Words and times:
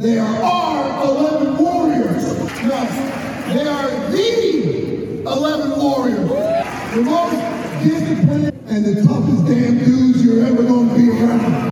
They 0.00 0.18
are 0.18 0.42
our 0.42 1.04
11 1.04 1.58
Warriors. 1.58 2.24
Yes, 2.62 3.52
they 3.52 3.68
are 3.68 4.10
the 4.10 5.20
11 5.30 5.78
Warriors. 5.78 6.26
The 6.94 7.02
most 7.02 7.84
disciplined 7.84 8.46
and 8.64 8.84
the 8.86 9.02
toughest 9.06 9.44
damn 9.44 9.76
dudes 9.76 10.24
you're 10.24 10.46
ever 10.46 10.62
going 10.62 10.88
to 10.88 10.94
be 10.94 11.10
around. 11.10 11.70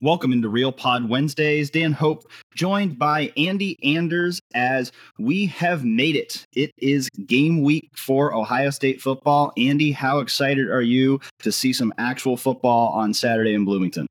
Welcome 0.00 0.32
into 0.32 0.48
Real 0.48 0.70
Pod 0.70 1.08
Wednesdays. 1.08 1.68
Dan 1.68 1.90
Hope 1.90 2.30
joined 2.54 2.96
by 2.96 3.32
Andy 3.36 3.76
Anders 3.82 4.38
as 4.54 4.92
we 5.18 5.46
have 5.46 5.84
made 5.84 6.14
it. 6.14 6.46
It 6.54 6.70
is 6.78 7.08
game 7.26 7.64
week 7.64 7.90
for 7.96 8.32
Ohio 8.32 8.70
State 8.70 9.02
football. 9.02 9.52
Andy, 9.56 9.90
how 9.90 10.20
excited 10.20 10.70
are 10.70 10.80
you 10.80 11.18
to 11.40 11.50
see 11.50 11.72
some 11.72 11.92
actual 11.98 12.36
football 12.36 12.90
on 12.90 13.12
Saturday 13.12 13.52
in 13.52 13.64
Bloomington? 13.64 14.06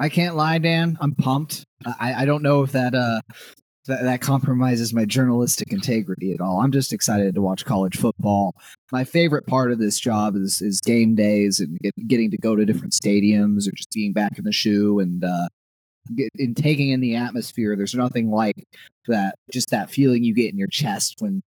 I 0.00 0.08
can't 0.08 0.34
lie, 0.34 0.58
Dan. 0.58 0.96
I'm 1.00 1.14
pumped. 1.14 1.64
I, 1.84 2.22
I 2.22 2.24
don't 2.24 2.42
know 2.42 2.62
if 2.62 2.72
that 2.72 2.94
uh 2.94 3.20
that, 3.86 4.02
that 4.02 4.20
compromises 4.20 4.94
my 4.94 5.04
journalistic 5.04 5.72
integrity 5.72 6.32
at 6.32 6.40
all. 6.40 6.60
I'm 6.60 6.72
just 6.72 6.92
excited 6.92 7.34
to 7.34 7.42
watch 7.42 7.64
college 7.64 7.96
football. 7.96 8.54
My 8.92 9.04
favorite 9.04 9.46
part 9.46 9.72
of 9.72 9.78
this 9.78 9.98
job 9.98 10.36
is 10.36 10.62
is 10.62 10.80
game 10.80 11.14
days 11.14 11.60
and 11.60 11.78
get, 11.80 11.94
getting 12.08 12.30
to 12.30 12.38
go 12.38 12.56
to 12.56 12.64
different 12.64 12.94
stadiums 12.94 13.68
or 13.68 13.72
just 13.72 13.90
being 13.92 14.12
back 14.14 14.38
in 14.38 14.44
the 14.44 14.52
shoe 14.52 15.00
and 15.00 15.22
uh, 15.22 15.48
get, 16.16 16.30
in 16.36 16.54
taking 16.54 16.88
in 16.90 17.00
the 17.00 17.16
atmosphere. 17.16 17.76
There's 17.76 17.94
nothing 17.94 18.30
like 18.30 18.64
that. 19.06 19.34
Just 19.52 19.70
that 19.70 19.90
feeling 19.90 20.24
you 20.24 20.34
get 20.34 20.50
in 20.50 20.58
your 20.58 20.68
chest 20.68 21.16
when 21.18 21.42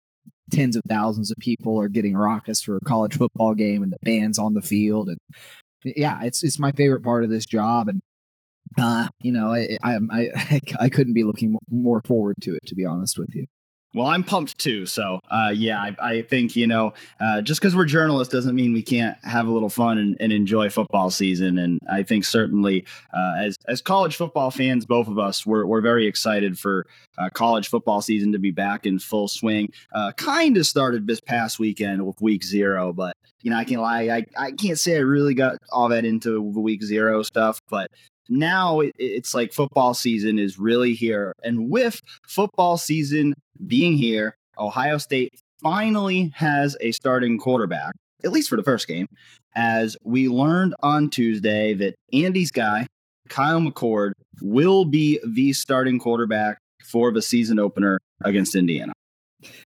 tens 0.50 0.76
of 0.76 0.82
thousands 0.90 1.30
of 1.30 1.38
people 1.38 1.80
are 1.80 1.90
getting 1.90 2.18
raucous 2.18 2.64
for 2.64 2.78
a 2.78 2.82
college 2.82 3.16
football 3.16 3.54
game 3.54 3.84
and 3.84 3.92
the 3.92 4.00
band's 4.02 4.40
on 4.40 4.56
the 4.56 4.62
field 4.64 5.08
and 5.08 5.20
yeah, 5.84 6.24
it's 6.24 6.44
it's 6.44 6.60
my 6.60 6.72
favorite 6.72 7.04
part 7.04 7.24
of 7.24 7.30
this 7.30 7.46
job 7.46 7.88
and 7.88 8.02
uh, 8.78 9.08
you 9.22 9.32
know, 9.32 9.54
I, 9.54 9.78
I, 9.84 9.98
I, 10.12 10.62
I 10.80 10.90
couldn't 10.90 11.14
be 11.14 11.24
looking 11.24 11.58
more 11.70 12.02
forward 12.06 12.36
to 12.42 12.56
it, 12.56 12.66
to 12.68 12.76
be 12.76 12.86
honest 12.86 13.18
with 13.18 13.34
you. 13.36 13.46
Well, 13.96 14.06
I'm 14.06 14.24
pumped 14.24 14.60
too. 14.60 14.86
So, 14.86 15.20
uh, 15.32 15.52
yeah, 15.52 15.82
I, 15.82 15.96
I, 16.00 16.22
think, 16.22 16.56
you 16.56 16.68
know, 16.68 16.94
uh, 17.20 17.42
just 17.42 17.60
because 17.60 17.76
we're 17.76 17.86
journalists 17.86 18.32
doesn't 18.32 18.54
mean 18.54 18.72
we 18.72 18.84
can't 18.84 19.18
have 19.24 19.48
a 19.48 19.52
little 19.52 19.70
fun 19.70 19.98
and, 19.98 20.16
and 20.20 20.32
enjoy 20.32 20.70
football 20.70 21.10
season. 21.10 21.58
And 21.58 21.80
I 21.92 22.04
think 22.04 22.24
certainly 22.24 22.86
uh, 23.12 23.38
as, 23.40 23.58
as 23.68 23.82
college 23.82 24.16
football 24.16 24.52
fans, 24.52 24.86
both 24.86 25.08
of 25.08 25.18
us, 25.18 25.44
we're, 25.44 25.66
we're 25.66 25.82
very 25.82 26.06
excited 26.06 26.60
for 26.60 26.86
uh, 27.18 27.30
college 27.34 27.68
football 27.68 28.04
season 28.04 28.32
to 28.34 28.40
be 28.40 28.52
back 28.52 28.86
in 28.86 29.00
full 29.00 29.28
swing. 29.28 29.70
Uh, 29.92 30.12
kind 30.12 30.56
of 30.58 30.68
started 30.68 31.08
this 31.08 31.20
past 31.20 31.58
weekend 31.58 32.06
with 32.06 32.22
week 32.22 32.44
zero, 32.44 32.94
but, 32.94 33.18
you 33.42 33.50
know, 33.50 33.58
I 33.58 33.64
can't 33.64 33.82
lie. 33.82 34.04
I, 34.10 34.26
I 34.38 34.52
can't 34.52 34.78
say 34.78 34.98
I 34.98 35.00
really 35.00 35.34
got 35.34 35.58
all 35.72 35.90
that 35.90 36.06
into 36.06 36.52
the 36.54 36.60
week 36.60 36.84
zero 36.84 37.24
stuff, 37.24 37.60
but 37.72 37.90
now 38.30 38.82
it's 38.82 39.34
like 39.34 39.52
football 39.54 39.94
season 39.94 40.40
is 40.40 40.60
really 40.60 40.94
here. 40.94 41.34
And 41.44 41.70
with 41.70 42.00
football 42.28 42.78
season 42.78 43.34
being 43.66 43.94
here, 43.94 44.36
Ohio 44.58 44.98
State 44.98 45.34
finally 45.62 46.32
has 46.36 46.78
a 46.82 46.92
starting 46.92 47.38
quarterback, 47.38 47.94
at 48.24 48.32
least 48.32 48.50
for 48.50 48.56
the 48.56 48.64
first 48.64 48.88
game, 48.88 49.08
as 49.56 49.98
we 50.04 50.30
learned 50.30 50.76
on 50.82 51.10
Tuesday 51.10 51.74
that 51.74 51.96
Andy's 52.14 52.52
guy, 52.52 52.88
Kyle 53.28 53.60
McCord, 53.60 54.12
will 54.42 54.86
be 54.86 55.20
the 55.26 55.54
starting 55.54 56.00
quarterback 56.00 56.58
for 56.84 57.12
the 57.12 57.22
season 57.22 57.60
opener 57.60 58.00
against 58.24 58.56
Indiana. 58.56 58.94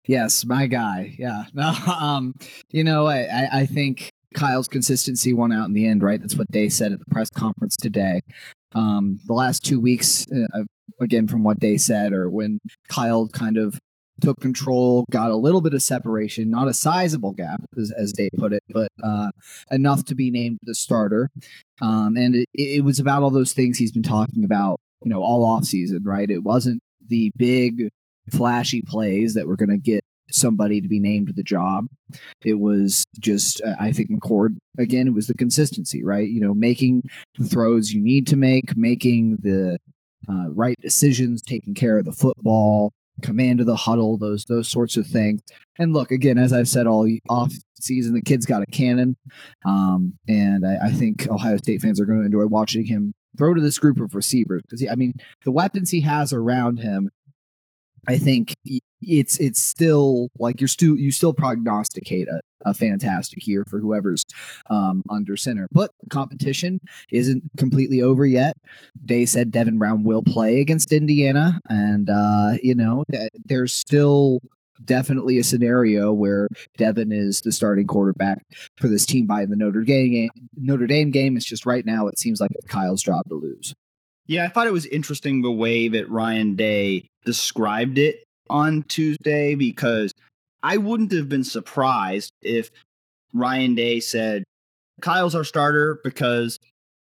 Yes, 0.07 0.45
my 0.45 0.67
guy. 0.67 1.15
Yeah. 1.17 1.45
No, 1.53 1.69
um, 1.69 2.33
you 2.71 2.83
know, 2.83 3.07
I, 3.07 3.47
I 3.51 3.65
think 3.65 4.09
Kyle's 4.33 4.67
consistency 4.67 5.33
won 5.33 5.51
out 5.51 5.67
in 5.67 5.73
the 5.73 5.87
end, 5.87 6.03
right? 6.03 6.19
That's 6.19 6.35
what 6.35 6.51
Day 6.51 6.69
said 6.69 6.91
at 6.91 6.99
the 6.99 7.05
press 7.05 7.29
conference 7.29 7.75
today. 7.75 8.21
Um, 8.73 9.19
the 9.25 9.33
last 9.33 9.63
two 9.63 9.79
weeks, 9.79 10.25
uh, 10.31 10.63
again, 10.99 11.27
from 11.27 11.43
what 11.43 11.59
Day 11.59 11.77
said, 11.77 12.13
or 12.13 12.29
when 12.29 12.59
Kyle 12.89 13.27
kind 13.27 13.57
of 13.57 13.79
took 14.21 14.39
control, 14.39 15.05
got 15.11 15.31
a 15.31 15.35
little 15.35 15.61
bit 15.61 15.73
of 15.73 15.81
separation, 15.81 16.49
not 16.49 16.67
a 16.67 16.73
sizable 16.73 17.33
gap, 17.33 17.61
as, 17.77 17.91
as 17.97 18.13
Day 18.13 18.29
put 18.37 18.53
it, 18.53 18.63
but 18.69 18.89
uh, 19.03 19.31
enough 19.71 20.05
to 20.05 20.15
be 20.15 20.31
named 20.31 20.59
the 20.63 20.75
starter. 20.75 21.29
Um, 21.81 22.15
and 22.15 22.35
it, 22.35 22.47
it 22.53 22.83
was 22.83 22.99
about 22.99 23.23
all 23.23 23.31
those 23.31 23.53
things 23.53 23.77
he's 23.77 23.91
been 23.91 24.03
talking 24.03 24.43
about, 24.43 24.79
you 25.03 25.09
know, 25.09 25.21
all 25.21 25.43
off 25.43 25.65
season, 25.65 26.03
right? 26.03 26.29
It 26.29 26.43
wasn't 26.43 26.81
the 27.07 27.31
big 27.35 27.89
flashy 28.31 28.81
plays 28.81 29.33
that 29.33 29.47
were 29.47 29.57
going 29.57 29.69
to 29.69 29.77
get 29.77 30.03
somebody 30.33 30.81
to 30.81 30.87
be 30.87 30.99
named 30.99 31.31
the 31.35 31.43
job. 31.43 31.87
It 32.43 32.59
was 32.59 33.05
just, 33.19 33.61
uh, 33.61 33.75
I 33.79 33.91
think 33.91 34.09
McCord, 34.09 34.57
again, 34.77 35.07
it 35.07 35.13
was 35.13 35.27
the 35.27 35.33
consistency, 35.33 36.03
right? 36.03 36.27
You 36.27 36.41
know, 36.41 36.53
making 36.53 37.03
the 37.37 37.45
throws 37.45 37.91
you 37.91 38.01
need 38.01 38.27
to 38.27 38.35
make, 38.35 38.75
making 38.75 39.37
the 39.41 39.77
uh, 40.29 40.49
right 40.49 40.77
decisions, 40.81 41.41
taking 41.41 41.73
care 41.73 41.97
of 41.97 42.05
the 42.05 42.11
football, 42.11 42.91
command 43.21 43.59
of 43.59 43.65
the 43.65 43.75
huddle, 43.75 44.17
those 44.17 44.45
those 44.45 44.67
sorts 44.67 44.97
of 44.97 45.05
things. 45.05 45.41
And 45.77 45.93
look, 45.93 46.11
again, 46.11 46.37
as 46.37 46.53
I've 46.53 46.67
said 46.67 46.87
all 46.87 47.07
off 47.29 47.53
season, 47.79 48.13
the 48.13 48.21
kid's 48.21 48.45
got 48.45 48.63
a 48.63 48.65
cannon, 48.67 49.15
um, 49.65 50.13
and 50.27 50.65
I, 50.65 50.87
I 50.87 50.91
think 50.91 51.27
Ohio 51.29 51.57
State 51.57 51.81
fans 51.81 51.99
are 51.99 52.05
going 52.05 52.19
to 52.19 52.25
enjoy 52.25 52.45
watching 52.47 52.85
him 52.85 53.13
throw 53.37 53.53
to 53.53 53.61
this 53.61 53.79
group 53.79 53.99
of 53.99 54.15
receivers 54.15 54.61
because 54.61 54.85
I 54.89 54.95
mean 54.95 55.13
the 55.43 55.51
weapons 55.51 55.89
he 55.89 56.01
has 56.01 56.33
around 56.33 56.77
him 56.77 57.09
I 58.07 58.17
think 58.17 58.55
it's 59.01 59.39
it's 59.39 59.61
still 59.61 60.29
like 60.39 60.61
you're 60.61 60.67
still 60.67 60.97
you 60.97 61.11
still 61.11 61.33
prognosticate 61.33 62.27
a, 62.27 62.41
a 62.65 62.73
fantastic 62.73 63.45
year 63.47 63.65
for 63.69 63.79
whoever's 63.79 64.23
um, 64.69 65.03
under 65.09 65.37
center. 65.37 65.67
But 65.71 65.91
competition 66.09 66.79
isn't 67.11 67.43
completely 67.57 68.01
over 68.01 68.25
yet. 68.25 68.57
Day 69.05 69.25
said 69.25 69.51
Devin 69.51 69.77
Brown 69.77 70.03
will 70.03 70.23
play 70.23 70.61
against 70.61 70.91
Indiana, 70.91 71.59
and 71.69 72.09
uh, 72.09 72.53
you 72.61 72.75
know 72.75 73.03
there's 73.45 73.73
still 73.73 74.39
definitely 74.85 75.37
a 75.37 75.43
scenario 75.43 76.11
where 76.11 76.49
Devin 76.77 77.11
is 77.11 77.41
the 77.41 77.51
starting 77.51 77.87
quarterback 77.87 78.43
for 78.77 78.87
this 78.87 79.05
team 79.05 79.25
by 79.25 79.45
the 79.45 79.55
Notre 79.55 79.83
Dame 79.83 80.11
game. 80.11 80.29
Notre 80.57 80.87
Dame 80.87 81.11
game. 81.11 81.37
It's 81.37 81.45
just 81.45 81.65
right 81.65 81.85
now 81.85 82.07
it 82.07 82.19
seems 82.19 82.41
like 82.41 82.51
it's 82.51 82.67
Kyle's 82.67 83.01
job 83.01 83.23
to 83.29 83.35
lose. 83.35 83.73
Yeah, 84.27 84.45
I 84.45 84.47
thought 84.47 84.67
it 84.67 84.73
was 84.73 84.85
interesting 84.85 85.41
the 85.41 85.51
way 85.51 85.87
that 85.89 86.09
Ryan 86.09 86.55
Day 86.55 87.07
described 87.25 87.97
it 87.97 88.23
on 88.49 88.83
Tuesday 88.83 89.55
because 89.55 90.11
I 90.61 90.77
wouldn't 90.77 91.11
have 91.11 91.27
been 91.27 91.43
surprised 91.43 92.31
if 92.41 92.69
Ryan 93.33 93.75
Day 93.75 93.99
said, 93.99 94.43
Kyle's 95.01 95.35
our 95.35 95.43
starter 95.43 95.99
because 96.03 96.57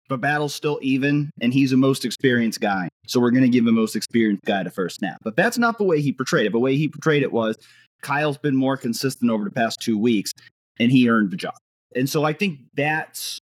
the 0.08 0.16
battle's 0.16 0.54
still 0.54 0.78
even 0.82 1.30
and 1.40 1.52
he's 1.52 1.70
the 1.70 1.76
most 1.76 2.04
experienced 2.04 2.60
guy. 2.60 2.88
So 3.06 3.20
we're 3.20 3.30
going 3.30 3.42
to 3.42 3.48
give 3.48 3.64
the 3.64 3.72
most 3.72 3.96
experienced 3.96 4.44
guy 4.44 4.62
the 4.62 4.70
first 4.70 4.96
snap. 4.96 5.18
But 5.22 5.36
that's 5.36 5.58
not 5.58 5.78
the 5.78 5.84
way 5.84 6.00
he 6.00 6.12
portrayed 6.12 6.46
it. 6.46 6.52
The 6.52 6.58
way 6.58 6.76
he 6.76 6.88
portrayed 6.88 7.22
it 7.22 7.32
was 7.32 7.56
Kyle's 8.02 8.38
been 8.38 8.56
more 8.56 8.76
consistent 8.76 9.30
over 9.30 9.44
the 9.44 9.50
past 9.50 9.80
two 9.80 9.98
weeks 9.98 10.32
and 10.78 10.90
he 10.90 11.08
earned 11.08 11.30
the 11.30 11.36
job. 11.36 11.54
And 11.94 12.08
so 12.08 12.24
I 12.24 12.32
think 12.32 12.60
that's 12.74 13.38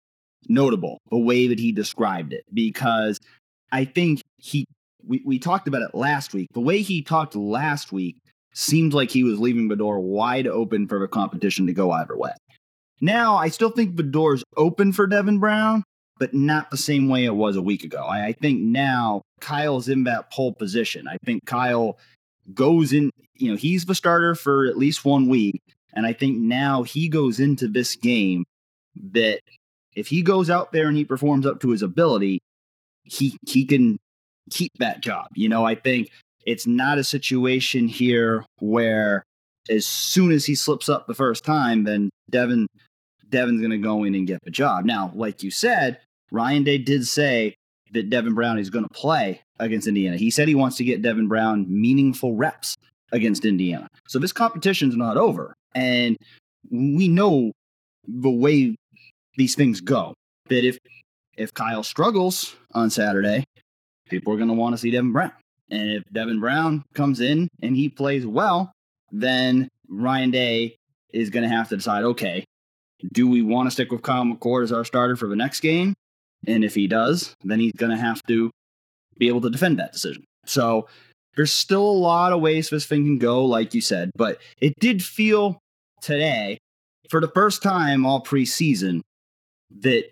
notable 0.48 0.98
the 1.10 1.18
way 1.18 1.46
that 1.46 1.58
he 1.58 1.72
described 1.72 2.32
it 2.32 2.44
because 2.52 3.18
I 3.72 3.84
think 3.84 4.20
he 4.36 4.66
we, 5.04 5.22
we 5.24 5.38
talked 5.38 5.66
about 5.66 5.82
it 5.82 5.94
last 5.94 6.32
week. 6.32 6.48
The 6.52 6.60
way 6.60 6.80
he 6.82 7.02
talked 7.02 7.34
last 7.34 7.90
week 7.90 8.18
seemed 8.54 8.94
like 8.94 9.10
he 9.10 9.24
was 9.24 9.40
leaving 9.40 9.68
the 9.68 9.76
door 9.76 9.98
wide 9.98 10.46
open 10.46 10.86
for 10.86 11.00
the 11.00 11.08
competition 11.08 11.66
to 11.66 11.72
go 11.72 11.90
either 11.90 12.16
way. 12.16 12.32
Now, 13.00 13.36
I 13.36 13.48
still 13.48 13.70
think 13.70 13.96
the 13.96 14.04
door's 14.04 14.44
open 14.56 14.92
for 14.92 15.06
Devin 15.08 15.40
Brown, 15.40 15.82
but 16.18 16.34
not 16.34 16.70
the 16.70 16.76
same 16.76 17.08
way 17.08 17.24
it 17.24 17.34
was 17.34 17.56
a 17.56 17.62
week 17.62 17.82
ago. 17.82 18.04
I, 18.04 18.26
I 18.26 18.32
think 18.32 18.60
now 18.60 19.22
Kyle's 19.40 19.88
in 19.88 20.04
that 20.04 20.30
pole 20.30 20.52
position. 20.52 21.08
I 21.08 21.16
think 21.24 21.44
Kyle 21.46 21.98
goes 22.54 22.92
in, 22.92 23.10
you 23.34 23.50
know, 23.50 23.56
he's 23.56 23.86
the 23.86 23.94
starter 23.94 24.34
for 24.34 24.66
at 24.66 24.78
least 24.78 25.04
one 25.04 25.28
week. 25.28 25.60
And 25.94 26.06
I 26.06 26.12
think 26.12 26.38
now 26.38 26.84
he 26.84 27.08
goes 27.08 27.40
into 27.40 27.66
this 27.66 27.96
game 27.96 28.44
that 29.12 29.40
if 29.94 30.06
he 30.06 30.22
goes 30.22 30.48
out 30.48 30.72
there 30.72 30.88
and 30.88 30.96
he 30.96 31.04
performs 31.04 31.44
up 31.44 31.60
to 31.60 31.70
his 31.70 31.82
ability, 31.82 32.38
he 33.04 33.36
he 33.46 33.64
can 33.64 33.98
keep 34.50 34.72
that 34.78 35.00
job. 35.00 35.26
You 35.34 35.48
know, 35.48 35.64
I 35.64 35.74
think 35.74 36.10
it's 36.46 36.66
not 36.66 36.98
a 36.98 37.04
situation 37.04 37.88
here 37.88 38.44
where 38.58 39.24
as 39.70 39.86
soon 39.86 40.32
as 40.32 40.44
he 40.44 40.54
slips 40.54 40.88
up 40.88 41.06
the 41.06 41.14
first 41.14 41.44
time, 41.44 41.84
then 41.84 42.10
Devin 42.30 42.66
Devin's 43.28 43.60
going 43.60 43.70
to 43.70 43.78
go 43.78 44.04
in 44.04 44.14
and 44.14 44.26
get 44.26 44.42
the 44.44 44.50
job. 44.50 44.84
Now, 44.84 45.10
like 45.14 45.42
you 45.42 45.50
said, 45.50 45.98
Ryan 46.30 46.64
Day 46.64 46.78
did 46.78 47.06
say 47.06 47.54
that 47.92 48.10
Devin 48.10 48.34
Brown 48.34 48.58
is 48.58 48.70
going 48.70 48.84
to 48.84 48.94
play 48.94 49.40
against 49.58 49.86
Indiana. 49.86 50.16
He 50.16 50.30
said 50.30 50.48
he 50.48 50.54
wants 50.54 50.76
to 50.76 50.84
get 50.84 51.02
Devin 51.02 51.28
Brown 51.28 51.66
meaningful 51.68 52.34
reps 52.34 52.74
against 53.12 53.44
Indiana. 53.44 53.88
So 54.08 54.18
this 54.18 54.32
competition's 54.32 54.96
not 54.96 55.16
over, 55.16 55.54
and 55.74 56.16
we 56.70 57.08
know 57.08 57.52
the 58.06 58.30
way 58.30 58.76
these 59.36 59.54
things 59.54 59.80
go. 59.80 60.14
That 60.48 60.66
if 60.66 60.78
if 61.36 61.52
Kyle 61.54 61.82
struggles 61.82 62.54
on 62.72 62.90
Saturday, 62.90 63.44
people 64.08 64.32
are 64.32 64.36
going 64.36 64.48
to 64.48 64.54
want 64.54 64.74
to 64.74 64.78
see 64.78 64.90
Devin 64.90 65.12
Brown. 65.12 65.32
And 65.70 65.90
if 65.90 66.04
Devin 66.12 66.40
Brown 66.40 66.84
comes 66.94 67.20
in 67.20 67.48
and 67.62 67.76
he 67.76 67.88
plays 67.88 68.26
well, 68.26 68.72
then 69.10 69.68
Ryan 69.88 70.30
Day 70.30 70.76
is 71.12 71.30
going 71.30 71.48
to 71.48 71.54
have 71.54 71.68
to 71.70 71.76
decide 71.76 72.04
okay, 72.04 72.44
do 73.12 73.28
we 73.28 73.42
want 73.42 73.66
to 73.66 73.70
stick 73.70 73.90
with 73.90 74.02
Kyle 74.02 74.24
McCord 74.24 74.64
as 74.64 74.72
our 74.72 74.84
starter 74.84 75.16
for 75.16 75.28
the 75.28 75.36
next 75.36 75.60
game? 75.60 75.94
And 76.46 76.64
if 76.64 76.74
he 76.74 76.86
does, 76.86 77.34
then 77.44 77.60
he's 77.60 77.72
going 77.72 77.90
to 77.90 77.98
have 77.98 78.22
to 78.28 78.50
be 79.18 79.28
able 79.28 79.40
to 79.42 79.50
defend 79.50 79.78
that 79.78 79.92
decision. 79.92 80.24
So 80.46 80.88
there's 81.36 81.52
still 81.52 81.84
a 81.84 81.92
lot 81.92 82.32
of 82.32 82.40
ways 82.40 82.68
this 82.68 82.86
thing 82.86 83.04
can 83.04 83.18
go, 83.18 83.44
like 83.44 83.74
you 83.74 83.80
said, 83.80 84.10
but 84.16 84.38
it 84.60 84.74
did 84.78 85.02
feel 85.02 85.58
today, 86.00 86.58
for 87.08 87.20
the 87.20 87.28
first 87.28 87.62
time 87.62 88.04
all 88.04 88.22
preseason, 88.22 89.00
that 89.80 90.10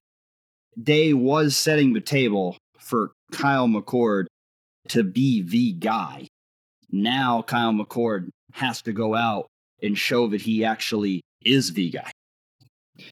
Day 0.81 1.13
was 1.13 1.57
setting 1.57 1.93
the 1.93 2.01
table 2.01 2.57
for 2.79 3.13
Kyle 3.33 3.69
McCord 3.69 4.27
to 4.89 5.03
be 5.03 5.43
the 5.43 5.73
guy. 5.73 6.29
Now 6.91 7.43
Kyle 7.43 7.73
McCord 7.73 8.29
has 8.53 8.83
to 8.83 8.93
go 8.93 9.15
out 9.15 9.47
and 9.83 9.97
show 9.97 10.27
that 10.29 10.43
he 10.43 10.65
actually 10.65 11.23
is 11.45 11.73
the 11.73 11.91
guy. 11.91 12.11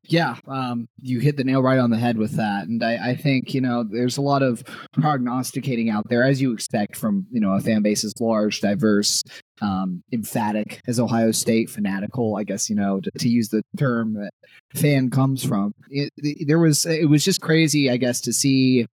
Yeah, 0.04 0.36
um, 0.46 0.88
you 1.00 1.20
hit 1.20 1.36
the 1.36 1.44
nail 1.44 1.62
right 1.62 1.78
on 1.78 1.90
the 1.90 1.98
head 1.98 2.18
with 2.18 2.36
that, 2.36 2.66
and 2.66 2.82
I, 2.82 3.10
I, 3.10 3.16
think 3.16 3.54
you 3.54 3.60
know 3.60 3.84
there's 3.84 4.16
a 4.16 4.22
lot 4.22 4.42
of 4.42 4.62
prognosticating 4.92 5.90
out 5.90 6.08
there, 6.08 6.24
as 6.24 6.40
you 6.40 6.52
expect 6.52 6.96
from 6.96 7.26
you 7.30 7.40
know 7.40 7.52
a 7.52 7.60
fan 7.60 7.82
base 7.82 8.04
as 8.04 8.14
large, 8.20 8.60
diverse, 8.60 9.22
um, 9.60 10.02
emphatic 10.12 10.80
as 10.86 10.98
Ohio 11.00 11.32
State, 11.32 11.70
fanatical. 11.70 12.36
I 12.36 12.44
guess 12.44 12.68
you 12.68 12.76
know 12.76 13.00
to, 13.00 13.10
to 13.10 13.28
use 13.28 13.48
the 13.48 13.62
term 13.76 14.14
that 14.14 14.30
fan 14.74 15.10
comes 15.10 15.44
from. 15.44 15.74
It, 15.90 16.12
there 16.46 16.58
was 16.58 16.86
it 16.86 17.08
was 17.08 17.24
just 17.24 17.40
crazy, 17.40 17.90
I 17.90 17.96
guess, 17.96 18.20
to 18.22 18.32
see 18.32 18.86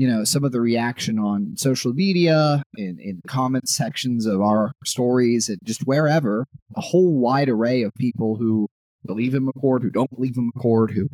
you 0.00 0.08
know 0.08 0.24
some 0.24 0.44
of 0.44 0.52
the 0.52 0.60
reaction 0.60 1.18
on 1.18 1.56
social 1.56 1.92
media 1.92 2.62
in, 2.76 2.98
in 3.00 3.20
comment 3.26 3.68
sections 3.68 4.24
of 4.24 4.40
our 4.40 4.72
stories 4.84 5.48
and 5.48 5.58
just 5.64 5.82
wherever 5.86 6.46
a 6.76 6.80
whole 6.80 7.18
wide 7.18 7.48
array 7.48 7.82
of 7.82 7.92
people 7.94 8.36
who 8.36 8.66
believe 9.06 9.34
in 9.34 9.46
mccord 9.46 9.82
who 9.82 9.90
don't 9.90 10.10
believe 10.14 10.36
in 10.36 10.50
mccord 10.52 10.90
who 10.90 11.08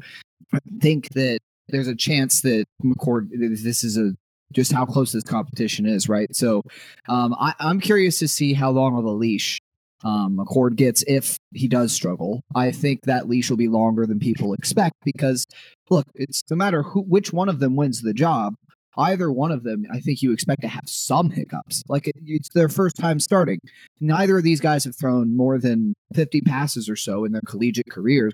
think 0.81 1.09
that 1.11 1.39
there's 1.69 1.89
a 1.89 1.97
chance 1.97 2.41
that 2.43 2.67
mccord 2.85 3.29
this 3.33 3.85
is 3.85 3.97
a 3.97 4.13
just 4.53 4.73
how 4.73 4.87
close 4.87 5.13
this 5.13 5.25
competition 5.25 5.87
is 5.87 6.09
right 6.09 6.35
so 6.35 6.63
um, 7.09 7.35
I, 7.35 7.55
i'm 7.61 7.81
curious 7.81 8.19
to 8.21 8.29
see 8.29 8.53
how 8.53 8.71
long 8.71 8.97
of 8.97 9.05
a 9.05 9.11
leash 9.11 9.61
um, 10.05 10.37
McCord 10.37 10.77
gets 10.77 11.03
if 11.07 11.39
he 11.55 11.69
does 11.69 11.93
struggle. 11.93 12.43
I 12.55 12.71
think 12.71 13.03
that 13.05 13.29
leash 13.29 13.49
will 13.49 13.57
be 13.57 13.69
longer 13.69 14.07
than 14.07 14.19
people 14.19 14.53
expect 14.53 14.95
because, 15.05 15.47
look, 15.91 16.07
it's 16.15 16.43
no 16.51 16.57
matter 16.57 16.83
who 16.83 17.01
which 17.01 17.33
one 17.33 17.49
of 17.49 17.61
them 17.61 17.77
wins 17.77 18.03
the 18.03 18.13
job 18.13 18.55
either 18.97 19.31
one 19.31 19.53
of 19.53 19.63
them, 19.63 19.87
I 19.93 20.01
think 20.01 20.23
you 20.23 20.33
expect 20.33 20.63
to 20.63 20.69
have 20.69 20.85
some 20.87 21.31
hiccups. 21.31 21.83
Like 21.89 22.09
it, 22.09 22.17
it's 22.25 22.49
their 22.51 22.69
first 22.69 22.97
time 22.97 23.21
starting. 23.21 23.61
Neither 24.01 24.39
of 24.39 24.45
these 24.45 24.61
guys 24.61 24.85
have 24.85 24.97
thrown 24.97 25.37
more 25.37 25.59
than 25.59 25.95
50 26.15 26.41
passes 26.43 26.89
or 26.89 26.97
so 26.97 27.25
in 27.25 27.33
their 27.33 27.43
collegiate 27.47 27.91
careers. 27.91 28.33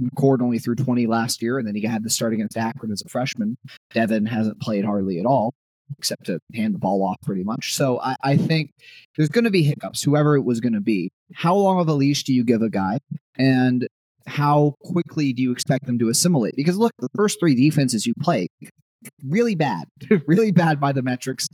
McCord 0.00 0.42
only 0.42 0.58
threw 0.58 0.74
20 0.74 1.06
last 1.06 1.42
year, 1.42 1.58
and 1.58 1.66
then 1.66 1.74
he 1.74 1.82
had 1.82 2.02
to 2.04 2.10
start 2.10 2.32
against 2.32 2.56
Akron 2.56 2.92
as 2.92 3.02
a 3.04 3.08
freshman. 3.08 3.56
Devin 3.92 4.26
hasn't 4.26 4.60
played 4.60 4.84
hardly 4.84 5.18
at 5.18 5.26
all, 5.26 5.54
except 5.98 6.26
to 6.26 6.40
hand 6.54 6.74
the 6.74 6.78
ball 6.78 7.02
off 7.04 7.16
pretty 7.22 7.44
much. 7.44 7.74
So 7.74 8.00
I, 8.00 8.16
I 8.22 8.36
think 8.36 8.72
there's 9.16 9.28
going 9.28 9.44
to 9.44 9.50
be 9.50 9.62
hiccups, 9.62 10.02
whoever 10.02 10.36
it 10.36 10.42
was 10.42 10.60
going 10.60 10.72
to 10.72 10.80
be. 10.80 11.10
How 11.34 11.54
long 11.54 11.80
of 11.80 11.88
a 11.88 11.94
leash 11.94 12.24
do 12.24 12.34
you 12.34 12.44
give 12.44 12.62
a 12.62 12.70
guy? 12.70 12.98
And 13.36 13.86
how 14.26 14.74
quickly 14.84 15.32
do 15.32 15.42
you 15.42 15.52
expect 15.52 15.86
them 15.86 15.98
to 15.98 16.08
assimilate? 16.08 16.54
Because 16.56 16.76
look, 16.76 16.92
the 16.98 17.08
first 17.14 17.40
three 17.40 17.54
defenses 17.54 18.06
you 18.06 18.14
play, 18.20 18.48
really 19.26 19.54
bad, 19.54 19.84
really 20.26 20.52
bad 20.52 20.80
by 20.80 20.92
the 20.92 21.02
metrics. 21.02 21.48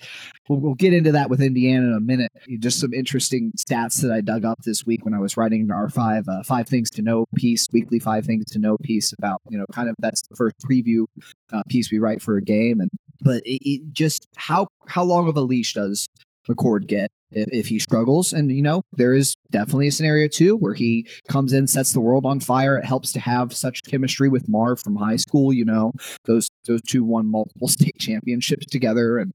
We'll, 0.49 0.61
we'll, 0.61 0.75
get 0.75 0.93
into 0.93 1.13
that 1.13 1.31
with 1.31 1.41
Indiana 1.41 1.89
in 1.89 1.95
a 1.95 2.01
minute. 2.01 2.33
Just 2.59 2.81
some 2.81 2.95
interesting 2.95 3.53
stats 3.59 4.01
that 4.03 4.13
I 4.13 4.21
dug 4.21 4.45
up 4.45 4.61
this 4.65 4.87
week 4.87 5.05
when 5.05 5.15
I 5.15 5.19
was 5.19 5.37
writing 5.37 5.71
our 5.71 5.89
five 5.89 6.25
uh, 6.29 6.43
five 6.43 6.69
things 6.69 6.91
to 6.91 7.03
know 7.03 7.27
piece, 7.35 7.67
weekly 7.73 7.99
five 7.99 8.25
things 8.25 8.45
to 8.53 8.59
know 8.59 8.77
piece 8.83 9.13
about 9.13 9.41
you 9.49 9.59
know 9.59 9.67
kind 9.73 9.89
of 9.89 9.95
that's 9.99 10.23
the 10.29 10.37
first 10.37 10.57
preview 10.59 11.07
uh, 11.53 11.63
piece 11.69 11.91
we 11.91 11.99
write 11.99 12.23
for 12.23 12.37
a 12.37 12.43
game, 12.43 12.81
and 12.81 12.91
but 13.21 13.43
it, 13.45 13.61
it 13.69 13.93
just 13.93 14.27
how 14.37 14.67
how 14.87 15.03
long 15.03 15.29
of 15.29 15.37
a 15.37 15.41
leash 15.41 15.75
does 15.75 16.07
McCord 16.49 16.87
get 16.87 17.11
if, 17.31 17.49
if, 17.53 17.67
he 17.67 17.79
struggles. 17.79 18.33
And, 18.33 18.51
you 18.51 18.63
know, 18.63 18.83
there 18.93 19.15
is 19.15 19.35
definitely 19.51 19.89
a 19.89 19.93
scenario 19.93 20.29
too 20.29 20.57
where 20.57 20.75
he 20.75 21.07
comes 21.29 21.53
in, 21.53 21.67
sets 21.67 21.93
the 21.93 22.01
world 22.01 22.27
on 22.27 22.41
fire. 22.41 22.77
It 22.77 22.85
helps 22.85 23.13
to 23.13 23.21
have 23.21 23.53
such 23.53 23.83
chemistry 23.85 24.29
with 24.29 24.49
Marv 24.49 24.81
from 24.81 24.97
high 24.97 25.17
school. 25.17 25.53
You 25.53 25.65
know, 25.65 25.93
those, 26.25 26.49
those 26.67 26.83
two 26.83 27.05
won 27.05 27.27
multiple 27.27 27.69
state 27.69 27.99
championships 27.99 28.67
together 28.67 29.19
and 29.19 29.33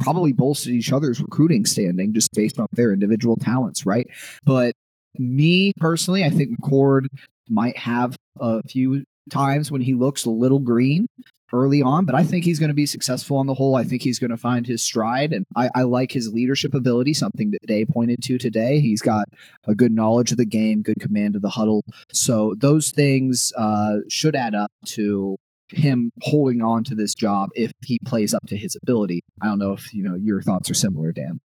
probably 0.00 0.32
bolstered 0.32 0.72
each 0.72 0.92
other's 0.92 1.20
recruiting 1.20 1.64
standing 1.64 2.12
just 2.12 2.32
based 2.32 2.58
on 2.58 2.66
their 2.72 2.92
individual 2.92 3.36
talents. 3.36 3.86
Right. 3.86 4.08
But 4.44 4.74
me 5.18 5.72
personally, 5.78 6.24
I 6.24 6.30
think 6.30 6.58
McCord 6.58 7.06
might 7.48 7.76
have 7.76 8.16
a 8.38 8.62
few 8.64 9.04
times 9.30 9.70
when 9.70 9.80
he 9.80 9.94
looks 9.94 10.24
a 10.24 10.30
little 10.30 10.58
green 10.58 11.06
early 11.52 11.82
on, 11.82 12.04
but 12.04 12.14
I 12.14 12.22
think 12.22 12.44
he's 12.44 12.58
going 12.58 12.68
to 12.68 12.74
be 12.74 12.86
successful 12.86 13.36
on 13.36 13.46
the 13.46 13.54
whole. 13.54 13.76
I 13.76 13.84
think 13.84 14.02
he's 14.02 14.18
going 14.18 14.30
to 14.30 14.36
find 14.36 14.66
his 14.66 14.82
stride, 14.82 15.32
and 15.32 15.46
I, 15.56 15.70
I, 15.74 15.82
like 15.82 16.12
his 16.12 16.32
leadership 16.32 16.74
ability, 16.74 17.14
something 17.14 17.50
that 17.50 17.66
Day 17.66 17.84
pointed 17.84 18.22
to 18.24 18.38
today. 18.38 18.80
He's 18.80 19.02
got 19.02 19.28
a 19.66 19.74
good 19.74 19.92
knowledge 19.92 20.30
of 20.30 20.38
the 20.38 20.44
game, 20.44 20.82
good 20.82 21.00
command 21.00 21.36
of 21.36 21.42
the 21.42 21.50
huddle. 21.50 21.84
So 22.12 22.54
those 22.58 22.90
things 22.90 23.52
uh, 23.56 23.98
should 24.08 24.36
add 24.36 24.54
up 24.54 24.70
to 24.86 25.36
him 25.68 26.10
holding 26.22 26.62
on 26.62 26.84
to 26.84 26.94
this 26.94 27.14
job 27.14 27.50
if 27.54 27.72
he 27.84 27.98
plays 28.04 28.34
up 28.34 28.46
to 28.48 28.56
his 28.56 28.76
ability. 28.82 29.22
I 29.40 29.46
don't 29.46 29.58
know 29.58 29.72
if 29.72 29.92
you 29.94 30.02
know 30.02 30.14
your 30.14 30.42
thoughts 30.42 30.70
are 30.70 30.74
similar, 30.74 31.12
Dan. 31.12 31.40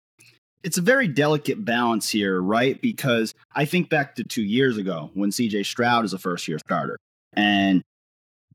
It's 0.64 0.80
a 0.80 0.82
very 0.82 1.08
delicate 1.08 1.64
balance 1.64 2.10
here, 2.10 2.42
right? 2.42 2.82
Because 2.82 3.36
I 3.56 3.66
think 3.66 3.90
back 3.90 4.16
to 4.16 4.24
two 4.24 4.42
years 4.42 4.78
ago 4.78 5.12
when 5.14 5.30
CJ 5.30 5.66
Stroud 5.66 6.06
is 6.06 6.14
a 6.14 6.18
first 6.18 6.48
year 6.48 6.58
starter. 6.58 6.98
And 7.34 7.84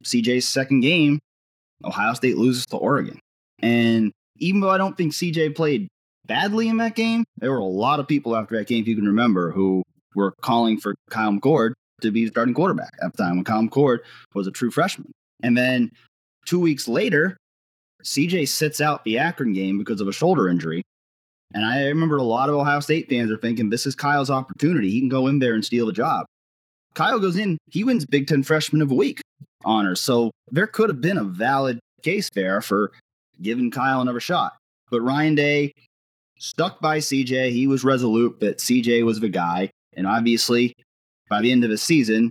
CJ's 0.04 0.48
second 0.48 0.80
game 0.80 1.20
Ohio 1.84 2.14
State 2.14 2.36
loses 2.36 2.66
to 2.66 2.76
Oregon. 2.76 3.18
And 3.62 4.12
even 4.38 4.60
though 4.60 4.70
I 4.70 4.78
don't 4.78 4.96
think 4.96 5.12
CJ 5.12 5.54
played 5.54 5.88
badly 6.26 6.68
in 6.68 6.78
that 6.78 6.94
game, 6.94 7.24
there 7.38 7.50
were 7.50 7.58
a 7.58 7.64
lot 7.64 8.00
of 8.00 8.08
people 8.08 8.36
after 8.36 8.56
that 8.56 8.66
game, 8.66 8.82
if 8.82 8.88
you 8.88 8.96
can 8.96 9.06
remember, 9.06 9.50
who 9.50 9.82
were 10.14 10.32
calling 10.42 10.78
for 10.78 10.94
Kyle 11.10 11.32
McCord 11.32 11.72
to 12.00 12.10
be 12.10 12.24
the 12.24 12.30
starting 12.30 12.54
quarterback 12.54 12.92
at 13.02 13.12
the 13.12 13.22
time 13.22 13.36
when 13.36 13.44
Kyle 13.44 13.62
McCord 13.62 13.98
was 14.34 14.46
a 14.46 14.50
true 14.50 14.70
freshman. 14.70 15.10
And 15.42 15.56
then 15.56 15.90
two 16.46 16.60
weeks 16.60 16.88
later, 16.88 17.36
CJ 18.02 18.48
sits 18.48 18.80
out 18.80 19.04
the 19.04 19.18
Akron 19.18 19.52
game 19.52 19.78
because 19.78 20.00
of 20.00 20.08
a 20.08 20.12
shoulder 20.12 20.48
injury. 20.48 20.82
And 21.52 21.64
I 21.66 21.86
remember 21.86 22.16
a 22.16 22.22
lot 22.22 22.48
of 22.48 22.54
Ohio 22.54 22.80
State 22.80 23.08
fans 23.08 23.30
are 23.30 23.36
thinking 23.36 23.68
this 23.68 23.86
is 23.86 23.94
Kyle's 23.94 24.30
opportunity. 24.30 24.90
He 24.90 25.00
can 25.00 25.08
go 25.08 25.26
in 25.26 25.38
there 25.38 25.54
and 25.54 25.64
steal 25.64 25.86
the 25.86 25.92
job. 25.92 26.26
Kyle 26.94 27.18
goes 27.18 27.36
in, 27.36 27.58
he 27.70 27.84
wins 27.84 28.06
Big 28.06 28.26
Ten 28.26 28.42
Freshman 28.42 28.82
of 28.82 28.88
the 28.88 28.94
Week 28.94 29.20
honors. 29.64 30.00
So 30.00 30.30
there 30.50 30.66
could 30.66 30.88
have 30.88 31.00
been 31.00 31.18
a 31.18 31.24
valid 31.24 31.78
case 32.02 32.30
there 32.34 32.60
for 32.60 32.92
giving 33.40 33.70
Kyle 33.70 34.00
another 34.00 34.20
shot. 34.20 34.52
But 34.90 35.02
Ryan 35.02 35.34
Day 35.34 35.72
stuck 36.38 36.80
by 36.80 36.98
CJ. 36.98 37.50
He 37.50 37.66
was 37.66 37.84
resolute 37.84 38.40
that 38.40 38.58
CJ 38.58 39.04
was 39.04 39.20
the 39.20 39.28
guy. 39.28 39.70
And 39.96 40.06
obviously, 40.06 40.74
by 41.28 41.40
the 41.40 41.52
end 41.52 41.64
of 41.64 41.70
the 41.70 41.78
season, 41.78 42.30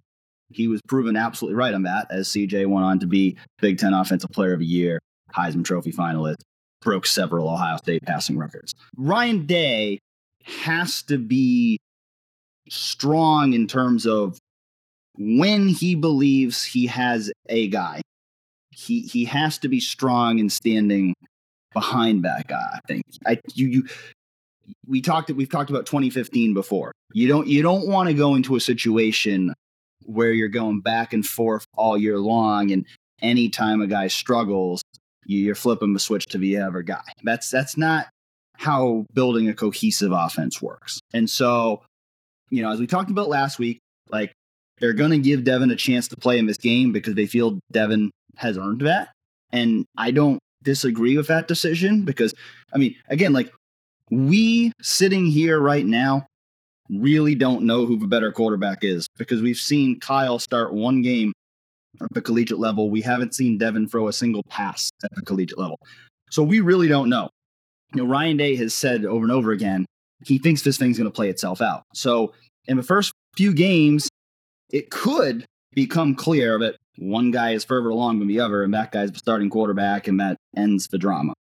he 0.52 0.68
was 0.68 0.82
proven 0.88 1.16
absolutely 1.16 1.56
right 1.56 1.74
on 1.74 1.84
that 1.84 2.08
as 2.10 2.28
CJ 2.30 2.68
went 2.68 2.86
on 2.86 3.00
to 3.00 3.08
be 3.08 3.38
Big 3.62 3.78
Ten 3.78 3.94
Offensive 3.94 4.32
Player 4.32 4.54
of 4.54 4.60
the 4.60 4.66
Year, 4.66 5.00
Heisman 5.36 5.64
Trophy 5.64 5.92
finalist, 5.92 6.42
broke 6.82 7.06
several 7.06 7.50
Ohio 7.50 7.78
State 7.78 8.04
passing 8.04 8.38
records. 8.38 8.74
Ryan 8.98 9.46
Day 9.46 10.00
has 10.44 11.04
to 11.04 11.18
be 11.18 11.80
strong 12.70 13.54
in 13.54 13.68
terms 13.68 14.08
of 14.08 14.38
when 15.20 15.68
he 15.68 15.96
believes 15.96 16.64
he 16.64 16.88
has 16.88 17.32
a 17.50 17.68
guy, 17.68 18.02
he 18.72 19.02
he 19.02 19.26
has 19.26 19.58
to 19.60 19.68
be 19.68 19.80
strong 19.80 20.40
and 20.40 20.52
standing 20.52 21.14
behind 21.74 22.24
that 22.24 22.48
guy. 22.48 22.70
I 22.74 22.80
think 22.88 23.04
I 23.28 23.40
you 23.54 23.68
you 23.68 23.84
we 24.88 25.02
talked 25.02 25.30
we've 25.32 25.50
talked 25.50 25.70
about 25.70 25.86
2015 25.86 26.54
before. 26.54 26.94
You 27.14 27.28
don't 27.28 27.48
you 27.48 27.62
don't 27.62 27.88
want 27.88 28.08
to 28.08 28.16
go 28.16 28.36
into 28.36 28.56
a 28.56 28.62
situation 28.62 29.54
where 30.06 30.32
you're 30.32 30.48
going 30.48 30.80
back 30.80 31.14
and 31.14 31.26
forth 31.26 31.66
all 31.76 31.98
year 31.98 32.18
long 32.18 32.72
and 32.72 32.86
anytime 33.22 33.82
a 33.82 33.88
guy 33.88 34.08
struggles, 34.08 34.82
you're 35.26 35.56
flipping 35.56 35.94
the 35.94 36.00
switch 36.00 36.26
to 36.28 36.38
the 36.38 36.58
other 36.58 36.82
guy. 36.82 37.04
That's 37.24 37.50
that's 37.50 37.78
not 37.78 38.08
how 38.56 39.06
building 39.14 39.50
a 39.50 39.54
cohesive 39.54 40.12
offense 40.12 40.62
works. 40.62 41.00
And 41.14 41.30
so, 41.30 41.84
you 42.50 42.62
know, 42.62 42.72
as 42.72 42.80
we 42.80 42.88
talked 42.88 43.12
about 43.12 43.30
last 43.30 43.60
week, 43.60 43.80
like 44.10 44.34
they're 44.80 44.94
going 44.94 45.12
to 45.12 45.18
give 45.18 45.44
Devin 45.44 45.72
a 45.72 45.76
chance 45.76 46.08
to 46.10 46.16
play 46.16 46.38
in 46.38 46.46
this 46.46 46.58
game 46.58 46.92
because 46.92 47.16
they 47.16 47.26
feel 47.26 47.60
Devin 47.72 48.12
has 48.38 48.58
earned 48.58 48.82
that. 48.82 49.10
And 49.52 49.86
I 49.98 50.12
don't 50.12 50.40
disagree 50.64 51.18
with 51.18 51.28
that 51.28 51.48
decision 51.48 52.04
because, 52.04 52.34
I 52.74 52.78
mean, 52.78 52.96
again, 53.10 53.34
like 53.34 53.52
we 54.12 54.72
sitting 54.82 55.26
here 55.26 55.60
right 55.60 55.86
now 55.86 56.26
really 56.90 57.36
don't 57.36 57.64
know 57.64 57.86
who 57.86 57.98
the 57.98 58.08
better 58.08 58.32
quarterback 58.32 58.84
is 58.84 59.08
because 59.18 59.42
we've 59.42 59.58
seen 59.58 60.00
Kyle 60.00 60.40
start 60.40 60.74
one 60.74 61.02
game 61.02 61.34
at 62.02 62.08
the 62.14 62.22
collegiate 62.22 62.60
level. 62.60 62.90
We 62.90 63.02
haven't 63.02 63.36
seen 63.36 63.58
Devin 63.58 63.88
throw 63.88 64.08
a 64.08 64.14
single 64.14 64.44
pass 64.50 64.90
at 65.04 65.12
the 65.16 65.22
collegiate 65.22 65.60
level. 65.60 65.80
So 66.32 66.44
we 66.44 66.60
really 66.60 66.88
don't 66.88 67.10
know. 67.10 67.30
You 67.94 68.04
know, 68.04 68.10
Ryan 68.10 68.38
Day 68.38 68.56
has 68.56 68.74
said 68.74 69.06
over 69.06 69.24
and 69.24 69.32
over 69.32 69.52
again, 69.52 69.86
he 70.26 70.38
thinks 70.38 70.62
this 70.62 70.78
thing's 70.78 70.98
going 70.98 71.10
to 71.10 71.16
play 71.16 71.30
itself 71.30 71.62
out. 71.62 71.84
So 71.94 72.34
in 72.68 72.78
the 72.78 72.84
first 72.84 73.14
few 73.36 73.54
games, 73.54 74.09
it 74.72 74.90
could 74.90 75.46
become 75.74 76.16
clear 76.16 76.60
that 76.60 76.76
one 76.98 77.32
guy 77.32 77.52
is 77.52 77.64
further 77.64 77.90
along 77.90 78.20
than 78.20 78.28
the 78.28 78.40
other, 78.40 78.64
and 78.64 78.74
that 78.74 78.92
guy's 78.92 79.12
the 79.12 79.20
starting 79.20 79.50
quarterback, 79.50 80.08
and 80.08 80.20
that 80.20 80.38
ends 80.56 80.88
the 80.88 80.98
drama. 80.98 81.34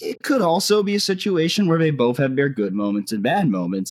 it 0.00 0.22
could 0.22 0.40
also 0.40 0.82
be 0.82 0.94
a 0.94 1.00
situation 1.00 1.66
where 1.66 1.78
they 1.78 1.90
both 1.90 2.16
have 2.18 2.36
their 2.36 2.48
good 2.48 2.72
moments 2.72 3.12
and 3.12 3.22
bad 3.22 3.48
moments. 3.48 3.90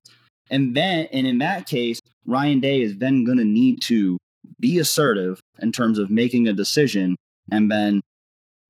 And 0.50 0.74
then, 0.74 1.06
and 1.12 1.26
in 1.26 1.38
that 1.38 1.66
case, 1.66 2.00
Ryan 2.26 2.60
Day 2.60 2.82
is 2.82 2.98
then 2.98 3.24
going 3.24 3.38
to 3.38 3.44
need 3.44 3.82
to 3.82 4.18
be 4.60 4.78
assertive 4.78 5.40
in 5.60 5.72
terms 5.72 5.98
of 5.98 6.10
making 6.10 6.48
a 6.48 6.52
decision 6.52 7.16
and 7.50 7.70
then 7.70 8.00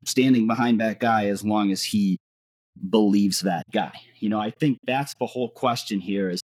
standing 0.04 0.46
behind 0.46 0.80
that 0.80 1.00
guy 1.00 1.26
as 1.26 1.44
long 1.44 1.70
as 1.70 1.82
he 1.82 2.18
believes 2.90 3.40
that 3.40 3.64
guy. 3.72 3.92
You 4.18 4.28
know, 4.28 4.40
I 4.40 4.50
think 4.50 4.78
that's 4.86 5.14
the 5.18 5.26
whole 5.26 5.50
question 5.50 6.00
here 6.00 6.30
is 6.30 6.40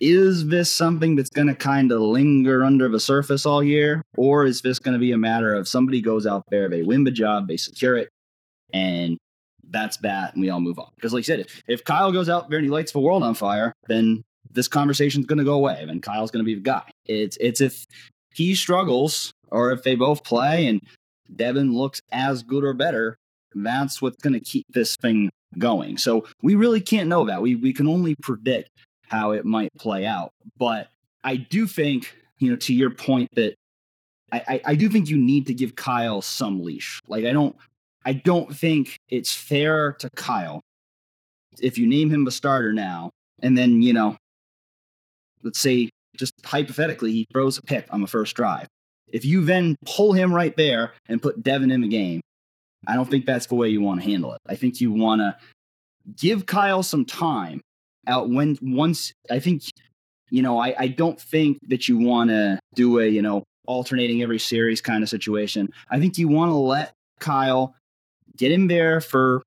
is 0.00 0.48
this 0.48 0.72
something 0.72 1.16
that's 1.16 1.30
going 1.30 1.46
to 1.46 1.54
kind 1.54 1.92
of 1.92 2.00
linger 2.00 2.64
under 2.64 2.88
the 2.88 3.00
surface 3.00 3.46
all 3.46 3.62
year 3.62 4.02
or 4.16 4.44
is 4.44 4.62
this 4.62 4.78
going 4.78 4.94
to 4.94 4.98
be 4.98 5.12
a 5.12 5.18
matter 5.18 5.54
of 5.54 5.68
somebody 5.68 6.00
goes 6.00 6.26
out 6.26 6.42
there, 6.50 6.68
they 6.68 6.82
win 6.82 7.04
the 7.04 7.10
job, 7.10 7.48
they 7.48 7.56
secure 7.56 7.96
it 7.96 8.08
and 8.72 9.16
that's 9.70 9.96
that 9.98 10.34
and 10.34 10.42
we 10.42 10.50
all 10.50 10.60
move 10.60 10.78
on. 10.78 10.90
Because 10.96 11.12
like 11.12 11.22
I 11.22 11.26
said, 11.26 11.40
if, 11.40 11.62
if 11.68 11.84
Kyle 11.84 12.12
goes 12.12 12.28
out 12.28 12.50
there 12.50 12.58
and 12.58 12.66
he 12.66 12.70
lights 12.70 12.92
the 12.92 13.00
world 13.00 13.22
on 13.22 13.34
fire, 13.34 13.72
then 13.88 14.22
this 14.50 14.68
conversation's 14.68 15.26
going 15.26 15.38
to 15.38 15.44
go 15.44 15.54
away 15.54 15.84
and 15.88 16.02
Kyle's 16.02 16.30
going 16.30 16.44
to 16.44 16.46
be 16.46 16.54
the 16.54 16.60
guy. 16.60 16.90
It's 17.06 17.36
it's 17.40 17.60
if 17.60 17.86
he 18.34 18.54
struggles 18.54 19.32
or 19.50 19.72
if 19.72 19.82
they 19.82 19.94
both 19.94 20.24
play 20.24 20.66
and 20.66 20.80
Devin 21.34 21.72
looks 21.72 22.00
as 22.12 22.42
good 22.42 22.64
or 22.64 22.74
better, 22.74 23.16
that's 23.54 24.02
what's 24.02 24.20
going 24.22 24.34
to 24.34 24.40
keep 24.40 24.66
this 24.70 24.96
thing 24.96 25.30
going. 25.58 25.96
So 25.98 26.26
we 26.42 26.54
really 26.56 26.80
can't 26.80 27.08
know 27.08 27.24
that. 27.26 27.42
We 27.42 27.54
we 27.54 27.72
can 27.72 27.86
only 27.86 28.16
predict 28.20 28.70
how 29.14 29.30
it 29.30 29.44
might 29.44 29.72
play 29.78 30.04
out. 30.04 30.32
But 30.58 30.88
I 31.22 31.36
do 31.36 31.66
think, 31.66 32.14
you 32.38 32.50
know, 32.50 32.56
to 32.56 32.74
your 32.74 32.90
point 32.90 33.30
that 33.34 33.54
I, 34.32 34.42
I, 34.48 34.60
I 34.66 34.74
do 34.74 34.88
think 34.88 35.08
you 35.08 35.16
need 35.16 35.46
to 35.46 35.54
give 35.54 35.76
Kyle 35.76 36.20
some 36.20 36.62
leash. 36.62 37.00
Like 37.06 37.24
I 37.24 37.32
don't 37.32 37.56
I 38.04 38.12
don't 38.12 38.54
think 38.54 38.98
it's 39.08 39.34
fair 39.34 39.92
to 40.00 40.10
Kyle 40.16 40.60
if 41.60 41.78
you 41.78 41.86
name 41.86 42.10
him 42.10 42.26
a 42.26 42.30
starter 42.30 42.72
now, 42.72 43.10
and 43.40 43.56
then, 43.56 43.80
you 43.80 43.92
know, 43.92 44.16
let's 45.42 45.60
say 45.60 45.88
just 46.16 46.34
hypothetically 46.44 47.12
he 47.12 47.26
throws 47.32 47.58
a 47.58 47.62
pick 47.62 47.86
on 47.90 48.00
the 48.00 48.06
first 48.06 48.34
drive. 48.34 48.66
If 49.12 49.24
you 49.24 49.44
then 49.44 49.76
pull 49.86 50.12
him 50.12 50.34
right 50.34 50.56
there 50.56 50.92
and 51.08 51.22
put 51.22 51.42
Devin 51.42 51.70
in 51.70 51.80
the 51.80 51.88
game, 51.88 52.20
I 52.86 52.94
don't 52.94 53.08
think 53.08 53.26
that's 53.26 53.46
the 53.46 53.54
way 53.54 53.68
you 53.68 53.80
want 53.80 54.02
to 54.02 54.08
handle 54.08 54.32
it. 54.32 54.40
I 54.46 54.56
think 54.56 54.80
you 54.80 54.92
want 54.92 55.20
to 55.20 55.36
give 56.16 56.46
Kyle 56.46 56.82
some 56.82 57.04
time 57.04 57.60
out 58.06 58.30
when 58.30 58.58
once 58.62 59.12
I 59.30 59.38
think 59.38 59.62
you 60.30 60.42
know 60.42 60.58
I, 60.58 60.74
I 60.78 60.88
don't 60.88 61.20
think 61.20 61.58
that 61.68 61.88
you 61.88 61.98
want 61.98 62.30
to 62.30 62.58
do 62.74 63.00
a 63.00 63.06
you 63.06 63.22
know 63.22 63.44
alternating 63.66 64.22
every 64.22 64.38
series 64.38 64.80
kind 64.80 65.02
of 65.02 65.08
situation. 65.08 65.70
I 65.90 65.98
think 65.98 66.18
you 66.18 66.28
want 66.28 66.50
to 66.50 66.56
let 66.56 66.92
Kyle 67.20 67.74
get 68.36 68.52
him 68.52 68.68
there 68.68 69.00
for 69.00 69.42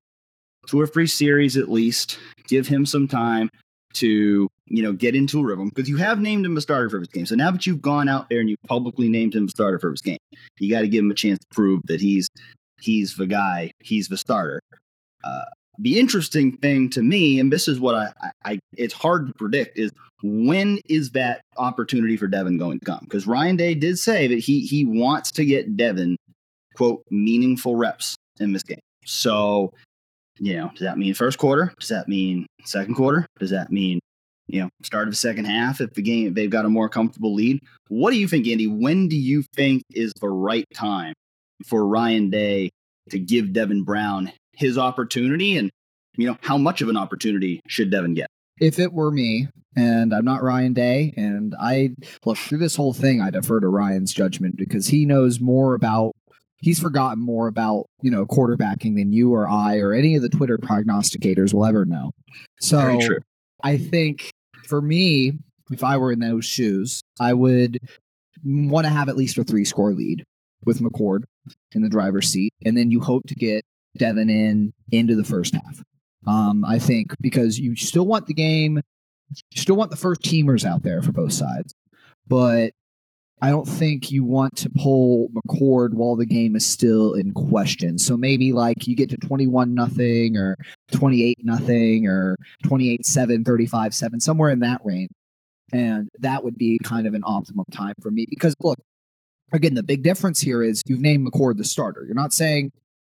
two 0.66 0.80
or 0.80 0.86
three 0.86 1.06
series 1.06 1.56
at 1.56 1.70
least. 1.70 2.18
Give 2.46 2.66
him 2.66 2.86
some 2.86 3.08
time 3.08 3.50
to 3.94 4.48
you 4.66 4.82
know 4.82 4.92
get 4.92 5.14
into 5.14 5.40
a 5.40 5.44
rhythm 5.44 5.68
because 5.68 5.88
you 5.88 5.96
have 5.96 6.20
named 6.20 6.44
him 6.44 6.56
a 6.56 6.60
starter 6.60 6.90
for 6.90 6.98
his 6.98 7.08
game. 7.08 7.26
So 7.26 7.34
now 7.34 7.50
that 7.50 7.66
you've 7.66 7.82
gone 7.82 8.08
out 8.08 8.28
there 8.28 8.40
and 8.40 8.48
you've 8.48 8.62
publicly 8.66 9.08
named 9.08 9.34
him 9.34 9.46
a 9.46 9.48
starter 9.48 9.78
for 9.78 9.90
his 9.90 10.02
game, 10.02 10.18
you 10.58 10.70
got 10.70 10.82
to 10.82 10.88
give 10.88 11.04
him 11.04 11.10
a 11.10 11.14
chance 11.14 11.38
to 11.38 11.46
prove 11.52 11.80
that 11.86 12.00
he's 12.00 12.28
he's 12.80 13.16
the 13.16 13.26
guy, 13.26 13.70
he's 13.80 14.08
the 14.08 14.16
starter. 14.16 14.60
Uh, 15.24 15.44
the 15.78 15.98
interesting 15.98 16.56
thing 16.56 16.90
to 16.90 17.02
me, 17.02 17.38
and 17.38 17.52
this 17.52 17.68
is 17.68 17.78
what 17.78 17.94
I, 17.94 18.30
I, 18.44 18.58
it's 18.76 18.94
hard 18.94 19.28
to 19.28 19.32
predict, 19.34 19.78
is 19.78 19.92
when 20.22 20.80
is 20.88 21.10
that 21.10 21.42
opportunity 21.56 22.16
for 22.16 22.26
Devin 22.26 22.58
going 22.58 22.80
to 22.80 22.84
come? 22.84 23.00
Because 23.02 23.26
Ryan 23.26 23.56
Day 23.56 23.74
did 23.74 23.98
say 23.98 24.26
that 24.26 24.38
he 24.38 24.60
he 24.66 24.84
wants 24.84 25.30
to 25.32 25.44
get 25.44 25.76
Devin 25.76 26.16
quote 26.74 27.02
meaningful 27.10 27.76
reps 27.76 28.16
in 28.40 28.52
this 28.52 28.62
game. 28.62 28.80
So, 29.04 29.72
you 30.38 30.56
know, 30.56 30.70
does 30.70 30.82
that 30.82 30.98
mean 30.98 31.14
first 31.14 31.38
quarter? 31.38 31.72
Does 31.78 31.88
that 31.88 32.08
mean 32.08 32.46
second 32.64 32.94
quarter? 32.94 33.26
Does 33.38 33.50
that 33.50 33.70
mean 33.70 34.00
you 34.48 34.60
know 34.60 34.68
start 34.82 35.06
of 35.06 35.12
the 35.12 35.16
second 35.16 35.44
half 35.44 35.80
if 35.80 35.92
the 35.94 36.02
game 36.02 36.28
if 36.28 36.34
they've 36.34 36.50
got 36.50 36.64
a 36.64 36.70
more 36.70 36.88
comfortable 36.88 37.34
lead? 37.34 37.60
What 37.88 38.10
do 38.10 38.18
you 38.18 38.26
think, 38.26 38.48
Andy? 38.48 38.66
When 38.66 39.06
do 39.06 39.16
you 39.16 39.44
think 39.54 39.82
is 39.92 40.12
the 40.20 40.28
right 40.28 40.66
time 40.74 41.14
for 41.66 41.86
Ryan 41.86 42.30
Day 42.30 42.70
to 43.10 43.18
give 43.18 43.52
Devin 43.52 43.84
Brown 43.84 44.32
his 44.58 44.76
opportunity 44.76 45.56
and 45.56 45.70
you 46.16 46.26
know 46.26 46.36
how 46.42 46.58
much 46.58 46.82
of 46.82 46.88
an 46.88 46.96
opportunity 46.96 47.60
should 47.68 47.90
Devin 47.90 48.14
get? 48.14 48.26
If 48.60 48.80
it 48.80 48.92
were 48.92 49.12
me, 49.12 49.48
and 49.76 50.12
I'm 50.12 50.24
not 50.24 50.42
Ryan 50.42 50.72
Day, 50.72 51.14
and 51.16 51.54
I 51.60 51.90
look 52.24 52.36
through 52.36 52.58
this 52.58 52.74
whole 52.74 52.92
thing, 52.92 53.20
I 53.20 53.30
defer 53.30 53.60
to 53.60 53.68
Ryan's 53.68 54.12
judgment 54.12 54.56
because 54.56 54.88
he 54.88 55.06
knows 55.06 55.40
more 55.40 55.74
about 55.74 56.12
he's 56.60 56.80
forgotten 56.80 57.22
more 57.22 57.46
about 57.46 57.86
you 58.02 58.10
know 58.10 58.26
quarterbacking 58.26 58.96
than 58.96 59.12
you 59.12 59.32
or 59.32 59.48
I 59.48 59.78
or 59.78 59.92
any 59.92 60.16
of 60.16 60.22
the 60.22 60.28
Twitter 60.28 60.58
prognosticators 60.58 61.54
will 61.54 61.64
ever 61.64 61.84
know. 61.84 62.10
So 62.60 63.00
I 63.62 63.78
think 63.78 64.32
for 64.66 64.82
me, 64.82 65.38
if 65.70 65.84
I 65.84 65.96
were 65.96 66.10
in 66.10 66.18
those 66.18 66.44
shoes, 66.44 67.00
I 67.20 67.32
would 67.32 67.78
want 68.44 68.86
to 68.86 68.92
have 68.92 69.08
at 69.08 69.16
least 69.16 69.38
a 69.38 69.44
three 69.44 69.64
score 69.64 69.92
lead 69.92 70.24
with 70.64 70.80
McCord 70.80 71.22
in 71.72 71.82
the 71.82 71.88
driver's 71.88 72.28
seat, 72.28 72.52
and 72.64 72.76
then 72.76 72.90
you 72.90 73.00
hope 73.00 73.22
to 73.28 73.36
get 73.36 73.64
Devin 73.98 74.30
in 74.30 74.72
into 74.90 75.14
the 75.14 75.24
first 75.24 75.54
half. 75.54 75.82
Um, 76.26 76.64
I 76.64 76.78
think 76.78 77.14
because 77.20 77.58
you 77.58 77.76
still 77.76 78.06
want 78.06 78.26
the 78.26 78.34
game, 78.34 78.80
you 79.30 79.60
still 79.60 79.76
want 79.76 79.90
the 79.90 79.96
first 79.96 80.22
teamers 80.22 80.64
out 80.64 80.82
there 80.82 81.02
for 81.02 81.12
both 81.12 81.32
sides, 81.32 81.74
but 82.26 82.72
I 83.40 83.50
don't 83.50 83.68
think 83.68 84.10
you 84.10 84.24
want 84.24 84.56
to 84.58 84.70
pull 84.70 85.28
McCord 85.28 85.94
while 85.94 86.16
the 86.16 86.26
game 86.26 86.56
is 86.56 86.66
still 86.66 87.14
in 87.14 87.32
question. 87.32 87.98
So 87.98 88.16
maybe 88.16 88.52
like 88.52 88.88
you 88.88 88.96
get 88.96 89.10
to 89.10 89.16
21 89.16 89.74
nothing 89.74 90.36
or 90.36 90.56
28 90.92 91.38
nothing 91.44 92.06
or 92.08 92.36
28 92.64 93.06
7, 93.06 93.44
35 93.44 93.94
7, 93.94 94.20
somewhere 94.20 94.50
in 94.50 94.60
that 94.60 94.80
range. 94.84 95.10
And 95.72 96.08
that 96.18 96.42
would 96.42 96.56
be 96.56 96.78
kind 96.82 97.06
of 97.06 97.14
an 97.14 97.22
optimum 97.24 97.66
time 97.70 97.94
for 98.00 98.10
me 98.10 98.26
because 98.28 98.56
look, 98.60 98.78
again, 99.52 99.74
the 99.74 99.82
big 99.82 100.02
difference 100.02 100.40
here 100.40 100.62
is 100.62 100.82
you've 100.86 101.00
named 101.00 101.26
McCord 101.26 101.58
the 101.58 101.64
starter. 101.64 102.04
You're 102.04 102.14
not 102.14 102.32
saying, 102.32 102.72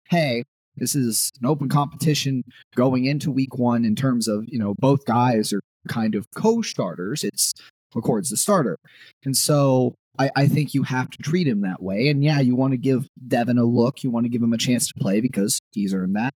hey, 0.09 0.45
this 0.77 0.95
is 0.95 1.31
an 1.41 1.47
open 1.47 1.69
competition 1.69 2.45
going 2.75 3.05
into 3.05 3.31
week 3.31 3.57
one 3.57 3.85
in 3.85 3.95
terms 3.95 4.29
of, 4.29 4.45
you 4.49 4.59
know, 4.59 4.75
both 4.79 5.05
guys 5.05 5.53
are 5.53 5.61
kind 5.89 6.15
of 6.15 6.27
co 6.35 6.63
starters. 6.63 7.25
It's 7.25 7.53
McCord's 7.95 8.31
the 8.31 8.37
starter. 8.37 8.77
And 9.25 9.37
so 9.37 9.95
I, 10.19 10.31
I, 10.37 10.47
think 10.49 10.75
you 10.75 10.83
have 10.83 11.11
to 11.11 11.19
treat 11.19 11.47
him 11.47 11.61
that 11.63 11.83
way. 11.83 12.09
And 12.09 12.25
yeah, 12.25 12.41
you 12.41 12.57
want 12.57 12.73
to 12.73 12.77
give 12.77 13.09
Devin 13.27 13.59
a 13.59 13.65
look. 13.65 14.03
You 14.03 14.11
want 14.11 14.25
to 14.25 14.31
give 14.31 14.43
him 14.43 14.53
a 14.53 14.59
chance 14.59 14.89
to 14.89 14.95
play 14.99 15.21
because 15.21 15.61
he's 15.73 15.95
earned 15.95 16.17
that. 16.17 16.35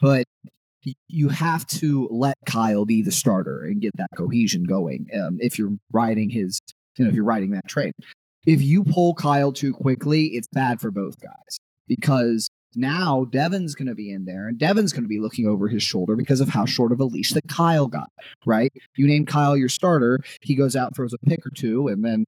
But 0.00 0.24
you 1.08 1.28
have 1.28 1.66
to 1.66 2.08
let 2.10 2.36
Kyle 2.46 2.86
be 2.86 3.02
the 3.02 3.12
starter 3.12 3.62
and 3.62 3.80
get 3.80 3.96
that 3.96 4.08
cohesion 4.16 4.64
going. 4.64 5.08
Um, 5.14 5.38
if 5.40 5.58
you're 5.58 5.76
riding 5.92 6.30
his, 6.30 6.58
you 6.96 7.04
know, 7.04 7.10
if 7.10 7.14
you're 7.14 7.24
riding 7.24 7.50
that 7.50 7.68
train, 7.68 7.92
if 8.46 8.62
you 8.62 8.84
pull 8.84 9.14
Kyle 9.14 9.52
too 9.52 9.74
quickly, 9.74 10.26
it's 10.28 10.48
bad 10.52 10.80
for 10.80 10.90
both 10.90 11.20
guys 11.20 11.58
because 11.86 12.48
now 12.74 13.26
Devin's 13.30 13.74
going 13.74 13.88
to 13.88 13.94
be 13.94 14.10
in 14.10 14.24
there 14.24 14.48
and 14.48 14.58
Devin's 14.58 14.92
going 14.92 15.04
to 15.04 15.08
be 15.08 15.20
looking 15.20 15.46
over 15.46 15.68
his 15.68 15.82
shoulder 15.82 16.16
because 16.16 16.40
of 16.40 16.48
how 16.48 16.64
short 16.64 16.92
of 16.92 17.00
a 17.00 17.04
leash 17.04 17.32
that 17.32 17.48
Kyle 17.48 17.86
got, 17.86 18.10
right? 18.46 18.72
You 18.96 19.06
name 19.06 19.26
Kyle 19.26 19.56
your 19.56 19.68
starter, 19.68 20.20
he 20.40 20.54
goes 20.54 20.76
out, 20.76 20.94
throws 20.94 21.12
a 21.12 21.18
pick 21.18 21.44
or 21.46 21.50
two, 21.50 21.88
and 21.88 22.04
then 22.04 22.24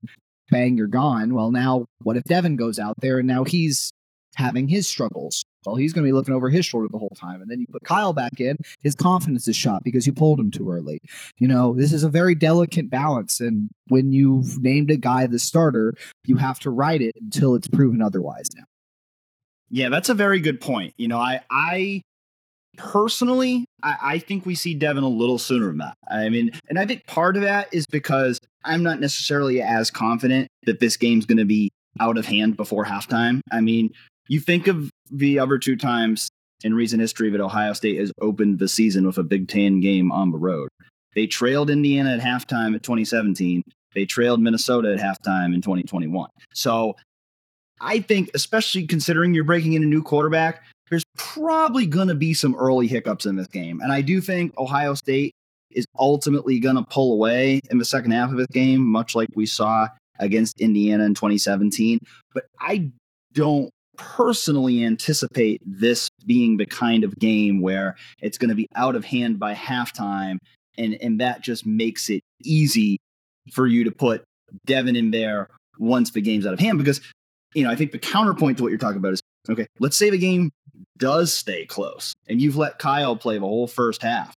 bang, 0.50 0.76
you're 0.76 0.86
gone. 0.86 1.34
Well, 1.34 1.50
now 1.50 1.86
what 2.02 2.16
if 2.16 2.24
Devin 2.24 2.56
goes 2.56 2.78
out 2.78 2.96
there 3.00 3.18
and 3.18 3.28
now 3.28 3.44
he's 3.44 3.92
having 4.36 4.68
his 4.68 4.86
struggles? 4.86 5.44
Well, 5.64 5.76
he's 5.76 5.92
going 5.92 6.04
to 6.04 6.08
be 6.08 6.12
looking 6.12 6.34
over 6.34 6.50
his 6.50 6.66
shoulder 6.66 6.88
the 6.90 6.98
whole 6.98 7.16
time. 7.16 7.40
And 7.40 7.50
then 7.50 7.60
you 7.60 7.66
put 7.70 7.84
Kyle 7.84 8.12
back 8.12 8.40
in, 8.40 8.56
his 8.80 8.96
confidence 8.96 9.46
is 9.46 9.54
shot 9.54 9.84
because 9.84 10.06
you 10.06 10.12
pulled 10.12 10.40
him 10.40 10.50
too 10.50 10.68
early. 10.68 11.00
You 11.38 11.46
know, 11.46 11.74
this 11.74 11.92
is 11.92 12.02
a 12.02 12.08
very 12.08 12.34
delicate 12.34 12.90
balance. 12.90 13.40
And 13.40 13.70
when 13.88 14.12
you've 14.12 14.60
named 14.60 14.90
a 14.90 14.96
guy 14.96 15.26
the 15.26 15.38
starter, 15.38 15.94
you 16.26 16.36
have 16.36 16.58
to 16.60 16.70
ride 16.70 17.00
it 17.00 17.14
until 17.20 17.54
it's 17.54 17.68
proven 17.68 18.02
otherwise 18.02 18.48
now. 18.56 18.64
Yeah, 19.72 19.88
that's 19.88 20.10
a 20.10 20.14
very 20.14 20.38
good 20.38 20.60
point. 20.60 20.92
You 20.98 21.08
know, 21.08 21.18
I 21.18 21.40
I 21.50 22.02
personally 22.76 23.64
I, 23.82 23.96
I, 24.02 24.18
think 24.18 24.46
we 24.46 24.54
see 24.54 24.74
Devin 24.74 25.02
a 25.02 25.08
little 25.08 25.38
sooner 25.38 25.66
than 25.66 25.78
that. 25.78 25.94
I 26.10 26.28
mean, 26.28 26.52
and 26.68 26.78
I 26.78 26.86
think 26.86 27.06
part 27.06 27.36
of 27.36 27.42
that 27.42 27.72
is 27.72 27.86
because 27.86 28.38
I'm 28.64 28.82
not 28.82 29.00
necessarily 29.00 29.60
as 29.60 29.90
confident 29.90 30.48
that 30.64 30.78
this 30.78 30.96
game's 30.96 31.26
gonna 31.26 31.46
be 31.46 31.70
out 31.98 32.18
of 32.18 32.26
hand 32.26 32.56
before 32.56 32.84
halftime. 32.84 33.40
I 33.50 33.62
mean, 33.62 33.90
you 34.28 34.40
think 34.40 34.66
of 34.68 34.90
the 35.10 35.38
other 35.38 35.58
two 35.58 35.76
times 35.76 36.28
in 36.62 36.74
recent 36.74 37.00
history 37.00 37.30
that 37.30 37.40
Ohio 37.40 37.72
State 37.72 37.98
has 37.98 38.12
opened 38.20 38.58
the 38.58 38.68
season 38.68 39.06
with 39.06 39.16
a 39.16 39.22
Big 39.22 39.48
Ten 39.48 39.80
game 39.80 40.12
on 40.12 40.32
the 40.32 40.38
road. 40.38 40.68
They 41.14 41.26
trailed 41.26 41.70
Indiana 41.70 42.14
at 42.14 42.20
halftime 42.20 42.74
at 42.74 42.82
2017. 42.82 43.62
They 43.94 44.04
trailed 44.04 44.40
Minnesota 44.40 44.92
at 44.92 44.98
halftime 44.98 45.54
in 45.54 45.62
2021. 45.62 46.28
So 46.54 46.94
I 47.80 48.00
think, 48.00 48.30
especially 48.34 48.86
considering 48.86 49.34
you're 49.34 49.44
breaking 49.44 49.72
in 49.74 49.82
a 49.82 49.86
new 49.86 50.02
quarterback, 50.02 50.62
there's 50.90 51.04
probably 51.16 51.86
going 51.86 52.08
to 52.08 52.14
be 52.14 52.34
some 52.34 52.54
early 52.54 52.86
hiccups 52.86 53.26
in 53.26 53.36
this 53.36 53.46
game. 53.48 53.80
And 53.80 53.92
I 53.92 54.02
do 54.02 54.20
think 54.20 54.56
Ohio 54.58 54.94
State 54.94 55.32
is 55.70 55.86
ultimately 55.98 56.60
going 56.60 56.76
to 56.76 56.84
pull 56.84 57.12
away 57.14 57.60
in 57.70 57.78
the 57.78 57.84
second 57.84 58.10
half 58.10 58.30
of 58.30 58.36
this 58.36 58.46
game, 58.48 58.82
much 58.82 59.14
like 59.14 59.28
we 59.34 59.46
saw 59.46 59.88
against 60.18 60.60
Indiana 60.60 61.04
in 61.04 61.14
2017. 61.14 61.98
But 62.34 62.44
I 62.60 62.90
don't 63.32 63.70
personally 63.96 64.84
anticipate 64.84 65.60
this 65.64 66.08
being 66.26 66.56
the 66.56 66.66
kind 66.66 67.04
of 67.04 67.18
game 67.18 67.60
where 67.60 67.96
it's 68.20 68.38
going 68.38 68.48
to 68.48 68.54
be 68.54 68.66
out 68.74 68.96
of 68.96 69.04
hand 69.04 69.38
by 69.38 69.54
halftime 69.54 70.38
and 70.78 70.96
and 71.02 71.20
that 71.20 71.42
just 71.42 71.66
makes 71.66 72.08
it 72.08 72.22
easy 72.42 72.98
for 73.52 73.66
you 73.66 73.84
to 73.84 73.90
put 73.90 74.24
Devin 74.66 74.96
in 74.96 75.10
there 75.10 75.48
once 75.78 76.10
the 76.10 76.20
game's 76.20 76.46
out 76.46 76.54
of 76.54 76.60
hand 76.60 76.78
because 76.78 77.00
you 77.54 77.64
know 77.64 77.70
I 77.70 77.76
think 77.76 77.92
the 77.92 77.98
counterpoint 77.98 78.58
to 78.58 78.62
what 78.62 78.70
you're 78.70 78.78
talking 78.78 78.98
about 78.98 79.14
is 79.14 79.22
okay 79.50 79.66
let's 79.78 79.96
say 79.96 80.10
the 80.10 80.18
game 80.18 80.50
does 80.98 81.32
stay 81.34 81.66
close 81.66 82.14
and 82.28 82.40
you've 82.40 82.56
let 82.56 82.78
Kyle 82.78 83.16
play 83.16 83.34
the 83.34 83.46
whole 83.46 83.66
first 83.66 84.02
half. 84.02 84.34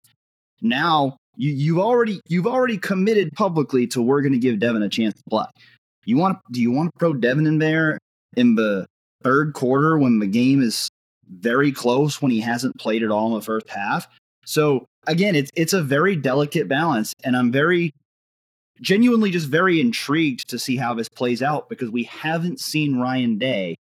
Now 0.62 1.18
you 1.36 1.52
you've 1.52 1.80
already 1.80 2.22
you've 2.28 2.48
already 2.48 2.78
committed 2.78 3.32
publicly 3.34 3.88
to 3.88 4.02
we're 4.02 4.22
going 4.22 4.34
to 4.34 4.40
give 4.40 4.60
Devin 4.60 4.84
a 4.84 4.90
chance 4.90 5.14
to 5.14 5.24
play. 5.30 5.46
You 6.06 6.18
want 6.18 6.40
do 6.52 6.62
you 6.62 6.72
want 6.72 6.92
to 6.94 7.00
throw 7.00 7.14
Devin 7.14 7.48
in 7.48 7.60
there 7.60 7.98
in 8.36 8.56
the 8.56 8.86
third 9.24 9.54
quarter 9.54 9.98
when 9.98 10.20
the 10.20 10.28
game 10.28 10.62
is 10.62 10.90
very 11.30 11.72
close 11.72 12.22
when 12.22 12.32
he 12.32 12.40
hasn't 12.40 12.78
played 12.78 13.04
at 13.04 13.12
all 13.12 13.28
in 13.28 13.34
the 13.34 13.42
first 13.42 13.70
half? 13.70 14.08
So 14.46 14.86
again, 15.08 15.36
it's 15.36 15.52
it's 15.56 15.74
a 15.74 15.82
very 15.82 16.16
delicate 16.16 16.68
balance, 16.68 17.14
and 17.24 17.36
I'm 17.36 17.52
very 17.52 17.92
genuinely 18.82 19.32
just 19.32 19.48
very 19.48 19.80
intrigued 19.80 20.50
to 20.50 20.60
see 20.60 20.78
how 20.78 20.94
this 20.94 21.10
plays 21.10 21.42
out 21.42 21.70
because 21.70 21.90
we 21.90 22.04
haven't 22.04 22.60
seen 22.60 23.00
Ryan 23.00 23.38
Day 23.38 23.76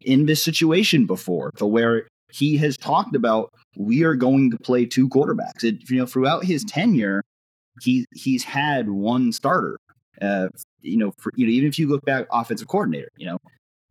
in 0.00 0.26
this 0.26 0.42
situation 0.42 1.06
before, 1.06 1.50
to 1.56 1.66
where 1.66 2.08
he 2.32 2.56
has 2.58 2.76
talked 2.76 3.14
about 3.14 3.52
we 3.76 4.02
are 4.02 4.14
going 4.14 4.50
to 4.50 4.58
play 4.58 4.86
two 4.86 5.08
quarterbacks. 5.08 5.62
It, 5.62 5.88
you 5.90 5.98
know, 5.98 6.06
throughout 6.06 6.44
his 6.44 6.64
tenure, 6.64 7.22
he 7.82 8.06
he's 8.14 8.44
had 8.44 8.88
one 8.88 9.32
starter. 9.32 9.76
Uh, 10.20 10.48
you 10.82 10.96
know, 10.96 11.12
for, 11.18 11.32
you 11.34 11.46
know, 11.46 11.52
even 11.52 11.68
if 11.68 11.78
you 11.78 11.88
look 11.88 12.04
back, 12.04 12.26
offensive 12.30 12.68
coordinator. 12.68 13.08
You 13.16 13.26
know, 13.26 13.38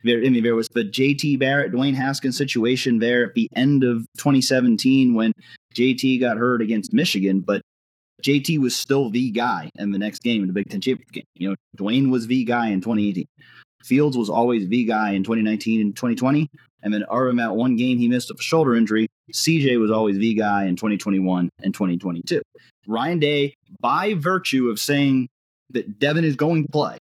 there, 0.04 0.18
I 0.18 0.28
mean, 0.28 0.42
there 0.42 0.54
was 0.54 0.68
the 0.68 0.84
JT 0.84 1.38
Barrett, 1.38 1.72
Dwayne 1.72 1.94
Haskins 1.94 2.36
situation 2.36 2.98
there 2.98 3.24
at 3.24 3.34
the 3.34 3.48
end 3.54 3.84
of 3.84 4.06
2017 4.18 5.14
when 5.14 5.32
JT 5.74 6.20
got 6.20 6.36
hurt 6.36 6.62
against 6.62 6.92
Michigan, 6.92 7.40
but 7.40 7.62
JT 8.22 8.58
was 8.58 8.74
still 8.74 9.10
the 9.10 9.30
guy 9.30 9.70
in 9.76 9.90
the 9.90 9.98
next 9.98 10.22
game 10.22 10.42
in 10.42 10.48
the 10.48 10.52
Big 10.52 10.68
Ten 10.68 10.80
championship 10.80 11.12
game. 11.12 11.24
You 11.34 11.50
know, 11.50 11.56
Dwayne 11.76 12.10
was 12.10 12.26
the 12.26 12.44
guy 12.44 12.68
in 12.68 12.80
2018. 12.80 13.26
Fields 13.84 14.16
was 14.16 14.28
always 14.28 14.68
the 14.68 14.84
guy 14.84 15.12
in 15.12 15.24
2019 15.24 15.80
and 15.80 15.96
2020. 15.96 16.48
And 16.82 16.92
then 16.94 17.04
other 17.10 17.32
that 17.34 17.56
one 17.56 17.76
game 17.76 17.98
he 17.98 18.08
missed 18.08 18.30
with 18.30 18.40
a 18.40 18.42
shoulder 18.42 18.74
injury, 18.74 19.08
CJ 19.32 19.78
was 19.80 19.90
always 19.90 20.18
the 20.18 20.34
guy 20.34 20.64
in 20.64 20.76
2021 20.76 21.50
and 21.62 21.74
2022. 21.74 22.42
Ryan 22.86 23.18
Day, 23.18 23.54
by 23.80 24.14
virtue 24.14 24.68
of 24.68 24.80
saying 24.80 25.28
that 25.70 25.98
Devin 25.98 26.24
is 26.24 26.36
going 26.36 26.64
to 26.64 26.72
play, 26.72 26.98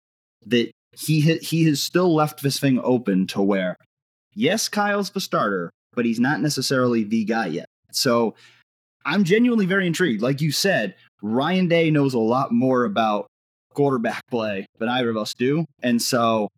that 0.46 0.70
he 0.92 1.20
he 1.20 1.64
has 1.64 1.80
still 1.80 2.14
left 2.14 2.42
this 2.42 2.58
thing 2.58 2.80
open 2.82 3.26
to 3.28 3.40
where, 3.40 3.76
yes, 4.34 4.68
Kyle's 4.68 5.10
the 5.10 5.20
starter, 5.20 5.70
but 5.94 6.04
he's 6.04 6.20
not 6.20 6.40
necessarily 6.40 7.04
the 7.04 7.24
guy 7.24 7.46
yet. 7.46 7.66
So 7.92 8.34
I'm 9.04 9.24
genuinely 9.24 9.66
very 9.66 9.86
intrigued. 9.86 10.22
Like 10.22 10.40
you 10.40 10.52
said, 10.52 10.96
Ryan 11.22 11.68
Day 11.68 11.90
knows 11.90 12.14
a 12.14 12.18
lot 12.18 12.52
more 12.52 12.84
about 12.84 13.26
quarterback 13.74 14.22
play 14.30 14.66
than 14.78 14.88
either 14.88 15.10
of 15.10 15.16
us 15.16 15.34
do. 15.34 15.64
And 15.82 16.00
so 16.00 16.48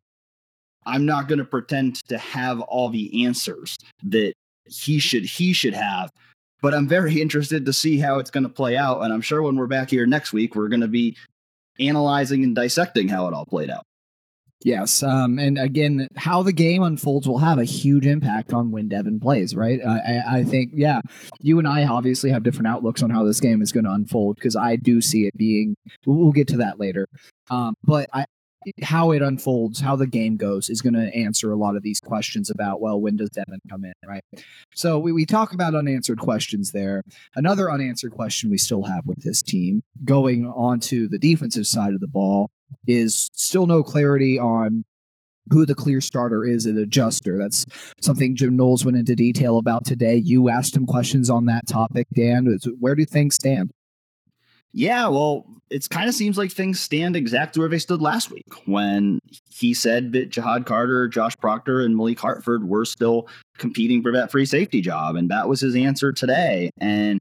I'm 0.87 1.05
not 1.05 1.29
going 1.29 1.39
to 1.39 1.45
pretend 1.45 1.97
to 2.09 2.19
have 2.19 2.61
all 2.61 2.89
the 2.89 3.25
answers 3.25 3.77
that 4.05 4.33
he 4.67 4.99
should 4.99 5.25
he 5.25 5.53
should 5.53 5.75
have. 5.75 6.11
But 6.63 6.75
I'm 6.75 6.89
very 6.89 7.21
interested 7.21 7.65
to 7.67 7.73
see 7.73 7.99
how 7.99 8.19
it's 8.19 8.31
going 8.31 8.43
to 8.43 8.51
play 8.51 8.77
out. 8.77 9.01
And 9.03 9.13
I'm 9.13 9.23
sure 9.23 9.43
when 9.43 9.57
we're 9.57 9.67
back 9.67 9.91
here 9.91 10.07
next 10.07 10.33
week, 10.33 10.55
we're 10.55 10.69
going 10.69 10.81
to 10.81 10.89
be 10.89 11.17
analyzing 11.79 12.45
and 12.45 12.55
dissecting 12.55 13.09
how 13.09 13.27
it 13.29 13.35
all 13.35 13.47
played 13.47 13.71
out. 13.71 13.85
Yes, 14.63 15.03
um, 15.03 15.39
and 15.39 15.59
again, 15.59 16.07
how 16.17 16.43
the 16.43 16.53
game 16.53 16.83
unfolds 16.83 17.27
will 17.27 17.39
have 17.39 17.59
a 17.59 17.65
huge 17.65 18.07
impact 18.07 18.53
on 18.53 18.71
when 18.71 18.89
Devin 18.89 19.19
plays. 19.19 19.55
Right? 19.55 19.81
I, 19.85 20.39
I 20.39 20.45
think, 20.45 20.73
yeah, 20.75 21.01
you 21.41 21.59
and 21.59 21.67
I 21.67 21.85
obviously 21.85 22.31
have 22.31 22.43
different 22.43 22.69
outlooks 22.69 23.03
on 23.03 23.11
how 23.11 23.25
this 23.25 23.41
game 23.41 23.63
is 23.63 23.73
going 23.73 23.85
to 23.85 23.93
unfold 23.93 24.37
because 24.37 24.57
I 24.57 24.77
do 24.77 25.01
see 25.01 25.27
it 25.27 25.37
being. 25.37 25.77
We'll 26.05 26.33
get 26.33 26.49
to 26.49 26.59
that 26.59 26.79
later, 26.79 27.09
um, 27.49 27.75
but 27.85 28.11
I, 28.13 28.27
how 28.83 29.13
it 29.13 29.23
unfolds, 29.23 29.81
how 29.81 29.97
the 29.97 30.07
game 30.07 30.37
goes, 30.37 30.69
is 30.69 30.83
going 30.83 30.95
to 30.95 31.15
answer 31.15 31.51
a 31.51 31.57
lot 31.57 31.77
of 31.77 31.83
these 31.83 32.01
questions 32.01 32.51
about, 32.51 32.81
well, 32.81 33.01
when 33.01 33.17
does 33.17 33.31
Devin 33.31 33.61
come 33.71 33.85
in, 33.85 33.95
right? 34.07 34.23
So 34.75 34.99
we, 34.99 35.13
we 35.13 35.25
talk 35.25 35.55
about 35.55 35.75
unanswered 35.75 36.19
questions 36.19 36.73
there. 36.73 37.03
Another 37.35 37.71
unanswered 37.71 38.13
question 38.13 38.51
we 38.51 38.59
still 38.59 38.83
have 38.83 39.07
with 39.07 39.23
this 39.23 39.41
team 39.41 39.83
going 40.05 40.47
on 40.47 40.81
to 40.81 41.09
the 41.09 41.19
defensive 41.19 41.67
side 41.67 41.95
of 41.95 42.01
the 42.01 42.07
ball 42.07 42.51
is 42.87 43.31
still 43.35 43.67
no 43.67 43.83
clarity 43.83 44.39
on 44.39 44.85
who 45.51 45.67
the 45.67 45.75
clear 45.75 46.01
starter 46.01 46.45
is 46.45 46.67
at 46.67 46.77
adjuster. 46.77 47.37
That's 47.37 47.67
something 48.01 48.37
Jim 48.37 48.57
Knowles 48.57 48.85
went 48.85 48.97
into 48.97 49.17
detail 49.17 49.59
about 49.59 49.85
today. 49.85 50.17
You 50.17 50.49
asked 50.49 50.77
him 50.77 50.87
questions 50.87 51.29
on 51.29 51.47
that 51.47 51.67
topic, 51.67 52.07
Dan. 52.15 52.59
Where 52.79 52.95
do 52.95 53.05
things 53.05 53.35
stand? 53.35 53.73
Yeah, 54.73 55.09
well, 55.09 55.47
it 55.69 55.89
kind 55.91 56.09
of 56.09 56.15
seems 56.15 56.39
like 56.39 56.53
things 56.53 56.79
stand 56.79 57.17
exactly 57.17 57.59
where 57.59 57.69
they 57.69 57.81
stood 57.81 58.01
last 58.01 58.31
week 58.31 58.47
when 58.67 59.19
he 59.49 59.75
said 59.75 60.13
that 60.13 60.31
Ja'Had 60.31 60.65
Carter, 60.65 61.09
Josh 61.09 61.37
Proctor, 61.37 61.81
and 61.81 61.97
Malik 61.97 62.21
Hartford 62.21 62.69
were 62.69 62.85
still 62.85 63.27
competing 63.59 64.01
for 64.01 64.13
that 64.13 64.31
free 64.31 64.47
safety 64.47 64.81
job. 64.81 65.17
And 65.17 65.29
that 65.31 65.49
was 65.49 65.61
his 65.61 65.75
answer 65.75 66.13
today. 66.13 66.71
And, 66.79 67.19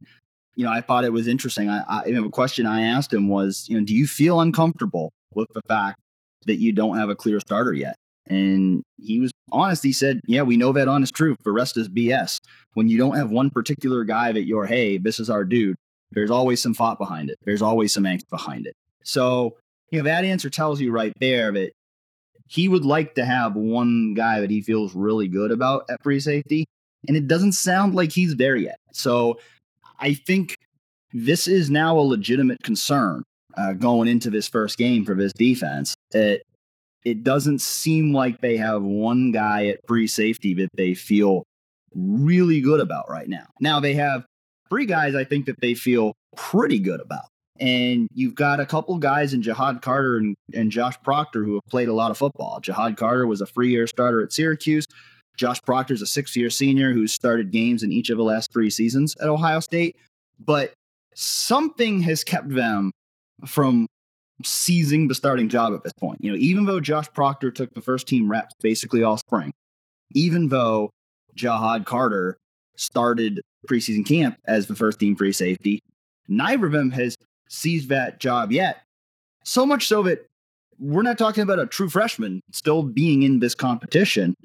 you 0.55 0.63
know, 0.63 0.71
I 0.71 0.81
thought 0.81 1.05
it 1.05 1.13
was 1.13 1.27
interesting. 1.27 1.69
I, 1.69 1.83
I 1.87 2.03
a 2.03 2.29
question 2.29 2.67
I 2.67 2.83
asked 2.83 3.11
him 3.11 3.27
was, 3.27 3.65
you 3.67 3.79
know, 3.79 3.83
do 3.83 3.95
you 3.95 4.05
feel 4.05 4.41
uncomfortable 4.41 5.11
with 5.33 5.47
the 5.53 5.61
fact 5.67 5.99
that 6.45 6.55
you 6.55 6.71
don't 6.71 6.97
have 6.97 7.09
a 7.09 7.15
clear 7.15 7.39
starter 7.39 7.73
yet. 7.73 7.95
And 8.27 8.83
he 8.97 9.19
was 9.19 9.31
honest. 9.51 9.83
He 9.83 9.91
said, 9.91 10.21
Yeah, 10.27 10.43
we 10.43 10.57
know 10.57 10.71
that 10.71 10.87
honest 10.87 11.13
truth. 11.15 11.37
The 11.43 11.51
rest 11.51 11.77
is 11.77 11.89
BS. 11.89 12.37
When 12.73 12.87
you 12.87 12.97
don't 12.97 13.15
have 13.15 13.31
one 13.31 13.49
particular 13.49 14.03
guy 14.03 14.31
that 14.31 14.45
you're, 14.45 14.65
hey, 14.65 14.97
this 14.97 15.19
is 15.19 15.29
our 15.29 15.43
dude, 15.43 15.75
there's 16.11 16.31
always 16.31 16.61
some 16.61 16.73
thought 16.73 16.99
behind 16.99 17.29
it. 17.29 17.37
There's 17.43 17.61
always 17.61 17.93
some 17.93 18.03
angst 18.03 18.29
behind 18.29 18.67
it. 18.67 18.75
So, 19.03 19.57
you 19.89 19.99
know, 19.99 20.05
that 20.05 20.25
answer 20.25 20.49
tells 20.49 20.79
you 20.79 20.91
right 20.91 21.13
there 21.19 21.51
that 21.51 21.71
he 22.47 22.67
would 22.67 22.85
like 22.85 23.15
to 23.15 23.25
have 23.25 23.55
one 23.55 24.13
guy 24.13 24.39
that 24.39 24.49
he 24.49 24.61
feels 24.61 24.95
really 24.95 25.27
good 25.27 25.51
about 25.51 25.85
at 25.89 26.01
free 26.03 26.19
safety. 26.19 26.65
And 27.07 27.15
it 27.15 27.27
doesn't 27.27 27.53
sound 27.53 27.95
like 27.95 28.11
he's 28.11 28.35
there 28.35 28.55
yet. 28.55 28.77
So 28.91 29.39
I 29.99 30.13
think 30.13 30.55
this 31.13 31.47
is 31.47 31.69
now 31.69 31.97
a 31.97 32.01
legitimate 32.01 32.61
concern 32.63 33.23
uh, 33.59 33.73
going 33.73 34.07
into 34.07 34.29
this 34.29 34.47
first 34.47 34.77
game 34.77 35.03
for 35.05 35.15
this 35.15 35.33
defense. 35.33 35.95
It 36.11 36.43
it 37.05 37.23
doesn't 37.23 37.59
seem 37.59 38.13
like 38.13 38.41
they 38.41 38.57
have 38.57 38.83
one 38.83 39.31
guy 39.31 39.67
at 39.67 39.79
free 39.87 40.07
safety 40.07 40.53
that 40.55 40.69
they 40.75 40.93
feel 40.93 41.43
really 41.95 42.61
good 42.61 42.79
about 42.79 43.09
right 43.09 43.27
now. 43.27 43.45
Now 43.59 43.79
they 43.79 43.93
have 43.93 44.25
three 44.69 44.85
guys 44.85 45.15
I 45.15 45.23
think 45.23 45.45
that 45.45 45.59
they 45.61 45.73
feel 45.73 46.13
pretty 46.35 46.79
good 46.79 46.99
about. 46.99 47.25
And 47.59 48.07
you've 48.13 48.35
got 48.35 48.59
a 48.59 48.65
couple 48.65 48.97
guys 48.97 49.33
in 49.33 49.41
Ja'Had 49.41 49.81
Carter 49.81 50.17
and, 50.17 50.35
and 50.53 50.71
Josh 50.71 50.95
Proctor 51.03 51.43
who 51.43 51.55
have 51.55 51.65
played 51.69 51.89
a 51.89 51.93
lot 51.93 52.11
of 52.11 52.17
football. 52.17 52.61
Ja'Had 52.61 52.95
Carter 52.95 53.27
was 53.27 53.41
a 53.41 53.45
free 53.45 53.69
year 53.69 53.87
starter 53.87 54.21
at 54.21 54.31
Syracuse. 54.31 54.85
Josh 55.35 55.61
Proctor 55.61 55.93
is 55.93 56.01
a 56.01 56.07
six 56.07 56.35
year 56.35 56.49
senior 56.49 56.93
who's 56.93 57.13
started 57.13 57.51
games 57.51 57.83
in 57.83 57.91
each 57.91 58.09
of 58.09 58.17
the 58.17 58.23
last 58.23 58.51
three 58.51 58.69
seasons 58.69 59.15
at 59.21 59.27
Ohio 59.29 59.59
State. 59.59 59.95
But 60.39 60.73
something 61.15 62.01
has 62.01 62.23
kept 62.23 62.49
them 62.49 62.91
from 63.45 63.87
seizing 64.43 65.07
the 65.07 65.15
starting 65.15 65.49
job 65.49 65.73
at 65.73 65.83
this 65.83 65.93
point. 65.93 66.19
You 66.23 66.31
know, 66.31 66.37
even 66.37 66.65
though 66.65 66.79
Josh 66.79 67.07
Proctor 67.13 67.51
took 67.51 67.73
the 67.73 67.81
first 67.81 68.07
team 68.07 68.29
reps 68.29 68.53
basically 68.61 69.03
all 69.03 69.17
spring, 69.17 69.51
even 70.11 70.49
though 70.49 70.89
Ja'Had 71.37 71.85
Carter 71.85 72.37
started 72.75 73.41
preseason 73.67 74.05
camp 74.05 74.37
as 74.45 74.67
the 74.67 74.75
first 74.75 74.99
team 74.99 75.15
free 75.15 75.33
safety, 75.33 75.81
neither 76.27 76.65
of 76.65 76.71
them 76.71 76.91
has 76.91 77.15
seized 77.49 77.89
that 77.89 78.19
job 78.19 78.51
yet. 78.51 78.83
So 79.43 79.65
much 79.65 79.87
so 79.87 80.03
that 80.03 80.25
we're 80.79 81.01
not 81.01 81.17
talking 81.17 81.43
about 81.43 81.59
a 81.59 81.65
true 81.65 81.89
freshman 81.89 82.41
still 82.51 82.83
being 82.83 83.23
in 83.23 83.39
this 83.39 83.55
competition 83.55 84.35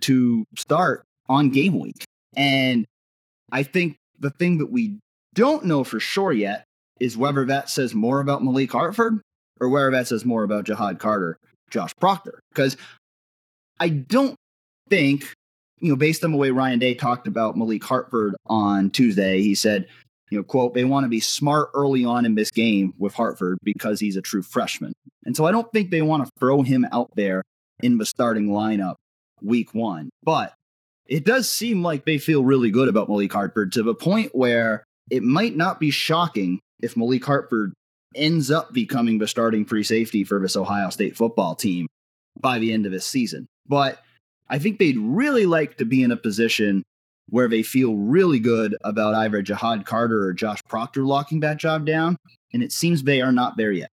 to 0.00 0.44
start 0.56 1.04
on 1.28 1.50
game 1.50 1.78
week. 1.78 2.04
And 2.36 2.86
I 3.50 3.62
think 3.62 3.96
the 4.18 4.30
thing 4.30 4.58
that 4.58 4.70
we 4.70 4.96
don't 5.34 5.64
know 5.64 5.84
for 5.84 6.00
sure 6.00 6.32
yet 6.32 6.64
is 7.02 7.16
whether 7.16 7.44
that 7.44 7.68
says 7.68 7.94
more 7.94 8.20
about 8.20 8.44
Malik 8.44 8.70
Hartford 8.70 9.20
or 9.60 9.68
whether 9.68 9.90
that 9.90 10.06
says 10.06 10.24
more 10.24 10.44
about 10.44 10.64
Ja'Had 10.64 11.00
Carter, 11.00 11.36
Josh 11.68 11.90
Proctor. 11.98 12.38
Because 12.54 12.76
I 13.80 13.88
don't 13.88 14.36
think, 14.88 15.34
you 15.80 15.90
know, 15.90 15.96
based 15.96 16.22
on 16.22 16.30
the 16.30 16.36
way 16.38 16.50
Ryan 16.50 16.78
Day 16.78 16.94
talked 16.94 17.26
about 17.26 17.58
Malik 17.58 17.82
Hartford 17.82 18.36
on 18.46 18.88
Tuesday, 18.90 19.42
he 19.42 19.56
said, 19.56 19.88
you 20.30 20.38
know, 20.38 20.44
quote, 20.44 20.74
they 20.74 20.84
want 20.84 21.02
to 21.04 21.08
be 21.08 21.18
smart 21.18 21.70
early 21.74 22.04
on 22.04 22.24
in 22.24 22.36
this 22.36 22.52
game 22.52 22.94
with 22.98 23.14
Hartford 23.14 23.58
because 23.64 23.98
he's 23.98 24.16
a 24.16 24.22
true 24.22 24.42
freshman. 24.42 24.92
And 25.24 25.36
so 25.36 25.44
I 25.44 25.50
don't 25.50 25.70
think 25.72 25.90
they 25.90 26.02
want 26.02 26.24
to 26.24 26.30
throw 26.38 26.62
him 26.62 26.86
out 26.92 27.10
there 27.16 27.42
in 27.82 27.98
the 27.98 28.06
starting 28.06 28.46
lineup 28.46 28.94
week 29.42 29.74
one. 29.74 30.08
But 30.22 30.54
it 31.06 31.24
does 31.24 31.50
seem 31.50 31.82
like 31.82 32.04
they 32.04 32.18
feel 32.18 32.44
really 32.44 32.70
good 32.70 32.88
about 32.88 33.08
Malik 33.08 33.32
Hartford 33.32 33.72
to 33.72 33.82
the 33.82 33.94
point 33.94 34.30
where 34.36 34.84
it 35.10 35.24
might 35.24 35.56
not 35.56 35.80
be 35.80 35.90
shocking 35.90 36.60
if 36.82 36.96
Malik 36.96 37.24
Hartford 37.24 37.72
ends 38.14 38.50
up 38.50 38.72
becoming 38.72 39.18
the 39.18 39.28
starting 39.28 39.64
free 39.64 39.84
safety 39.84 40.24
for 40.24 40.38
this 40.40 40.56
Ohio 40.56 40.90
State 40.90 41.16
football 41.16 41.54
team 41.54 41.86
by 42.38 42.58
the 42.58 42.72
end 42.72 42.86
of 42.86 42.92
this 42.92 43.06
season. 43.06 43.46
But 43.66 44.02
I 44.48 44.58
think 44.58 44.78
they'd 44.78 44.98
really 44.98 45.46
like 45.46 45.78
to 45.78 45.84
be 45.84 46.02
in 46.02 46.10
a 46.10 46.16
position 46.16 46.82
where 47.28 47.48
they 47.48 47.62
feel 47.62 47.94
really 47.94 48.38
good 48.38 48.76
about 48.84 49.14
either 49.14 49.42
Ja'Had 49.42 49.86
Carter 49.86 50.26
or 50.26 50.32
Josh 50.34 50.60
Proctor 50.68 51.04
locking 51.04 51.40
that 51.40 51.56
job 51.56 51.86
down. 51.86 52.16
And 52.52 52.62
it 52.62 52.72
seems 52.72 53.02
they 53.02 53.22
are 53.22 53.32
not 53.32 53.56
there 53.56 53.72
yet. 53.72 53.88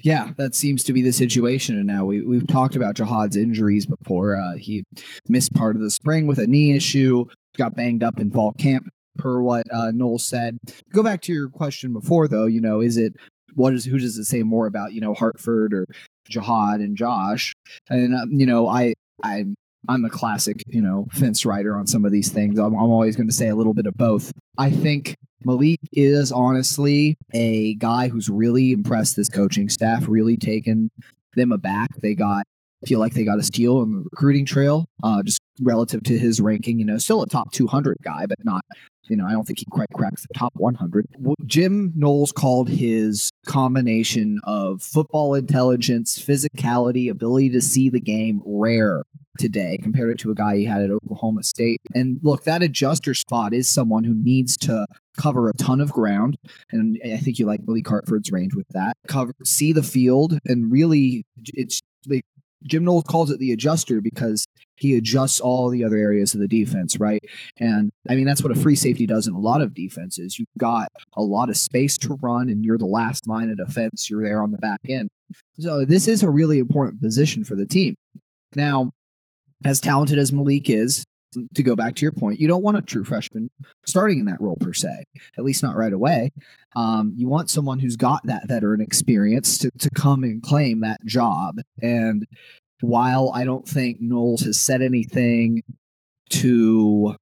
Yeah, 0.00 0.32
that 0.36 0.54
seems 0.54 0.84
to 0.84 0.92
be 0.92 1.02
the 1.02 1.12
situation. 1.12 1.76
And 1.76 1.86
now 1.86 2.04
we, 2.04 2.20
we've 2.20 2.46
talked 2.46 2.76
about 2.76 2.96
Ja'Had's 2.96 3.36
injuries 3.36 3.86
before. 3.86 4.36
Uh, 4.36 4.56
he 4.56 4.84
missed 5.28 5.54
part 5.54 5.76
of 5.76 5.82
the 5.82 5.90
spring 5.90 6.26
with 6.26 6.38
a 6.38 6.46
knee 6.46 6.76
issue, 6.76 7.24
got 7.56 7.74
banged 7.74 8.02
up 8.02 8.20
in 8.20 8.30
fall 8.30 8.52
camp, 8.52 8.88
per 9.18 9.40
what 9.40 9.66
uh, 9.72 9.90
Knowles 9.90 10.26
said. 10.26 10.58
Go 10.92 11.02
back 11.02 11.20
to 11.22 11.32
your 11.32 11.48
question 11.48 11.92
before, 11.92 12.28
though. 12.28 12.46
You 12.46 12.60
know, 12.60 12.80
is 12.80 12.96
it 12.96 13.14
what 13.54 13.74
is 13.74 13.84
who 13.84 13.98
does 13.98 14.16
it 14.16 14.24
say 14.24 14.42
more 14.42 14.66
about? 14.66 14.92
You 14.92 15.00
know, 15.00 15.14
Hartford 15.14 15.74
or 15.74 15.86
Ja'Had 16.30 16.76
and 16.76 16.96
Josh? 16.96 17.54
And 17.90 18.14
um, 18.14 18.30
you 18.32 18.46
know, 18.46 18.68
I 18.68 18.94
I 19.22 19.44
I'm 19.88 20.04
a 20.04 20.10
classic, 20.10 20.62
you 20.66 20.82
know, 20.82 21.06
fence 21.12 21.44
rider 21.44 21.76
on 21.76 21.86
some 21.86 22.04
of 22.04 22.12
these 22.12 22.30
things. 22.30 22.58
I'm, 22.58 22.74
I'm 22.74 22.90
always 22.90 23.16
going 23.16 23.28
to 23.28 23.34
say 23.34 23.48
a 23.48 23.56
little 23.56 23.74
bit 23.74 23.86
of 23.86 23.94
both. 23.94 24.32
I 24.58 24.70
think 24.70 25.14
Malik 25.44 25.80
is 25.92 26.32
honestly 26.32 27.16
a 27.32 27.74
guy 27.74 28.08
who's 28.08 28.28
really 28.28 28.72
impressed 28.72 29.16
this 29.16 29.28
coaching 29.28 29.68
staff, 29.68 30.06
really 30.08 30.36
taken 30.36 30.90
them 31.34 31.52
aback. 31.52 31.90
They 32.02 32.14
got 32.14 32.44
feel 32.86 33.00
like 33.00 33.14
they 33.14 33.24
got 33.24 33.38
a 33.38 33.42
steal 33.42 33.78
on 33.78 33.92
the 33.92 33.98
recruiting 34.10 34.44
trail, 34.44 34.86
uh, 35.02 35.22
just 35.22 35.40
relative 35.60 36.02
to 36.04 36.18
his 36.18 36.40
ranking. 36.40 36.78
You 36.78 36.84
know, 36.84 36.98
still 36.98 37.22
a 37.22 37.26
top 37.26 37.52
200 37.52 37.98
guy, 38.02 38.26
but 38.26 38.38
not. 38.44 38.64
You 39.08 39.16
know, 39.16 39.26
I 39.26 39.32
don't 39.32 39.44
think 39.44 39.60
he 39.60 39.64
quite 39.70 39.88
cracks 39.94 40.22
the 40.22 40.34
top 40.34 40.52
100. 40.56 41.06
Jim 41.46 41.92
Knowles 41.96 42.30
called 42.30 42.68
his 42.68 43.30
combination 43.46 44.38
of 44.44 44.82
football 44.82 45.34
intelligence, 45.34 46.18
physicality, 46.18 47.10
ability 47.10 47.48
to 47.50 47.62
see 47.62 47.88
the 47.88 48.00
game 48.00 48.42
rare 48.44 49.04
today 49.38 49.78
compared 49.82 50.10
it 50.10 50.18
to 50.18 50.30
a 50.30 50.34
guy 50.34 50.56
he 50.56 50.64
had 50.64 50.82
at 50.82 50.90
Oklahoma 50.90 51.42
State. 51.42 51.80
And 51.94 52.18
look, 52.22 52.44
that 52.44 52.62
adjuster 52.62 53.14
spot 53.14 53.54
is 53.54 53.70
someone 53.70 54.04
who 54.04 54.14
needs 54.14 54.56
to 54.58 54.86
cover 55.16 55.48
a 55.48 55.54
ton 55.54 55.80
of 55.80 55.92
ground. 55.92 56.36
And 56.70 57.00
I 57.04 57.16
think 57.16 57.38
you 57.38 57.46
like 57.46 57.60
Malik 57.66 57.88
Hartford's 57.88 58.30
range 58.30 58.54
with 58.54 58.68
that. 58.70 58.96
Cover, 59.06 59.32
see 59.44 59.72
the 59.72 59.82
field, 59.82 60.38
and 60.44 60.70
really, 60.70 61.24
it's 61.54 61.80
like 62.06 62.24
Jim 62.64 62.84
Knowles 62.84 63.04
calls 63.04 63.30
it 63.30 63.38
the 63.38 63.52
adjuster 63.52 64.00
because 64.00 64.46
he 64.76 64.96
adjusts 64.96 65.40
all 65.40 65.68
the 65.68 65.84
other 65.84 65.96
areas 65.96 66.34
of 66.34 66.40
the 66.40 66.48
defense, 66.48 66.98
right? 66.98 67.22
And 67.58 67.90
I 68.08 68.14
mean, 68.14 68.26
that's 68.26 68.42
what 68.42 68.56
a 68.56 68.60
free 68.60 68.76
safety 68.76 69.06
does 69.06 69.26
in 69.26 69.34
a 69.34 69.38
lot 69.38 69.60
of 69.60 69.74
defenses. 69.74 70.38
You've 70.38 70.48
got 70.58 70.88
a 71.14 71.22
lot 71.22 71.48
of 71.48 71.56
space 71.56 71.98
to 71.98 72.18
run, 72.20 72.48
and 72.48 72.64
you're 72.64 72.78
the 72.78 72.86
last 72.86 73.26
line 73.26 73.50
of 73.50 73.58
defense. 73.58 74.08
You're 74.08 74.24
there 74.24 74.42
on 74.42 74.50
the 74.50 74.58
back 74.58 74.80
end. 74.88 75.08
So 75.58 75.84
this 75.84 76.08
is 76.08 76.22
a 76.22 76.30
really 76.30 76.58
important 76.58 77.00
position 77.00 77.44
for 77.44 77.54
the 77.54 77.66
team. 77.66 77.94
Now, 78.54 78.92
as 79.64 79.80
talented 79.80 80.18
as 80.18 80.32
Malik 80.32 80.70
is, 80.70 81.04
to 81.54 81.62
go 81.62 81.76
back 81.76 81.94
to 81.96 82.02
your 82.02 82.12
point, 82.12 82.40
you 82.40 82.48
don't 82.48 82.62
want 82.62 82.76
a 82.76 82.82
true 82.82 83.04
freshman 83.04 83.50
starting 83.86 84.18
in 84.20 84.26
that 84.26 84.40
role 84.40 84.56
per 84.56 84.72
se, 84.72 85.04
at 85.36 85.44
least 85.44 85.62
not 85.62 85.76
right 85.76 85.92
away. 85.92 86.32
Um, 86.76 87.12
you 87.16 87.28
want 87.28 87.50
someone 87.50 87.78
who's 87.78 87.96
got 87.96 88.24
that 88.24 88.48
veteran 88.48 88.80
experience 88.80 89.58
to, 89.58 89.70
to 89.78 89.90
come 89.90 90.22
and 90.22 90.42
claim 90.42 90.80
that 90.80 91.04
job. 91.04 91.60
And 91.82 92.26
while 92.80 93.32
I 93.34 93.44
don't 93.44 93.66
think 93.66 94.00
Knowles 94.00 94.42
has 94.42 94.60
said 94.60 94.82
anything 94.82 95.62
to 96.30 97.16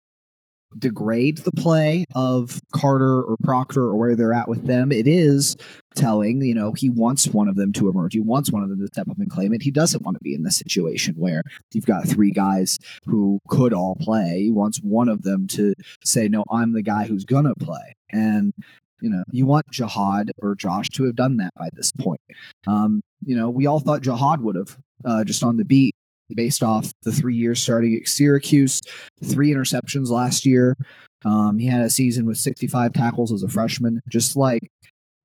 degrade 0.79 1.39
the 1.39 1.53
play 1.53 2.05
of 2.15 2.61
Carter 2.75 3.23
or 3.23 3.37
Proctor 3.43 3.83
or 3.83 3.97
where 3.97 4.17
they're 4.17 4.33
at 4.33 4.49
with 4.49 4.67
them. 4.67 4.93
It 4.93 5.07
is 5.07 5.57
telling, 5.95 6.43
you 6.43 6.55
know, 6.55 6.73
he 6.73 6.91
wants 6.91 7.29
one 7.29 7.49
of 7.49 7.57
them 7.57 7.73
to 7.75 7.89
emerge. 7.89 8.15
He 8.15 8.21
wants 8.21 8.53
one 8.53 8.63
of 8.63 8.69
them 8.69 8.81
to 8.81 8.87
step 8.87 9.09
up 9.09 9.19
and 9.19 9.31
claim 9.31 9.53
it. 9.55 9.63
He 9.63 9.71
doesn't 9.71 10.05
want 10.05 10.17
to 10.17 10.23
be 10.23 10.35
in 10.35 10.43
this 10.43 10.57
situation 10.57 11.15
where 11.17 11.43
you've 11.73 11.87
got 11.87 12.07
three 12.07 12.31
guys 12.31 12.79
who 13.07 13.41
could 13.49 13.73
all 13.73 13.97
play. 13.97 14.43
He 14.45 14.51
wants 14.51 14.79
one 14.79 15.09
of 15.09 15.23
them 15.23 15.47
to 15.49 15.75
say, 16.05 16.29
no, 16.29 16.45
I'm 16.51 16.73
the 16.73 16.83
guy 16.83 17.07
who's 17.07 17.25
going 17.25 17.45
to 17.45 17.55
play. 17.55 17.97
And 18.11 18.53
you 19.01 19.11
know, 19.11 19.25
you 19.31 19.47
want 19.47 19.67
Ja'Had 19.71 20.31
or 20.41 20.55
Josh 20.55 20.89
to 20.91 21.05
have 21.05 21.17
done 21.17 21.37
that 21.37 21.53
by 21.57 21.69
this 21.75 21.93
point. 21.93 22.21
Um, 22.67 23.03
you 23.25 23.37
know, 23.37 23.51
we 23.51 23.67
all 23.67 23.81
thought 23.81 24.03
Ja'Had 24.03 24.41
would 24.41 24.57
have 24.57 24.79
uh, 25.05 25.25
just 25.25 25.43
on 25.43 25.57
the 25.59 25.65
beat 25.65 25.95
based 26.35 26.63
off 26.63 26.93
the 27.03 27.13
three 27.13 27.37
years 27.37 27.63
starting 27.63 27.95
at 27.95 28.09
Syracuse, 28.09 28.81
three 29.25 29.53
interceptions 29.53 30.09
last 30.09 30.45
year. 30.45 30.77
Um, 31.25 31.59
he 31.59 31.67
had 31.67 31.83
a 31.83 31.91
season 31.91 32.27
with 32.27 32.39
65 32.39 32.93
tackles 32.93 33.33
as 33.33 33.43
a 33.43 33.49
freshman. 33.49 34.01
Just 34.09 34.37
like 34.37 34.69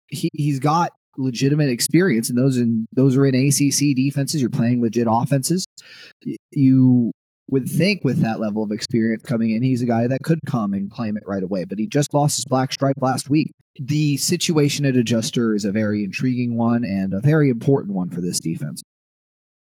he, 0.07 0.29
he's 0.33 0.59
got 0.59 0.91
legitimate 1.17 1.69
experience, 1.69 2.29
and 2.29 2.37
those 2.37 2.57
in 2.57 2.87
those 2.93 3.15
are 3.17 3.25
in 3.25 3.35
ACC 3.35 3.95
defenses. 3.95 4.41
You're 4.41 4.49
playing 4.49 4.81
legit 4.81 5.07
offenses. 5.09 5.65
You 6.51 7.11
would 7.49 7.67
think 7.67 8.03
with 8.03 8.21
that 8.21 8.39
level 8.39 8.63
of 8.63 8.71
experience 8.71 9.23
coming 9.23 9.51
in, 9.51 9.61
he's 9.61 9.81
a 9.81 9.85
guy 9.85 10.07
that 10.07 10.23
could 10.23 10.39
come 10.47 10.73
and 10.73 10.89
claim 10.89 11.17
it 11.17 11.23
right 11.27 11.43
away. 11.43 11.65
But 11.65 11.79
he 11.79 11.85
just 11.85 12.13
lost 12.13 12.37
his 12.37 12.45
black 12.45 12.71
stripe 12.71 12.95
last 13.01 13.29
week. 13.29 13.51
The 13.79 14.17
situation 14.17 14.85
at 14.85 14.95
adjuster 14.95 15.53
is 15.53 15.65
a 15.65 15.71
very 15.71 16.03
intriguing 16.03 16.57
one 16.57 16.83
and 16.83 17.13
a 17.13 17.19
very 17.19 17.49
important 17.49 17.93
one 17.93 18.09
for 18.09 18.21
this 18.21 18.39
defense. 18.39 18.81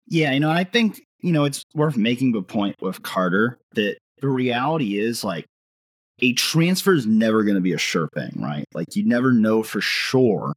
Yeah, 0.06 0.32
you 0.32 0.40
know, 0.40 0.50
I 0.50 0.64
think 0.64 1.00
you 1.22 1.32
know, 1.32 1.44
it's 1.44 1.64
worth 1.74 1.96
making 1.96 2.32
the 2.32 2.42
point 2.42 2.76
with 2.82 3.02
Carter 3.02 3.58
that 3.74 3.96
the 4.20 4.28
reality 4.28 4.98
is 4.98 5.24
like 5.24 5.46
a 6.20 6.32
transfer 6.34 6.94
is 6.94 7.06
never 7.06 7.42
going 7.44 7.54
to 7.54 7.60
be 7.60 7.72
a 7.72 7.78
sure 7.78 8.08
thing, 8.14 8.32
right? 8.36 8.64
Like 8.74 8.94
you 8.94 9.04
never 9.04 9.32
know 9.32 9.62
for 9.62 9.80
sure 9.80 10.52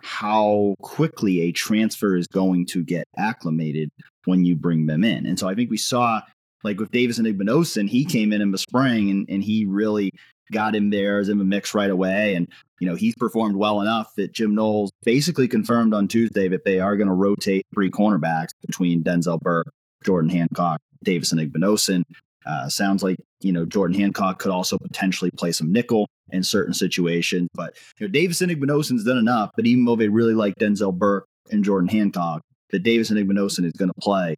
how 0.00 0.74
quickly 0.80 1.42
a 1.42 1.52
transfer 1.52 2.16
is 2.16 2.26
going 2.26 2.66
to 2.66 2.82
get 2.84 3.06
acclimated 3.16 3.90
when 4.24 4.44
you 4.44 4.56
bring 4.56 4.86
them 4.86 5.04
in. 5.04 5.26
And 5.26 5.38
so 5.38 5.48
I 5.48 5.54
think 5.54 5.70
we 5.70 5.76
saw 5.76 6.20
like 6.64 6.78
with 6.78 6.90
Davison 6.90 7.24
Igbinosun, 7.24 7.88
he 7.88 8.04
came 8.04 8.32
in 8.32 8.40
in 8.40 8.50
the 8.50 8.58
spring 8.58 9.10
and, 9.10 9.26
and 9.28 9.42
he 9.42 9.64
really 9.66 10.12
got 10.50 10.74
him 10.74 10.90
there 10.90 11.18
as 11.18 11.28
in 11.28 11.38
the 11.38 11.44
mix 11.44 11.74
right 11.74 11.90
away. 11.90 12.34
And, 12.34 12.48
you 12.80 12.88
know, 12.88 12.94
he's 12.94 13.14
performed 13.14 13.56
well 13.56 13.80
enough 13.80 14.14
that 14.16 14.32
Jim 14.32 14.54
Knowles 14.54 14.90
basically 15.04 15.48
confirmed 15.48 15.94
on 15.94 16.08
Tuesday 16.08 16.48
that 16.48 16.64
they 16.64 16.80
are 16.80 16.96
going 16.96 17.08
to 17.08 17.14
rotate 17.14 17.66
three 17.74 17.90
cornerbacks 17.90 18.50
between 18.66 19.04
Denzel 19.04 19.40
Burke 19.40 19.72
Jordan 20.04 20.30
Hancock, 20.30 20.80
Davison 21.04 21.38
Igbinosun. 21.38 22.02
Uh, 22.46 22.68
sounds 22.68 23.02
like 23.02 23.16
you 23.40 23.52
know 23.52 23.64
Jordan 23.64 23.98
Hancock 23.98 24.38
could 24.38 24.52
also 24.52 24.78
potentially 24.78 25.30
play 25.30 25.52
some 25.52 25.72
nickel 25.72 26.08
in 26.30 26.42
certain 26.42 26.74
situations, 26.74 27.48
but 27.54 27.76
you 27.98 28.06
know 28.06 28.12
Davison 28.12 28.50
Igbinosun's 28.50 29.04
done 29.04 29.18
enough. 29.18 29.50
But 29.56 29.66
even 29.66 29.84
though 29.84 29.96
they 29.96 30.08
really 30.08 30.34
like 30.34 30.54
Denzel 30.56 30.94
Burke 30.94 31.26
and 31.50 31.64
Jordan 31.64 31.88
Hancock, 31.88 32.42
that 32.70 32.82
Davison 32.82 33.16
Igbinosun 33.16 33.64
is 33.64 33.72
going 33.72 33.90
to 33.90 34.00
play 34.00 34.36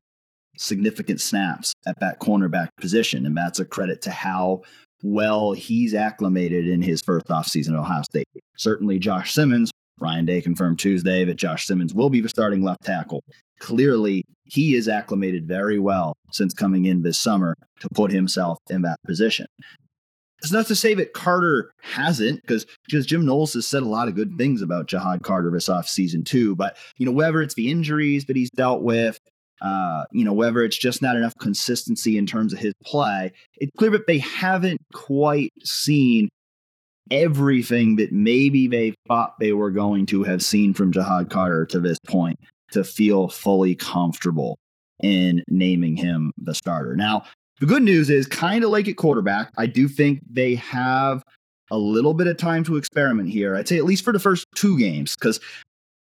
significant 0.57 1.20
snaps 1.20 1.73
at 1.87 1.99
that 2.01 2.20
cornerback 2.20 2.68
position, 2.81 3.27
and 3.27 3.37
that's 3.37 3.61
a 3.61 3.64
credit 3.64 4.03
to 4.03 4.11
how 4.11 4.62
well 5.03 5.53
he's 5.53 5.94
acclimated 5.94 6.66
in 6.66 6.83
his 6.83 7.01
first 7.01 7.27
offseason 7.29 7.70
at 7.70 7.81
Ohio 7.81 8.03
State. 8.03 8.29
Certainly, 8.57 8.99
Josh 8.99 9.33
Simmons 9.33 9.70
Ryan 10.01 10.25
Day 10.27 10.41
confirmed 10.41 10.79
Tuesday 10.79 11.25
that 11.25 11.37
Josh 11.37 11.67
Simmons 11.67 11.95
will 11.95 12.11
be 12.11 12.21
the 12.21 12.29
starting 12.29 12.63
left 12.63 12.85
tackle. 12.85 13.23
Clearly, 13.59 14.25
he 14.45 14.75
is 14.75 14.89
acclimated 14.89 15.47
very 15.47 15.79
well 15.79 16.15
since 16.33 16.55
coming 16.55 16.87
in 16.87 17.03
this 17.03 17.19
summer 17.19 17.55
to 17.81 17.89
put 17.95 18.11
himself 18.11 18.59
in 18.71 18.83
that 18.83 18.99
position. 19.07 19.47
It's 20.39 20.53
not 20.53 20.67
to 20.69 20.75
say 20.75 20.95
that 20.95 21.13
Carter 21.13 21.71
hasn't, 21.83 22.41
because 22.41 22.65
because 22.87 23.05
Jim 23.05 23.27
Knowles 23.27 23.53
has 23.53 23.67
said 23.67 23.83
a 23.83 23.89
lot 23.89 24.09
of 24.09 24.15
good 24.15 24.39
things 24.39 24.63
about 24.63 24.87
Ja'Had 24.87 25.23
Carter 25.23 25.51
this 25.51 25.69
off 25.69 25.87
season 25.87 26.25
too. 26.25 26.57
But 26.57 26.79
you 26.97 27.05
know, 27.05 27.13
whether 27.13 27.43
it's 27.43 27.55
the 27.55 27.71
injuries 27.71 28.25
that 28.25 28.37
he's 28.37 28.51
dealt 28.51 28.83
with, 28.83 29.19
uh, 29.61 30.05
you 30.13 30.25
know, 30.25 30.33
whether 30.33 30.63
it's 30.63 30.79
just 30.79 31.03
not 31.03 31.17
enough 31.17 31.35
consistency 31.39 32.17
in 32.17 32.25
terms 32.25 32.55
of 32.55 32.59
his 32.59 32.73
play, 32.85 33.33
it's 33.57 33.71
clear 33.77 33.91
that 33.91 34.07
they 34.07 34.19
haven't 34.19 34.81
quite 34.95 35.53
seen 35.63 36.31
everything 37.11 37.96
that 37.96 38.12
maybe 38.12 38.66
they 38.66 38.94
thought 39.09 39.38
they 39.40 39.53
were 39.53 39.70
going 39.70 40.07
to 40.07 40.23
have 40.23 40.42
seen 40.42 40.75
from 40.75 40.92
Ja'Had 40.92 41.31
Carter 41.31 41.66
to 41.66 41.81
this 41.81 41.99
point 42.07 42.38
to 42.73 42.85
feel 42.85 43.29
fully 43.29 43.75
comfortable 43.75 44.57
in 45.03 45.42
naming 45.49 45.96
him 45.96 46.33
the 46.38 46.55
starter. 46.55 46.94
Now, 46.94 47.25
the 47.59 47.66
good 47.66 47.83
news 47.83 48.11
is 48.11 48.27
kind 48.27 48.64
of 48.64 48.70
like 48.70 48.88
at 48.88 48.96
quarterback, 48.96 49.51
I 49.59 49.66
do 49.66 49.88
think 49.88 50.20
they 50.31 50.55
have 50.57 51.23
a 51.70 51.79
little 51.79 52.14
bit 52.14 52.27
of 52.27 52.37
time 52.37 52.64
to 52.64 52.77
experiment 52.77 53.29
here. 53.29 53.57
I'd 53.57 53.68
say 53.68 53.77
at 53.77 53.85
least 53.85 54.05
for 54.05 54.12
the 54.12 54.18
first 54.18 54.46
two 54.55 54.79
games, 54.79 55.14
because 55.16 55.40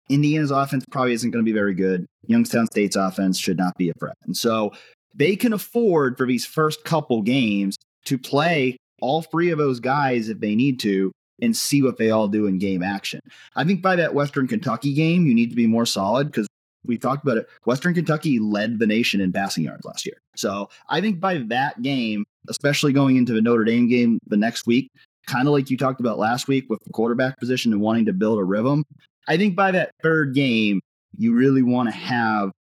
Indiana's 0.09 0.51
offense 0.51 0.85
probably 0.91 1.13
isn't 1.13 1.31
going 1.31 1.45
to 1.45 1.49
be 1.49 1.55
very 1.55 1.75
good. 1.75 2.07
Youngstown 2.27 2.67
State's 2.67 2.97
offense 2.97 3.39
should 3.39 3.59
not 3.59 3.77
be 3.77 3.91
a 3.91 3.95
threat. 3.95 4.17
And 4.25 4.37
so 4.37 4.73
they 5.15 5.37
can 5.37 5.53
afford 5.53 6.17
for 6.17 6.27
these 6.27 6.47
first 6.47 6.85
couple 6.85 7.23
games 7.23 7.77
to 8.07 8.19
play 8.19 8.77
all 9.03 9.21
three 9.21 9.51
of 9.51 9.59
those 9.59 9.81
guys 9.81 10.31
if 10.31 10.41
they 10.41 10.55
need 10.55 10.81
to 10.81 11.13
and 11.43 11.57
see 11.57 11.83
what 11.83 11.99
they 11.99 12.11
all 12.11 12.29
do 12.29 12.47
in 12.47 12.59
game 12.59 12.83
action. 12.83 13.21
I 13.57 13.65
think 13.65 13.83
by 13.83 13.97
that 13.97 14.15
Western 14.15 14.47
Kentucky 14.47 14.95
game, 14.95 15.27
you 15.27 15.35
need 15.35 15.51
to 15.51 15.57
be 15.57 15.67
more 15.67 15.85
solid 15.85 16.29
because 16.29 16.47
we 16.85 16.97
talked 16.97 17.25
about 17.25 17.37
it. 17.37 17.49
Western 17.65 17.95
Kentucky 17.95 18.39
led 18.39 18.79
the 18.79 18.87
nation 18.87 19.21
in 19.21 19.33
passing 19.33 19.65
yards 19.65 19.85
last 19.85 20.07
year. 20.07 20.17
So 20.37 20.71
I 20.89 21.01
think 21.01 21.21
by 21.21 21.39
that 21.49 21.83
game, 21.83 22.25
especially 22.49 22.93
going 22.93 23.17
into 23.17 23.33
the 23.33 23.43
Notre 23.43 23.65
Dame 23.65 23.89
game 23.89 24.19
the 24.27 24.37
next 24.37 24.67
week, 24.67 24.91
kind 25.27 25.47
of 25.47 25.53
like 25.53 25.69
you 25.69 25.77
talked 25.77 26.01
about 26.01 26.19
last 26.19 26.49
week 26.49 26.67
with 26.69 26.81
the 26.85 26.91
quarterback 26.91 27.39
position 27.39 27.73
and 27.73 27.81
wanting 27.81 28.07
to 28.07 28.13
build 28.13 28.39
a 28.39 28.45
rhythm, 28.45 28.85
I 29.29 29.37
think 29.37 29.57
by 29.57 29.73
that 29.73 29.91
third 30.03 30.35
game, 30.35 30.81
you 31.17 31.35
really 31.35 31.63
want 31.63 31.89
to 31.89 31.95
have 31.95 32.53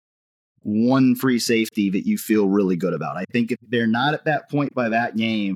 one 0.64 1.16
free 1.16 1.40
safety 1.40 1.90
that 1.90 2.06
you 2.06 2.18
feel 2.18 2.48
really 2.48 2.76
good 2.76 2.94
about. 2.94 3.18
I 3.18 3.26
think 3.32 3.52
if 3.52 3.58
they're 3.68 3.88
not 3.88 4.14
at 4.14 4.26
that 4.26 4.50
point 4.50 4.74
by 4.74 4.90
that 4.90 5.16
game, 5.16 5.56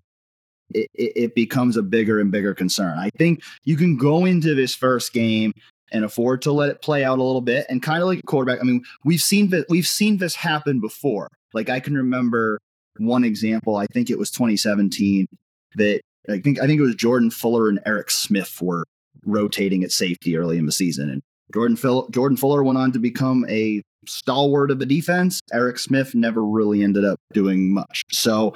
it, 0.74 0.90
it, 0.94 1.36
becomes 1.36 1.78
a 1.78 1.84
bigger 1.84 2.20
and 2.20 2.32
bigger 2.32 2.54
concern. 2.54 2.98
I 2.98 3.10
think 3.18 3.44
you 3.64 3.78
can 3.78 3.98
go 3.98 4.26
into 4.26 4.56
this 4.56 4.74
first 4.74 5.14
game 5.14 5.54
and 5.92 6.04
afford 6.04 6.42
to 6.42 6.52
let 6.52 6.70
it 6.70 6.82
play 6.82 7.04
out 7.04 7.20
a 7.20 7.24
little 7.24 7.42
bit 7.42 7.66
and 7.70 7.82
kind 7.82 8.02
of 8.02 8.08
like 8.08 8.20
a 8.20 8.24
quarterback. 8.24 8.60
I 8.60 8.64
mean, 8.64 8.84
we've 9.04 9.22
seen 9.22 9.50
that 9.52 9.68
we've 9.70 9.88
seen 9.88 10.18
this 10.18 10.36
happen 10.36 10.80
before. 10.80 11.30
Like 11.54 11.70
I 11.70 11.80
can 11.80 11.96
remember 11.96 12.60
one 12.98 13.24
example, 13.24 13.76
I 13.76 13.86
think 13.88 14.10
it 14.10 14.18
was 14.18 14.32
2017 14.32 15.28
that 15.76 16.02
I 16.30 16.40
think 16.40 16.60
I 16.60 16.66
think 16.66 16.80
it 16.80 16.84
was 16.84 16.96
Jordan 16.96 17.30
Fuller 17.30 17.70
and 17.70 17.80
Eric 17.86 18.10
Smith 18.10 18.60
were 18.62 18.86
rotating 19.26 19.84
at 19.84 19.92
safety 19.92 20.38
early 20.38 20.58
in 20.58 20.66
the 20.66 20.72
season. 20.72 21.10
And 21.10 21.22
Jordan 21.54 21.78
Phil, 21.78 22.08
Jordan 22.10 22.38
Fuller 22.38 22.64
went 22.64 22.78
on 22.78 22.92
to 22.94 23.00
become 23.00 23.46
a 23.50 23.82
stalwart 24.08 24.72
of 24.72 24.80
the 24.80 24.86
defense. 24.86 25.40
Eric 25.54 25.80
Smith 25.80 26.16
never 26.16 26.44
really 26.44 26.84
ended 26.84 27.06
up 27.06 27.20
doing 27.34 27.74
much. 27.74 28.04
So, 28.12 28.56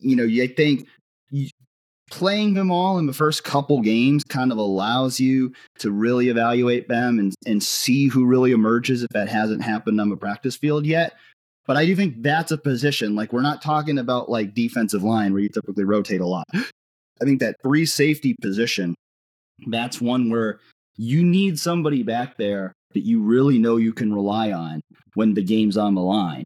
you 0.00 0.16
know, 0.16 0.24
I 0.24 0.46
think 0.48 0.86
playing 2.10 2.54
them 2.54 2.70
all 2.70 2.98
in 2.98 3.06
the 3.06 3.12
first 3.12 3.44
couple 3.44 3.80
games 3.80 4.24
kind 4.24 4.50
of 4.50 4.58
allows 4.58 5.20
you 5.20 5.52
to 5.78 5.90
really 5.90 6.28
evaluate 6.28 6.88
them 6.88 7.18
and, 7.18 7.34
and 7.46 7.62
see 7.62 8.08
who 8.08 8.26
really 8.26 8.50
emerges 8.50 9.02
if 9.02 9.08
that 9.10 9.28
hasn't 9.28 9.62
happened 9.62 10.00
on 10.00 10.10
the 10.10 10.16
practice 10.16 10.56
field 10.56 10.84
yet. 10.84 11.14
But 11.66 11.76
I 11.76 11.86
do 11.86 11.94
think 11.94 12.22
that's 12.22 12.50
a 12.50 12.58
position. 12.58 13.14
Like 13.14 13.32
we're 13.32 13.42
not 13.42 13.62
talking 13.62 13.98
about 13.98 14.28
like 14.28 14.54
defensive 14.54 15.04
line 15.04 15.32
where 15.32 15.42
you 15.42 15.48
typically 15.48 15.84
rotate 15.84 16.20
a 16.20 16.26
lot. 16.26 16.46
I 16.52 17.24
think 17.24 17.38
that 17.40 17.56
free 17.62 17.86
safety 17.86 18.34
position, 18.40 18.96
that's 19.68 20.00
one 20.00 20.30
where 20.30 20.58
you 20.96 21.22
need 21.22 21.60
somebody 21.60 22.02
back 22.02 22.36
there 22.36 22.72
that 22.92 23.06
you 23.06 23.22
really 23.22 23.58
know 23.58 23.76
you 23.76 23.92
can 23.92 24.12
rely 24.12 24.50
on 24.50 24.80
when 25.14 25.34
the 25.34 25.44
game's 25.44 25.76
on 25.76 25.94
the 25.94 26.00
line. 26.00 26.44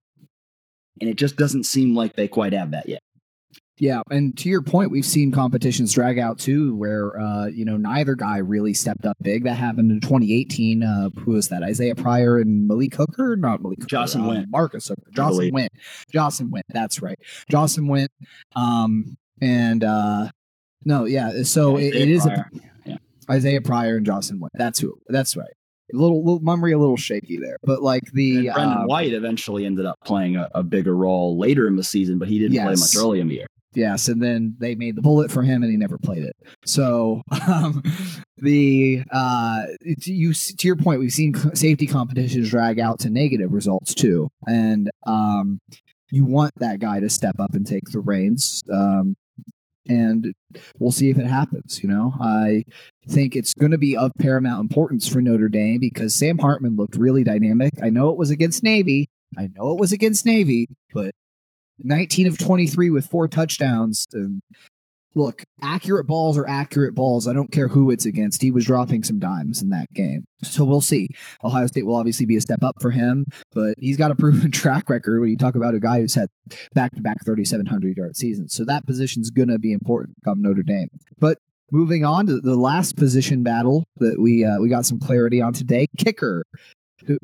And 1.01 1.09
it 1.09 1.17
just 1.17 1.37
doesn't 1.37 1.65
seem 1.65 1.97
like 1.97 2.15
they 2.15 2.29
quite 2.29 2.53
have 2.53 2.73
that 2.73 2.89
yet. 2.89 3.01
Yeah, 3.79 4.03
and 4.09 4.37
to 4.39 4.49
your 4.49 4.63
point, 4.63 4.93
we've 4.93 5.05
seen 5.05 5.33
competitions 5.33 5.93
drag 5.93 6.17
out 6.17 6.39
too, 6.39 6.77
where 6.77 7.19
uh, 7.19 7.47
you 7.47 7.65
know 7.65 7.77
neither 7.77 8.15
guy 8.15 8.39
really 8.39 8.73
stepped 8.73 9.05
up 9.05 9.17
big. 9.21 9.45
That 9.45 9.55
happened 9.55 9.91
in 9.91 10.01
2018. 10.01 10.85
Uh, 10.85 11.11
who 11.19 11.33
was 11.33 11.49
that? 11.49 11.65
Isaiah 11.65 11.97
Pryor 11.97 12.39
and 12.39 12.69
Malik 12.69 12.95
Hooker? 12.95 13.35
Not 13.35 13.63
Malik 13.63 13.81
Hooker. 13.81 13.97
Jahsen 13.97 14.25
uh, 14.25 14.29
Wint. 14.29 14.49
Marcus 14.49 14.87
Hooker. 14.87 15.11
Jahsen 15.11 15.53
Wint. 15.53 15.73
Jahsen 16.13 16.51
Wint. 16.51 16.67
That's 16.69 17.03
right. 17.03 17.19
Jahsen 17.51 17.89
Wint. 17.89 18.13
Um, 18.55 19.17
and 19.41 19.83
uh, 19.83 20.31
no, 20.85 21.05
yeah. 21.05 21.43
So 21.43 21.77
yeah, 21.77 21.89
it, 21.89 21.95
it 21.97 22.09
is 22.11 22.27
a, 22.27 22.47
yeah. 22.85 22.99
Isaiah 23.29 23.61
Pryor 23.61 23.97
and 23.97 24.07
Jahsen 24.07 24.39
Wint. 24.39 24.53
That's 24.55 24.79
who. 24.79 24.97
That's 25.09 25.37
right. 25.37 25.51
A 25.93 25.97
little, 25.97 26.25
little 26.25 26.41
memory, 26.41 26.73
a 26.73 26.79
little 26.79 26.97
shaky 26.97 27.39
there, 27.39 27.59
but 27.63 27.83
like 27.83 28.05
the 28.13 28.47
and 28.47 28.55
Brendon 28.55 28.79
um, 28.79 28.87
White 28.87 29.13
eventually 29.13 29.67
ended 29.67 29.85
up 29.85 29.99
playing 30.05 30.37
a, 30.37 30.49
a, 30.55 30.63
bigger 30.63 30.97
role 30.97 31.39
later 31.39 31.67
in 31.67 31.77
the 31.77 31.85
season, 31.85 32.19
but 32.19 32.27
he 32.27 32.39
didn't 32.39 32.55
yes. 32.55 32.65
play 32.65 32.75
much 32.75 33.05
early 33.05 33.21
in 33.21 33.29
the 33.29 33.35
year. 33.35 33.47
Yes, 33.75 34.09
and 34.09 34.23
then 34.23 34.57
they 34.59 34.75
made 34.75 34.97
the 34.97 35.03
bullet 35.03 35.31
for 35.31 35.43
him, 35.43 35.63
and 35.63 35.71
he 35.71 35.77
never 35.77 35.99
played 35.99 36.25
it. 36.25 36.37
So 36.65 37.23
um, 37.49 37.83
the 38.39 39.03
uh, 39.11 39.63
you 39.83 40.33
to 40.33 40.67
your 40.67 40.77
point, 40.77 41.01
we've 41.01 41.13
seen 41.13 41.35
safety 41.55 41.87
competitions 41.87 42.51
drag 42.51 42.79
out 42.79 43.01
to 43.01 43.11
negative 43.11 43.53
results 43.53 43.95
too, 43.95 44.29
and 44.47 44.91
um, 45.07 45.61
you 46.11 46.25
want 46.25 46.53
that 46.57 46.79
guy 46.79 47.01
to 47.01 47.11
step 47.11 47.37
up 47.39 47.55
and 47.55 47.67
take 47.67 47.91
the 47.91 48.01
reins. 48.01 48.63
Um, 48.73 49.17
and 49.87 50.33
we'll 50.79 50.93
see 50.93 51.11
if 51.11 51.19
it 51.19 51.27
happens. 51.27 51.83
You 51.83 51.89
know, 51.89 52.15
I 52.21 52.65
think 53.09 53.37
it's 53.37 53.55
going 53.55 53.73
to 53.73 53.79
be 53.79 53.97
of 53.97 54.13
paramount 54.19 54.61
importance 54.61 55.09
for 55.09 55.21
Notre 55.21 55.49
Dame 55.49 55.79
because 55.79 56.15
Sam 56.15 56.39
Hartman 56.39 56.77
looked 56.77 56.97
really 56.97 57.25
dynamic. 57.25 57.75
I 57.83 57.91
know 57.91 58.11
it 58.11 58.17
was 58.17 58.31
against 58.31 58.63
Navy. 58.63 59.09
I 59.37 59.49
know 59.55 59.73
it 59.73 59.81
was 59.81 59.93
against 59.93 60.25
Navy, 60.25 60.69
but 60.93 61.13
19 61.81 62.27
of 62.27 62.39
23 62.39 62.91
with 62.91 63.07
four 63.07 63.29
touchdowns. 63.29 64.07
And 64.13 64.41
look, 65.15 65.45
accurate 65.63 66.07
balls 66.07 66.37
are 66.37 66.47
accurate 66.49 66.95
balls. 66.95 67.27
I 67.29 67.33
don't 67.33 67.53
care 67.53 67.69
who 67.69 67.91
it's 67.91 68.07
against. 68.07 68.43
He 68.43 68.51
was 68.51 68.65
dropping 68.65 69.05
some 69.05 69.19
dimes 69.19 69.63
in 69.63 69.71
that 69.71 69.93
game. 69.95 70.25
So 70.43 70.65
we'll 70.65 70.81
see. 70.81 71.09
Ohio 71.43 71.67
State 71.67 71.87
will 71.87 71.97
obviously 71.97 72.27
be 72.27 72.37
a 72.37 72.41
step 72.41 72.63
up 72.63 72.77
for 72.81 72.91
him, 72.91 73.27
but 73.53 73.75
he's 73.79 73.97
got 73.97 74.11
a 74.11 74.15
proven 74.19 74.51
track 74.51 74.91
record 74.91 75.21
when 75.21 75.31
you 75.31 75.37
talk 75.37 75.55
about 75.55 75.75
a 75.75 75.81
guy 75.81 76.01
who's 76.01 76.15
had 76.15 76.29
back 76.75 76.95
to 76.95 77.01
back 77.01 77.25
3,700 77.25 77.97
yard 77.97 78.17
seasons. 78.17 78.55
So 78.55 78.65
that 78.65 78.87
position's 78.87 79.31
going 79.31 79.49
to 79.49 79.59
be 79.59 79.73
important 79.73 80.17
come 80.25 80.43
Notre 80.43 80.63
Dame. 80.63 80.89
But 81.19 81.39
moving 81.71 82.05
on 82.05 82.27
to 82.27 82.41
the 82.41 82.57
last 82.57 82.97
position 82.97 83.43
battle 83.43 83.85
that 83.97 84.21
we 84.21 84.45
uh, 84.45 84.59
we 84.61 84.69
got 84.69 84.87
some 84.87 84.99
clarity 85.01 85.41
on 85.41 85.53
today 85.53 85.87
kicker 85.97 86.45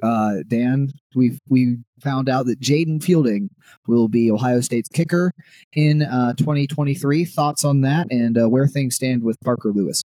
uh, 0.03 0.37
Dan, 0.47 0.91
we 1.15 1.39
we 1.49 1.79
found 2.01 2.29
out 2.29 2.47
that 2.47 2.61
Jayden 2.61 3.03
Fielding 3.03 3.51
will 3.87 4.09
be 4.09 4.31
Ohio 4.31 4.61
State's 4.61 4.89
kicker 4.89 5.33
in 5.73 6.03
uh, 6.03 6.35
2023. 6.35 7.25
Thoughts 7.25 7.65
on 7.65 7.83
that 7.83 8.07
and 8.11 8.39
uh, 8.39 8.49
where 8.49 8.67
things 8.67 8.95
stand 8.95 9.23
with 9.23 9.39
Parker 9.45 9.73
Lewis? 9.73 10.03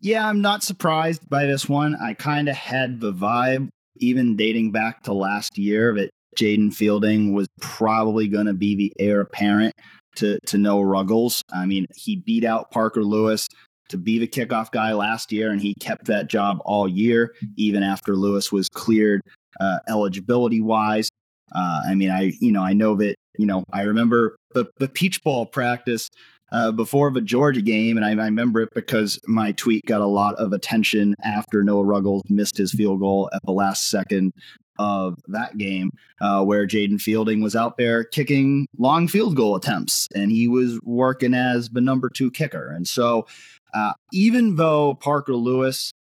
Yeah, 0.00 0.28
I'm 0.28 0.40
not 0.40 0.62
surprised 0.62 1.28
by 1.30 1.46
this 1.46 1.68
one. 1.68 1.96
I 1.96 2.14
kind 2.14 2.48
of 2.48 2.56
had 2.56 3.00
the 3.00 3.12
vibe, 3.12 3.68
even 3.96 4.36
dating 4.36 4.70
back 4.70 5.02
to 5.04 5.14
last 5.14 5.56
year, 5.56 5.94
that 5.94 6.10
Jayden 6.36 6.74
Fielding 6.74 7.32
was 7.32 7.48
probably 7.60 8.28
going 8.28 8.46
to 8.46 8.54
be 8.54 8.74
the 8.74 8.92
heir 8.98 9.20
apparent 9.20 9.74
to 10.16 10.38
to 10.46 10.58
Noah 10.58 10.84
Ruggles. 10.84 11.42
I 11.52 11.66
mean, 11.66 11.86
he 11.94 12.16
beat 12.16 12.44
out 12.44 12.70
Parker 12.70 13.02
Lewis 13.02 13.48
to 13.88 13.98
be 13.98 14.18
the 14.18 14.26
kickoff 14.26 14.70
guy 14.70 14.92
last 14.92 15.32
year, 15.32 15.50
and 15.50 15.60
he 15.60 15.74
kept 15.74 16.06
that 16.06 16.28
job 16.28 16.58
all 16.64 16.88
year, 16.88 17.34
even 17.56 17.82
after 17.82 18.16
Lewis 18.16 18.50
was 18.50 18.68
cleared 18.68 19.20
uh, 19.60 19.78
eligibility 19.88 20.60
wise. 20.60 21.08
Uh, 21.54 21.82
I 21.88 21.94
mean, 21.94 22.10
I 22.10 22.32
you 22.40 22.52
know 22.52 22.62
I 22.62 22.72
know 22.72 22.96
that 22.96 23.16
you 23.38 23.46
know 23.46 23.64
I 23.72 23.82
remember 23.82 24.36
the 24.54 24.66
the 24.78 24.88
Peach 24.88 25.22
Bowl 25.22 25.46
practice 25.46 26.10
uh, 26.52 26.72
before 26.72 27.10
the 27.10 27.20
Georgia 27.20 27.62
game, 27.62 27.96
and 27.96 28.06
I, 28.06 28.10
I, 28.10 28.26
remember 28.26 28.60
it 28.60 28.68
because 28.74 29.18
my 29.26 29.52
tweet 29.52 29.84
got 29.86 30.00
a 30.00 30.06
lot 30.06 30.36
of 30.36 30.52
attention 30.52 31.14
after 31.24 31.64
Noah 31.64 31.84
Ruggles 31.84 32.22
missed 32.28 32.56
his 32.56 32.72
field 32.72 33.00
goal 33.00 33.28
at 33.34 33.42
the 33.44 33.52
last 33.52 33.90
second 33.90 34.32
of 34.78 35.18
that 35.28 35.56
game, 35.56 35.90
uh, 36.20 36.44
where 36.44 36.66
Jayden 36.66 37.00
Fielding 37.00 37.40
was 37.40 37.56
out 37.56 37.76
there 37.76 38.04
kicking 38.04 38.66
long 38.78 39.08
field 39.08 39.36
goal 39.36 39.56
attempts, 39.56 40.08
and 40.14 40.30
he 40.30 40.48
was 40.48 40.80
working 40.82 41.34
as 41.34 41.68
the 41.70 41.80
number 41.80 42.08
two 42.08 42.30
kicker, 42.30 42.70
and 42.70 42.86
so 42.86 43.26
uh, 43.74 43.92
even 44.12 44.56
though 44.56 44.94
Parker 44.94 45.34
Lewis 45.34 45.92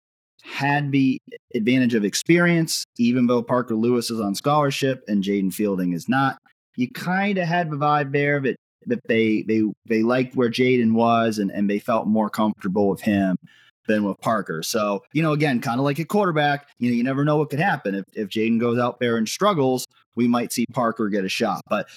had 0.43 0.91
the 0.91 1.17
advantage 1.55 1.93
of 1.93 2.03
experience, 2.03 2.83
even 2.97 3.27
though 3.27 3.41
Parker 3.41 3.75
Lewis 3.75 4.11
is 4.11 4.19
on 4.19 4.35
scholarship 4.35 5.03
and 5.07 5.23
Jayden 5.23 5.53
Fielding 5.53 5.93
is 5.93 6.09
not, 6.09 6.37
you 6.75 6.89
kind 6.89 7.37
of 7.37 7.47
had 7.47 7.71
the 7.71 7.77
vibe 7.77 8.11
there 8.11 8.39
that 8.41 8.55
that 8.85 8.99
they 9.07 9.43
they 9.43 9.63
they 9.87 10.03
liked 10.03 10.35
where 10.35 10.49
Jayden 10.49 10.93
was 10.93 11.37
and, 11.37 11.49
and 11.51 11.69
they 11.69 11.79
felt 11.79 12.07
more 12.07 12.29
comfortable 12.29 12.89
with 12.89 13.01
him 13.01 13.37
than 13.87 14.03
with 14.03 14.19
Parker. 14.21 14.63
So, 14.63 15.03
you 15.13 15.21
know, 15.21 15.33
again, 15.33 15.59
kind 15.61 15.79
of 15.79 15.85
like 15.85 15.99
a 15.99 16.05
quarterback, 16.05 16.67
you 16.79 16.89
know, 16.89 16.95
you 16.95 17.03
never 17.03 17.25
know 17.25 17.37
what 17.37 17.49
could 17.49 17.59
happen. 17.59 17.95
If 17.95 18.05
if 18.13 18.29
Jayden 18.29 18.59
goes 18.59 18.77
out 18.77 18.99
there 18.99 19.17
and 19.17 19.27
struggles, 19.27 19.85
we 20.15 20.27
might 20.27 20.51
see 20.51 20.65
Parker 20.73 21.09
get 21.09 21.25
a 21.25 21.29
shot. 21.29 21.61
But 21.69 21.87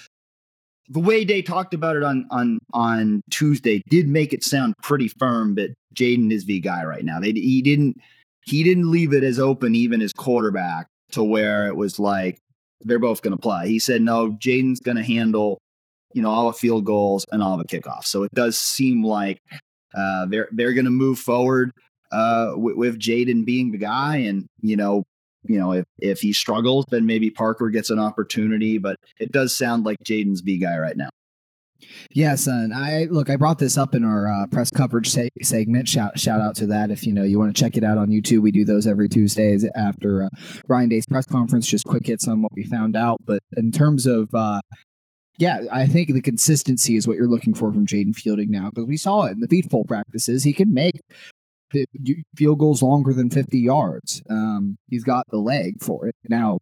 the 0.89 0.99
way 0.99 1.25
they 1.25 1.41
talked 1.41 1.73
about 1.73 1.95
it 1.95 2.03
on 2.03 2.25
on 2.31 2.59
on 2.73 3.21
Tuesday 3.29 3.81
did 3.89 4.07
make 4.07 4.33
it 4.33 4.43
sound 4.43 4.73
pretty 4.81 5.07
firm 5.07 5.55
that 5.55 5.73
Jayden 5.93 6.31
is 6.31 6.45
the 6.45 6.59
guy 6.59 6.83
right 6.83 7.03
now. 7.03 7.19
They 7.19 7.31
he 7.31 7.61
didn't 7.61 7.97
he 8.45 8.63
didn't 8.63 8.91
leave 8.91 9.13
it 9.13 9.23
as 9.23 9.39
open 9.39 9.75
even 9.75 10.01
as 10.01 10.13
quarterback 10.13 10.87
to 11.11 11.23
where 11.23 11.67
it 11.67 11.75
was 11.75 11.99
like 11.99 12.39
they're 12.81 12.99
both 12.99 13.21
going 13.21 13.35
to 13.35 13.41
play. 13.41 13.67
He 13.67 13.79
said 13.79 14.01
no, 14.01 14.31
Jayden's 14.31 14.79
going 14.79 14.97
to 14.97 15.03
handle 15.03 15.59
you 16.13 16.21
know 16.21 16.29
all 16.29 16.47
the 16.47 16.57
field 16.57 16.85
goals 16.85 17.25
and 17.31 17.43
all 17.43 17.57
the 17.57 17.65
kickoffs. 17.65 18.05
So 18.05 18.23
it 18.23 18.31
does 18.33 18.57
seem 18.57 19.03
like 19.03 19.39
uh, 19.95 20.25
they're 20.27 20.49
they're 20.51 20.73
going 20.73 20.85
to 20.85 20.91
move 20.91 21.19
forward 21.19 21.71
uh, 22.11 22.53
with, 22.55 22.75
with 22.77 22.99
Jayden 22.99 23.45
being 23.45 23.71
the 23.71 23.77
guy, 23.77 24.17
and 24.17 24.45
you 24.61 24.77
know 24.77 25.03
you 25.43 25.59
know, 25.59 25.73
if 25.73 25.85
if 25.99 26.19
he 26.19 26.33
struggles, 26.33 26.85
then 26.89 27.05
maybe 27.05 27.29
Parker 27.29 27.69
gets 27.69 27.89
an 27.89 27.99
opportunity. 27.99 28.77
But 28.77 28.97
it 29.19 29.31
does 29.31 29.55
sound 29.55 29.85
like 29.85 29.97
Jayden's 30.03 30.41
B 30.41 30.57
guy 30.57 30.77
right 30.77 30.97
now. 30.97 31.09
Yes, 32.11 32.47
and 32.47 32.73
I 32.73 33.05
look. 33.05 33.29
I 33.29 33.35
brought 33.35 33.59
this 33.59 33.77
up 33.77 33.93
in 33.93 34.03
our 34.03 34.27
uh, 34.27 34.47
press 34.47 34.71
coverage 34.71 35.09
se- 35.09 35.29
segment. 35.41 35.87
Shout 35.87 36.19
shout 36.19 36.41
out 36.41 36.55
to 36.55 36.67
that. 36.67 36.89
If 36.89 37.05
you 37.05 37.13
know 37.13 37.23
you 37.23 37.37
want 37.37 37.55
to 37.55 37.59
check 37.59 37.77
it 37.77 37.83
out 37.83 37.97
on 37.97 38.09
YouTube, 38.09 38.41
we 38.41 38.51
do 38.51 38.65
those 38.65 38.87
every 38.87 39.09
Tuesdays 39.09 39.65
after 39.75 40.23
uh, 40.23 40.29
Ryan 40.67 40.89
Day's 40.89 41.05
press 41.05 41.25
conference. 41.25 41.67
Just 41.67 41.85
quick 41.85 42.07
hits 42.07 42.27
on 42.27 42.41
what 42.41 42.51
we 42.53 42.63
found 42.63 42.95
out. 42.95 43.21
But 43.25 43.39
in 43.55 43.71
terms 43.71 44.05
of 44.05 44.33
uh, 44.33 44.61
yeah, 45.37 45.61
I 45.71 45.85
think 45.85 46.13
the 46.13 46.21
consistency 46.21 46.95
is 46.95 47.07
what 47.07 47.17
you're 47.17 47.27
looking 47.27 47.53
for 47.53 47.71
from 47.71 47.85
Jaden 47.85 48.15
Fielding 48.15 48.49
now 48.49 48.69
because 48.69 48.85
we 48.85 48.97
saw 48.97 49.25
it 49.25 49.33
in 49.33 49.39
the 49.39 49.47
Peach 49.47 49.69
Bowl 49.69 49.85
practices. 49.85 50.43
He 50.43 50.53
can 50.53 50.73
make 50.73 50.99
field 52.35 52.59
goals 52.59 52.81
longer 52.81 53.13
than 53.13 53.29
50 53.29 53.59
yards. 53.59 54.21
Um, 54.29 54.77
he's 54.89 55.03
got 55.03 55.25
the 55.29 55.37
leg 55.37 55.81
for 55.81 56.07
it. 56.07 56.15
Now, 56.29 56.59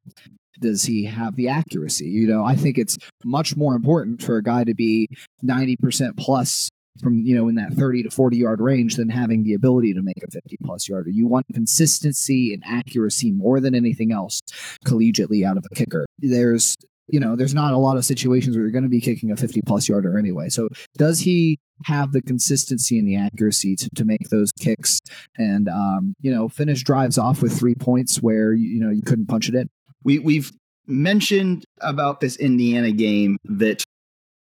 does 0.60 0.84
he 0.84 1.06
have 1.06 1.36
the 1.36 1.50
accuracy? 1.50 2.08
You 2.08 2.28
know, 2.28 2.44
I 2.44 2.56
think 2.56 2.78
it's 2.78 2.98
much 3.24 3.56
more 3.56 3.76
important 3.76 4.22
for 4.22 4.38
a 4.38 4.44
guy 4.44 4.64
to 4.64 4.74
be 4.74 5.10
90% 5.44 6.18
plus 6.18 6.70
from 7.02 7.26
you 7.26 7.36
know 7.36 7.50
in 7.50 7.56
that 7.56 7.74
30 7.74 8.04
to 8.04 8.10
40 8.10 8.38
yard 8.38 8.62
range 8.62 8.96
than 8.96 9.10
having 9.10 9.44
the 9.44 9.54
ability 9.54 9.94
to 9.94 10.02
make 10.02 10.24
a 10.26 10.32
50 10.32 10.58
plus 10.64 10.88
yarder. 10.88 11.10
You 11.10 11.28
want 11.28 11.46
consistency 11.54 12.54
and 12.54 12.64
accuracy 12.66 13.32
more 13.32 13.60
than 13.60 13.76
anything 13.76 14.12
else 14.12 14.40
collegiately 14.86 15.46
out 15.46 15.58
of 15.58 15.66
a 15.70 15.76
kicker. 15.76 16.06
There's 16.20 16.76
you 17.08 17.20
know, 17.20 17.36
there's 17.36 17.54
not 17.54 17.74
a 17.74 17.78
lot 17.78 17.98
of 17.98 18.06
situations 18.06 18.56
where 18.56 18.64
you're 18.64 18.72
going 18.72 18.84
to 18.84 18.90
be 18.90 19.02
kicking 19.02 19.32
a 19.32 19.38
50 19.38 19.62
plus 19.66 19.88
yarder 19.88 20.18
anyway. 20.18 20.50
So 20.50 20.70
does 20.98 21.20
he 21.20 21.60
have 21.84 22.12
the 22.12 22.22
consistency 22.22 22.98
and 22.98 23.08
the 23.08 23.16
accuracy 23.16 23.76
to, 23.76 23.90
to 23.96 24.06
make 24.06 24.30
those 24.30 24.52
kicks 24.52 25.00
and, 25.38 25.70
um, 25.70 26.16
you 26.22 26.34
know, 26.34 26.48
finish 26.48 26.84
drives 26.84 27.18
off 27.18 27.42
with 27.42 27.58
three 27.58 27.76
points 27.76 28.22
where, 28.22 28.54
you 28.54 28.80
know, 28.80 28.90
you 28.90 29.02
couldn't 29.02 29.28
punch 29.28 29.50
it 29.50 29.56
in? 29.56 29.70
We, 30.04 30.20
we've 30.20 30.52
mentioned 30.88 31.66
about 31.82 32.22
this 32.22 32.38
Indiana 32.38 32.92
game 32.92 33.38
that 33.46 33.84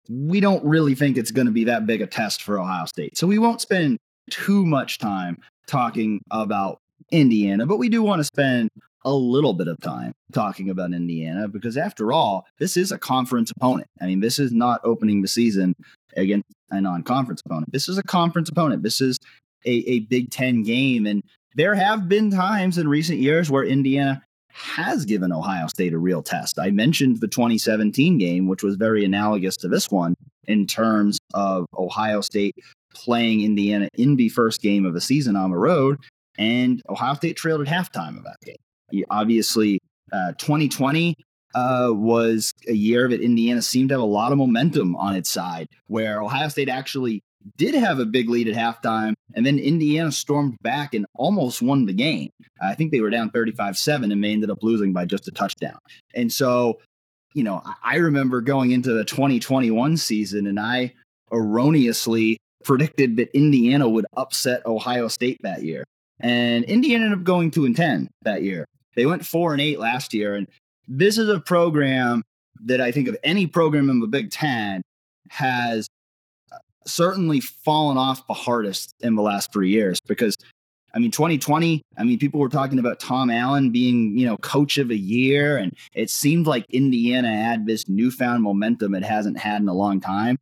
we 0.10 0.40
don't 0.40 0.64
really 0.64 0.96
think 0.96 1.18
it's 1.18 1.32
going 1.32 1.48
to 1.48 1.52
be 1.52 1.66
that 1.66 1.86
big 1.86 2.02
a 2.02 2.08
test 2.08 2.42
for 2.42 2.60
Ohio 2.60 2.86
State. 2.86 3.18
So 3.18 3.28
we 3.28 3.38
won't 3.38 3.62
spend 3.62 4.00
too 4.32 4.66
much 4.66 4.98
time 4.98 5.38
talking 5.68 6.22
about 6.32 6.80
Indiana, 7.12 7.66
but 7.66 7.78
we 7.78 7.90
do 7.90 8.02
want 8.02 8.20
to 8.20 8.24
spend 8.24 8.70
a 9.06 9.14
little 9.14 9.54
bit 9.54 9.68
of 9.68 9.80
time 9.80 10.12
talking 10.34 10.70
about 10.70 10.94
Indiana 10.94 11.48
because, 11.48 11.78
after 11.78 12.12
all, 12.12 12.46
this 12.60 12.76
is 12.78 12.92
a 12.92 12.98
conference 12.98 13.52
opponent. 13.52 13.88
I 14.02 14.08
mean, 14.08 14.20
this 14.20 14.40
is 14.40 14.52
not 14.52 14.82
opening 14.84 15.22
the 15.22 15.28
season 15.28 15.76
against 16.16 16.48
a 16.72 16.82
non 16.82 17.04
conference 17.04 17.42
opponent. 17.46 17.72
This 17.72 17.88
is 17.88 17.98
a 17.98 18.04
conference 18.04 18.50
opponent. 18.50 18.84
This 18.84 19.02
is 19.02 19.18
a, 19.66 19.72
a 19.72 20.00
Big 20.02 20.32
Ten 20.32 20.64
game. 20.64 21.06
And 21.06 21.24
there 21.56 21.76
have 21.76 22.08
been 22.08 22.32
times 22.32 22.78
in 22.78 22.88
recent 22.88 23.20
years 23.20 23.50
where 23.50 23.64
Indiana 23.64 24.22
has 24.52 25.06
given 25.06 25.32
Ohio 25.32 25.68
State 25.68 25.94
a 25.94 25.98
real 25.98 26.22
test. 26.22 26.60
I 26.60 26.72
mentioned 26.72 27.22
the 27.22 27.28
2017 27.28 28.18
game, 28.18 28.48
which 28.48 28.64
was 28.64 28.76
very 28.76 29.06
analogous 29.06 29.56
to 29.58 29.68
this 29.68 29.90
one 29.90 30.16
in 30.46 30.68
terms 30.68 31.20
of 31.34 31.66
Ohio 31.78 32.22
State 32.22 32.56
playing 32.94 33.42
Indiana 33.42 33.88
in 33.94 34.16
the 34.16 34.30
first 34.30 34.62
game 34.62 34.86
of 34.86 34.94
the 34.94 35.02
season 35.02 35.36
on 35.36 35.52
the 35.52 35.58
road, 35.58 36.00
and 36.38 36.82
Ohio 36.90 37.14
State 37.14 37.38
trailed 37.38 37.62
at 37.62 37.68
halftime 37.68 38.18
of 38.18 38.24
that 38.24 38.38
game 38.44 38.56
obviously, 39.10 39.80
uh, 40.12 40.34
2020 40.38 41.16
uh, 41.56 41.90
was 41.92 42.54
a 42.68 42.74
year 42.74 43.08
that 43.08 43.22
Indiana 43.22 43.62
seemed 43.62 43.90
to 43.90 43.94
have 43.96 44.02
a 44.02 44.06
lot 44.06 44.32
of 44.32 44.38
momentum 44.38 44.96
on 44.96 45.16
its 45.16 45.30
side, 45.30 45.68
where 45.88 46.22
Ohio 46.22 46.48
State 46.48 46.70
actually 46.70 47.22
did 47.58 47.74
have 47.74 48.00
a 48.00 48.06
big 48.06 48.30
lead 48.30 48.48
at 48.48 48.56
halftime, 48.56 49.14
and 49.34 49.46
then 49.46 49.60
Indiana 49.60 50.12
stormed 50.12 50.58
back 50.62 50.94
and 50.94 51.06
almost 51.16 51.62
won 51.62 51.86
the 51.86 51.94
game. 51.94 52.30
I 52.62 52.76
think 52.76 52.92
they 52.92 53.02
were 53.02 53.10
down 53.10 53.30
35 53.30 53.78
7, 53.78 54.12
and 54.12 54.24
they 54.24 54.32
ended 54.32 54.50
up 54.50 54.62
losing 54.62 54.94
by 54.94 55.06
just 55.06 55.28
a 55.28 55.32
touchdown. 55.32 55.80
And 56.14 56.32
so, 56.32 56.80
you 57.34 57.44
know, 57.44 57.64
I 57.84 57.96
remember 57.96 58.42
going 58.42 58.72
into 58.72 58.92
the 58.92 59.06
2021 59.06 59.98
season, 59.98 60.48
and 60.48 60.60
I 60.60 60.94
erroneously 61.32 62.38
predicted 62.64 63.18
that 63.18 63.36
Indiana 63.36 63.88
would 63.88 64.06
upset 64.18 64.66
Ohio 64.66 65.08
State 65.08 65.40
that 65.44 65.64
year. 65.64 65.84
And 66.20 66.66
Indiana 66.66 67.06
ended 67.06 67.20
up 67.20 67.24
going 67.24 67.52
2 67.52 67.66
and 67.66 67.76
10 67.76 68.10
that 68.24 68.44
year. 68.44 68.66
They 68.96 69.06
went 69.06 69.26
four 69.26 69.54
and 69.54 69.62
eight 69.62 69.80
last 69.80 70.14
year, 70.14 70.36
and 70.36 70.48
this 70.88 71.18
is 71.18 71.30
a 71.30 71.40
program 71.40 72.24
that 72.66 72.82
I 72.82 72.92
think 72.92 73.08
of 73.08 73.18
any 73.24 73.48
program 73.48 73.90
in 73.90 74.00
the 74.00 74.08
Big 74.08 74.32
Ten 74.32 74.82
has 75.30 75.88
uh, 76.52 76.58
certainly 76.86 77.40
fallen 77.40 77.98
off 77.98 78.28
the 78.28 78.34
hardest 78.34 78.94
in 79.00 79.16
the 79.16 79.22
last 79.22 79.54
three 79.54 79.70
years 79.70 80.00
because 80.08 80.36
I 80.94 81.00
mean, 81.00 81.12
2020, 81.12 81.84
I 81.98 82.04
mean, 82.04 82.18
people 82.18 82.40
were 82.40 82.50
talking 82.50 82.80
about 82.80 83.00
Tom 83.00 83.30
Allen 83.30 83.72
being, 83.72 84.18
you 84.18 84.26
know, 84.26 84.38
coach 84.38 84.78
of 84.78 84.90
a 84.90 84.98
year. 84.98 85.58
And 85.58 85.76
it 85.94 86.10
seemed 86.10 86.48
like 86.48 86.66
Indiana 86.70 87.30
had 87.30 87.68
this 87.68 87.88
newfound 87.88 88.42
momentum 88.42 88.96
it 88.96 89.04
hasn't 89.04 89.38
had 89.38 89.62
in 89.62 89.68
a 89.68 89.74
long 89.74 90.00
time. 90.02 90.38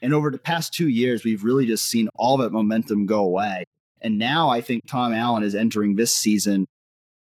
And 0.00 0.14
over 0.14 0.30
the 0.30 0.38
past 0.38 0.72
two 0.72 0.88
years, 0.88 1.24
we've 1.24 1.44
really 1.44 1.66
just 1.66 1.86
seen 1.86 2.08
all 2.14 2.38
that 2.38 2.52
momentum 2.52 3.04
go 3.04 3.20
away. 3.20 3.64
And 4.00 4.18
now 4.18 4.48
I 4.48 4.62
think 4.62 4.86
Tom 4.86 5.12
Allen 5.12 5.42
is 5.42 5.54
entering 5.54 5.96
this 5.96 6.12
season 6.12 6.66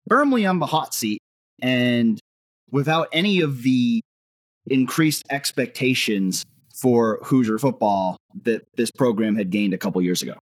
firmly 0.08 0.46
on 0.46 0.58
the 0.58 0.66
hot 0.66 0.94
seat 0.94 1.20
and 1.60 2.20
without 2.70 3.08
any 3.12 3.40
of 3.40 3.62
the 3.62 4.00
increased 4.66 5.24
expectations 5.30 6.44
for 6.74 7.18
Hoosier 7.24 7.58
football 7.58 8.16
that 8.44 8.66
this 8.76 8.90
program 8.90 9.36
had 9.36 9.50
gained 9.50 9.74
a 9.74 9.78
couple 9.78 10.00
years 10.02 10.22
ago. 10.22 10.34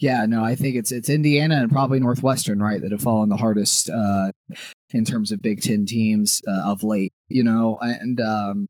Yeah, 0.00 0.26
no, 0.26 0.42
I 0.42 0.54
think 0.54 0.76
it's 0.76 0.90
it's 0.90 1.08
Indiana 1.08 1.56
and 1.56 1.70
probably 1.70 2.00
Northwestern, 2.00 2.60
right, 2.60 2.80
that 2.80 2.90
have 2.90 3.00
fallen 3.02 3.28
the 3.28 3.36
hardest 3.36 3.88
uh, 3.90 4.32
in 4.90 5.04
terms 5.04 5.30
of 5.30 5.40
Big 5.40 5.62
Ten 5.62 5.86
teams 5.86 6.42
uh, 6.48 6.70
of 6.70 6.82
late. 6.82 7.12
You 7.28 7.44
know, 7.44 7.78
and 7.80 8.20
um, 8.20 8.66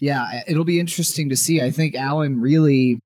yeah, 0.00 0.42
it'll 0.48 0.64
be 0.64 0.80
interesting 0.80 1.28
to 1.28 1.36
see. 1.36 1.60
I 1.60 1.70
think 1.70 1.94
Allen 1.94 2.40
really, 2.40 2.98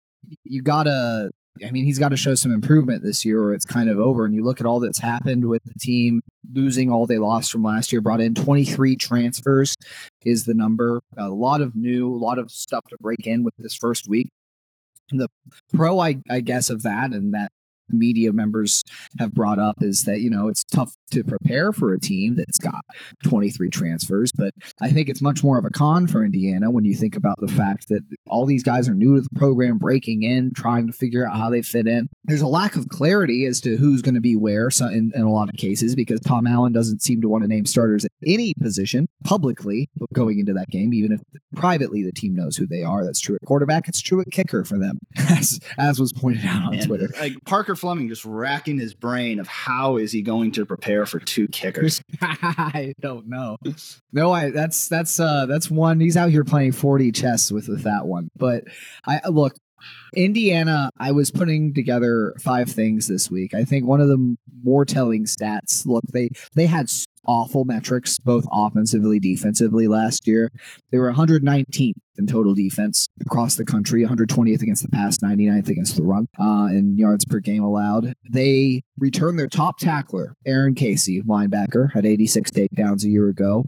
you 0.45 0.63
gotta 0.63 1.31
I 1.65 1.71
mean, 1.71 1.85
he's 1.85 1.99
got 1.99 2.11
to 2.11 2.17
show 2.17 2.35
some 2.35 2.53
improvement 2.53 3.03
this 3.03 3.25
year 3.25 3.43
or 3.43 3.55
it's 3.55 3.65
kind 3.65 3.89
of 3.89 3.99
over. 3.99 4.25
And 4.25 4.35
you 4.35 4.45
look 4.45 4.61
at 4.61 4.67
all 4.67 4.81
that's 4.81 4.99
happened 4.99 5.49
with 5.49 5.63
the 5.65 5.79
team 5.79 6.21
losing 6.53 6.91
all 6.91 7.07
they 7.07 7.19
lost 7.19 7.51
from 7.51 7.63
last 7.63 7.93
year, 7.93 8.01
brought 8.01 8.21
in 8.21 8.35
23 8.35 8.97
transfers 8.97 9.75
is 10.25 10.45
the 10.45 10.55
number. 10.55 11.01
A 11.17 11.29
lot 11.29 11.61
of 11.61 11.75
new, 11.75 12.13
a 12.13 12.17
lot 12.17 12.39
of 12.39 12.51
stuff 12.51 12.85
to 12.89 12.97
break 13.01 13.27
in 13.27 13.45
with 13.45 13.55
this 13.59 13.75
first 13.75 14.09
week. 14.09 14.29
The 15.11 15.29
pro, 15.73 16.01
I, 16.01 16.17
I 16.29 16.41
guess, 16.41 16.69
of 16.69 16.83
that 16.83 17.13
and 17.13 17.33
that 17.35 17.53
media 17.89 18.33
members 18.33 18.83
have 19.19 19.33
brought 19.33 19.59
up 19.59 19.77
is 19.81 20.05
that 20.05 20.21
you 20.21 20.31
know 20.31 20.49
it's 20.49 20.65
tough 20.65 20.95
to 21.11 21.25
prepare 21.25 21.73
for 21.73 21.93
a 21.93 22.01
team 22.01 22.37
that's 22.37 22.59
got 22.59 22.85
23 23.25 23.71
transfers 23.71 24.33
but 24.33 24.53
i 24.81 24.91
think 24.91 25.09
it's 25.09 25.23
much 25.23 25.43
more 25.43 25.59
of 25.59 25.65
a 25.65 25.71
con 25.71 26.07
for 26.07 26.25
indiana 26.25 26.71
when 26.71 26.85
you 26.85 26.95
think 26.95 27.17
about 27.17 27.37
the 27.41 27.49
fact 27.49 27.89
that 27.89 28.03
all 28.29 28.47
these 28.47 28.63
guys 28.63 28.89
are 28.89 28.95
new 28.95 29.17
to 29.17 29.21
the 29.23 29.29
program 29.35 29.79
breaking 29.79 30.23
in 30.23 30.53
trying 30.55 30.87
to 30.87 30.93
figure 30.93 31.27
out 31.27 31.37
how 31.37 31.51
they 31.51 31.63
fit 31.63 31.87
in. 31.87 32.09
There's 32.25 32.41
a 32.41 32.47
lack 32.47 32.77
of 32.77 32.89
clarity 32.89 33.47
as 33.47 33.61
to 33.63 33.77
who's 33.77 34.03
going 34.03 34.15
to 34.15 34.21
be 34.21 34.37
where 34.37 34.69
in, 34.81 35.13
in 35.15 35.23
a 35.23 35.31
lot 35.31 35.49
of 35.49 35.55
cases 35.57 35.95
because 35.95 36.21
tom 36.21 36.47
allen 36.47 36.73
doesn't 36.73 37.03
seem 37.03 37.21
to 37.21 37.29
want 37.29 37.45
to 37.45 37.49
name 37.49 37.67
starters 37.67 38.05
at 38.05 38.11
any 38.27 38.55
position 38.61 39.07
publicly 39.25 39.89
going 40.13 40.39
into 40.39 40.53
that 40.53 40.69
game 40.69 40.93
even 40.95 41.13
if 41.13 41.21
privately 41.55 42.03
the 42.03 42.13
team 42.13 42.35
knows 42.35 42.57
who 42.57 42.67
they 42.67 42.83
are. 42.83 43.05
That's 43.05 43.21
true 43.21 43.37
at 43.37 43.47
quarterback. 43.47 43.89
It's 43.89 44.01
true 44.01 44.21
at 44.21 44.31
kicker 44.31 44.65
for 44.65 44.79
them 44.79 44.99
as 45.17 45.61
as 45.79 46.01
was 46.01 46.13
pointed 46.13 46.45
out 46.45 46.69
on 46.69 46.75
and, 46.75 46.83
twitter. 46.83 47.09
like 47.21 47.33
parker 47.45 47.77
Fleming 47.77 48.09
just 48.09 48.25
racking 48.25 48.79
his 48.79 48.95
brain 48.95 49.39
of 49.39 49.47
how 49.49 49.97
is 49.97 50.13
he 50.13 50.23
going 50.23 50.53
to 50.53 50.67
prepare 50.67 50.96
for 51.05 51.19
two 51.19 51.49
kickers. 51.49 52.01
I 52.23 52.95
don't 53.01 53.29
know. 53.29 53.59
No, 54.13 54.33
I 54.33 54.51
that's 54.51 54.89
that's 54.89 55.21
uh 55.21 55.47
that's 55.47 55.71
one. 55.71 56.01
He's 56.01 56.17
out 56.17 56.31
here 56.31 56.45
playing 56.45 56.73
40 56.73 57.13
chess 57.13 57.53
with 57.53 57.69
with 57.69 57.83
that 57.83 58.07
one. 58.07 58.29
But 58.37 58.65
I 59.07 59.21
look, 59.29 59.55
Indiana, 60.15 60.91
I 60.99 61.13
was 61.13 61.31
putting 61.31 61.75
together 61.75 62.35
five 62.41 62.71
things 62.71 63.09
this 63.09 63.31
week. 63.31 63.53
I 63.55 63.65
think 63.65 63.87
one 63.87 64.01
of 64.01 64.09
the 64.09 64.37
more 64.63 64.85
telling 64.85 65.25
stats. 65.25 65.87
Look, 65.87 66.05
they 66.13 66.31
they 66.55 66.67
had 66.67 66.89
awful 67.27 67.65
metrics, 67.65 68.19
both 68.19 68.47
offensively, 68.53 69.19
defensively 69.19 69.87
last 69.87 70.27
year. 70.27 70.51
They 70.91 70.99
were 70.99 71.13
119th 71.13 71.95
in 72.19 72.27
total 72.27 72.55
defense 72.55 73.09
across 73.21 73.57
the 73.57 73.65
country, 73.65 74.05
120th 74.05 74.63
against 74.63 74.83
the 74.83 74.89
pass, 74.89 75.19
99th 75.19 75.69
against 75.69 75.97
the 75.97 76.03
run 76.03 76.29
uh, 76.39 76.69
in 76.71 76.97
yards 76.97 77.25
per 77.25 77.41
game 77.41 77.63
allowed. 77.63 78.15
They 78.29 78.83
returned 78.99 79.39
their 79.39 79.49
top 79.49 79.79
tackler, 79.79 80.35
Aaron 80.47 80.75
Casey, 80.75 81.23
linebacker, 81.23 81.93
had 81.93 82.07
86 82.07 82.51
takedowns 82.51 83.05
a 83.05 83.09
year 83.09 83.29
ago. 83.29 83.67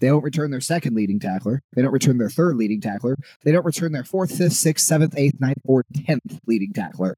They 0.00 0.08
don't 0.08 0.22
return 0.22 0.50
their 0.50 0.60
second 0.60 0.94
leading 0.94 1.18
tackler. 1.18 1.62
They 1.74 1.82
don't 1.82 1.92
return 1.92 2.18
their 2.18 2.28
third 2.28 2.56
leading 2.56 2.80
tackler. 2.80 3.16
They 3.44 3.52
don't 3.52 3.64
return 3.64 3.92
their 3.92 4.04
fourth, 4.04 4.36
fifth, 4.36 4.52
sixth, 4.52 4.84
seventh, 4.84 5.14
eighth, 5.16 5.40
ninth, 5.40 5.58
or 5.64 5.84
tenth 6.06 6.38
leading 6.46 6.72
tackler. 6.72 7.16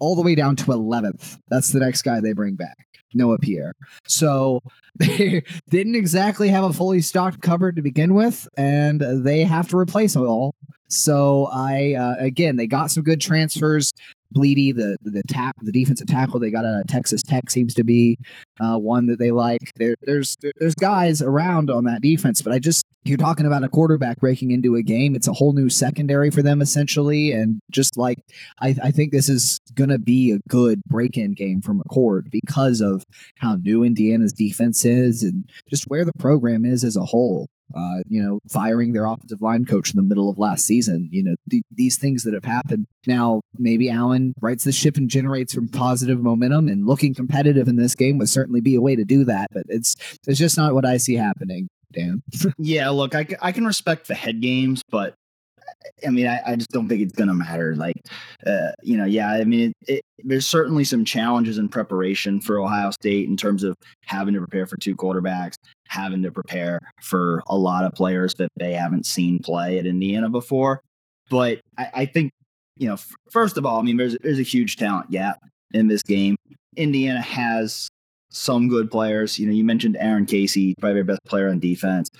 All 0.00 0.16
the 0.16 0.22
way 0.22 0.34
down 0.34 0.56
to 0.56 0.64
11th. 0.66 1.38
That's 1.48 1.72
the 1.72 1.80
next 1.80 2.02
guy 2.02 2.20
they 2.20 2.32
bring 2.32 2.54
back. 2.54 2.76
Noah 3.14 3.38
Pierre. 3.38 3.74
So 4.06 4.60
they 4.96 5.42
didn't 5.70 5.94
exactly 5.94 6.48
have 6.48 6.64
a 6.64 6.72
fully 6.72 7.00
stocked 7.00 7.40
cupboard 7.40 7.76
to 7.76 7.82
begin 7.82 8.14
with, 8.14 8.48
and 8.56 9.00
they 9.24 9.44
have 9.44 9.68
to 9.68 9.78
replace 9.78 10.16
it 10.16 10.20
all. 10.20 10.54
So 10.88 11.48
I 11.52 11.94
uh, 11.94 12.16
again, 12.18 12.56
they 12.56 12.66
got 12.66 12.90
some 12.90 13.02
good 13.02 13.20
transfers. 13.20 13.92
Blidi, 14.34 14.74
the 14.74 14.96
the 15.02 15.22
tap, 15.28 15.56
the 15.62 15.72
defensive 15.72 16.08
tackle 16.08 16.40
they 16.40 16.50
got 16.50 16.64
out 16.64 16.80
of 16.80 16.86
Texas 16.88 17.22
Tech 17.22 17.50
seems 17.50 17.72
to 17.74 17.84
be 17.84 18.18
uh, 18.60 18.76
one 18.78 19.06
that 19.06 19.18
they 19.18 19.30
like. 19.30 19.72
There, 19.76 19.94
there's 20.02 20.36
there's 20.58 20.74
guys 20.74 21.22
around 21.22 21.70
on 21.70 21.84
that 21.84 22.02
defense, 22.02 22.42
but 22.42 22.52
I 22.52 22.58
just 22.58 22.83
you're 23.04 23.18
talking 23.18 23.46
about 23.46 23.64
a 23.64 23.68
quarterback 23.68 24.18
breaking 24.18 24.50
into 24.50 24.76
a 24.76 24.82
game. 24.82 25.14
It's 25.14 25.28
a 25.28 25.32
whole 25.32 25.52
new 25.52 25.68
secondary 25.68 26.30
for 26.30 26.42
them 26.42 26.60
essentially, 26.60 27.32
and 27.32 27.60
just 27.70 27.96
like 27.96 28.18
I, 28.60 28.74
I 28.82 28.90
think 28.90 29.12
this 29.12 29.28
is 29.28 29.60
gonna 29.74 29.98
be 29.98 30.32
a 30.32 30.38
good 30.48 30.80
break-in 30.86 31.34
game 31.34 31.60
for 31.60 31.74
McCord 31.74 32.30
because 32.30 32.80
of 32.80 33.04
how 33.38 33.56
new 33.56 33.84
Indiana's 33.84 34.32
defense 34.32 34.84
is 34.84 35.22
and 35.22 35.48
just 35.68 35.84
where 35.84 36.04
the 36.04 36.12
program 36.18 36.64
is 36.64 36.84
as 36.84 36.96
a 36.96 37.04
whole 37.04 37.48
uh, 37.74 38.00
you 38.08 38.22
know, 38.22 38.40
firing 38.50 38.92
their 38.92 39.06
offensive 39.06 39.42
line 39.42 39.64
coach 39.64 39.92
in 39.92 39.96
the 39.96 40.02
middle 40.02 40.28
of 40.28 40.38
last 40.38 40.64
season. 40.64 41.08
You 41.10 41.24
know, 41.24 41.34
th- 41.50 41.64
these 41.72 41.96
things 41.96 42.22
that 42.24 42.34
have 42.34 42.44
happened. 42.44 42.86
Now, 43.06 43.42
maybe 43.58 43.90
Allen 43.90 44.34
rights 44.40 44.64
the 44.64 44.72
ship 44.72 44.96
and 44.96 45.08
generates 45.08 45.54
some 45.54 45.68
positive 45.68 46.20
momentum, 46.20 46.68
and 46.68 46.86
looking 46.86 47.14
competitive 47.14 47.68
in 47.68 47.76
this 47.76 47.94
game 47.94 48.18
would 48.18 48.28
certainly 48.28 48.60
be 48.60 48.74
a 48.74 48.80
way 48.80 48.96
to 48.96 49.04
do 49.04 49.24
that. 49.24 49.48
But 49.52 49.64
it's 49.68 49.96
it's 50.26 50.38
just 50.38 50.56
not 50.56 50.74
what 50.74 50.84
I 50.84 50.98
see 50.98 51.14
happening. 51.14 51.68
Dan. 51.94 52.22
yeah, 52.58 52.90
look, 52.90 53.14
I, 53.14 53.26
I 53.40 53.52
can 53.52 53.64
respect 53.64 54.08
the 54.08 54.14
head 54.14 54.40
games, 54.40 54.82
but 54.90 55.14
I 56.06 56.10
mean, 56.10 56.26
I, 56.26 56.40
I 56.46 56.56
just 56.56 56.70
don't 56.70 56.88
think 56.88 57.02
it's 57.02 57.14
going 57.14 57.28
to 57.28 57.34
matter. 57.34 57.74
Like, 57.76 57.96
uh, 58.46 58.72
you 58.82 58.96
know, 58.96 59.04
yeah, 59.04 59.30
I 59.32 59.44
mean, 59.44 59.72
it, 59.86 59.94
it, 59.94 60.04
there's 60.18 60.46
certainly 60.46 60.84
some 60.84 61.04
challenges 61.04 61.58
in 61.58 61.68
preparation 61.68 62.40
for 62.40 62.60
Ohio 62.60 62.90
State 62.90 63.28
in 63.28 63.36
terms 63.36 63.62
of 63.64 63.76
having 64.04 64.34
to 64.34 64.40
prepare 64.40 64.66
for 64.66 64.76
two 64.76 64.96
quarterbacks, 64.96 65.54
having 65.88 66.22
to 66.22 66.30
prepare 66.30 66.78
for 67.02 67.42
a 67.46 67.56
lot 67.56 67.84
of 67.84 67.92
players 67.92 68.34
that 68.34 68.50
they 68.56 68.72
haven't 68.72 69.06
seen 69.06 69.38
play 69.38 69.78
at 69.78 69.86
Indiana 69.86 70.28
before. 70.28 70.80
But 71.30 71.60
I, 71.78 71.90
I 71.94 72.06
think, 72.06 72.32
you 72.76 72.88
know, 72.88 72.94
f- 72.94 73.14
first 73.30 73.56
of 73.56 73.64
all, 73.64 73.78
I 73.78 73.82
mean, 73.82 73.96
there's 73.96 74.16
there's 74.22 74.38
a 74.40 74.42
huge 74.42 74.76
talent 74.76 75.10
gap 75.10 75.38
in 75.72 75.88
this 75.88 76.02
game. 76.02 76.36
Indiana 76.76 77.22
has 77.22 77.88
some 78.34 78.68
good 78.68 78.90
players. 78.90 79.38
You 79.38 79.46
know, 79.46 79.52
you 79.52 79.64
mentioned 79.64 79.96
Aaron 79.98 80.26
Casey, 80.26 80.74
probably 80.80 80.94
their 80.94 81.04
best 81.04 81.24
player 81.24 81.48
on 81.48 81.60
defense. 81.60 82.10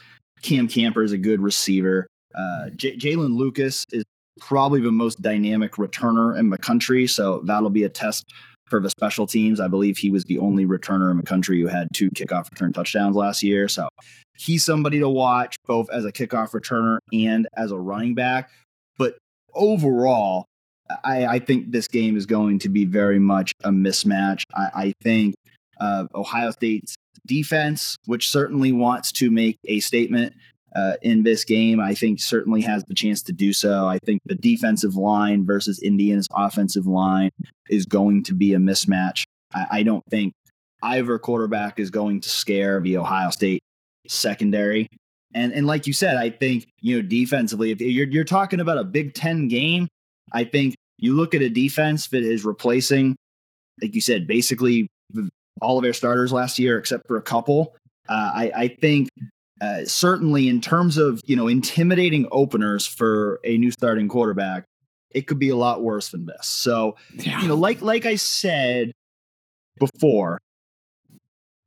Cam 0.43 0.69
Camper 0.69 1.03
is 1.03 1.13
a 1.13 1.19
good 1.19 1.41
receiver. 1.41 2.07
Uh, 2.35 2.71
J- 2.77 2.97
Jaylin 2.97 3.37
Lucas 3.37 3.85
is 3.93 4.05
probably 4.41 4.81
the 4.81 4.93
most 4.93 5.23
dynamic 5.23 5.73
returner 5.73 6.39
in 6.39 6.51
the 6.51 6.59
country, 6.59 7.07
so 7.07 7.41
that'll 7.45 7.71
be 7.71 7.85
a 7.85 7.89
test 7.89 8.25
for 8.69 8.81
the 8.81 8.91
special 8.91 9.27
teams. 9.27 9.61
I 9.61 9.69
believe 9.69 9.99
he 9.99 10.11
was 10.11 10.25
the 10.25 10.39
only 10.39 10.67
returner 10.67 11.11
in 11.11 11.17
the 11.17 11.23
country 11.23 11.61
who 11.61 11.67
had 11.67 11.89
two 11.93 12.11
kickoff 12.11 12.51
return 12.51 12.73
touchdowns 12.73 13.17
last 13.17 13.43
year. 13.43 13.69
So 13.69 13.89
he's 14.37 14.65
somebody 14.65 14.99
to 15.01 15.09
watch 15.09 15.57
both 15.67 15.89
as 15.91 16.05
a 16.05 16.13
kickoff 16.13 16.53
returner 16.53 16.99
and 17.13 17.47
as 17.57 17.71
a 17.71 17.79
running 17.79 18.15
back. 18.15 18.51
But 18.99 19.17
overall, 19.55 20.47
I, 21.05 21.27
I 21.27 21.39
think 21.39 21.73
this 21.73 21.89
game 21.89 22.17
is 22.17 22.27
going 22.27 22.59
to 22.61 22.69
be 22.69 22.85
very 22.85 23.19
much 23.19 23.53
a 23.65 23.71
mismatch. 23.71 24.43
I, 24.55 24.71
I 24.75 24.93
think 25.03 25.35
uh, 25.81 26.07
Ohio 26.15 26.51
State's 26.51 26.95
defense, 27.27 27.97
which 28.07 28.31
certainly 28.31 28.73
wants 28.73 29.13
to 29.13 29.31
make 29.31 29.59
a 29.65 29.81
statement 29.81 30.35
uh, 30.75 30.95
in 31.03 31.23
this 31.23 31.45
game, 31.45 31.81
I 31.81 31.95
think 31.95 32.21
certainly 32.21 32.61
has 32.63 32.85
the 32.85 32.95
chance 32.95 33.23
to 33.23 33.33
do 33.33 33.53
so. 33.53 33.87
I 33.87 33.99
think 34.05 34.21
the 34.27 34.35
defensive 34.35 34.97
line 34.97 35.47
versus 35.47 35.81
Indiana's 35.81 36.27
offensive 36.35 36.87
line 36.87 37.31
is 37.69 37.87
going 37.87 38.25
to 38.25 38.35
be 38.35 38.55
a 38.55 38.59
mismatch. 38.59 39.25
I, 39.55 39.67
I 39.71 39.83
don't 39.85 40.05
think 40.11 40.33
either 40.83 41.19
quarterback 41.19 41.79
is 41.79 41.91
going 41.91 42.21
to 42.23 42.29
scare 42.29 42.81
the 42.81 42.99
Ohio 42.99 43.31
State 43.31 43.63
secondary. 44.09 44.89
And 45.33 45.53
and 45.53 45.67
like 45.67 45.87
you 45.87 45.93
said, 45.93 46.17
I 46.17 46.31
think 46.31 46.67
you 46.81 46.97
know 46.97 47.09
defensively, 47.09 47.71
if 47.71 47.81
you're 47.81 48.07
you're 48.07 48.25
talking 48.25 48.61
about 48.61 48.79
a 48.79 48.85
Big 48.85 49.15
Ten 49.15 49.49
game, 49.49 49.89
I 50.33 50.45
think 50.45 50.75
you 50.99 51.15
look 51.15 51.35
at 51.35 51.43
a 51.43 51.49
defense 51.49 52.09
that 52.09 52.23
is 52.23 52.45
replacing, 52.45 53.17
like 53.81 53.95
you 53.95 54.01
said, 54.01 54.27
basically 54.27 54.89
all 55.61 55.79
of 55.79 55.83
their 55.83 55.93
starters 55.93 56.33
last 56.33 56.59
year 56.59 56.79
except 56.79 57.07
for 57.07 57.17
a 57.17 57.23
couple. 57.23 57.75
Uh, 58.09 58.31
I, 58.35 58.53
I 58.57 58.69
think 58.69 59.09
uh, 59.61 59.85
certainly 59.85 60.49
in 60.49 60.61
terms 60.61 60.97
of 60.97 61.21
you 61.25 61.37
know 61.37 61.49
intimidating 61.49 62.27
openers 62.33 62.87
for 62.87 63.41
a 63.45 63.57
new 63.57 63.71
starting 63.71 64.09
quarterback, 64.09 64.65
it 65.11 65.27
could 65.27 65.39
be 65.39 65.49
a 65.49 65.57
lot 65.57 65.83
worse 65.83 66.11
than 66.11 66.27
this. 66.27 66.47
So 66.47 66.97
yeah. 67.15 67.41
you 67.41 67.49
know, 67.49 67.55
like 67.55 67.81
like 67.81 68.05
I 68.05 68.17
said 68.17 68.93
before, 69.79 70.41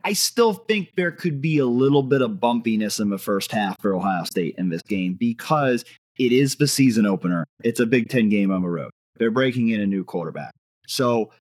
I 0.04 0.14
still 0.14 0.54
think 0.54 0.92
there 0.96 1.12
could 1.12 1.42
be 1.42 1.58
a 1.58 1.66
little 1.66 2.04
bit 2.04 2.22
of 2.22 2.32
bumpiness 2.32 3.00
in 3.00 3.10
the 3.10 3.18
first 3.18 3.52
half 3.52 3.80
for 3.82 3.96
Ohio 3.96 4.24
State 4.26 4.56
in 4.58 4.70
this 4.70 4.82
game 4.84 5.14
because 5.14 5.84
it 6.20 6.32
is 6.32 6.56
the 6.56 6.68
season 6.68 7.06
opener. 7.06 7.46
It's 7.64 7.80
a 7.80 7.86
Big 7.86 8.10
Ten 8.10 8.30
game 8.30 8.52
on 8.52 8.62
the 8.62 8.70
road. 8.70 8.92
They're 9.18 9.32
breaking 9.32 9.70
in 9.70 9.82
a 9.82 9.88
new 9.88 10.04
quarterback. 10.04 10.54
So 10.88 11.32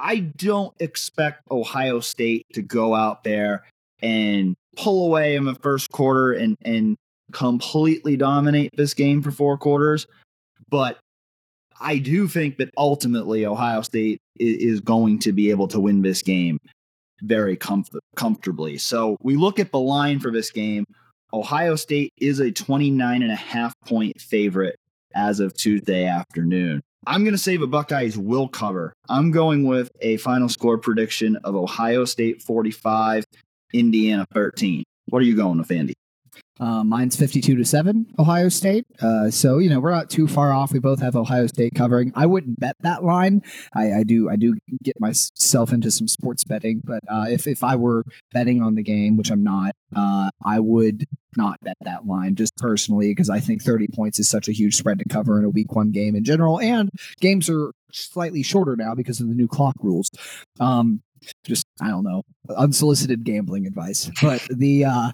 I 0.00 0.20
don't 0.20 0.74
expect 0.80 1.42
Ohio 1.50 2.00
State 2.00 2.46
to 2.54 2.62
go 2.62 2.94
out 2.94 3.22
there 3.22 3.64
and 4.02 4.56
pull 4.76 5.06
away 5.06 5.36
in 5.36 5.44
the 5.44 5.54
first 5.56 5.90
quarter 5.90 6.32
and 6.32 6.56
and 6.64 6.96
completely 7.32 8.16
dominate 8.16 8.70
this 8.76 8.94
game 8.94 9.22
for 9.22 9.30
four 9.30 9.56
quarters. 9.58 10.06
But 10.68 10.98
I 11.80 11.98
do 11.98 12.28
think 12.28 12.58
that 12.58 12.70
ultimately 12.76 13.46
Ohio 13.46 13.82
State 13.82 14.18
is 14.38 14.80
going 14.80 15.18
to 15.20 15.32
be 15.32 15.50
able 15.50 15.68
to 15.68 15.80
win 15.80 16.02
this 16.02 16.22
game 16.22 16.58
very 17.22 17.56
comf- 17.56 17.98
comfortably. 18.16 18.78
So 18.78 19.16
we 19.22 19.36
look 19.36 19.58
at 19.58 19.72
the 19.72 19.78
line 19.78 20.20
for 20.20 20.30
this 20.30 20.50
game. 20.50 20.84
Ohio 21.32 21.76
State 21.76 22.12
is 22.18 22.40
a 22.40 22.50
29 22.50 23.22
and 23.22 23.30
a 23.30 23.36
half 23.36 23.72
point 23.86 24.20
favorite 24.20 24.76
as 25.14 25.40
of 25.40 25.54
Tuesday 25.54 26.06
afternoon. 26.06 26.80
I'm 27.06 27.24
going 27.24 27.32
to 27.34 27.38
say 27.38 27.56
the 27.56 27.66
Buckeyes 27.66 28.18
will 28.18 28.48
cover. 28.48 28.92
I'm 29.08 29.30
going 29.30 29.64
with 29.64 29.90
a 30.00 30.18
final 30.18 30.48
score 30.48 30.76
prediction 30.78 31.36
of 31.44 31.54
Ohio 31.54 32.04
State 32.04 32.42
45, 32.42 33.24
Indiana 33.72 34.26
13. 34.34 34.84
What 35.08 35.22
are 35.22 35.24
you 35.24 35.34
going 35.36 35.58
with, 35.58 35.70
Andy? 35.70 35.94
Uh, 36.60 36.84
mine's 36.84 37.16
52 37.16 37.56
to 37.56 37.64
7, 37.64 38.06
Ohio 38.18 38.50
State. 38.50 38.86
Uh, 39.00 39.30
so, 39.30 39.56
you 39.56 39.70
know, 39.70 39.80
we're 39.80 39.90
not 39.90 40.10
too 40.10 40.28
far 40.28 40.52
off. 40.52 40.72
We 40.72 40.78
both 40.78 41.00
have 41.00 41.16
Ohio 41.16 41.46
State 41.46 41.74
covering. 41.74 42.12
I 42.14 42.26
wouldn't 42.26 42.60
bet 42.60 42.76
that 42.80 43.02
line. 43.02 43.42
I, 43.74 43.92
I 43.92 44.02
do 44.04 44.28
I 44.28 44.36
do 44.36 44.58
get 44.82 45.00
myself 45.00 45.72
into 45.72 45.90
some 45.90 46.06
sports 46.06 46.44
betting, 46.44 46.82
but 46.84 47.00
uh, 47.08 47.24
if, 47.28 47.46
if 47.46 47.64
I 47.64 47.76
were 47.76 48.04
betting 48.32 48.62
on 48.62 48.74
the 48.74 48.82
game, 48.82 49.16
which 49.16 49.30
I'm 49.30 49.42
not, 49.42 49.74
uh, 49.96 50.30
I 50.44 50.60
would 50.60 51.06
not 51.36 51.60
bet 51.62 51.78
that 51.80 52.06
line 52.06 52.34
just 52.34 52.54
personally 52.58 53.10
because 53.10 53.30
I 53.30 53.40
think 53.40 53.62
30 53.62 53.88
points 53.94 54.18
is 54.18 54.28
such 54.28 54.46
a 54.46 54.52
huge 54.52 54.76
spread 54.76 54.98
to 54.98 55.04
cover 55.08 55.38
in 55.38 55.46
a 55.46 55.50
week 55.50 55.74
one 55.74 55.92
game 55.92 56.14
in 56.14 56.24
general. 56.24 56.60
And 56.60 56.90
games 57.20 57.48
are 57.48 57.72
slightly 57.90 58.42
shorter 58.42 58.76
now 58.76 58.94
because 58.94 59.20
of 59.20 59.28
the 59.28 59.34
new 59.34 59.48
clock 59.48 59.76
rules. 59.80 60.10
Um, 60.58 61.02
just 61.44 61.66
I 61.80 61.88
don't 61.88 62.04
know 62.04 62.22
unsolicited 62.56 63.24
gambling 63.24 63.66
advice, 63.66 64.10
but 64.22 64.46
the 64.50 64.84
uh, 64.84 65.12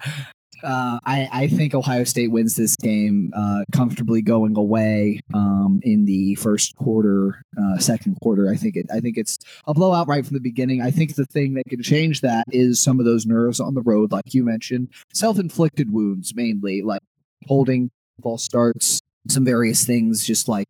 uh, 0.62 0.98
I, 1.04 1.28
I, 1.32 1.48
think 1.48 1.74
Ohio 1.74 2.04
State 2.04 2.30
wins 2.30 2.56
this 2.56 2.76
game 2.76 3.32
uh, 3.36 3.64
comfortably 3.72 4.22
going 4.22 4.56
away 4.56 5.20
um, 5.34 5.80
in 5.82 6.04
the 6.04 6.34
first 6.36 6.74
quarter, 6.76 7.42
uh, 7.60 7.78
second 7.78 8.18
quarter. 8.22 8.50
I 8.50 8.56
think 8.56 8.76
it. 8.76 8.86
I 8.92 9.00
think 9.00 9.18
it's 9.18 9.38
a 9.66 9.74
blowout 9.74 10.08
right 10.08 10.24
from 10.24 10.34
the 10.34 10.40
beginning. 10.40 10.80
I 10.80 10.90
think 10.90 11.14
the 11.14 11.26
thing 11.26 11.54
that 11.54 11.64
can 11.68 11.82
change 11.82 12.22
that 12.22 12.44
is 12.50 12.80
some 12.80 12.98
of 12.98 13.06
those 13.06 13.26
nerves 13.26 13.60
on 13.60 13.74
the 13.74 13.82
road, 13.82 14.12
like 14.12 14.34
you 14.34 14.44
mentioned, 14.44 14.88
self-inflicted 15.12 15.92
wounds 15.92 16.34
mainly, 16.34 16.82
like 16.82 17.02
holding 17.46 17.90
false 18.22 18.42
starts, 18.42 19.00
some 19.28 19.44
various 19.44 19.84
things, 19.84 20.26
just 20.26 20.48
like 20.48 20.68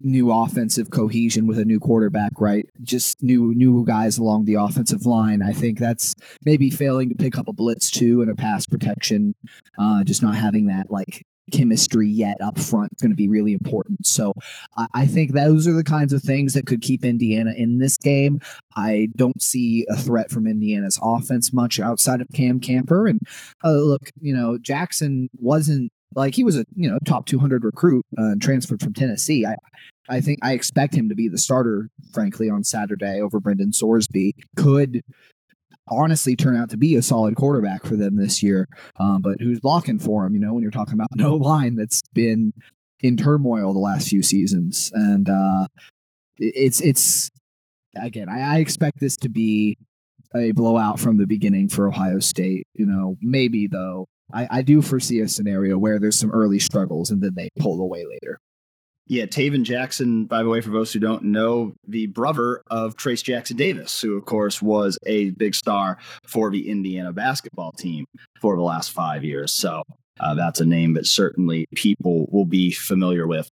new 0.00 0.32
offensive 0.32 0.90
cohesion 0.90 1.46
with 1.46 1.58
a 1.58 1.64
new 1.64 1.80
quarterback, 1.80 2.32
right? 2.38 2.66
Just 2.82 3.22
new 3.22 3.54
new 3.54 3.84
guys 3.84 4.18
along 4.18 4.44
the 4.44 4.54
offensive 4.54 5.06
line. 5.06 5.42
I 5.42 5.52
think 5.52 5.78
that's 5.78 6.14
maybe 6.44 6.70
failing 6.70 7.08
to 7.08 7.14
pick 7.14 7.38
up 7.38 7.48
a 7.48 7.52
blitz 7.52 7.90
too 7.90 8.22
and 8.22 8.30
a 8.30 8.34
pass 8.34 8.66
protection. 8.66 9.34
Uh, 9.78 10.04
just 10.04 10.22
not 10.22 10.36
having 10.36 10.66
that 10.66 10.90
like 10.90 11.24
chemistry 11.52 12.08
yet 12.08 12.40
up 12.40 12.58
front 12.58 12.92
is 12.94 13.02
going 13.02 13.10
to 13.10 13.16
be 13.16 13.28
really 13.28 13.52
important. 13.52 14.06
So 14.06 14.32
I, 14.76 14.86
I, 14.94 15.06
think 15.06 15.32
those 15.32 15.68
are 15.68 15.72
the 15.72 15.84
kinds 15.84 16.12
of 16.12 16.22
things 16.22 16.54
that 16.54 16.66
could 16.66 16.80
keep 16.80 17.04
Indiana 17.04 17.52
in 17.56 17.78
this 17.78 17.96
game. 17.98 18.40
I 18.76 19.08
don't 19.16 19.42
see 19.42 19.86
a 19.90 19.96
threat 19.96 20.30
from 20.30 20.46
Indiana's 20.46 20.98
offense 21.02 21.52
much 21.52 21.78
outside 21.78 22.20
of 22.20 22.28
Cam 22.34 22.60
Camper. 22.60 23.06
And 23.06 23.20
uh, 23.62 23.72
look, 23.72 24.10
you 24.20 24.34
know, 24.34 24.58
Jackson 24.58 25.28
wasn't 25.38 25.92
like 26.14 26.34
he 26.34 26.44
was 26.44 26.56
a 26.56 26.64
you 26.74 26.90
know 26.90 26.98
top 27.04 27.26
200 27.26 27.64
recruit 27.64 28.04
uh, 28.18 28.34
transferred 28.40 28.80
from 28.80 28.94
Tennessee. 28.94 29.46
I 29.46 29.56
I 30.08 30.20
think 30.20 30.40
I 30.42 30.52
expect 30.52 30.94
him 30.94 31.08
to 31.08 31.14
be 31.14 31.28
the 31.28 31.38
starter, 31.38 31.88
frankly, 32.12 32.50
on 32.50 32.64
Saturday 32.64 33.20
over 33.20 33.40
Brendan 33.40 33.70
Sorsby. 33.70 34.32
Could 34.56 35.02
honestly 35.88 36.36
turn 36.36 36.56
out 36.56 36.70
to 36.70 36.76
be 36.76 36.96
a 36.96 37.02
solid 37.02 37.36
quarterback 37.36 37.84
for 37.84 37.96
them 37.96 38.16
this 38.16 38.42
year. 38.42 38.66
Um, 38.98 39.20
but 39.22 39.40
who's 39.40 39.60
blocking 39.60 39.98
for 39.98 40.24
him? 40.24 40.34
You 40.34 40.40
know, 40.40 40.54
when 40.54 40.62
you're 40.62 40.70
talking 40.70 40.94
about 40.94 41.08
no 41.14 41.36
line 41.36 41.76
that's 41.76 42.02
been 42.12 42.52
in 43.00 43.16
turmoil 43.16 43.72
the 43.72 43.80
last 43.80 44.08
few 44.08 44.22
seasons, 44.22 44.90
and 44.94 45.28
uh, 45.28 45.66
it's 46.38 46.80
it's 46.80 47.30
again, 47.96 48.28
I, 48.28 48.56
I 48.56 48.58
expect 48.58 49.00
this 49.00 49.16
to 49.18 49.28
be 49.28 49.78
a 50.34 50.52
blowout 50.52 50.98
from 50.98 51.16
the 51.16 51.26
beginning 51.26 51.68
for 51.68 51.88
Ohio 51.88 52.18
State. 52.18 52.66
You 52.74 52.86
know, 52.86 53.16
maybe 53.20 53.66
though 53.66 54.06
I, 54.32 54.48
I 54.50 54.62
do 54.62 54.82
foresee 54.82 55.20
a 55.20 55.28
scenario 55.28 55.78
where 55.78 55.98
there's 55.98 56.18
some 56.18 56.30
early 56.30 56.58
struggles 56.58 57.10
and 57.10 57.22
then 57.22 57.34
they 57.34 57.48
pull 57.58 57.80
away 57.80 58.04
later. 58.06 58.38
Yeah, 59.06 59.26
Tayven 59.26 59.64
Jackson, 59.64 60.24
by 60.24 60.42
the 60.42 60.48
way, 60.48 60.62
for 60.62 60.70
those 60.70 60.90
who 60.90 60.98
don't 60.98 61.24
know, 61.24 61.74
the 61.86 62.06
brother 62.06 62.62
of 62.70 62.96
Trayce 62.96 63.22
Jackson 63.22 63.56
Davis, 63.56 64.00
who, 64.00 64.16
of 64.16 64.24
course, 64.24 64.62
was 64.62 64.98
a 65.04 65.30
big 65.30 65.54
star 65.54 65.98
for 66.26 66.50
the 66.50 66.70
Indiana 66.70 67.12
basketball 67.12 67.72
team 67.72 68.06
for 68.40 68.56
the 68.56 68.62
last 68.62 68.92
five 68.92 69.22
years. 69.22 69.52
So 69.52 69.82
uh, 70.20 70.34
that's 70.34 70.60
a 70.60 70.64
name 70.64 70.94
that 70.94 71.06
certainly 71.06 71.66
people 71.74 72.28
will 72.32 72.46
be 72.46 72.70
familiar 72.70 73.26
with 73.26 73.50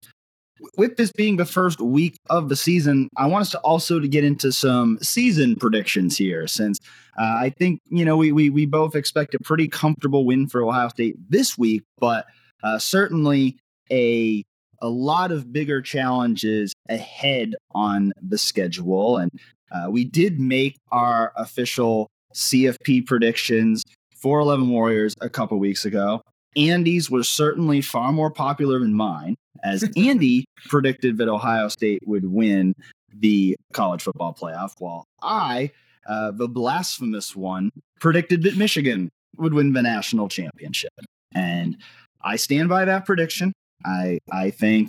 with 0.77 0.97
this 0.97 1.13
being 1.13 1.37
the 1.37 1.45
first 1.45 1.81
week 1.81 2.17
of 2.31 2.49
the 2.49 2.57
season, 2.57 3.09
I 3.17 3.27
want 3.27 3.43
us 3.43 3.51
to 3.51 3.59
also 3.61 4.01
to 4.01 4.09
get 4.09 4.25
into 4.25 4.53
some 4.53 4.99
season 5.03 5.57
predictions 5.57 6.17
here, 6.17 6.47
since 6.47 6.79
uh, 7.19 7.37
I 7.39 7.51
think 7.51 7.81
you 7.89 8.05
know 8.05 8.17
we, 8.17 8.33
we 8.33 8.51
we 8.51 8.67
both 8.67 8.95
expect 8.95 9.35
a 9.35 9.39
pretty 9.39 9.69
comfortable 9.69 10.25
win 10.25 10.47
for 10.47 10.63
Ohio 10.63 10.89
State 10.89 11.17
this 11.29 11.57
week, 11.59 11.83
but 11.99 12.27
uh, 12.63 12.79
certainly 12.79 13.59
a 13.91 14.43
a 14.81 14.89
lot 14.89 15.33
of 15.33 15.53
bigger 15.53 15.81
challenges 15.81 16.75
ahead 16.89 17.55
on 17.75 18.13
the 18.21 18.39
schedule, 18.39 19.17
and 19.19 19.31
uh, 19.73 19.91
we 19.91 20.05
did 20.05 20.39
make 20.41 20.77
our 20.93 21.33
official 21.37 22.09
CFP 22.35 23.07
predictions 23.07 23.85
for 24.17 24.41
11 24.41 24.69
Warriors 24.69 25.15
a 25.21 25.29
couple 25.29 25.59
weeks 25.59 25.85
ago. 25.85 26.23
Andy's 26.57 27.11
was 27.11 27.29
certainly 27.29 27.81
far 27.81 28.13
more 28.13 28.31
popular 28.31 28.79
than 28.79 28.95
mine, 28.95 29.37
as 29.63 29.89
Andy 29.97 30.45
predicted 30.67 31.19
that 31.19 31.29
Ohio 31.29 31.69
State 31.69 32.03
would 32.07 32.31
win 32.31 32.75
the 33.13 33.57
college 33.73 34.03
football 34.03 34.35
playoff, 34.35 34.73
while 34.79 35.05
I, 35.23 35.71
uh, 36.07 36.33
the 36.33 36.49
blasphemous 36.49 37.37
one, 37.37 37.71
predicted 38.01 38.43
that 38.43 38.57
Michigan 38.57 39.09
would 39.37 39.55
win 39.55 39.73
the 39.73 39.83
national 39.83 40.29
championship. 40.29 40.93
And 41.35 41.77
I 42.23 42.37
stand 42.37 42.69
by 42.69 42.85
that 42.85 43.05
prediction. 43.05 43.53
I 43.85 44.19
I 44.31 44.51
think 44.51 44.89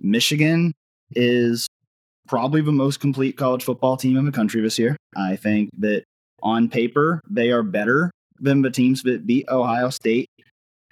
Michigan 0.00 0.72
is 1.14 1.66
probably 2.28 2.62
the 2.62 2.72
most 2.72 3.00
complete 3.00 3.36
college 3.36 3.64
football 3.64 3.96
team 3.96 4.16
in 4.16 4.24
the 4.24 4.32
country 4.32 4.60
this 4.60 4.78
year. 4.78 4.96
I 5.16 5.36
think 5.36 5.70
that 5.78 6.04
on 6.42 6.68
paper 6.68 7.20
they 7.28 7.50
are 7.50 7.62
better 7.62 8.10
than 8.40 8.62
the 8.62 8.70
teams 8.70 9.02
that 9.02 9.26
beat 9.26 9.48
Ohio 9.48 9.90
State 9.90 10.28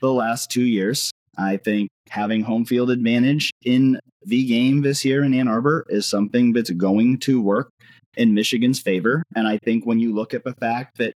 the 0.00 0.12
last 0.12 0.50
two 0.50 0.64
years. 0.64 1.10
I 1.36 1.56
think 1.56 1.88
having 2.08 2.42
home 2.42 2.64
field 2.64 2.90
advantage 2.90 3.52
in 3.64 3.98
the 4.24 4.44
game 4.44 4.82
this 4.82 5.04
year 5.04 5.24
in 5.24 5.32
Ann 5.32 5.48
Arbor 5.48 5.86
is 5.88 6.06
something 6.06 6.52
that's 6.52 6.70
going 6.70 7.18
to 7.20 7.40
work 7.40 7.70
in 8.16 8.34
Michigan's 8.34 8.80
favor. 8.80 9.22
And 9.34 9.46
I 9.46 9.58
think 9.58 9.86
when 9.86 9.98
you 9.98 10.14
look 10.14 10.34
at 10.34 10.44
the 10.44 10.54
fact 10.54 10.98
that, 10.98 11.14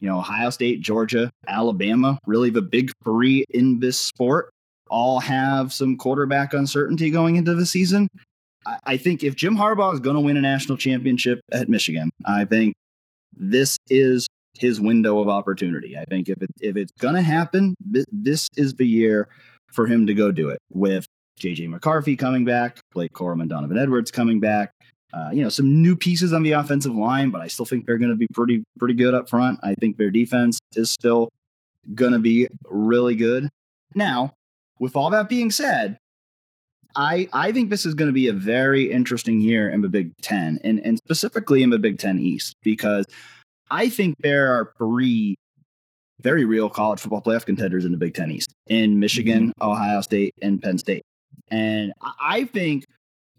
you 0.00 0.08
know, 0.08 0.18
Ohio 0.18 0.50
State, 0.50 0.80
Georgia, 0.80 1.30
Alabama, 1.48 2.18
really 2.26 2.50
the 2.50 2.62
big 2.62 2.92
three 3.02 3.44
in 3.50 3.80
this 3.80 3.98
sport, 3.98 4.50
all 4.90 5.18
have 5.20 5.72
some 5.72 5.96
quarterback 5.96 6.52
uncertainty 6.52 7.10
going 7.10 7.36
into 7.36 7.54
the 7.54 7.66
season. 7.66 8.08
I 8.84 8.96
think 8.96 9.22
if 9.22 9.34
Jim 9.34 9.56
Harbaugh 9.56 9.94
is 9.94 10.00
going 10.00 10.16
to 10.16 10.20
win 10.20 10.36
a 10.36 10.40
national 10.40 10.78
championship 10.78 11.40
at 11.52 11.68
Michigan, 11.68 12.10
I 12.24 12.44
think 12.44 12.74
this 13.36 13.76
is 13.88 14.26
his 14.58 14.80
window 14.80 15.20
of 15.20 15.28
opportunity. 15.28 15.96
I 15.96 16.04
think 16.04 16.28
if 16.28 16.40
it, 16.42 16.50
if 16.60 16.76
it's 16.76 16.92
to 17.00 17.20
happen, 17.20 17.74
this 17.80 18.48
is 18.56 18.74
the 18.74 18.86
year 18.86 19.28
for 19.72 19.86
him 19.86 20.06
to 20.06 20.14
go 20.14 20.30
do 20.30 20.48
it. 20.48 20.60
With 20.70 21.06
JJ 21.40 21.68
McCarthy 21.68 22.16
coming 22.16 22.44
back, 22.44 22.80
Blake 22.92 23.12
Corum, 23.12 23.40
and 23.40 23.50
Donovan 23.50 23.78
Edwards 23.78 24.10
coming 24.10 24.40
back, 24.40 24.70
uh, 25.12 25.30
you 25.32 25.42
know, 25.42 25.48
some 25.48 25.82
new 25.82 25.96
pieces 25.96 26.32
on 26.32 26.42
the 26.42 26.52
offensive 26.52 26.94
line, 26.94 27.30
but 27.30 27.40
I 27.40 27.46
still 27.46 27.64
think 27.64 27.86
they're 27.86 27.98
going 27.98 28.10
to 28.10 28.16
be 28.16 28.26
pretty 28.32 28.64
pretty 28.78 28.94
good 28.94 29.14
up 29.14 29.28
front. 29.28 29.60
I 29.62 29.74
think 29.74 29.96
their 29.96 30.10
defense 30.10 30.58
is 30.74 30.90
still 30.90 31.28
going 31.94 32.12
to 32.12 32.18
be 32.18 32.48
really 32.64 33.14
good. 33.14 33.48
Now, 33.94 34.32
with 34.80 34.96
all 34.96 35.10
that 35.10 35.28
being 35.28 35.50
said, 35.50 35.98
I 36.96 37.28
I 37.32 37.52
think 37.52 37.70
this 37.70 37.86
is 37.86 37.94
going 37.94 38.08
to 38.08 38.12
be 38.12 38.28
a 38.28 38.32
very 38.32 38.90
interesting 38.90 39.40
year 39.40 39.68
in 39.68 39.82
the 39.82 39.88
Big 39.88 40.16
Ten, 40.20 40.58
and 40.64 40.80
and 40.80 40.98
specifically 40.98 41.62
in 41.62 41.70
the 41.70 41.78
Big 41.78 41.98
Ten 41.98 42.18
East, 42.18 42.56
because 42.62 43.06
I 43.70 43.88
think 43.88 44.16
there 44.20 44.52
are 44.52 44.72
three 44.78 45.36
very 46.20 46.44
real 46.44 46.70
college 46.70 47.00
football 47.00 47.22
playoff 47.22 47.44
contenders 47.44 47.84
in 47.84 47.92
the 47.92 47.98
Big 47.98 48.14
Ten 48.14 48.30
East 48.30 48.54
in 48.66 48.98
Michigan, 48.98 49.48
mm-hmm. 49.48 49.70
Ohio 49.70 50.00
State, 50.00 50.34
and 50.42 50.62
Penn 50.62 50.78
State. 50.78 51.02
And 51.50 51.92
I 52.20 52.44
think 52.44 52.84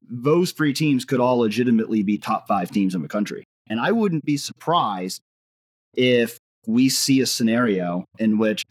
those 0.08 0.52
three 0.52 0.74
teams 0.74 1.06
could 1.06 1.20
all 1.20 1.40
legitimately 1.40 2.04
be 2.04 2.18
top 2.18 2.48
five 2.48 2.70
teams 2.70 2.94
in 2.94 3.02
the 3.02 3.08
country. 3.08 3.44
And 3.70 3.80
I 3.80 3.92
wouldn't 3.92 4.24
be 4.24 4.38
surprised 4.38 5.22
if 5.96 6.38
we 6.68 6.90
see 6.90 7.22
a 7.22 7.26
scenario 7.26 8.06
in 8.20 8.38
which 8.38 8.64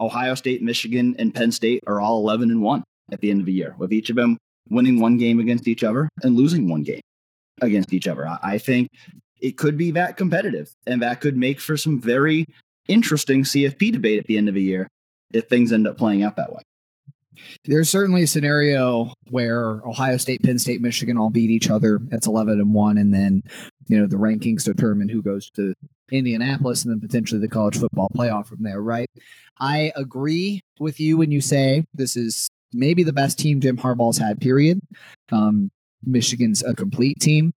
Ohio 0.00 0.34
State, 0.34 0.62
Michigan, 0.62 1.14
and 1.18 1.34
Penn 1.34 1.52
State 1.52 1.84
are 1.86 2.00
all 2.00 2.18
11 2.20 2.50
and 2.50 2.62
1 2.62 2.82
at 3.12 3.20
the 3.20 3.30
end 3.30 3.40
of 3.40 3.46
the 3.46 3.52
year, 3.52 3.74
with 3.78 3.92
each 3.92 4.10
of 4.10 4.16
them 4.16 4.36
winning 4.68 5.00
one 5.00 5.16
game 5.16 5.38
against 5.38 5.68
each 5.68 5.84
other 5.84 6.08
and 6.22 6.36
losing 6.36 6.68
one 6.68 6.82
game 6.82 7.00
against 7.60 7.92
each 7.92 8.08
other. 8.08 8.26
I 8.42 8.58
think 8.58 8.88
it 9.40 9.56
could 9.56 9.76
be 9.76 9.90
that 9.92 10.16
competitive, 10.16 10.74
and 10.86 11.02
that 11.02 11.20
could 11.20 11.36
make 11.36 11.60
for 11.60 11.76
some 11.76 12.00
very 12.00 12.46
interesting 12.88 13.42
CFP 13.44 13.92
debate 13.92 14.18
at 14.18 14.26
the 14.26 14.36
end 14.36 14.48
of 14.48 14.54
the 14.54 14.62
year 14.62 14.88
if 15.32 15.48
things 15.48 15.72
end 15.72 15.86
up 15.86 15.96
playing 15.96 16.22
out 16.22 16.36
that 16.36 16.52
way. 16.52 16.62
There's 17.64 17.88
certainly 17.88 18.24
a 18.24 18.26
scenario 18.26 19.14
where 19.30 19.80
Ohio 19.86 20.16
State, 20.16 20.42
Penn 20.42 20.58
State, 20.58 20.80
Michigan 20.80 21.16
all 21.16 21.30
beat 21.30 21.50
each 21.50 21.70
other. 21.70 21.98
That's 22.02 22.26
11 22.26 22.60
and 22.60 22.74
1 22.74 22.98
and 22.98 23.14
then, 23.14 23.42
you 23.86 23.98
know, 23.98 24.06
the 24.06 24.16
rankings 24.16 24.64
determine 24.64 25.08
who 25.08 25.22
goes 25.22 25.50
to 25.52 25.74
Indianapolis 26.10 26.84
and 26.84 26.92
then 26.92 27.00
potentially 27.00 27.40
the 27.40 27.48
college 27.48 27.78
football 27.78 28.08
playoff 28.14 28.46
from 28.46 28.62
there, 28.62 28.82
right? 28.82 29.08
I 29.58 29.92
agree 29.96 30.62
with 30.78 31.00
you 31.00 31.16
when 31.16 31.30
you 31.30 31.40
say 31.40 31.84
this 31.94 32.16
is 32.16 32.48
maybe 32.72 33.02
the 33.02 33.12
best 33.12 33.38
team 33.38 33.60
Jim 33.60 33.76
Harbaugh's 33.76 34.18
had, 34.18 34.40
period. 34.40 34.80
Um, 35.32 35.70
Michigan's 36.04 36.62
a 36.62 36.74
complete 36.74 37.20
team. 37.20 37.52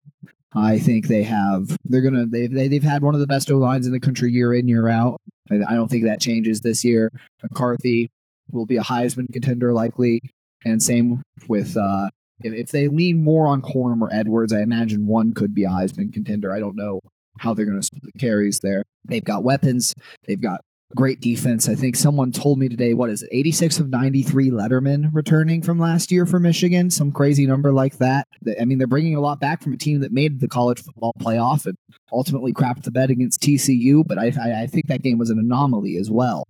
I 0.55 0.79
think 0.79 1.09
they 1.09 1.23
have. 1.23 1.77
They're 1.85 2.03
gonna. 2.03 2.27
They've 2.27 2.53
they've 2.53 2.83
had 2.83 3.03
one 3.03 3.15
of 3.15 3.21
the 3.21 3.27
best 3.27 3.51
O 3.51 3.57
lines 3.57 3.87
in 3.87 3.93
the 3.93 4.01
country 4.01 4.31
year 4.33 4.53
in 4.53 4.69
year 4.69 4.89
out. 4.89 5.21
I, 5.51 5.75
don't 5.75 5.89
think 5.89 6.05
that 6.05 6.21
changes 6.21 6.61
this 6.61 6.85
year. 6.85 7.11
McCarthy 7.43 8.11
will 8.51 8.67
be 8.67 8.77
a 8.77 8.83
Heisman 8.83 9.31
contender 9.33 9.73
likely, 9.73 10.21
and 10.65 10.83
same 10.83 11.23
with 11.49 11.77
uh, 11.77 12.11
if, 12.41 12.53
if 12.53 12.69
they 12.69 12.89
lean 12.89 13.25
more 13.25 13.47
on 13.47 13.63
Corum 13.63 14.01
or 14.03 14.13
Edwards. 14.13 14.53
I 14.53 14.61
imagine 14.61 15.07
one 15.07 15.35
could 15.35 15.55
be 15.55 15.65
a 15.65 15.69
Heisman 15.69 16.13
contender. 16.13 16.53
I 16.53 16.61
don't 16.61 16.77
know 16.77 17.01
how 17.39 17.55
they're 17.55 17.67
going 17.67 17.81
to 17.81 17.87
split 17.87 18.03
the 18.03 18.19
carries 18.19 18.61
there. 18.61 18.85
They've 19.07 19.25
got 19.25 19.43
weapons. 19.43 19.95
They've 20.27 20.41
got 20.41 20.61
great 20.95 21.21
defense. 21.21 21.69
I 21.69 21.75
think 21.75 21.97
someone 21.97 22.33
told 22.33 22.59
me 22.59 22.69
today, 22.69 22.95
what 22.95 23.11
is 23.11 23.23
it, 23.23 23.31
86 23.33 23.81
of 23.81 23.89
93 23.89 24.51
Letterman 24.51 25.11
returning 25.13 25.63
from 25.63 25.79
last 25.79 26.11
year 26.11 26.27
for 26.27 26.39
Michigan, 26.39 26.91
some 26.91 27.13
crazy 27.13 27.47
number 27.47 27.73
like 27.73 27.99
that. 27.99 28.27
I 28.61 28.65
mean, 28.65 28.79
they're 28.79 28.87
bringing 28.87 29.17
a 29.17 29.21
lot 29.21 29.41
back 29.41 29.63
from 29.63 29.73
a 29.73 29.77
team 29.77 30.01
that 30.01 30.13
made 30.13 30.41
the 30.41 30.49
college 30.49 30.83
football 30.83 31.13
playoff 31.21 31.67
and 31.67 31.77
ultimately 32.13 32.53
crapped 32.53 32.83
the 32.83 32.91
bed 32.91 33.11
against 33.11 33.41
TCU, 33.41 34.07
but 34.07 34.19
I, 34.19 34.33
I, 34.41 34.63
I 34.63 34.67
think 34.67 34.87
that 34.89 35.03
game 35.03 35.19
was 35.19 35.31
an 35.31 35.39
anomaly 35.39 35.97
as 35.97 36.11
well. 36.11 36.45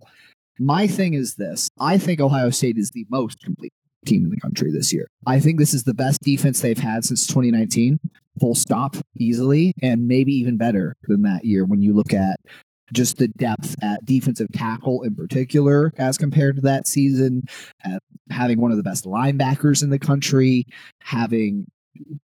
My 0.59 0.87
thing 0.87 1.13
is 1.13 1.35
this 1.35 1.69
I 1.79 1.97
think 1.97 2.19
Ohio 2.19 2.49
State 2.49 2.77
is 2.77 2.91
the 2.91 3.05
most 3.09 3.39
complete 3.41 3.73
team 4.05 4.25
in 4.25 4.29
the 4.29 4.39
country 4.39 4.71
this 4.71 4.93
year. 4.93 5.07
I 5.25 5.39
think 5.39 5.57
this 5.57 5.73
is 5.73 5.83
the 5.83 5.93
best 5.93 6.21
defense 6.21 6.61
they've 6.61 6.77
had 6.77 7.05
since 7.05 7.25
2019 7.25 7.99
full 8.39 8.55
stop 8.55 8.95
easily 9.17 9.73
and 9.81 10.07
maybe 10.07 10.33
even 10.33 10.57
better 10.57 10.95
than 11.03 11.21
that 11.21 11.45
year 11.45 11.65
when 11.65 11.81
you 11.81 11.93
look 11.93 12.13
at 12.13 12.39
just 12.91 13.17
the 13.17 13.27
depth 13.29 13.75
at 13.81 14.05
defensive 14.05 14.47
tackle 14.53 15.03
in 15.03 15.15
particular 15.15 15.91
as 15.97 16.17
compared 16.17 16.55
to 16.57 16.61
that 16.61 16.87
season, 16.87 17.43
having 18.29 18.59
one 18.59 18.71
of 18.71 18.77
the 18.77 18.83
best 18.83 19.05
linebackers 19.05 19.83
in 19.83 19.89
the 19.89 19.99
country, 19.99 20.65
having 21.01 21.65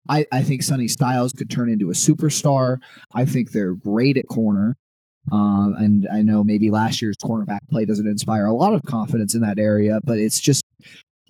I, 0.08 0.26
I 0.30 0.42
think 0.42 0.62
Sonny 0.62 0.88
Styles 0.88 1.32
could 1.32 1.50
turn 1.50 1.70
into 1.70 1.90
a 1.90 1.94
superstar. 1.94 2.78
I 3.14 3.24
think 3.24 3.50
they're 3.50 3.74
great 3.74 4.16
at 4.16 4.28
corner. 4.28 4.76
Uh, 5.32 5.72
and 5.78 6.06
I 6.12 6.20
know 6.20 6.44
maybe 6.44 6.70
last 6.70 7.00
year's 7.00 7.16
cornerback 7.16 7.60
play 7.70 7.86
doesn't 7.86 8.06
inspire 8.06 8.44
a 8.44 8.52
lot 8.52 8.74
of 8.74 8.82
confidence 8.82 9.34
in 9.34 9.40
that 9.40 9.58
area, 9.58 10.00
but 10.04 10.18
it's 10.18 10.38
just 10.38 10.62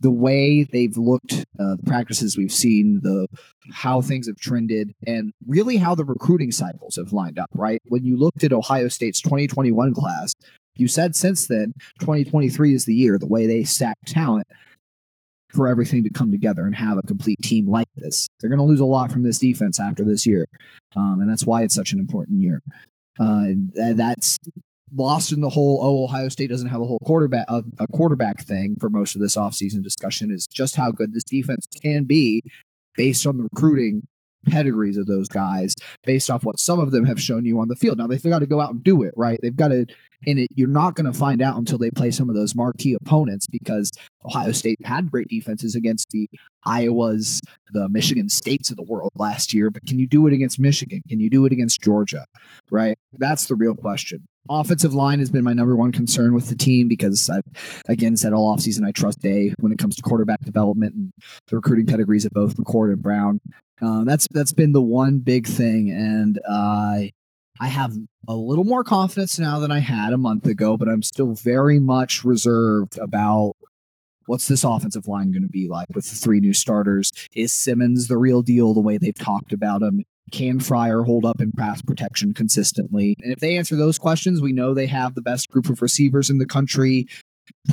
the 0.05 0.11
way 0.11 0.65
they've 0.65 0.99
looked, 0.99 1.47
uh, 1.59 1.77
the 1.77 1.83
practices 1.87 2.37
we've 2.37 2.53
seen, 2.53 3.01
the 3.03 3.27
how 3.73 4.03
things 4.03 4.27
have 4.27 4.37
trended, 4.37 4.95
and 5.07 5.33
really 5.47 5.79
how 5.79 5.95
the 5.95 6.05
recruiting 6.05 6.53
cycles 6.53 6.97
have 6.97 7.15
lined 7.15 7.39
up. 7.39 7.49
Right 7.55 7.81
when 7.87 8.05
you 8.05 8.19
looked 8.19 8.45
at 8.45 8.53
Ohio 8.53 8.89
State's 8.89 9.23
2021 9.23 9.95
class, 9.95 10.35
you 10.77 10.89
said 10.89 11.17
since 11.17 11.47
then 11.47 11.73
2023 12.01 12.75
is 12.75 12.85
the 12.85 12.95
year. 12.95 13.19
The 13.19 13.27
way 13.27 13.47
they 13.47 13.65
stack 13.65 13.97
talent 14.07 14.47
for 15.49 15.69
everything 15.69 16.05
to 16.05 16.11
come 16.11 16.31
together 16.31 16.67
and 16.67 16.77
have 16.77 16.99
a 16.99 17.03
complete 17.03 17.41
team 17.41 17.67
like 17.67 17.89
this, 17.97 18.29
they're 18.41 18.51
going 18.51 18.59
to 18.59 18.65
lose 18.65 18.81
a 18.81 18.85
lot 18.85 19.11
from 19.11 19.23
this 19.23 19.39
defense 19.39 19.81
after 19.81 20.05
this 20.05 20.27
year, 20.27 20.47
um, 20.97 21.21
and 21.23 21.31
that's 21.31 21.47
why 21.47 21.63
it's 21.63 21.75
such 21.75 21.93
an 21.93 21.99
important 21.99 22.43
year. 22.43 22.61
Uh, 23.19 23.47
that's 23.75 24.39
lost 24.95 25.33
in 25.33 25.41
the 25.41 25.49
whole 25.49 25.79
oh 25.83 26.05
Ohio 26.05 26.29
State 26.29 26.51
doesn't 26.51 26.69
have 26.69 26.81
a 26.81 26.85
whole 26.85 27.01
quarterback 27.05 27.47
a, 27.49 27.63
a 27.79 27.87
quarterback 27.89 28.45
thing 28.45 28.77
for 28.81 28.89
most 28.91 29.15
of 29.15 29.21
this 29.21 29.37
offseason 29.37 29.83
discussion 29.83 30.31
is 30.31 30.47
just 30.47 30.77
how 30.77 30.91
good 30.91 31.13
this 31.13 31.25
defense 31.25 31.67
can 31.83 32.05
be 32.05 32.43
based 32.97 33.27
on 33.27 33.37
the 33.37 33.45
recruiting 33.45 34.07
pedigrees 34.45 34.97
of 34.97 35.07
those 35.07 35.29
guys 35.29 35.75
based 36.05 36.31
off 36.31 36.45
what 36.45 36.61
some 36.61 36.79
of 36.79 36.91
them 36.91 37.05
have 37.05 37.21
shown 37.21 37.45
you 37.45 37.59
on 37.61 37.69
the 37.69 37.77
field. 37.77 37.99
Now 37.99 38.07
they've 38.07 38.23
got 38.23 38.41
to 38.41 38.47
go 38.47 38.61
out 38.61 38.71
and 38.71 38.85
do 38.85 39.03
it, 39.03 39.15
right? 39.17 39.39
They've 39.43 39.57
got 39.57 39.69
to 39.69 39.87
and 40.27 40.39
it, 40.39 40.49
you're 40.55 40.69
not 40.69 40.95
going 40.95 41.11
to 41.11 41.19
find 41.19 41.43
out 41.43 41.59
until 41.59 41.79
they 41.79 41.91
play 41.91 42.11
some 42.11 42.31
of 42.31 42.35
those 42.35 42.55
marquee 42.55 42.95
opponents 42.95 43.47
because 43.47 43.91
Ohio 44.25 44.53
State 44.53 44.79
had 44.85 45.11
great 45.11 45.29
defenses 45.29 45.75
against 45.75 46.11
the 46.11 46.29
Iowas, 46.67 47.41
the 47.73 47.89
Michigan 47.89 48.29
States 48.29 48.71
of 48.71 48.77
the 48.77 48.83
world 48.83 49.13
last 49.17 49.53
year. 49.53 49.71
But 49.71 49.87
can 49.87 49.99
you 49.99 50.07
do 50.07 50.27
it 50.27 50.33
against 50.33 50.59
Michigan? 50.59 51.03
Can 51.09 51.21
you 51.21 51.29
do 51.29 51.45
it 51.45 51.53
against 51.53 51.83
Georgia? 51.83 52.25
Right? 52.71 52.97
That's 53.19 53.47
the 53.47 53.55
real 53.55 53.75
question. 53.75 54.27
Offensive 54.49 54.95
line 54.95 55.21
has 55.21 55.31
been 55.31 55.45
my 55.45 55.53
number 55.53 55.75
one 55.75 55.93
concern 55.93 56.35
with 56.35 56.49
the 56.49 56.55
team 56.55 56.89
because 56.89 57.31
I've 57.31 57.45
again 57.89 58.17
said 58.17 58.33
all 58.33 58.55
offseason 58.55 58.87
I 58.87 58.93
trust 58.93 59.21
Day 59.21 59.55
when 59.59 59.73
it 59.73 59.79
comes 59.79 59.97
to 59.97 60.03
quarterback 60.03 60.41
development 60.41 60.95
and 60.95 61.13
the 61.49 61.57
recruiting 61.57 61.87
pedigrees 61.87 62.25
of 62.25 62.33
both 62.33 62.57
McCord 62.57 62.93
and 62.93 63.03
Brown. 63.03 63.41
Uh, 63.81 64.05
that's 64.05 64.29
that's 64.31 64.53
been 64.53 64.73
the 64.73 64.83
one 64.83 65.19
big 65.19 65.47
thing, 65.47 65.91
and 65.91 66.39
uh, 66.49 67.05
I 67.61 67.69
have 67.69 67.95
a 68.29 68.35
little 68.35 68.65
more 68.65 68.85
confidence 68.85 69.39
now 69.39 69.59
than 69.61 69.71
I 69.71 69.79
had 69.79 70.13
a 70.13 70.19
month 70.19 70.47
ago, 70.47 70.77
but 70.77 70.89
I'm 70.89 71.03
still 71.03 71.35
very 71.35 71.79
much 71.79 72.25
reserved 72.25 72.99
about 72.99 73.55
what's 74.27 74.49
this 74.49 74.65
offensive 74.65 75.07
line 75.07 75.33
going 75.33 75.43
to 75.43 75.49
be 75.49 75.69
like 75.69 75.87
with 75.95 76.09
the 76.09 76.17
three 76.17 76.41
new 76.41 76.53
starters? 76.55 77.13
Is 77.35 77.53
Simmons 77.53 78.09
the 78.09 78.19
real 78.19 78.43
deal 78.43 78.75
the 78.75 78.81
way 78.81 78.99
they've 78.99 79.15
talked 79.15 79.53
about 79.53 79.83
him? 79.83 80.05
Can 80.33 80.59
Fryar 80.59 81.05
hold 81.05 81.25
up 81.25 81.41
in 81.41 81.53
pass 81.53 81.83
protection 81.83 82.35
consistently? 82.35 83.17
And 83.23 83.33
if 83.33 83.41
they 83.41 83.57
answer 83.57 83.77
those 83.77 83.99
questions, 83.99 84.41
we 84.41 84.53
know 84.53 84.75
they 84.75 84.87
have 84.87 85.15
the 85.15 85.23
best 85.23 85.51
group 85.51 85.69
of 85.69 85.83
receivers 85.83 86.31
in 86.31 86.39
the 86.39 86.47
country. 86.47 87.07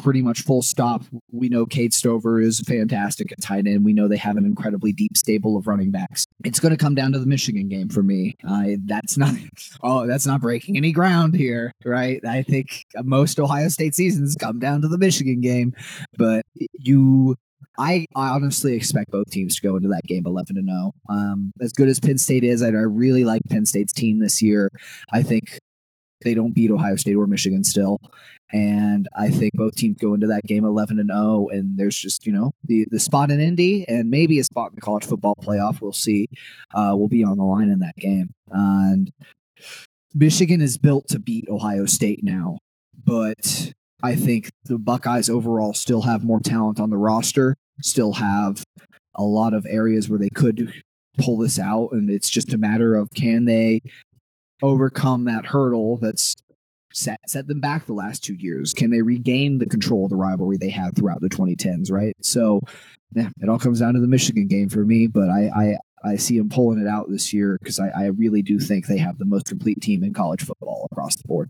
pretty 0.02 0.22
much 0.22 0.42
full 0.42 0.62
stop. 0.62 1.04
We 1.32 1.48
know 1.50 1.66
Cade 1.66 1.94
Stover 1.94 2.42
is 2.42 2.60
fantastic 2.62 3.32
at 3.32 3.42
tight 3.42 3.68
end. 3.68 3.86
We 3.86 3.94
know 3.94 4.08
they 4.08 4.18
have 4.18 4.36
an 4.38 4.46
incredibly 4.46 4.92
deep 4.92 5.16
stable 5.16 5.58
of 5.58 5.68
running 5.68 5.92
backs. 5.92 6.26
It's 6.44 6.60
going 6.60 6.72
to 6.72 6.78
come 6.78 6.96
down 6.96 7.14
to 7.14 7.20
the 7.20 7.26
Michigan 7.26 7.70
game 7.70 7.90
for 7.90 8.04
me. 8.04 8.36
Uh, 8.48 8.78
that's 8.86 9.18
not 9.18 9.34
oh, 9.84 10.08
that's 10.08 10.26
not 10.26 10.42
breaking 10.42 10.78
any 10.78 10.92
ground 10.92 11.36
here, 11.36 11.72
right? 11.86 12.24
I 12.26 12.44
think 12.44 12.86
most 13.04 13.40
Ohio 13.40 13.70
State 13.70 13.96
seasons 13.96 14.36
come 14.36 14.60
down 14.60 14.82
to 14.82 14.88
the 14.88 14.98
Michigan 14.98 15.42
game, 15.42 15.74
but 16.18 16.46
you 16.74 17.38
I, 17.78 18.06
honestly 18.16 18.76
expect 18.76 19.12
both 19.12 19.30
teams 19.32 19.56
to 19.56 19.62
go 19.62 19.76
into 19.76 19.90
that 19.90 20.04
game 20.04 20.26
11 20.26 20.56
to 20.56 20.62
0. 20.62 20.92
Um, 21.10 21.52
as 21.62 21.72
good 21.72 21.88
as 21.88 22.00
Penn 22.00 22.18
State 22.18 22.44
is, 22.44 22.62
I, 22.62 22.68
I 22.68 22.70
really 22.70 23.24
like 23.24 23.42
Penn 23.50 23.66
State's 23.66 23.94
team 23.94 24.20
this 24.20 24.42
year. 24.42 24.70
I 25.12 25.24
think 25.24 25.60
they 26.24 26.34
don't 26.34 26.54
beat 26.54 26.72
Ohio 26.72 26.96
State 26.96 27.16
or 27.16 27.28
Michigan 27.28 27.64
still. 27.64 28.00
And 28.54 29.08
I 29.18 29.30
think 29.30 29.54
both 29.54 29.76
teams 29.76 29.98
go 29.98 30.14
into 30.14 30.28
that 30.28 30.44
game 30.44 30.66
11 30.66 31.00
and 31.00 31.10
0. 31.10 31.48
And 31.52 31.78
there's 31.78 31.96
just, 31.96 32.26
you 32.26 32.34
know, 32.34 32.52
the, 32.66 32.86
the 32.92 33.00
spot 33.00 33.32
in 33.32 33.40
Indy 33.40 33.86
and 33.88 34.10
maybe 34.10 34.40
a 34.40 34.44
spot 34.44 34.72
in 34.72 34.76
the 34.76 34.82
college 34.82 35.06
football 35.06 35.36
playoff. 35.36 35.82
We'll 35.82 35.94
see. 35.94 36.28
Uh, 36.74 36.94
will 36.98 37.08
be 37.08 37.24
on 37.24 37.38
the 37.38 37.44
line 37.44 37.70
in 37.70 37.80
that 37.80 37.96
game. 37.96 38.34
And 38.52 39.12
Michigan 40.14 40.62
is 40.62 40.78
built 40.78 41.08
to 41.10 41.20
beat 41.20 41.48
Ohio 41.50 41.86
State 41.86 42.24
now. 42.24 42.58
But 43.04 43.74
I 44.04 44.16
think 44.16 44.50
the 44.66 44.78
Buckeyes 44.78 45.30
overall 45.30 45.74
still 45.74 46.02
have 46.02 46.24
more 46.24 46.40
talent 46.40 46.80
on 46.80 46.90
the 46.90 46.98
roster, 46.98 47.56
still 47.82 48.14
have 48.14 48.64
a 49.16 49.24
lot 49.24 49.54
of 49.54 49.66
areas 49.70 50.10
where 50.10 50.20
they 50.20 50.30
could 50.30 50.74
pull 51.18 51.38
this 51.38 51.60
out. 51.60 51.90
And 51.92 52.10
it's 52.10 52.30
just 52.30 52.54
a 52.54 52.58
matter 52.58 52.96
of 52.96 53.10
can 53.16 53.46
they 53.46 53.82
overcome 54.62 55.26
that 55.26 55.48
hurdle 55.48 55.98
that's 55.98 56.36
set 56.94 57.20
set 57.28 57.48
them 57.48 57.60
back 57.60 57.86
the 57.86 57.94
last 57.94 58.24
two 58.24 58.36
years? 58.36 58.74
Can 58.74 58.92
they 58.92 59.02
regain 59.02 59.58
the 59.58 59.66
control 59.66 60.06
of 60.06 60.10
the 60.10 60.16
rivalry 60.16 60.58
they 60.58 60.70
had 60.70 60.96
throughout 60.96 61.22
the 61.22 61.30
2010s? 61.30 61.92
Right. 61.92 62.16
So, 62.22 62.62
yeah, 63.14 63.30
it 63.42 63.50
all 63.50 63.60
comes 63.60 63.80
down 63.80 63.94
to 63.94 64.00
the 64.00 64.08
Michigan 64.08 64.48
game 64.48 64.70
for 64.70 64.86
me. 64.86 65.08
But 65.08 65.30
I 65.30 65.50
I, 65.56 65.78
I 66.04 66.16
see 66.16 66.38
them 66.38 66.50
pulling 66.50 66.80
it 66.80 66.88
out 66.88 67.10
this 67.10 67.34
year 67.34 67.58
because 67.60 67.80
I, 67.80 67.90
I 67.90 68.06
really 68.08 68.42
do 68.42 68.60
think 68.60 68.88
they 68.88 68.98
have 68.98 69.18
the 69.18 69.26
most 69.26 69.48
complete 69.48 69.82
team 69.82 70.04
in 70.04 70.14
college 70.14 70.44
football 70.44 70.88
across 70.92 71.16
the 71.16 71.28
board. 71.28 71.50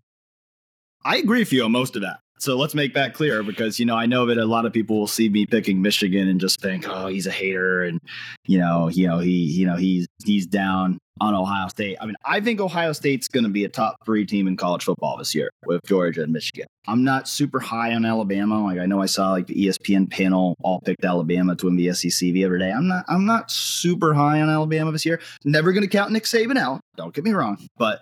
I 1.04 1.18
agree 1.18 1.40
with 1.40 1.52
you 1.52 1.64
on 1.64 1.72
most 1.72 1.96
of 1.96 2.04
that. 2.04 2.20
So 2.42 2.58
let's 2.58 2.74
make 2.74 2.96
that 2.96 3.14
clear 3.14 3.44
because 3.44 3.80
you 3.80 3.86
know 3.86 3.96
I 3.96 4.08
know 4.08 4.26
that 4.26 4.40
a 4.40 4.46
lot 4.46 4.66
of 4.66 4.74
people 4.74 4.98
will 4.98 5.06
see 5.06 5.30
me 5.30 5.46
picking 5.46 5.80
Michigan 5.80 6.28
and 6.28 6.40
just 6.40 6.60
think, 6.60 6.88
oh, 6.90 7.06
he's 7.06 7.28
a 7.28 7.32
hater, 7.32 7.84
and 7.84 8.00
you 8.48 8.58
know, 8.58 8.88
you 8.88 9.08
know, 9.08 9.20
he, 9.20 9.30
you 9.30 9.68
know, 9.68 9.76
he's 9.76 10.08
he's 10.26 10.48
down 10.48 10.98
on 11.20 11.36
Ohio 11.36 11.68
State. 11.68 11.98
I 12.02 12.08
mean, 12.08 12.16
I 12.26 12.40
think 12.40 12.60
Ohio 12.60 12.94
State's 12.94 13.28
going 13.28 13.44
to 13.44 13.50
be 13.52 13.64
a 13.64 13.70
top 13.70 13.96
three 14.04 14.26
team 14.26 14.48
in 14.48 14.58
college 14.58 14.84
football 14.84 15.18
this 15.18 15.36
year 15.36 15.52
with 15.68 15.82
Georgia 15.86 16.24
and 16.24 16.34
Michigan. 16.34 16.66
I'm 16.88 17.04
not 17.04 17.28
super 17.28 17.60
high 17.60 17.94
on 17.94 18.06
Alabama. 18.06 18.64
Like 18.64 18.80
I 18.80 18.88
know 18.88 19.04
I 19.04 19.06
saw 19.06 19.30
like 19.30 19.46
the 19.46 19.68
ESPN 19.68 20.10
panel 20.10 20.56
all 20.64 20.82
picked 20.82 21.06
Alabama 21.06 21.56
to 21.58 21.68
win 21.68 21.76
the 21.76 21.94
SEC 21.94 22.32
the 22.32 22.44
other 22.44 22.58
day. 22.58 22.72
I'm 22.72 22.88
not 22.88 23.06
I'm 23.08 23.28
not 23.28 23.52
super 23.52 24.16
high 24.16 24.42
on 24.42 24.50
Alabama 24.50 24.92
this 24.92 25.06
year. 25.06 25.22
Never 25.46 25.74
going 25.74 25.84
to 25.84 25.88
count 25.88 26.12
Nick 26.12 26.24
Saban 26.24 26.58
out. 26.58 26.82
Don't 26.98 27.14
get 27.14 27.24
me 27.24 27.34
wrong, 27.34 27.58
but 27.78 28.02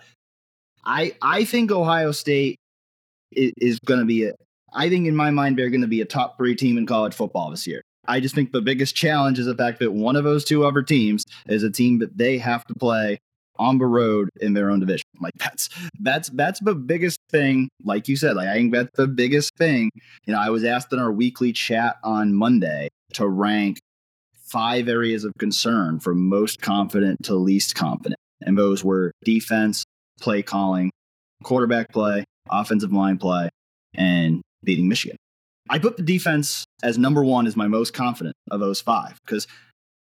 I 0.86 1.14
I 1.22 1.44
think 1.44 1.72
Ohio 1.72 2.14
State 2.14 2.59
is, 3.32 3.80
going 3.80 4.00
to 4.00 4.06
be 4.06 4.26
a, 4.26 4.34
I 4.74 4.90
think 4.90 5.08
in 5.08 5.16
my 5.16 5.32
mind 5.32 5.58
they're 5.58 5.70
going 5.70 5.82
to 5.82 5.88
be 5.88 6.02
a 6.02 6.06
top 6.06 6.38
three 6.38 6.56
team 6.56 6.78
in 6.78 6.86
college 6.86 7.14
football 7.14 7.50
this 7.50 7.68
year. 7.68 7.82
I 8.08 8.20
just 8.20 8.34
think 8.34 8.52
the 8.52 8.62
biggest 8.62 8.96
challenge 8.96 9.40
is 9.40 9.46
the 9.46 9.56
fact 9.56 9.80
that 9.80 9.92
one 9.92 10.16
of 10.16 10.24
those 10.24 10.44
two 10.44 10.66
other 10.66 10.82
teams 10.82 11.26
is 11.48 11.64
a 11.64 11.70
team 11.70 12.00
that 12.00 12.18
they 12.18 12.38
have 12.40 12.66
to 12.66 12.74
play 12.74 13.20
on 13.60 13.78
the 13.78 13.86
road 13.86 14.30
in 14.40 14.54
their 14.54 14.72
own 14.72 14.80
division. 14.80 15.04
Like 15.20 15.34
that's 15.38 15.70
that's 16.00 16.30
that's 16.30 16.60
the 16.62 16.74
biggest 16.74 17.20
thing. 17.30 17.70
Like 17.84 18.08
you 18.08 18.16
said, 18.16 18.36
like 18.36 18.48
I 18.48 18.54
think 18.54 18.74
that's 18.74 18.90
the 18.96 19.08
biggest 19.08 19.56
thing. 19.58 19.92
You 20.26 20.34
know, 20.34 20.40
I 20.40 20.50
was 20.50 20.64
asked 20.64 20.92
in 20.94 21.00
our 21.00 21.12
weekly 21.12 21.52
chat 21.52 21.98
on 22.04 22.34
Monday 22.34 22.88
to 23.14 23.28
rank 23.28 23.80
five 24.50 24.88
areas 24.88 25.24
of 25.24 25.34
concern 25.38 26.00
from 26.00 26.28
most 26.28 26.62
confident 26.62 27.24
to 27.26 27.36
least 27.36 27.76
confident. 27.76 28.20
And 28.42 28.58
those 28.58 28.84
were 28.84 29.12
defense, 29.24 29.84
play 30.20 30.42
calling, 30.42 30.90
quarterback 31.44 31.90
play, 31.90 32.24
offensive 32.50 32.92
line 32.92 33.18
play, 33.18 33.50
and 33.96 34.42
beating 34.64 34.88
Michigan. 34.88 35.18
I 35.70 35.80
put 35.80 35.98
the 35.98 36.04
defense 36.04 36.66
as 36.82 36.98
number 36.98 37.24
one 37.24 37.46
as 37.46 37.56
my 37.56 37.68
most 37.68 37.94
confident 37.94 38.36
of 38.50 38.60
those 38.60 38.82
five 38.82 39.18
because 39.26 39.48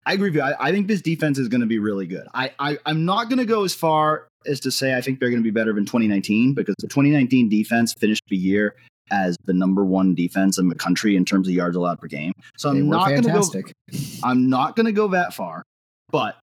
I 0.05 0.13
agree 0.13 0.29
with 0.29 0.37
you. 0.37 0.43
I, 0.43 0.69
I 0.69 0.73
think 0.73 0.87
this 0.87 1.01
defense 1.01 1.39
is 1.39 1.49
going 1.49 1.63
to 1.63 1.67
be 1.67 1.79
really 1.79 2.07
good. 2.07 2.27
I, 2.35 2.53
I 2.59 2.79
I'm 2.87 3.05
not 3.05 3.29
going 3.29 3.39
to 3.39 3.45
go 3.45 3.65
as 3.65 3.75
far 3.75 4.29
as 4.47 4.61
to 4.61 4.71
say 4.71 4.95
I 4.95 5.01
think 5.01 5.19
they're 5.19 5.31
going 5.31 5.43
to 5.43 5.45
be 5.45 5.51
better 5.51 5.73
than 5.73 5.85
2019 5.85 6.55
because 6.55 6.75
the 6.79 6.89
2019 6.89 7.49
defense 7.49 7.95
finished 7.99 8.23
the 8.29 8.37
year 8.37 8.77
as 9.11 9.37
the 9.45 9.53
number 9.53 9.85
one 9.85 10.15
defense 10.15 10.59
in 10.59 10.69
the 10.69 10.75
country 10.75 11.17
in 11.17 11.25
terms 11.25 11.49
of 11.49 11.55
yards 11.55 11.77
allowed 11.77 11.99
per 11.99 12.07
game. 12.07 12.33
So 12.57 12.71
I'm 12.71 12.89
not 12.89 13.09
going 13.09 13.23
to 13.23 13.33
go. 13.33 13.99
I'm 14.23 14.49
not 14.49 14.77
going 14.77 14.87
to 14.87 14.93
go 14.93 15.09
that 15.09 15.33
far, 15.35 15.63
but 16.11 16.37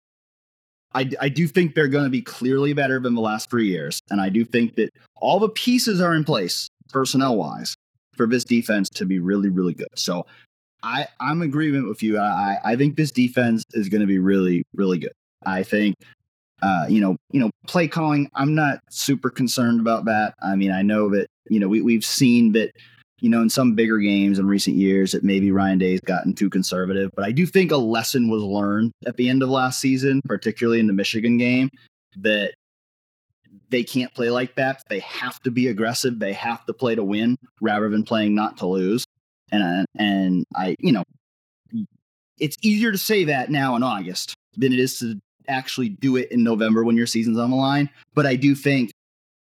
I, 0.95 1.11
I 1.21 1.29
do 1.29 1.47
think 1.47 1.75
they're 1.75 1.89
going 1.89 2.05
to 2.05 2.11
be 2.11 2.23
clearly 2.23 2.73
better 2.73 2.99
than 2.99 3.15
the 3.15 3.21
last 3.21 3.51
three 3.51 3.69
years. 3.69 4.01
And 4.11 4.21
I 4.21 4.29
do 4.29 4.45
think 4.45 4.75
that 4.77 4.91
all 5.17 5.39
the 5.39 5.49
pieces 5.49 6.01
are 6.01 6.15
in 6.15 6.25
place, 6.25 6.69
personnel 6.91 7.37
wise, 7.37 7.75
for 8.17 8.27
this 8.27 8.45
defense 8.45 8.89
to 8.91 9.07
be 9.07 9.19
really, 9.19 9.49
really 9.49 9.75
good. 9.75 9.89
So 9.95 10.27
I, 10.83 11.07
I'm 11.21 11.43
agreement 11.43 11.89
with 11.89 12.03
you. 12.03 12.19
I, 12.19 12.59
I 12.65 12.77
think 12.77 12.97
this 12.97 13.11
defense 13.11 13.65
is 13.73 13.89
going 13.89 14.01
to 14.01 14.07
be 14.07 14.19
really, 14.19 14.65
really 14.75 14.99
good. 14.99 15.13
I 15.47 15.63
think, 15.63 15.97
uh, 16.63 16.87
you 16.89 17.01
know, 17.01 17.17
you 17.33 17.41
know, 17.41 17.51
play 17.67 17.89
calling. 17.89 18.31
I'm 18.35 18.55
not 18.55 18.81
super 18.91 19.31
concerned 19.31 19.81
about 19.81 20.05
that. 20.07 20.35
I 20.43 20.57
mean, 20.57 20.73
I 20.73 20.83
know 20.83 21.09
that 21.11 21.29
you 21.49 21.59
know 21.59 21.69
we 21.69 21.81
we've 21.81 22.05
seen 22.05 22.53
that 22.53 22.73
you 23.21 23.29
know, 23.29 23.43
in 23.43 23.51
some 23.51 23.75
bigger 23.75 23.99
games 23.99 24.39
in 24.39 24.47
recent 24.47 24.77
years 24.77 25.13
that 25.13 25.23
maybe 25.23 25.51
Ryan 25.51 25.79
Day's 25.79 26.01
gotten 26.01 26.35
too 26.35 26.51
conservative. 26.51 27.11
But 27.15 27.25
I 27.25 27.33
do 27.33 27.47
think 27.47 27.71
a 27.71 27.77
lesson 27.77 28.31
was 28.31 28.43
learned 28.43 28.93
at 29.07 29.17
the 29.17 29.29
end 29.29 29.43
of 29.43 29.49
last 29.49 29.81
season, 29.81 30.21
particularly 30.25 30.81
in 30.81 30.87
the 30.87 30.93
Michigan 30.93 31.39
game, 31.39 31.71
that 32.17 32.55
they 33.69 33.85
can't 33.85 34.13
play 34.15 34.31
like 34.31 34.55
that. 34.57 34.83
They 34.89 35.01
have 35.01 35.41
to 35.43 35.51
be 35.51 35.69
aggressive. 35.69 36.19
They 36.19 36.33
have 36.33 36.65
to 36.67 36.73
play 36.73 36.95
to 36.95 37.05
win 37.05 37.37
rather 37.61 37.89
than 37.89 38.03
playing 38.03 38.35
not 38.35 38.57
to 38.59 38.67
lose. 38.67 39.05
And 39.53 39.87
and 39.97 40.45
I, 40.55 40.77
you 40.79 40.93
know, 40.93 41.05
it's 42.39 42.57
easier 42.63 42.93
to 42.93 42.99
say 42.99 43.25
that 43.25 43.51
now 43.51 43.77
in 43.77 43.83
August 43.83 44.35
than 44.57 44.73
it 44.73 44.79
is 44.79 44.99
to 45.01 45.21
actually 45.49 45.91
do 45.91 46.17
it 46.17 46.31
in 46.31 46.43
November 46.43 46.85
when 46.85 46.97
your 46.97 47.07
season's 47.07 47.39
on 47.39 47.51
the 47.51 47.57
line. 47.57 47.91
But 48.15 48.27
I 48.27 48.37
do 48.37 48.55
think 48.55 48.91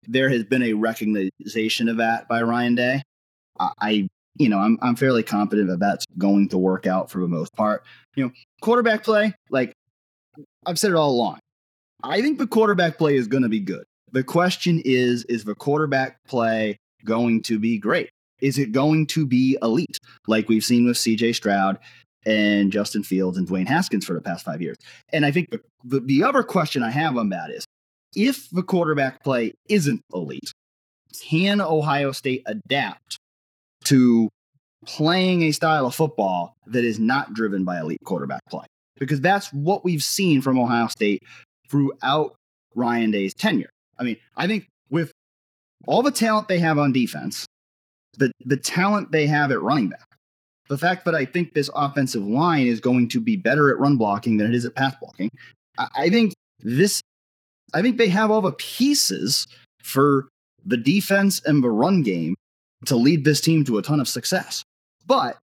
there 0.07 0.29
has 0.29 0.43
been 0.43 0.63
a 0.63 0.73
recognition 0.73 1.89
of 1.89 1.97
that 1.97 2.27
by 2.27 2.41
Ryan 2.41 2.75
Day. 2.75 3.01
I, 3.59 4.07
you 4.37 4.49
know, 4.49 4.59
I'm 4.59 4.77
I'm 4.81 4.95
fairly 4.95 5.23
confident 5.23 5.69
that 5.69 5.79
that's 5.79 6.05
going 6.17 6.49
to 6.49 6.57
work 6.57 6.85
out 6.87 7.09
for 7.09 7.19
the 7.19 7.27
most 7.27 7.53
part. 7.55 7.83
You 8.15 8.25
know, 8.25 8.31
quarterback 8.61 9.03
play, 9.03 9.33
like 9.49 9.73
I've 10.65 10.79
said 10.79 10.91
it 10.91 10.95
all 10.95 11.11
along. 11.11 11.39
I 12.03 12.21
think 12.21 12.37
the 12.37 12.47
quarterback 12.47 12.97
play 12.97 13.15
is 13.15 13.27
going 13.27 13.43
to 13.43 13.49
be 13.49 13.59
good. 13.59 13.85
The 14.11 14.23
question 14.23 14.81
is, 14.85 15.23
is 15.25 15.43
the 15.43 15.55
quarterback 15.55 16.17
play 16.27 16.77
going 17.03 17.41
to 17.43 17.59
be 17.59 17.77
great? 17.77 18.09
Is 18.41 18.57
it 18.57 18.71
going 18.71 19.07
to 19.07 19.25
be 19.25 19.57
elite, 19.61 19.97
like 20.27 20.49
we've 20.49 20.63
seen 20.63 20.85
with 20.85 20.97
CJ 20.97 21.35
Stroud 21.35 21.79
and 22.25 22.71
Justin 22.71 23.03
Fields 23.03 23.37
and 23.37 23.47
Dwayne 23.47 23.67
Haskins 23.67 24.05
for 24.05 24.13
the 24.13 24.21
past 24.21 24.45
five 24.45 24.61
years? 24.61 24.77
And 25.13 25.25
I 25.25 25.31
think 25.31 25.49
the, 25.51 25.61
the, 25.83 25.99
the 26.01 26.23
other 26.23 26.43
question 26.43 26.83
I 26.83 26.91
have 26.91 27.17
on 27.17 27.29
that 27.29 27.49
is 27.49 27.65
if 28.15 28.49
the 28.49 28.63
quarterback 28.63 29.23
play 29.23 29.53
isn't 29.69 30.01
elite, 30.13 30.51
can 31.21 31.61
Ohio 31.61 32.11
State 32.11 32.43
adapt 32.45 33.19
to 33.85 34.29
playing 34.85 35.43
a 35.43 35.51
style 35.51 35.85
of 35.85 35.95
football 35.95 36.55
that 36.67 36.83
is 36.83 36.99
not 36.99 37.33
driven 37.33 37.63
by 37.63 37.79
elite 37.79 37.99
quarterback 38.05 38.41
play. 38.49 38.65
Because 38.97 39.19
that's 39.19 39.51
what 39.51 39.83
we've 39.83 40.03
seen 40.03 40.41
from 40.41 40.57
Ohio 40.57 40.87
State 40.87 41.21
throughout 41.69 42.35
Ryan 42.75 43.11
Day's 43.11 43.33
tenure. 43.33 43.69
I 43.97 44.03
mean, 44.03 44.17
I 44.37 44.47
think 44.47 44.67
with 44.89 45.11
all 45.87 46.01
the 46.01 46.11
talent 46.11 46.47
they 46.47 46.59
have 46.59 46.77
on 46.77 46.93
defense, 46.93 47.45
the, 48.17 48.31
the 48.45 48.57
talent 48.57 49.11
they 49.11 49.27
have 49.27 49.51
at 49.51 49.61
running 49.61 49.89
back, 49.89 50.07
the 50.69 50.77
fact 50.77 51.05
that 51.05 51.15
I 51.15 51.25
think 51.25 51.53
this 51.53 51.69
offensive 51.75 52.25
line 52.25 52.67
is 52.67 52.79
going 52.79 53.09
to 53.09 53.19
be 53.19 53.35
better 53.35 53.69
at 53.69 53.79
run 53.79 53.97
blocking 53.97 54.37
than 54.37 54.47
it 54.47 54.55
is 54.55 54.65
at 54.65 54.75
pass 54.75 54.95
blocking, 54.99 55.29
I, 55.77 55.87
I 55.95 56.09
think 56.09 56.33
this, 56.59 57.01
I 57.73 57.81
think 57.81 57.97
they 57.97 58.07
have 58.07 58.31
all 58.31 58.41
the 58.41 58.53
pieces 58.53 59.47
for 59.83 60.29
the 60.65 60.77
defense 60.77 61.41
and 61.45 61.63
the 61.63 61.69
run 61.69 62.01
game 62.01 62.35
to 62.85 62.95
lead 62.95 63.25
this 63.25 63.41
team 63.41 63.63
to 63.65 63.77
a 63.77 63.81
ton 63.81 63.99
of 63.99 64.07
success. 64.07 64.63
But 65.05 65.37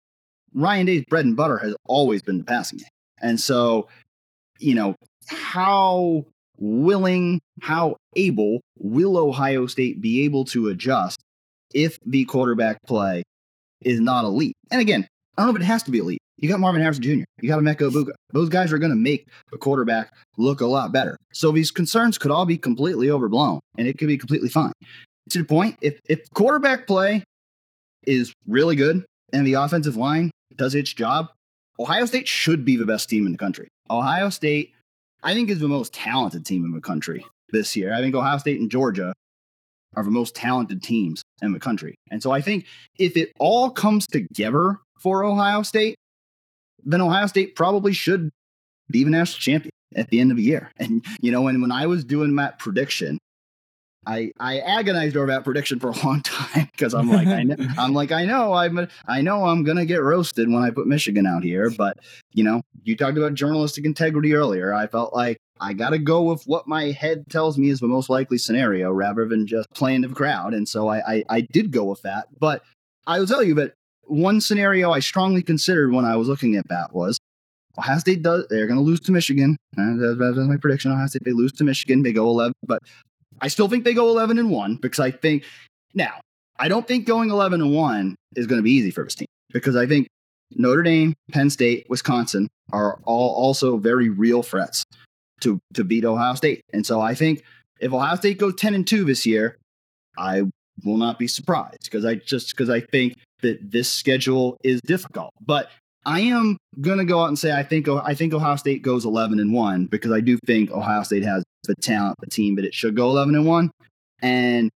Ryan 0.53 0.85
Day's 0.85 1.05
bread 1.05 1.25
and 1.25 1.35
butter 1.35 1.57
has 1.57 1.75
always 1.85 2.21
been 2.21 2.39
the 2.39 2.43
passing 2.43 2.79
game. 2.79 2.87
And 3.21 3.39
so, 3.39 3.87
you 4.59 4.75
know, 4.75 4.95
how 5.27 6.25
willing, 6.57 7.39
how 7.61 7.97
able 8.15 8.61
will 8.79 9.17
Ohio 9.17 9.67
State 9.67 10.01
be 10.01 10.23
able 10.23 10.45
to 10.45 10.69
adjust 10.69 11.19
if 11.73 11.97
the 12.05 12.25
quarterback 12.25 12.77
play 12.85 13.23
is 13.81 13.99
not 13.99 14.25
elite? 14.25 14.55
And 14.71 14.81
again, 14.81 15.07
I 15.37 15.41
don't 15.41 15.51
know 15.51 15.55
if 15.55 15.61
it 15.61 15.65
has 15.65 15.83
to 15.83 15.91
be 15.91 15.99
elite. 15.99 16.19
You 16.37 16.49
got 16.49 16.59
Marvin 16.59 16.81
Harrison 16.81 17.03
Jr., 17.03 17.23
you 17.41 17.49
got 17.49 17.59
Emeka 17.59 17.91
Egbuka. 17.91 18.13
Those 18.33 18.49
guys 18.49 18.73
are 18.73 18.79
going 18.79 18.91
to 18.91 18.97
make 18.97 19.27
the 19.51 19.59
quarterback 19.59 20.11
look 20.37 20.59
a 20.59 20.65
lot 20.65 20.91
better. 20.91 21.15
So 21.33 21.51
these 21.51 21.69
concerns 21.69 22.17
could 22.17 22.31
all 22.31 22.47
be 22.47 22.57
completely 22.57 23.11
overblown 23.11 23.59
and 23.77 23.87
it 23.87 23.99
could 23.99 24.07
be 24.07 24.17
completely 24.17 24.49
fine 24.49 24.73
to 25.31 25.39
the 25.39 25.45
point, 25.45 25.77
if 25.81 25.99
if 26.07 26.29
quarterback 26.33 26.87
play 26.87 27.23
is 28.05 28.33
really 28.47 28.75
good 28.75 29.05
and 29.33 29.45
the 29.45 29.53
offensive 29.53 29.95
line 29.95 30.31
does 30.55 30.75
its 30.75 30.93
job, 30.93 31.29
Ohio 31.79 32.05
State 32.05 32.27
should 32.27 32.65
be 32.65 32.75
the 32.75 32.85
best 32.85 33.09
team 33.09 33.25
in 33.25 33.31
the 33.31 33.37
country. 33.37 33.67
Ohio 33.89 34.29
State, 34.29 34.73
I 35.23 35.33
think, 35.33 35.49
is 35.49 35.59
the 35.59 35.67
most 35.67 35.93
talented 35.93 36.45
team 36.45 36.65
in 36.65 36.71
the 36.71 36.81
country 36.81 37.25
this 37.49 37.75
year. 37.75 37.93
I 37.93 38.01
think 38.01 38.15
Ohio 38.15 38.37
State 38.37 38.59
and 38.59 38.69
Georgia 38.69 39.13
are 39.95 40.03
the 40.03 40.11
most 40.11 40.35
talented 40.35 40.81
teams 40.81 41.21
in 41.41 41.51
the 41.51 41.59
country. 41.59 41.95
And 42.11 42.21
so 42.21 42.31
I 42.31 42.41
think 42.41 42.65
if 42.97 43.17
it 43.17 43.31
all 43.39 43.69
comes 43.69 44.07
together 44.07 44.77
for 44.99 45.23
Ohio 45.23 45.63
State, 45.63 45.95
then 46.83 47.01
Ohio 47.01 47.27
State 47.27 47.55
probably 47.55 47.93
should 47.93 48.29
be 48.89 49.03
the 49.03 49.09
national 49.09 49.39
champion 49.39 49.71
at 49.95 50.09
the 50.09 50.19
end 50.19 50.31
of 50.31 50.37
the 50.37 50.43
year. 50.43 50.71
And 50.77 51.05
you 51.19 51.31
know, 51.31 51.47
and 51.47 51.61
when 51.61 51.71
I 51.71 51.87
was 51.87 52.03
doing 52.03 52.35
that 52.35 52.59
prediction, 52.59 53.17
I 54.05 54.31
I 54.39 54.59
agonized 54.59 55.15
over 55.15 55.27
that 55.27 55.43
prediction 55.43 55.79
for 55.79 55.89
a 55.89 56.05
long 56.05 56.21
time 56.23 56.69
because 56.71 56.93
I'm 56.93 57.09
like 57.09 57.27
I 57.27 57.43
know 57.43 57.55
I'm 57.77 57.93
like 57.93 58.11
I 58.11 58.25
know 58.25 58.53
I'm 58.53 58.87
I 59.07 59.21
know 59.21 59.45
I'm 59.45 59.63
gonna 59.63 59.85
get 59.85 60.01
roasted 60.01 60.49
when 60.49 60.63
I 60.63 60.71
put 60.71 60.87
Michigan 60.87 61.25
out 61.25 61.43
here, 61.43 61.69
but 61.69 61.97
you 62.33 62.43
know 62.43 62.61
you 62.83 62.95
talked 62.95 63.17
about 63.17 63.33
journalistic 63.35 63.85
integrity 63.85 64.33
earlier. 64.33 64.73
I 64.73 64.87
felt 64.87 65.13
like 65.13 65.37
I 65.59 65.73
gotta 65.73 65.99
go 65.99 66.23
with 66.23 66.43
what 66.45 66.67
my 66.67 66.91
head 66.91 67.25
tells 67.29 67.57
me 67.57 67.69
is 67.69 67.79
the 67.79 67.87
most 67.87 68.09
likely 68.09 68.37
scenario 68.37 68.91
rather 68.91 69.27
than 69.27 69.45
just 69.45 69.69
playing 69.75 70.01
the 70.01 70.09
crowd, 70.09 70.53
and 70.53 70.67
so 70.67 70.87
I 70.87 71.15
I, 71.15 71.23
I 71.29 71.41
did 71.41 71.71
go 71.71 71.83
with 71.83 72.01
that. 72.01 72.27
But 72.39 72.63
I 73.05 73.19
will 73.19 73.27
tell 73.27 73.43
you 73.43 73.53
that 73.55 73.73
one 74.03 74.41
scenario 74.41 74.91
I 74.91 74.99
strongly 74.99 75.43
considered 75.43 75.93
when 75.93 76.05
I 76.05 76.15
was 76.15 76.27
looking 76.27 76.55
at 76.55 76.67
that 76.69 76.93
was 76.93 77.19
Ohio 77.77 77.99
State 77.99 78.21
does 78.21 78.45
they're 78.49 78.67
going 78.67 78.79
to 78.79 78.83
lose 78.83 78.99
to 79.01 79.11
Michigan. 79.11 79.55
Uh, 79.77 79.95
that's, 79.95 80.19
that's 80.19 80.47
my 80.47 80.57
prediction. 80.57 80.91
Ohio 80.91 81.07
State 81.07 81.23
they 81.23 81.31
lose 81.31 81.51
to 81.53 81.63
Michigan, 81.63 82.03
they 82.03 82.11
go 82.11 82.27
11, 82.27 82.53
but 82.63 82.81
I 83.41 83.47
still 83.47 83.67
think 83.67 83.83
they 83.83 83.93
go 83.93 84.07
11 84.09 84.37
and 84.37 84.49
1 84.49 84.75
because 84.77 84.99
I 84.99 85.11
think 85.11 85.43
now, 85.93 86.21
I 86.59 86.67
don't 86.67 86.87
think 86.87 87.07
going 87.07 87.31
11 87.31 87.61
and 87.61 87.73
1 87.73 88.15
is 88.35 88.47
going 88.47 88.59
to 88.59 88.63
be 88.63 88.71
easy 88.71 88.91
for 88.91 89.03
this 89.03 89.15
team 89.15 89.27
because 89.51 89.75
I 89.75 89.87
think 89.87 90.07
Notre 90.51 90.83
Dame, 90.83 91.13
Penn 91.31 91.49
State, 91.49 91.87
Wisconsin 91.89 92.47
are 92.71 92.99
all 93.05 93.33
also 93.35 93.77
very 93.77 94.09
real 94.09 94.43
threats 94.43 94.83
to 95.41 95.59
to 95.73 95.83
beat 95.83 96.05
Ohio 96.05 96.35
State. 96.35 96.61
And 96.71 96.85
so 96.85 97.01
I 97.01 97.15
think 97.15 97.43
if 97.79 97.91
Ohio 97.93 98.15
State 98.15 98.37
goes 98.37 98.55
10 98.55 98.75
and 98.75 98.87
2 98.87 99.05
this 99.05 99.25
year, 99.25 99.57
I 100.17 100.43
will 100.83 100.97
not 100.97 101.17
be 101.17 101.27
surprised 101.27 101.83
because 101.83 102.05
I 102.05 102.15
just 102.15 102.51
because 102.51 102.69
I 102.69 102.81
think 102.81 103.15
that 103.41 103.71
this 103.71 103.91
schedule 103.91 104.57
is 104.63 104.79
difficult. 104.81 105.31
But 105.41 105.69
I 106.05 106.21
am 106.21 106.57
gonna 106.79 107.05
go 107.05 107.21
out 107.21 107.27
and 107.27 107.37
say 107.37 107.51
I 107.51 107.63
think 107.63 107.87
I 107.87 108.15
think 108.15 108.33
Ohio 108.33 108.55
State 108.55 108.81
goes 108.81 109.05
11 109.05 109.39
and 109.39 109.53
one 109.53 109.85
because 109.85 110.11
I 110.11 110.19
do 110.19 110.37
think 110.45 110.71
Ohio 110.71 111.03
State 111.03 111.23
has 111.23 111.43
the 111.63 111.75
talent, 111.75 112.15
the 112.19 112.29
team 112.29 112.55
but 112.55 112.65
it 112.65 112.73
should 112.73 112.95
go 112.95 113.09
11 113.09 113.35
and 113.35 113.45
one, 113.45 113.71
and 114.21 114.69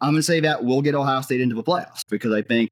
I'm 0.00 0.12
gonna 0.12 0.22
say 0.22 0.40
that 0.40 0.64
we'll 0.64 0.82
get 0.82 0.94
Ohio 0.94 1.20
State 1.20 1.40
into 1.40 1.56
the 1.56 1.64
playoffs 1.64 2.02
because 2.08 2.32
I 2.32 2.42
think 2.42 2.70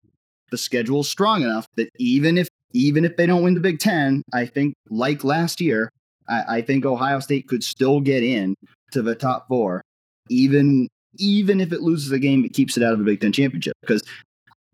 the 0.50 0.58
schedule 0.58 1.00
is 1.00 1.08
strong 1.08 1.42
enough 1.42 1.66
that 1.76 1.88
even 1.98 2.38
if 2.38 2.48
even 2.72 3.04
if 3.04 3.16
they 3.16 3.26
don't 3.26 3.42
win 3.42 3.54
the 3.54 3.60
Big 3.60 3.78
Ten, 3.78 4.22
I 4.32 4.46
think 4.46 4.74
like 4.90 5.24
last 5.24 5.60
year, 5.60 5.90
I, 6.28 6.58
I 6.58 6.62
think 6.62 6.84
Ohio 6.84 7.20
State 7.20 7.48
could 7.48 7.64
still 7.64 8.00
get 8.00 8.22
in 8.22 8.54
to 8.92 9.02
the 9.02 9.14
top 9.14 9.48
four, 9.48 9.82
even 10.28 10.88
even 11.18 11.60
if 11.60 11.72
it 11.72 11.80
loses 11.80 12.12
a 12.12 12.18
game, 12.18 12.44
it 12.44 12.52
keeps 12.52 12.76
it 12.76 12.82
out 12.82 12.92
of 12.92 12.98
the 12.98 13.04
Big 13.04 13.20
Ten 13.20 13.32
championship 13.32 13.74
because 13.80 14.02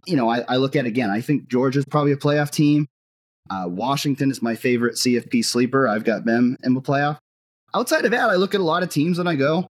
you 0.07 0.17
know, 0.17 0.29
I, 0.29 0.41
I, 0.49 0.57
look 0.57 0.75
at 0.75 0.85
it 0.85 0.89
again. 0.89 1.11
I 1.11 1.21
think 1.21 1.49
Georgia's 1.49 1.85
probably 1.85 2.11
a 2.11 2.17
playoff 2.17 2.51
team. 2.51 2.89
Uh, 3.51 3.65
Washington 3.69 4.31
is 4.31 4.43
my 4.43 4.55
favorite 4.55 4.95
CFP 4.95 5.45
sleeper. 5.45 5.89
I've 5.89 6.05
got 6.05 6.25
them 6.25 6.57
in 6.63 6.75
the 6.75 6.81
playoff. 6.81 7.19
Outside 7.75 8.05
of 8.05 8.11
that, 8.11 8.31
I 8.31 8.37
look 8.37 8.55
at 8.55 8.61
a 8.61 8.65
lot 8.65 8.83
of 8.83 8.91
teams 8.91 9.19
and 9.19 9.29
I 9.29 9.35
go, 9.35 9.67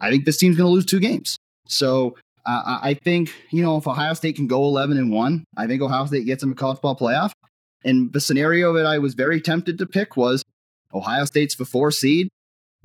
I 0.00 0.10
think 0.10 0.24
this 0.24 0.38
team's 0.38 0.56
going 0.56 0.68
to 0.68 0.72
lose 0.72 0.86
two 0.86 1.00
games. 1.00 1.36
So 1.66 2.16
uh, 2.46 2.78
I 2.82 2.94
think 2.94 3.32
you 3.50 3.62
know 3.62 3.76
if 3.76 3.86
Ohio 3.86 4.14
State 4.14 4.36
can 4.36 4.46
go 4.46 4.64
11 4.64 4.96
and 4.96 5.12
one, 5.12 5.44
I 5.56 5.66
think 5.66 5.82
Ohio 5.82 6.06
State 6.06 6.26
gets 6.26 6.40
them 6.40 6.52
a 6.52 6.54
college 6.54 6.80
ball 6.80 6.96
playoff. 6.96 7.32
And 7.84 8.12
the 8.12 8.20
scenario 8.20 8.72
that 8.74 8.86
I 8.86 8.98
was 8.98 9.14
very 9.14 9.40
tempted 9.40 9.78
to 9.78 9.86
pick 9.86 10.16
was 10.16 10.42
Ohio 10.92 11.24
State's 11.24 11.56
the 11.56 11.64
four 11.64 11.90
seed, 11.90 12.28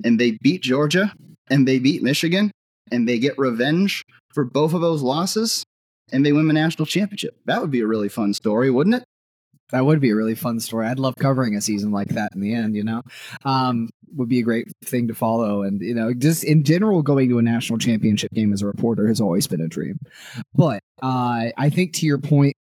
and 0.04 0.18
they 0.18 0.38
beat 0.42 0.62
Georgia 0.62 1.12
and 1.48 1.66
they 1.66 1.78
beat 1.78 2.02
Michigan, 2.02 2.50
and 2.90 3.08
they 3.08 3.18
get 3.18 3.38
revenge 3.38 4.02
for 4.32 4.44
both 4.44 4.74
of 4.74 4.80
those 4.80 5.00
losses, 5.00 5.64
and 6.10 6.26
they 6.26 6.32
win 6.32 6.48
the 6.48 6.52
national 6.54 6.86
championship. 6.86 7.36
That 7.44 7.60
would 7.60 7.70
be 7.70 7.80
a 7.80 7.86
really 7.86 8.08
fun 8.08 8.34
story, 8.34 8.68
wouldn't 8.68 8.96
it? 8.96 9.04
That 9.72 9.84
would 9.84 10.00
be 10.00 10.10
a 10.10 10.16
really 10.16 10.34
fun 10.34 10.60
story. 10.60 10.86
I'd 10.86 10.98
love 10.98 11.14
covering 11.16 11.56
a 11.56 11.60
season 11.60 11.90
like 11.90 12.08
that 12.10 12.32
in 12.34 12.40
the 12.40 12.54
end, 12.54 12.76
you 12.76 12.84
know? 12.84 13.02
Um, 13.44 13.88
would 14.14 14.28
be 14.28 14.38
a 14.38 14.44
great 14.44 14.68
thing 14.84 15.08
to 15.08 15.14
follow. 15.14 15.62
And, 15.62 15.80
you 15.80 15.94
know, 15.94 16.14
just 16.14 16.44
in 16.44 16.62
general, 16.62 17.02
going 17.02 17.28
to 17.28 17.38
a 17.38 17.42
national 17.42 17.78
championship 17.78 18.32
game 18.32 18.52
as 18.52 18.62
a 18.62 18.66
reporter 18.66 19.08
has 19.08 19.20
always 19.20 19.46
been 19.46 19.60
a 19.60 19.68
dream. 19.68 19.98
But 20.54 20.82
uh, 21.02 21.50
I 21.56 21.70
think 21.70 21.94
to 21.94 22.06
your 22.06 22.18
point, 22.18 22.54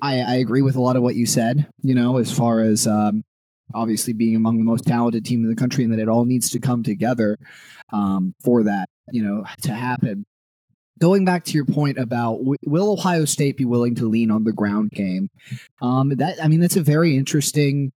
I, 0.00 0.20
I, 0.20 0.34
agree 0.36 0.62
with 0.62 0.74
a 0.74 0.80
lot 0.80 0.96
of 0.96 1.02
what 1.02 1.14
you 1.14 1.26
said, 1.26 1.68
you 1.82 1.94
know, 1.94 2.16
as 2.16 2.32
far 2.32 2.60
as 2.60 2.86
um, 2.86 3.22
obviously 3.74 4.14
being 4.14 4.34
among 4.34 4.56
the 4.56 4.64
most 4.64 4.86
talented 4.86 5.24
team 5.24 5.44
in 5.44 5.50
the 5.50 5.56
country 5.56 5.84
and 5.84 5.92
that 5.92 6.00
it 6.00 6.08
all 6.08 6.24
needs 6.24 6.50
to 6.50 6.58
come 6.58 6.82
together 6.82 7.38
um, 7.92 8.34
for 8.42 8.62
that, 8.64 8.88
you 9.10 9.22
know, 9.22 9.44
to 9.60 9.72
happen 9.72 10.24
going 10.98 11.24
back 11.24 11.44
to 11.44 11.52
your 11.52 11.64
point 11.64 11.98
about 11.98 12.40
will 12.64 12.92
Ohio 12.92 13.24
State 13.24 13.56
be 13.56 13.64
willing 13.64 13.94
to 13.96 14.08
lean 14.08 14.30
on 14.30 14.44
the 14.44 14.52
ground 14.52 14.90
game? 14.90 15.30
Um, 15.80 16.10
that 16.16 16.42
I 16.42 16.48
mean, 16.48 16.60
that's 16.60 16.76
a 16.76 16.82
very 16.82 17.16
interesting 17.16 17.92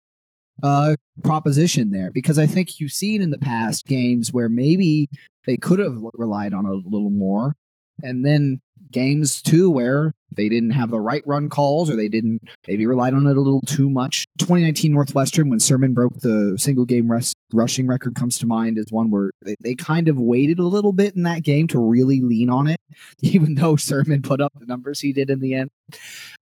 uh, 0.61 0.95
proposition 1.23 1.91
there 1.91 2.11
because 2.11 2.37
I 2.37 2.45
think 2.45 2.79
you've 2.79 2.91
seen 2.91 3.21
in 3.21 3.31
the 3.31 3.37
past 3.37 3.85
games 3.85 4.31
where 4.31 4.49
maybe 4.49 5.09
they 5.45 5.57
could 5.57 5.79
have 5.79 5.97
relied 6.13 6.53
on 6.53 6.65
a 6.65 6.73
little 6.73 7.09
more, 7.09 7.55
and 8.01 8.25
then 8.25 8.61
games 8.91 9.41
too 9.41 9.69
where 9.69 10.13
they 10.35 10.49
didn't 10.49 10.71
have 10.71 10.89
the 10.89 10.99
right 10.99 11.23
run 11.25 11.49
calls 11.49 11.89
or 11.89 11.95
they 11.95 12.09
didn't 12.09 12.41
maybe 12.67 12.85
relied 12.85 13.13
on 13.13 13.27
it 13.27 13.37
a 13.37 13.41
little 13.41 13.61
too 13.61 13.89
much. 13.89 14.25
2019 14.39 14.93
Northwestern, 14.93 15.49
when 15.49 15.59
Sermon 15.59 15.93
broke 15.93 16.19
the 16.19 16.55
single 16.57 16.85
game 16.85 17.11
rest, 17.11 17.35
rushing 17.53 17.87
record, 17.87 18.15
comes 18.15 18.37
to 18.39 18.45
mind 18.45 18.77
as 18.77 18.85
one 18.89 19.11
where 19.11 19.31
they, 19.43 19.55
they 19.61 19.75
kind 19.75 20.07
of 20.07 20.17
waited 20.17 20.59
a 20.59 20.63
little 20.63 20.93
bit 20.93 21.15
in 21.15 21.23
that 21.23 21.43
game 21.43 21.67
to 21.67 21.79
really 21.79 22.21
lean 22.21 22.49
on 22.49 22.67
it, 22.67 22.79
even 23.21 23.55
though 23.55 23.75
Sermon 23.75 24.21
put 24.21 24.41
up 24.41 24.53
the 24.59 24.65
numbers 24.65 24.99
he 24.99 25.13
did 25.13 25.29
in 25.29 25.39
the 25.39 25.53
end. 25.53 25.69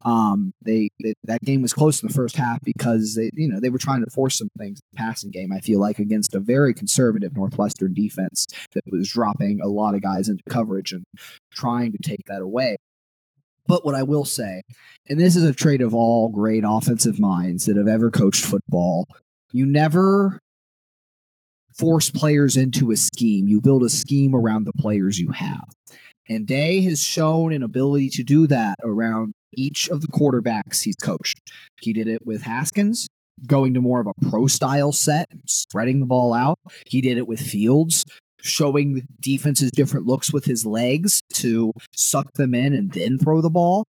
Um, 0.03 0.53
they, 0.61 0.89
they 1.01 1.13
that 1.25 1.41
game 1.41 1.61
was 1.61 1.73
close 1.73 2.01
in 2.01 2.07
the 2.07 2.13
first 2.13 2.35
half 2.35 2.59
because 2.63 3.15
they 3.15 3.29
you 3.33 3.47
know 3.47 3.59
they 3.59 3.69
were 3.69 3.77
trying 3.77 4.03
to 4.03 4.09
force 4.09 4.37
some 4.37 4.49
things 4.57 4.79
in 4.79 4.87
the 4.93 4.97
passing 4.97 5.31
game. 5.31 5.51
I 5.51 5.59
feel 5.59 5.79
like 5.79 5.99
against 5.99 6.35
a 6.35 6.39
very 6.39 6.73
conservative 6.73 7.35
Northwestern 7.35 7.93
defense 7.93 8.47
that 8.73 8.83
was 8.87 9.09
dropping 9.09 9.59
a 9.61 9.67
lot 9.67 9.95
of 9.95 10.01
guys 10.01 10.29
into 10.29 10.43
coverage 10.49 10.91
and 10.93 11.03
trying 11.51 11.91
to 11.91 11.97
take 11.97 12.25
that 12.27 12.41
away. 12.41 12.77
But 13.71 13.85
what 13.85 13.95
I 13.95 14.03
will 14.03 14.25
say, 14.25 14.63
and 15.07 15.17
this 15.17 15.37
is 15.37 15.45
a 15.45 15.53
trait 15.53 15.79
of 15.79 15.95
all 15.95 16.27
great 16.27 16.65
offensive 16.67 17.21
minds 17.21 17.67
that 17.67 17.77
have 17.77 17.87
ever 17.87 18.11
coached 18.11 18.43
football, 18.43 19.07
you 19.53 19.65
never 19.65 20.41
force 21.77 22.09
players 22.09 22.57
into 22.57 22.91
a 22.91 22.97
scheme. 22.97 23.47
You 23.47 23.61
build 23.61 23.83
a 23.83 23.89
scheme 23.89 24.35
around 24.35 24.65
the 24.65 24.73
players 24.73 25.21
you 25.21 25.31
have. 25.31 25.63
And 26.27 26.45
Day 26.45 26.81
has 26.81 27.01
shown 27.01 27.53
an 27.53 27.63
ability 27.63 28.09
to 28.09 28.23
do 28.23 28.45
that 28.47 28.75
around 28.83 29.31
each 29.53 29.87
of 29.87 30.01
the 30.01 30.09
quarterbacks 30.09 30.81
he's 30.81 30.97
coached. 30.97 31.39
He 31.79 31.93
did 31.93 32.09
it 32.09 32.25
with 32.25 32.41
Haskins, 32.41 33.07
going 33.47 33.73
to 33.75 33.79
more 33.79 34.01
of 34.01 34.07
a 34.07 34.29
pro 34.29 34.47
style 34.47 34.91
set, 34.91 35.29
spreading 35.47 36.01
the 36.01 36.05
ball 36.05 36.33
out. 36.33 36.59
He 36.87 36.99
did 36.99 37.17
it 37.17 37.25
with 37.25 37.39
Fields, 37.39 38.03
showing 38.41 39.07
defenses 39.19 39.71
different 39.71 40.05
looks 40.05 40.33
with 40.33 40.45
his 40.45 40.65
legs 40.65 41.21
to 41.33 41.73
suck 41.93 42.33
them 42.33 42.53
in 42.53 42.73
and 42.73 42.91
then 42.91 43.17
throw 43.17 43.41
the 43.41 43.49
ball. 43.49 43.85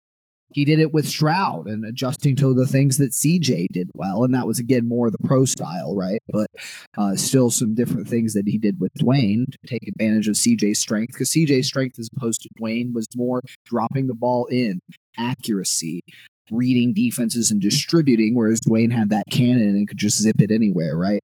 He 0.52 0.64
did 0.64 0.80
it 0.80 0.92
with 0.92 1.06
Stroud 1.06 1.68
and 1.68 1.84
adjusting 1.84 2.34
to 2.36 2.52
the 2.52 2.66
things 2.66 2.98
that 2.98 3.12
CJ 3.12 3.68
did 3.70 3.88
well. 3.94 4.24
And 4.24 4.34
that 4.34 4.48
was, 4.48 4.58
again, 4.58 4.88
more 4.88 5.08
the 5.08 5.18
pro 5.18 5.44
style, 5.44 5.94
right? 5.94 6.20
But 6.28 6.50
uh, 6.98 7.14
still 7.14 7.50
some 7.50 7.74
different 7.74 8.08
things 8.08 8.32
that 8.32 8.48
he 8.48 8.58
did 8.58 8.80
with 8.80 8.92
Dwayne 8.94 9.46
to 9.52 9.58
take 9.64 9.86
advantage 9.86 10.26
of 10.26 10.34
CJ's 10.34 10.80
strength. 10.80 11.12
Because 11.12 11.30
CJ's 11.30 11.68
strength, 11.68 12.00
as 12.00 12.08
opposed 12.16 12.42
to 12.42 12.48
Dwayne, 12.60 12.92
was 12.92 13.06
more 13.14 13.42
dropping 13.64 14.08
the 14.08 14.14
ball 14.14 14.46
in, 14.46 14.80
accuracy, 15.16 16.02
reading 16.50 16.92
defenses 16.92 17.52
and 17.52 17.60
distributing, 17.60 18.34
whereas 18.34 18.60
Dwayne 18.60 18.90
had 18.90 19.10
that 19.10 19.26
cannon 19.30 19.76
and 19.76 19.88
could 19.88 19.98
just 19.98 20.20
zip 20.20 20.40
it 20.40 20.50
anywhere, 20.50 20.96
right? 20.96 21.22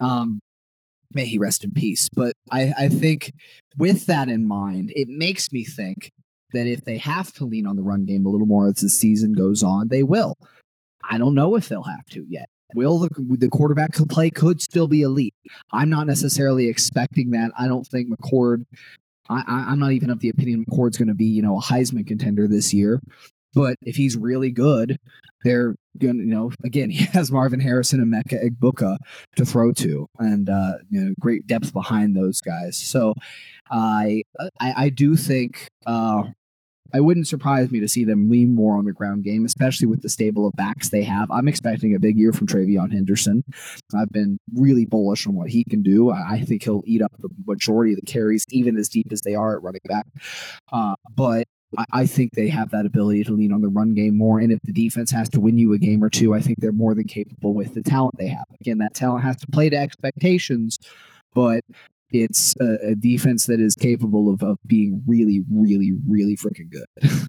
Um, 0.00 0.40
may 1.14 1.26
he 1.26 1.38
rest 1.38 1.64
in 1.64 1.72
peace. 1.72 2.08
But 2.08 2.34
I, 2.50 2.72
I 2.78 2.88
think 2.88 3.32
with 3.78 4.06
that 4.06 4.28
in 4.28 4.46
mind, 4.46 4.92
it 4.94 5.08
makes 5.08 5.52
me 5.52 5.64
think 5.64 6.12
that 6.52 6.66
if 6.66 6.84
they 6.84 6.98
have 6.98 7.32
to 7.34 7.44
lean 7.44 7.66
on 7.66 7.76
the 7.76 7.82
run 7.82 8.04
game 8.04 8.26
a 8.26 8.28
little 8.28 8.46
more 8.46 8.68
as 8.68 8.76
the 8.76 8.88
season 8.88 9.32
goes 9.32 9.62
on, 9.62 9.88
they 9.88 10.02
will. 10.02 10.36
I 11.08 11.18
don't 11.18 11.34
know 11.34 11.56
if 11.56 11.68
they'll 11.68 11.82
have 11.82 12.06
to 12.10 12.24
yet. 12.28 12.48
Will 12.74 12.98
the, 12.98 13.08
the 13.38 13.48
quarterback 13.48 13.92
play 14.08 14.30
could 14.30 14.62
still 14.62 14.88
be 14.88 15.02
elite? 15.02 15.34
I'm 15.72 15.90
not 15.90 16.06
necessarily 16.06 16.68
expecting 16.68 17.30
that. 17.32 17.50
I 17.58 17.68
don't 17.68 17.86
think 17.86 18.08
McCord. 18.08 18.64
I, 19.28 19.72
am 19.72 19.78
not 19.78 19.92
even 19.92 20.10
of 20.10 20.20
the 20.20 20.28
opinion 20.28 20.64
McCord's 20.64 20.98
going 20.98 21.08
to 21.08 21.14
be, 21.14 21.24
you 21.24 21.42
know, 21.42 21.58
a 21.58 21.62
Heisman 21.62 22.06
contender 22.06 22.46
this 22.48 22.74
year. 22.74 23.00
But 23.54 23.76
if 23.82 23.96
he's 23.96 24.16
really 24.16 24.50
good, 24.50 24.98
they're 25.44 25.74
going 25.98 26.18
you 26.18 26.26
know, 26.26 26.50
again, 26.64 26.90
he 26.90 27.04
has 27.06 27.30
Marvin 27.30 27.60
Harrison 27.60 28.00
and 28.00 28.12
Emeka 28.12 28.42
Egbuka 28.44 28.96
to 29.36 29.44
throw 29.44 29.72
to, 29.72 30.06
and 30.18 30.48
uh, 30.48 30.74
you 30.90 31.00
know, 31.00 31.14
great 31.20 31.46
depth 31.46 31.72
behind 31.72 32.16
those 32.16 32.40
guys. 32.40 32.76
So, 32.76 33.14
I 33.70 34.22
I, 34.60 34.74
I 34.76 34.88
do 34.88 35.16
think 35.16 35.68
uh, 35.86 36.24
I 36.94 37.00
wouldn't 37.00 37.26
surprise 37.26 37.70
me 37.70 37.80
to 37.80 37.88
see 37.88 38.04
them 38.04 38.28
lean 38.28 38.54
more 38.54 38.76
on 38.76 38.84
the 38.84 38.92
ground 38.92 39.24
game, 39.24 39.44
especially 39.44 39.86
with 39.86 40.02
the 40.02 40.08
stable 40.08 40.46
of 40.46 40.52
backs 40.54 40.90
they 40.90 41.02
have. 41.04 41.30
I'm 41.30 41.48
expecting 41.48 41.94
a 41.94 42.00
big 42.00 42.18
year 42.18 42.32
from 42.32 42.46
TreVeyon 42.46 42.92
Henderson. 42.92 43.44
I've 43.96 44.10
been 44.10 44.38
really 44.54 44.84
bullish 44.84 45.26
on 45.26 45.34
what 45.34 45.48
he 45.48 45.64
can 45.64 45.82
do. 45.82 46.10
I 46.10 46.40
think 46.40 46.64
he'll 46.64 46.82
eat 46.84 47.02
up 47.02 47.12
the 47.18 47.30
majority 47.46 47.92
of 47.92 48.00
the 48.00 48.06
carries, 48.06 48.44
even 48.50 48.76
as 48.76 48.88
deep 48.88 49.08
as 49.10 49.22
they 49.22 49.34
are 49.34 49.56
at 49.56 49.62
running 49.62 49.80
back. 49.84 50.06
Uh, 50.70 50.94
but 51.14 51.46
I, 51.92 52.06
think 52.06 52.32
they 52.32 52.48
have 52.48 52.70
that 52.70 52.86
ability 52.86 53.24
to 53.24 53.32
lean 53.32 53.52
on 53.52 53.62
the 53.62 53.68
run 53.68 53.94
game 53.94 54.16
more. 54.16 54.38
And 54.38 54.52
if 54.52 54.60
the 54.64 54.72
defense 54.72 55.10
has 55.10 55.28
to 55.30 55.40
win 55.40 55.58
you 55.58 55.72
a 55.72 55.78
game 55.78 56.02
or 56.04 56.10
two, 56.10 56.34
I 56.34 56.40
think 56.40 56.58
they're 56.60 56.72
more 56.72 56.94
than 56.94 57.04
capable 57.04 57.54
with 57.54 57.74
the 57.74 57.82
talent 57.82 58.16
they 58.18 58.28
have. 58.28 58.44
Again, 58.60 58.78
that 58.78 58.94
talent 58.94 59.24
has 59.24 59.36
to 59.38 59.46
play 59.46 59.70
to 59.70 59.76
expectations, 59.76 60.78
but 61.34 61.62
it's 62.10 62.54
a, 62.60 62.90
a 62.90 62.94
defense 62.94 63.46
that 63.46 63.60
is 63.60 63.74
capable 63.74 64.32
of, 64.32 64.42
of 64.42 64.58
being 64.66 65.02
really, 65.06 65.42
really, 65.50 65.92
really 66.06 66.36
freaking 66.36 66.70
good. 66.70 67.28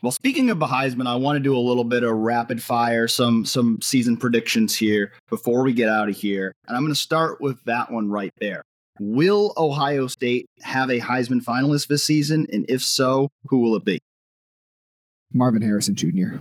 Well, 0.00 0.12
speaking 0.12 0.50
of 0.50 0.58
Heisman, 0.58 1.08
I 1.08 1.16
want 1.16 1.36
to 1.36 1.40
do 1.40 1.56
a 1.56 1.58
little 1.58 1.84
bit 1.84 2.04
of 2.04 2.14
rapid 2.14 2.62
fire, 2.62 3.08
some 3.08 3.44
some 3.44 3.80
season 3.80 4.16
predictions 4.16 4.76
here 4.76 5.12
before 5.28 5.64
we 5.64 5.72
get 5.72 5.88
out 5.88 6.08
of 6.08 6.16
here, 6.16 6.54
and 6.68 6.76
I'm 6.76 6.82
going 6.82 6.94
to 6.94 7.00
start 7.00 7.40
with 7.40 7.62
that 7.64 7.90
one 7.90 8.08
right 8.08 8.32
there. 8.38 8.62
Will 9.00 9.52
Ohio 9.56 10.06
State 10.06 10.46
have 10.62 10.90
a 10.90 11.00
Heisman 11.00 11.42
finalist 11.42 11.88
this 11.88 12.04
season? 12.04 12.46
And 12.52 12.66
if 12.68 12.82
so, 12.82 13.28
who 13.46 13.58
will 13.58 13.76
it 13.76 13.84
be? 13.84 13.98
Marvin 15.32 15.62
Harrison 15.62 15.94
Jr. 15.94 16.38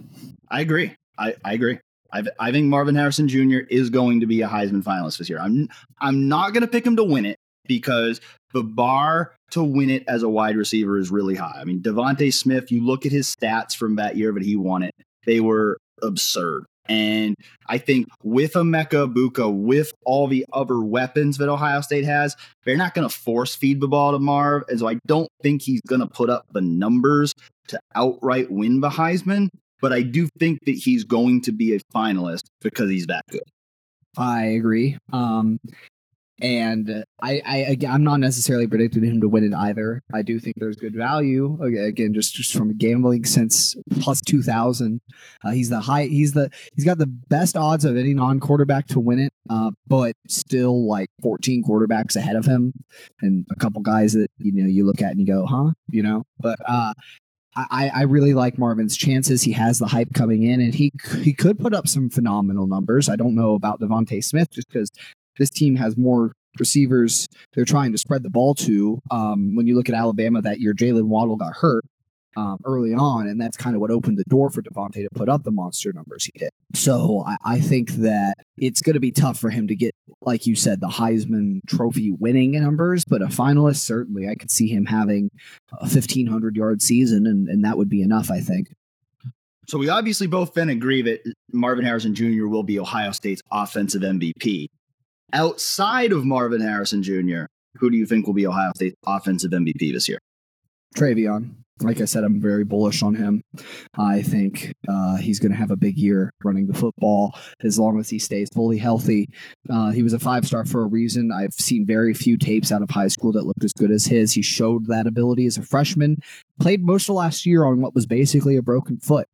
I 0.49 0.61
agree. 0.61 0.95
I, 1.17 1.35
I 1.45 1.53
agree. 1.53 1.79
I, 2.13 2.23
I 2.39 2.51
think 2.51 2.67
Marvin 2.67 2.95
Harrison 2.95 3.27
Jr. 3.27 3.59
is 3.69 3.89
going 3.89 4.19
to 4.19 4.25
be 4.25 4.41
a 4.41 4.47
Heisman 4.47 4.83
finalist 4.83 5.17
this 5.17 5.29
year. 5.29 5.39
I'm 5.39 5.69
I'm 5.99 6.27
not 6.27 6.53
going 6.53 6.61
to 6.61 6.67
pick 6.67 6.85
him 6.85 6.97
to 6.97 7.03
win 7.03 7.25
it 7.25 7.37
because 7.67 8.19
the 8.53 8.63
bar 8.63 9.33
to 9.51 9.63
win 9.63 9.89
it 9.89 10.03
as 10.07 10.23
a 10.23 10.29
wide 10.29 10.57
receiver 10.57 10.97
is 10.97 11.09
really 11.09 11.35
high. 11.35 11.57
I 11.59 11.63
mean, 11.63 11.81
DeVonta 11.81 12.33
Smith, 12.33 12.71
you 12.71 12.85
look 12.85 13.05
at 13.05 13.11
his 13.11 13.33
stats 13.33 13.75
from 13.75 13.95
that 13.95 14.17
year 14.17 14.33
that 14.33 14.43
he 14.43 14.55
won 14.55 14.83
it, 14.83 14.93
they 15.25 15.39
were 15.39 15.77
absurd. 16.01 16.65
And 16.91 17.35
I 17.67 17.77
think 17.77 18.07
with 18.21 18.53
Emeka 18.53 19.07
Egbuka, 19.07 19.51
with 19.51 19.93
all 20.05 20.27
the 20.27 20.45
other 20.51 20.81
weapons 20.81 21.37
that 21.37 21.47
Ohio 21.47 21.79
State 21.79 22.03
has, 22.03 22.35
they're 22.65 22.75
not 22.75 22.93
going 22.93 23.07
to 23.07 23.15
force 23.15 23.55
feed 23.55 23.79
the 23.79 23.87
ball 23.87 24.11
to 24.11 24.19
Marv. 24.19 24.63
And 24.67 24.77
so 24.79 24.89
I 24.89 24.99
don't 25.07 25.29
think 25.41 25.61
he's 25.61 25.79
going 25.87 26.01
to 26.01 26.07
put 26.07 26.29
up 26.29 26.45
the 26.51 26.59
numbers 26.59 27.33
to 27.69 27.79
outright 27.95 28.51
win 28.51 28.81
the 28.81 28.89
Heisman. 28.89 29.47
But 29.79 29.93
I 29.93 30.01
do 30.01 30.27
think 30.37 30.59
that 30.65 30.73
he's 30.73 31.05
going 31.05 31.41
to 31.43 31.53
be 31.53 31.73
a 31.75 31.79
finalist 31.95 32.43
because 32.59 32.89
he's 32.89 33.07
that 33.07 33.23
good. 33.29 33.41
I 34.17 34.47
agree. 34.47 34.97
Um, 35.13 35.59
and 36.41 37.05
I, 37.21 37.41
I 37.45 37.77
I'm 37.87 38.03
not 38.03 38.19
necessarily 38.19 38.67
predicting 38.67 39.03
him 39.03 39.21
to 39.21 39.29
win 39.29 39.43
it 39.43 39.53
either. 39.53 40.01
I 40.13 40.23
do 40.23 40.39
think 40.39 40.55
there's 40.57 40.75
good 40.75 40.95
value 40.95 41.61
again, 41.61 42.13
just 42.13 42.33
just 42.33 42.53
from 42.53 42.71
a 42.71 42.73
gambling 42.73 43.25
sense, 43.25 43.75
plus 44.01 44.21
two 44.21 44.41
thousand. 44.41 45.01
Uh, 45.43 45.51
he's 45.51 45.69
the 45.69 45.79
high. 45.79 46.05
He's 46.05 46.33
the 46.33 46.49
he's 46.75 46.85
got 46.85 46.97
the 46.97 47.07
best 47.07 47.55
odds 47.55 47.85
of 47.85 47.95
any 47.95 48.13
non-quarterback 48.13 48.87
to 48.87 48.99
win 48.99 49.19
it, 49.19 49.33
uh, 49.49 49.71
but 49.87 50.15
still 50.27 50.87
like 50.87 51.09
14 51.21 51.63
quarterbacks 51.63 52.15
ahead 52.15 52.35
of 52.35 52.45
him, 52.45 52.73
and 53.21 53.45
a 53.51 53.55
couple 53.55 53.81
guys 53.81 54.13
that 54.13 54.29
you 54.39 54.51
know 54.51 54.67
you 54.67 54.85
look 54.85 55.01
at 55.01 55.11
and 55.11 55.19
you 55.19 55.27
go, 55.27 55.45
huh, 55.45 55.71
you 55.89 56.01
know. 56.01 56.23
But 56.39 56.59
uh, 56.67 56.93
I, 57.55 57.91
I 57.93 58.01
really 58.03 58.33
like 58.33 58.57
Marvin's 58.57 58.95
chances. 58.95 59.41
He 59.43 59.51
has 59.51 59.77
the 59.77 59.87
hype 59.87 60.13
coming 60.13 60.43
in, 60.43 60.61
and 60.61 60.73
he 60.73 60.91
he 61.21 61.33
could 61.33 61.59
put 61.59 61.73
up 61.73 61.87
some 61.87 62.09
phenomenal 62.09 62.65
numbers. 62.65 63.09
I 63.09 63.15
don't 63.15 63.35
know 63.35 63.55
about 63.55 63.81
DeVonta 63.81 64.23
Smith 64.23 64.49
just 64.51 64.69
because 64.69 64.89
this 65.37 65.49
team 65.49 65.75
has 65.75 65.97
more 65.97 66.33
receivers 66.59 67.27
they're 67.53 67.65
trying 67.65 67.91
to 67.91 67.97
spread 67.97 68.23
the 68.23 68.29
ball 68.29 68.53
to. 68.55 69.01
Um, 69.09 69.55
when 69.55 69.67
you 69.67 69.75
look 69.75 69.89
at 69.89 69.95
Alabama 69.95 70.41
that 70.41 70.59
year, 70.59 70.73
Jaylen 70.73 71.05
Waddle 71.05 71.37
got 71.37 71.53
hurt 71.53 71.85
um, 72.37 72.59
early 72.65 72.93
on, 72.93 73.27
and 73.27 73.39
that's 73.39 73.57
kind 73.57 73.75
of 73.75 73.81
what 73.81 73.91
opened 73.91 74.17
the 74.17 74.23
door 74.29 74.49
for 74.49 74.61
DeVonta 74.61 75.03
to 75.03 75.09
put 75.13 75.29
up 75.29 75.43
the 75.43 75.51
monster 75.51 75.91
numbers 75.93 76.25
he 76.25 76.31
did. 76.37 76.49
So 76.73 77.23
I, 77.27 77.37
I 77.43 77.59
think 77.59 77.91
that 77.93 78.35
it's 78.57 78.81
going 78.81 78.93
to 78.93 78.99
be 78.99 79.11
tough 79.11 79.37
for 79.37 79.49
him 79.49 79.67
to 79.67 79.75
get, 79.75 79.93
like 80.21 80.47
you 80.47 80.55
said, 80.55 80.79
the 80.79 80.87
Heisman 80.87 81.59
Trophy 81.67 82.11
winning 82.11 82.51
numbers, 82.51 83.03
but 83.05 83.21
a 83.21 83.27
finalist 83.27 83.77
certainly. 83.77 84.29
I 84.29 84.35
could 84.35 84.51
see 84.51 84.67
him 84.67 84.85
having 84.85 85.29
a 85.73 85.85
1,500 85.85 86.55
yard 86.55 86.81
season, 86.81 87.27
and, 87.27 87.47
and 87.49 87.65
that 87.65 87.77
would 87.77 87.89
be 87.89 88.01
enough, 88.01 88.31
I 88.31 88.39
think. 88.39 88.73
So 89.67 89.77
we 89.77 89.89
obviously 89.89 90.27
both 90.27 90.53
then 90.53 90.69
agree 90.69 91.01
that 91.03 91.21
Marvin 91.53 91.85
Harrison 91.85 92.13
Jr. 92.13 92.47
will 92.47 92.63
be 92.63 92.79
Ohio 92.79 93.11
State's 93.11 93.41
offensive 93.51 94.01
MVP 94.01 94.67
outside 95.33 96.11
of 96.11 96.25
Marvin 96.25 96.61
Harrison 96.61 97.03
Jr., 97.03 97.45
who 97.75 97.89
do 97.89 97.97
you 97.97 98.05
think 98.05 98.27
will 98.27 98.33
be 98.33 98.47
Ohio 98.47 98.71
State's 98.75 98.95
offensive 99.05 99.51
MVP 99.51 99.93
this 99.93 100.09
year? 100.09 100.19
TreVeyon. 100.95 101.55
Like 101.81 101.99
I 101.99 102.05
said, 102.05 102.23
I'm 102.23 102.39
very 102.39 102.63
bullish 102.63 103.01
on 103.01 103.15
him. 103.15 103.41
I 103.97 104.21
think 104.21 104.71
uh, 104.87 105.17
he's 105.17 105.39
going 105.39 105.51
to 105.51 105.57
have 105.57 105.71
a 105.71 105.75
big 105.75 105.97
year 105.97 106.31
running 106.43 106.67
the 106.67 106.75
football 106.75 107.35
as 107.63 107.79
long 107.79 107.99
as 107.99 108.07
he 108.07 108.19
stays 108.19 108.49
fully 108.53 108.77
healthy. 108.77 109.29
Uh, 109.67 109.89
he 109.89 110.03
was 110.03 110.13
a 110.13 110.19
five 110.19 110.45
star 110.45 110.63
for 110.63 110.83
a 110.83 110.87
reason. 110.87 111.31
I've 111.31 111.53
seen 111.53 111.87
very 111.87 112.13
few 112.13 112.37
tapes 112.37 112.71
out 112.71 112.83
of 112.83 112.91
high 112.91 113.07
school 113.07 113.31
that 113.31 113.47
looked 113.47 113.63
as 113.63 113.73
good 113.73 113.89
as 113.89 114.05
his. 114.05 114.31
He 114.31 114.43
showed 114.43 114.85
that 114.87 115.07
ability 115.07 115.47
as 115.47 115.57
a 115.57 115.63
freshman, 115.63 116.17
played 116.59 116.85
most 116.85 117.09
of 117.09 117.15
last 117.15 117.47
year 117.47 117.65
on 117.65 117.81
what 117.81 117.95
was 117.95 118.05
basically 118.05 118.57
a 118.57 118.61
broken 118.61 118.99
foot. 118.99 119.27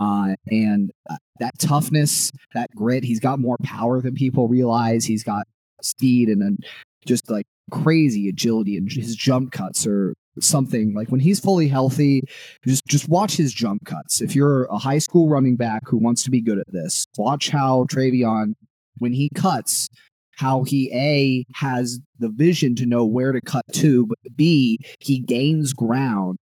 Uh, 0.00 0.34
and 0.50 0.90
uh, 1.10 1.16
that 1.38 1.58
toughness, 1.58 2.30
that 2.54 2.70
grit, 2.74 3.04
he's 3.04 3.20
got 3.20 3.38
more 3.38 3.56
power 3.62 4.00
than 4.00 4.14
people 4.14 4.48
realize. 4.48 5.04
He's 5.04 5.24
got 5.24 5.46
speed 5.80 6.28
and 6.28 6.64
just 7.06 7.30
like 7.30 7.46
crazy 7.70 8.28
agility, 8.28 8.76
and 8.76 8.90
his 8.90 9.16
jump 9.16 9.52
cuts 9.52 9.86
are 9.86 10.14
something 10.40 10.94
like 10.94 11.08
when 11.10 11.20
he's 11.20 11.38
fully 11.38 11.68
healthy 11.68 12.22
just 12.66 12.86
just 12.86 13.08
watch 13.08 13.36
his 13.36 13.52
jump 13.52 13.84
cuts 13.84 14.22
if 14.22 14.34
you're 14.34 14.64
a 14.64 14.78
high 14.78 14.98
school 14.98 15.28
running 15.28 15.56
back 15.56 15.82
who 15.86 15.98
wants 15.98 16.22
to 16.22 16.30
be 16.30 16.40
good 16.40 16.58
at 16.58 16.72
this 16.72 17.06
watch 17.18 17.50
how 17.50 17.84
TreVeyon 17.84 18.54
when 18.96 19.12
he 19.12 19.28
cuts 19.34 19.88
how 20.36 20.62
he 20.62 20.90
a 20.94 21.44
has 21.54 22.00
the 22.18 22.30
vision 22.30 22.74
to 22.76 22.86
know 22.86 23.04
where 23.04 23.32
to 23.32 23.42
cut 23.42 23.64
to 23.74 24.06
but 24.06 24.16
b 24.34 24.78
he 25.00 25.18
gains 25.18 25.74
ground 25.74 26.38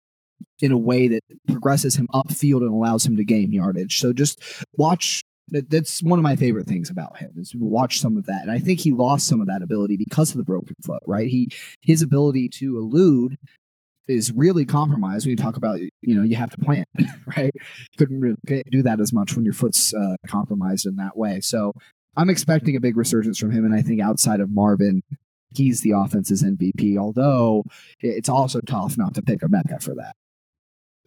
in 0.61 0.73
a 0.73 0.79
way 0.79 1.09
that 1.09 1.23
progresses 1.49 1.97
him 1.97 2.09
upfield 2.15 2.61
and 2.61 2.71
allows 2.71 3.05
him 3.05 3.17
to 3.17 3.25
gain 3.25 3.53
yardage. 3.53 4.01
So 4.01 4.13
just 4.13 4.41
watch. 4.77 5.23
That's 5.49 6.03
one 6.03 6.19
of 6.19 6.25
my 6.25 6.35
favorite 6.35 6.67
things 6.67 6.91
about 6.91 7.19
him 7.19 7.31
is 7.37 7.55
watch 7.55 8.01
some 8.01 8.17
of 8.17 8.27
that, 8.27 8.43
and 8.43 8.51
I 8.51 8.59
think 8.59 8.81
he 8.81 8.91
lost 8.91 9.29
some 9.29 9.41
of 9.41 9.47
that 9.47 9.63
ability 9.63 9.97
because 9.97 10.33
of 10.33 10.39
the 10.39 10.43
broken 10.43 10.75
foot. 10.85 11.03
Right, 11.07 11.29
he 11.29 11.51
his 11.83 12.03
ability 12.03 12.49
to 12.55 12.79
elude 12.79 13.39
is 14.09 14.33
really 14.33 14.65
compromised 14.65 15.27
when 15.27 15.31
you 15.31 15.37
talk 15.37 15.57
about 15.57 15.81
you 15.81 16.15
know 16.15 16.23
you 16.23 16.37
have 16.37 16.51
to 16.51 16.59
plant 16.59 16.89
right 17.37 17.53
couldn't 17.97 18.21
really 18.21 18.63
do 18.71 18.83
that 18.83 19.01
as 19.01 19.13
much 19.13 19.35
when 19.35 19.45
your 19.45 19.55
foot's 19.55 19.93
uh, 19.95 20.17
compromised 20.27 20.87
in 20.87 20.97
that 20.97 21.17
way 21.17 21.41
so 21.41 21.73
i'm 22.17 22.31
expecting 22.31 22.77
a 22.77 22.81
big 22.81 22.97
resurgence 22.97 23.39
from 23.39 23.51
him 23.51 23.65
and 23.65 23.75
i 23.75 23.83
think 23.83 24.01
outside 24.01 24.41
of 24.41 24.51
marvin 24.51 25.03
he's 25.55 25.81
the 25.81 25.91
offense's 25.91 26.43
mvp 26.43 26.97
although 26.97 27.65
it's 28.01 28.29
also 28.29 28.61
tough 28.61 28.97
not 28.97 29.15
to 29.15 29.23
pick 29.23 29.41
Emeka 29.41 29.83
for 29.83 29.95
that 29.95 30.15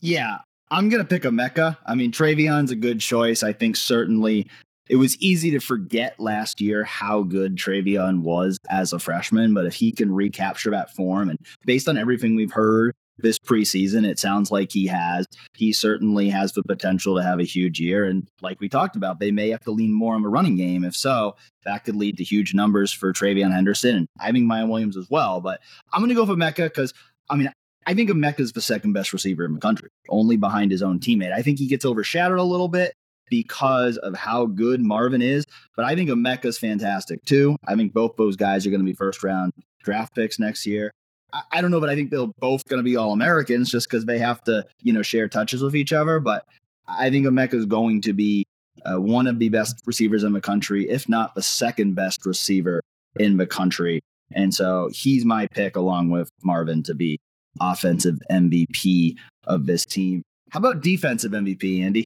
yeah, 0.02 0.40
I'm 0.72 0.90
going 0.90 1.02
to 1.02 1.08
pick 1.08 1.24
Emeka. 1.24 1.78
I 1.86 1.96
mean, 1.96 2.12
TreVeyon's 2.12 2.72
a 2.72 2.76
good 2.76 3.00
choice. 3.00 3.44
I 3.44 3.54
think 3.54 3.76
certainly 3.76 4.48
it 4.90 4.96
was 4.96 5.18
easy 5.22 5.52
to 5.52 5.60
forget 5.60 6.20
last 6.20 6.60
year 6.60 6.84
how 6.84 7.24
good 7.24 7.56
TreVeyon 7.56 8.22
was 8.22 8.58
as 8.70 8.92
a 8.92 9.00
freshman, 9.00 9.54
but 9.54 9.66
if 9.66 9.76
he 9.76 9.92
can 9.92 10.12
recapture 10.12 10.72
that 10.72 10.94
form, 10.96 11.30
and 11.30 11.40
based 11.66 11.88
on 11.88 11.98
everything 11.98 12.36
we've 12.36 12.52
heard 12.52 12.94
this 13.22 13.38
preseason, 13.38 14.08
it 14.08 14.18
sounds 14.18 14.50
like 14.50 14.72
he 14.72 14.88
has. 14.88 15.28
He 15.56 15.74
certainly 15.74 16.30
has 16.30 16.54
the 16.54 16.64
potential 16.64 17.16
to 17.16 17.24
have 17.24 17.40
a 17.40 17.44
huge 17.44 17.80
year. 17.80 18.06
And 18.06 18.28
like 18.42 18.60
we 18.60 18.70
talked 18.70 18.96
about, 18.96 19.20
they 19.20 19.32
may 19.32 19.50
have 19.50 19.64
to 19.66 19.72
lean 19.72 19.92
more 19.92 20.16
on 20.16 20.24
the 20.24 20.30
running 20.30 20.56
game. 20.56 20.84
If 20.84 20.96
so, 20.96 21.36
that 21.66 21.84
could 21.84 21.96
lead 21.96 22.18
to 22.18 22.24
huge 22.24 22.54
numbers 22.54 22.92
for 22.92 23.12
TreVeyon 23.12 23.54
Henderson 23.54 23.96
and 23.96 24.08
I 24.20 24.32
think 24.32 24.50
Miyan 24.50 24.70
Williams 24.70 24.98
as 24.98 25.10
well. 25.10 25.42
But 25.42 25.60
I'm 25.92 26.00
going 26.00 26.10
to 26.10 26.16
go 26.16 26.26
for 26.26 26.38
Mecca 26.38 26.64
because 26.64 26.94
I 27.30 27.36
mean, 27.36 27.52
I 27.86 27.94
think 27.94 28.10
Emeka 28.10 28.42
is 28.42 28.52
the 28.52 28.62
second 28.62 28.94
best 28.94 29.14
receiver 29.14 29.46
in 29.46 29.54
the 29.54 29.60
country, 29.60 29.90
only 30.10 30.38
behind 30.38 30.72
his 30.72 30.84
own 30.84 31.00
teammate. 31.00 31.32
I 31.32 31.42
think 31.42 31.60
he 31.60 31.68
gets 31.68 31.86
overshadowed 31.86 32.40
a 32.40 32.44
little 32.44 32.68
bit 32.68 32.94
because 33.30 33.98
of 33.98 34.16
how 34.16 34.46
good 34.46 34.82
Marvin 34.82 35.22
is, 35.22 35.46
but 35.76 35.86
I 35.86 35.96
think 35.96 36.10
Emeka's 36.10 36.58
fantastic 36.58 37.24
too. 37.26 37.56
I 37.68 37.76
think 37.76 37.94
both 37.94 38.16
those 38.18 38.36
guys 38.36 38.66
are 38.66 38.70
going 38.70 38.82
to 38.82 38.86
be 38.86 38.94
first 38.94 39.24
round 39.24 39.54
draft 39.84 40.16
picks 40.16 40.40
next 40.40 40.66
year. 40.66 40.92
I, 41.34 41.42
I 41.54 41.62
don't 41.62 41.72
know, 41.72 41.80
but 41.80 41.90
I 41.90 41.96
think 41.96 42.12
they're 42.12 42.28
both 42.40 42.66
going 42.68 42.80
to 42.80 42.84
be 42.84 42.96
all 42.96 43.14
Americans 43.14 43.72
just 43.72 43.90
because 43.90 44.06
they 44.06 44.20
have 44.20 44.44
to, 44.44 44.66
you 44.82 44.94
know, 44.94 45.02
share 45.02 45.28
touches 45.28 45.62
with 45.62 45.76
each 45.76 45.94
other. 45.94 46.20
But 46.20 46.46
I 46.88 47.10
think 47.10 47.26
Emeka 47.26 47.54
is 47.54 47.66
going 47.66 48.02
to 48.02 48.14
be 48.14 48.46
uh, 48.86 49.00
one 49.00 49.28
of 49.28 49.40
the 49.40 49.50
best 49.50 49.82
receivers 49.86 50.24
in 50.24 50.34
the 50.34 50.42
country, 50.42 50.90
if 50.90 51.08
not 51.08 51.36
the 51.36 51.44
second 51.44 51.96
best 51.96 52.26
receiver 52.26 52.82
in 53.20 53.38
the 53.38 53.48
country. 53.48 54.02
And 54.32 54.54
so 54.54 54.90
he's 54.94 55.26
my 55.26 55.48
pick 55.48 55.76
along 55.76 56.12
with 56.12 56.30
Marvin 56.44 56.84
to 56.84 56.94
be 56.94 57.20
offensive 57.60 58.18
MVP 58.32 59.16
of 59.46 59.66
this 59.66 59.86
team. 59.86 60.24
How 60.52 60.60
about 60.60 60.82
defensive 60.82 61.32
MVP, 61.32 61.82
Andy? 61.82 62.06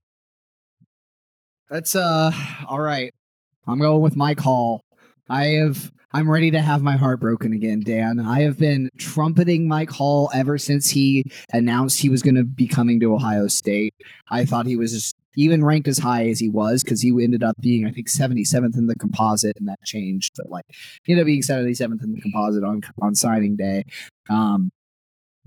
That's 1.70 1.96
uh 1.96 2.32
all 2.68 2.82
right. 2.82 3.14
I'm 3.68 3.80
going 3.80 4.02
with 4.02 4.16
Mike 4.16 4.39
Hall. 4.39 4.82
I 5.30 5.46
have 5.46 5.91
I'm 6.16 6.30
ready 6.30 6.52
to 6.52 6.62
have 6.62 6.84
my 6.84 6.96
heart 6.96 7.20
broken 7.20 7.54
again, 7.54 7.80
Dan. 7.80 8.20
I 8.20 8.41
have 8.41 8.60
been 8.60 8.89
trumpeting 8.98 9.68
Mike 9.68 9.89
Hall 9.89 10.30
ever 10.34 10.60
since 10.60 10.88
he 10.88 11.24
announced 11.52 12.00
he 12.00 12.10
was 12.10 12.22
going 12.22 12.36
to 12.36 12.44
be 12.44 12.68
coming 12.68 13.00
to 13.00 13.16
Ohio 13.16 13.48
State. 13.48 13.96
I 14.30 14.46
thought 14.46 14.68
he 14.68 14.76
was 14.76 15.16
even 15.36 15.64
ranked 15.64 15.88
as 15.88 15.98
high 15.98 16.30
as 16.30 16.39
he 16.39 16.50
was 16.50 16.84
because 16.84 17.02
he 17.02 17.10
ended 17.24 17.41
up 17.41 17.56
being, 17.60 17.88
I 17.88 17.91
think, 17.91 18.08
77th 18.10 18.78
in 18.78 18.86
the 18.86 18.96
composite, 18.96 19.58
and 19.58 19.68
that 19.68 19.84
changed. 19.84 20.34
But 20.38 20.52
like, 20.52 20.66
he 21.04 21.14
ended 21.14 21.24
up 21.24 21.26
being 21.26 21.41
77th 21.41 22.04
in 22.04 22.14
the 22.14 22.22
composite 22.22 22.64
on 22.64 22.82
on 23.02 23.16
signing 23.16 23.56
day. 23.56 23.84
Um, 24.30 24.72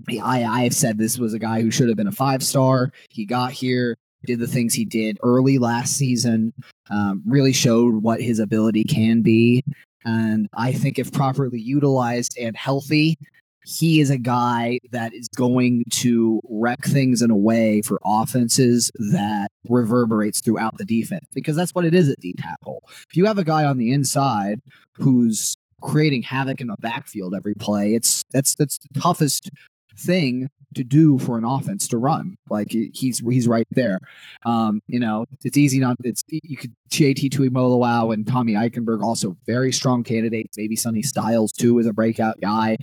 I 0.09 0.43
I 0.43 0.63
have 0.63 0.73
said 0.73 0.97
this 0.97 1.17
was 1.17 1.33
a 1.33 1.39
guy 1.39 1.61
who 1.61 1.71
should 1.71 1.87
have 1.87 1.97
been 1.97 2.07
a 2.07 2.11
five 2.11 2.43
star. 2.43 2.91
He 3.09 3.25
got 3.25 3.51
here, 3.51 3.97
did 4.25 4.39
the 4.39 4.47
things 4.47 4.73
he 4.73 4.85
did 4.85 5.17
early 5.23 5.57
last 5.57 5.93
season, 5.97 6.53
um, 6.89 7.23
really 7.25 7.53
showed 7.53 8.03
what 8.03 8.21
his 8.21 8.39
ability 8.39 8.83
can 8.83 9.21
be. 9.21 9.63
And 10.05 10.47
I 10.53 10.71
think 10.71 10.99
if 10.99 11.11
properly 11.11 11.59
utilized 11.59 12.37
and 12.39 12.55
healthy, 12.55 13.17
he 13.65 13.99
is 13.99 14.09
a 14.09 14.17
guy 14.17 14.79
that 14.91 15.13
is 15.13 15.27
going 15.35 15.83
to 15.89 16.39
wreck 16.49 16.83
things 16.85 17.21
in 17.21 17.29
a 17.29 17.35
way 17.35 17.81
for 17.81 17.99
offenses 18.05 18.89
that 19.11 19.49
reverberates 19.67 20.39
throughout 20.39 20.77
the 20.77 20.85
defense 20.85 21.25
because 21.33 21.57
that's 21.57 21.75
what 21.75 21.83
it 21.83 21.93
is 21.93 22.07
at 22.07 22.19
D 22.21 22.33
tackle. 22.37 22.81
If 23.09 23.17
you 23.17 23.25
have 23.25 23.37
a 23.37 23.43
guy 23.43 23.65
on 23.65 23.77
the 23.77 23.91
inside 23.91 24.61
who's 24.93 25.57
creating 25.81 26.23
havoc 26.23 26.61
in 26.61 26.67
the 26.67 26.77
backfield 26.79 27.35
every 27.35 27.55
play, 27.55 27.93
it's 27.93 28.23
that's 28.31 28.55
that's 28.55 28.77
the 28.77 28.99
toughest 29.01 29.49
thing 29.97 30.49
to 30.75 30.83
do 30.83 31.17
for 31.19 31.37
an 31.37 31.43
offense 31.43 31.87
to 31.89 31.97
run. 31.97 32.35
Like 32.49 32.71
he's 32.71 33.19
he's 33.19 33.47
right 33.47 33.67
there. 33.71 33.99
Um, 34.45 34.81
you 34.87 34.99
know, 34.99 35.25
it's 35.43 35.57
easy 35.57 35.79
not. 35.79 35.97
It's 36.03 36.23
you 36.29 36.57
could 36.57 36.73
JT 36.89 37.29
Tuimoloau 37.29 38.13
and 38.13 38.27
Tommy 38.27 38.53
Eichenberg 38.53 39.03
also 39.03 39.35
very 39.45 39.71
strong 39.71 40.03
candidates. 40.03 40.57
Maybe 40.57 40.75
Sonny 40.75 41.01
Styles 41.01 41.51
too 41.51 41.79
is 41.79 41.85
a 41.85 41.93
breakout 41.93 42.39
guy. 42.41 42.77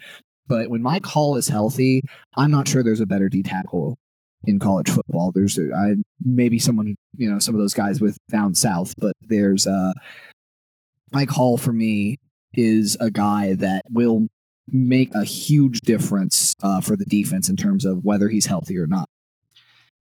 But 0.47 0.69
when 0.69 0.83
Mike 0.83 1.07
Hall 1.07 1.37
is 1.37 1.49
healthy, 1.49 2.03
I'm 2.37 2.51
not 2.51 2.69
sure 2.69 2.83
there's 2.83 3.01
a 3.01 3.07
better 3.07 3.29
D 3.29 3.43
tackle 3.43 3.97
in 4.47 4.59
college 4.59 4.91
football. 4.91 5.33
There's 5.35 5.59
I, 5.59 5.95
maybe 6.23 6.59
someone, 6.59 6.97
you 7.17 7.31
know, 7.31 7.39
some 7.39 7.55
of 7.55 7.61
those 7.61 7.75
guys 7.75 8.01
with 8.01 8.19
down 8.31 8.55
south, 8.55 8.95
but 8.99 9.15
there's 9.23 9.67
uh, 9.67 9.93
Mike 11.13 11.31
Hall 11.31 11.57
for 11.57 11.73
me 11.73 12.19
is 12.53 12.97
a 13.01 13.11
guy 13.11 13.55
that 13.55 13.83
will 13.91 14.29
make 14.69 15.15
a 15.15 15.25
huge 15.25 15.81
difference 15.81 16.55
uh, 16.63 16.81
for 16.81 16.97
the 16.97 17.05
defense 17.05 17.49
in 17.49 17.57
terms 17.57 17.85
of 17.85 18.05
whether 18.05 18.29
he's 18.29 18.47
healthy 18.47 18.79
or 18.79 18.87
not. 18.87 19.09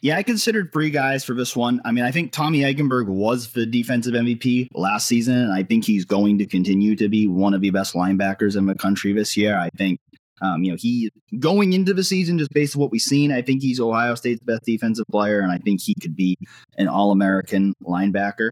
Yeah, 0.02 0.18
I 0.18 0.24
considered 0.24 0.74
three 0.74 0.90
guys 0.90 1.24
for 1.24 1.34
this 1.34 1.56
one. 1.56 1.80
I 1.86 1.94
mean, 1.94 2.04
I 2.04 2.12
think 2.12 2.34
Tommy 2.34 2.60
Eichenberg 2.60 3.08
was 3.08 3.54
the 3.54 3.66
defensive 3.66 4.14
MVP 4.14 4.68
last 4.74 5.08
season, 5.08 5.38
and 5.38 5.54
I 5.54 5.64
think 5.64 5.86
he's 5.86 6.04
going 6.04 6.38
to 6.40 6.46
continue 6.46 6.98
to 6.98 7.08
be 7.08 7.26
one 7.26 7.54
of 7.54 7.62
the 7.62 7.70
best 7.70 7.94
linebackers 7.94 8.58
in 8.58 8.66
the 8.66 8.76
country 8.76 9.14
this 9.14 9.38
year. 9.38 9.58
I 9.58 9.70
think 9.78 10.00
um, 10.42 10.62
you 10.62 10.72
know, 10.72 10.78
he 10.78 11.10
going 11.40 11.72
into 11.72 11.94
the 11.94 12.04
season, 12.04 12.38
just 12.38 12.52
based 12.52 12.76
on 12.76 12.82
what 12.82 12.92
we've 12.92 13.02
seen, 13.02 13.32
I 13.32 13.42
think 13.42 13.62
he's 13.62 13.80
Ohio 13.80 14.14
State's 14.16 14.42
best 14.44 14.64
defensive 14.66 15.06
player, 15.10 15.40
and 15.40 15.52
I 15.52 15.58
think 15.58 15.82
he 15.82 15.96
could 15.96 16.18
be 16.18 16.38
an 16.78 16.90
All 16.90 17.12
American 17.12 17.74
linebacker. 17.82 18.50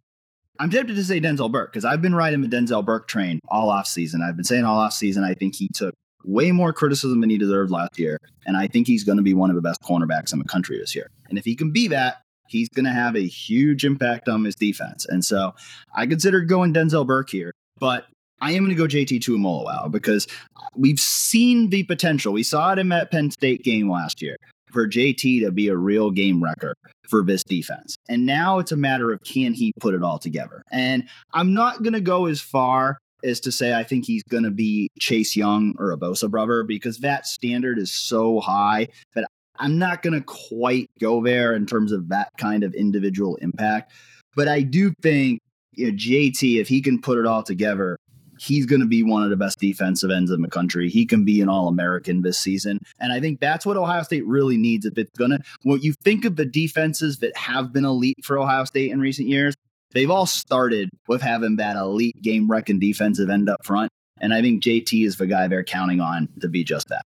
I'm 0.57 0.69
tempted 0.69 0.95
to 0.95 1.03
say 1.03 1.19
Denzel 1.19 1.51
Burke 1.51 1.71
because 1.71 1.83
I've 1.83 2.01
been 2.01 2.15
riding 2.15 2.41
the 2.41 2.47
Denzel 2.47 2.85
Burke 2.85 3.07
train 3.07 3.39
all 3.49 3.69
off 3.69 3.87
season. 3.87 4.21
I've 4.21 4.35
been 4.35 4.45
saying 4.45 4.63
all 4.63 4.77
off 4.77 4.93
season. 4.93 5.23
I 5.23 5.33
think 5.33 5.55
he 5.55 5.67
took 5.73 5.95
way 6.25 6.51
more 6.51 6.73
criticism 6.73 7.21
than 7.21 7.29
he 7.29 7.37
deserved 7.37 7.71
last 7.71 7.97
year, 7.99 8.17
and 8.45 8.57
I 8.57 8.67
think 8.67 8.87
he's 8.87 9.03
going 9.03 9.17
to 9.17 9.23
be 9.23 9.33
one 9.33 9.49
of 9.49 9.55
the 9.55 9.61
best 9.61 9.81
cornerbacks 9.81 10.33
in 10.33 10.39
the 10.39 10.45
country 10.45 10.77
this 10.77 10.95
year. 10.95 11.07
And 11.29 11.37
if 11.37 11.45
he 11.45 11.55
can 11.55 11.71
be 11.71 11.87
that, 11.89 12.21
he's 12.47 12.69
going 12.69 12.85
to 12.85 12.91
have 12.91 13.15
a 13.15 13.25
huge 13.25 13.85
impact 13.85 14.27
on 14.27 14.43
his 14.43 14.55
defense. 14.55 15.05
And 15.07 15.23
so 15.23 15.53
I 15.95 16.05
considered 16.05 16.49
going 16.49 16.73
Denzel 16.73 17.07
Burke 17.07 17.29
here, 17.29 17.53
but 17.79 18.05
I 18.41 18.51
am 18.51 18.65
going 18.65 18.75
to 18.75 18.75
go 18.75 18.85
JT 18.85 19.19
Tuimoloau 19.19 19.89
because 19.91 20.27
we've 20.75 20.99
seen 20.99 21.69
the 21.69 21.83
potential. 21.83 22.33
We 22.33 22.43
saw 22.43 22.73
it 22.73 22.79
in 22.79 22.89
that 22.89 23.11
Penn 23.11 23.31
State 23.31 23.63
game 23.63 23.89
last 23.89 24.21
year 24.21 24.35
for 24.71 24.87
JT 24.87 25.41
to 25.41 25.51
be 25.51 25.67
a 25.67 25.77
real 25.77 26.11
game 26.11 26.43
wrecker 26.43 26.73
for 27.07 27.23
this 27.23 27.43
defense. 27.43 27.95
And 28.09 28.25
now 28.25 28.59
it's 28.59 28.71
a 28.71 28.77
matter 28.77 29.11
of 29.11 29.19
can 29.23 29.53
he 29.53 29.73
put 29.79 29.93
it 29.93 30.01
all 30.01 30.17
together? 30.17 30.63
And 30.71 31.07
I'm 31.33 31.53
not 31.53 31.83
going 31.83 31.93
to 31.93 32.01
go 32.01 32.25
as 32.25 32.41
far 32.41 32.97
as 33.23 33.39
to 33.41 33.51
say 33.51 33.73
I 33.73 33.83
think 33.83 34.05
he's 34.05 34.23
going 34.23 34.43
to 34.43 34.51
be 34.51 34.89
Chase 34.99 35.35
Young 35.35 35.75
or 35.77 35.91
a 35.91 35.97
Bosa 35.97 36.29
brother 36.29 36.63
because 36.63 36.99
that 36.99 37.25
standard 37.25 37.77
is 37.77 37.91
so 37.91 38.39
high 38.39 38.87
that 39.15 39.25
I'm 39.57 39.77
not 39.77 40.01
going 40.01 40.13
to 40.13 40.21
quite 40.21 40.89
go 40.99 41.23
there 41.23 41.53
in 41.53 41.65
terms 41.65 41.91
of 41.91 42.09
that 42.09 42.29
kind 42.37 42.63
of 42.63 42.73
individual 42.73 43.35
impact. 43.37 43.91
But 44.35 44.47
I 44.47 44.61
do 44.61 44.93
think 45.01 45.39
you 45.73 45.91
know, 45.91 45.97
JT, 45.97 46.59
if 46.59 46.67
he 46.67 46.81
can 46.81 46.99
put 46.99 47.17
it 47.17 47.25
all 47.25 47.43
together, 47.43 47.97
he's 48.41 48.65
going 48.65 48.81
to 48.81 48.87
be 48.87 49.03
one 49.03 49.23
of 49.23 49.29
the 49.29 49.35
best 49.35 49.59
defensive 49.59 50.09
ends 50.09 50.31
in 50.31 50.41
the 50.41 50.49
country. 50.49 50.89
He 50.89 51.05
can 51.05 51.23
be 51.23 51.41
an 51.41 51.49
All 51.49 51.67
American 51.67 52.23
this 52.23 52.39
season. 52.39 52.79
And 52.99 53.13
I 53.13 53.19
think 53.19 53.39
that's 53.39 53.65
what 53.65 53.77
Ohio 53.77 54.01
State 54.01 54.25
really 54.25 54.57
needs 54.57 54.85
if 54.85 54.97
it's 54.97 55.15
going 55.17 55.31
to, 55.31 55.39
when 55.63 55.81
you 55.81 55.93
think 56.03 56.25
of 56.25 56.37
the 56.37 56.45
defenses 56.45 57.19
that 57.19 57.35
have 57.37 57.71
been 57.71 57.85
elite 57.85 58.17
for 58.23 58.39
Ohio 58.39 58.65
State 58.65 58.91
in 58.91 58.99
recent 58.99 59.27
years, 59.27 59.55
they've 59.93 60.11
all 60.11 60.25
started 60.25 60.89
with 61.07 61.21
having 61.21 61.57
that 61.57 61.75
elite 61.75 62.21
game 62.21 62.49
wrecking 62.49 62.79
defensive 62.79 63.29
end 63.29 63.49
up 63.49 63.65
front. 63.65 63.91
And 64.19 64.33
I 64.33 64.41
think 64.41 64.63
JT 64.63 65.05
is 65.05 65.17
the 65.17 65.27
guy 65.27 65.47
they're 65.47 65.63
counting 65.63 65.99
on 65.99 66.29
to 66.41 66.47
be 66.47 66.63
just 66.63 66.89
that. 66.89 67.03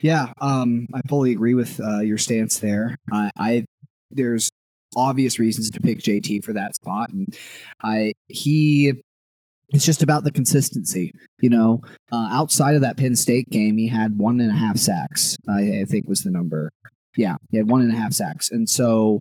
Yeah, 0.00 0.32
um, 0.40 0.86
I 0.94 1.00
fully 1.08 1.32
agree 1.32 1.54
with 1.54 1.80
uh, 1.80 2.00
your 2.00 2.18
stance 2.18 2.58
there. 2.58 2.96
I, 3.12 3.30
I 3.38 3.64
there's 4.10 4.50
obvious 4.96 5.38
reasons 5.38 5.70
to 5.70 5.80
pick 5.80 5.98
JT 5.98 6.44
for 6.44 6.52
that 6.54 6.74
spot, 6.74 7.10
and 7.10 7.36
I 7.82 8.14
he 8.28 8.94
it's 9.68 9.84
just 9.84 10.02
about 10.02 10.24
the 10.24 10.32
consistency. 10.32 11.12
You 11.40 11.50
know, 11.50 11.82
uh, 12.10 12.28
outside 12.32 12.74
of 12.74 12.80
that 12.80 12.96
Penn 12.96 13.14
State 13.14 13.50
game, 13.50 13.76
he 13.76 13.88
had 13.88 14.18
one 14.18 14.40
and 14.40 14.50
a 14.50 14.54
half 14.54 14.78
sacks. 14.78 15.36
I, 15.48 15.80
I, 15.80 15.84
think 15.84 16.08
was 16.08 16.22
the 16.22 16.30
number. 16.30 16.70
Yeah, 17.16 17.36
he 17.50 17.58
had 17.58 17.70
one 17.70 17.82
and 17.82 17.92
a 17.92 17.96
half 17.96 18.12
sacks, 18.12 18.50
and 18.50 18.68
so 18.68 19.20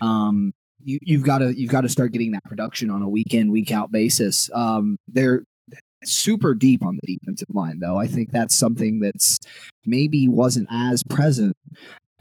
um, 0.00 0.52
you, 0.82 0.98
you've 1.02 1.24
got 1.24 1.38
to 1.38 1.58
you've 1.58 1.70
got 1.70 1.82
to 1.82 1.88
start 1.88 2.12
getting 2.12 2.32
that 2.32 2.44
production 2.44 2.90
on 2.90 3.02
a 3.02 3.08
week 3.08 3.34
in 3.34 3.50
week 3.50 3.72
out 3.72 3.90
basis. 3.90 4.50
Um, 4.54 4.96
they're 5.08 5.44
super 6.04 6.54
deep 6.54 6.84
on 6.84 6.98
the 7.02 7.16
defensive 7.16 7.48
line, 7.52 7.80
though. 7.80 7.98
I 7.98 8.06
think 8.06 8.30
that's 8.30 8.54
something 8.54 9.00
that's 9.00 9.38
maybe 9.84 10.28
wasn't 10.28 10.68
as 10.70 11.02
present 11.02 11.56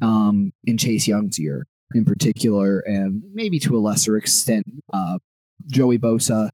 um, 0.02 0.52
in 0.66 0.78
Chase 0.78 1.08
Young's 1.08 1.38
year 1.38 1.66
in 1.94 2.06
particular, 2.06 2.80
and 2.80 3.24
maybe 3.34 3.60
to 3.60 3.78
a 3.78 3.80
lesser 3.80 4.18
extent, 4.18 4.66
uh, 4.92 5.20
Joey 5.68 5.98
Bosa 5.98 6.50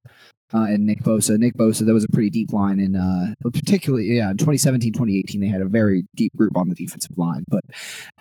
uh, 0.53 0.63
and 0.63 0.85
Nick 0.85 1.01
Bosa. 1.03 1.37
Nick 1.37 1.55
Bosa, 1.55 1.85
that 1.85 1.93
was 1.93 2.03
a 2.03 2.09
pretty 2.09 2.29
deep 2.29 2.53
line 2.53 2.79
in 2.79 2.95
uh, 2.95 3.33
particularly 3.51 4.17
yeah, 4.17 4.31
in 4.31 4.37
2017, 4.37 4.93
2018, 4.93 5.41
they 5.41 5.47
had 5.47 5.61
a 5.61 5.65
very 5.65 6.03
deep 6.15 6.35
group 6.35 6.55
on 6.55 6.69
the 6.69 6.75
defensive 6.75 7.17
line. 7.17 7.43
But 7.47 7.63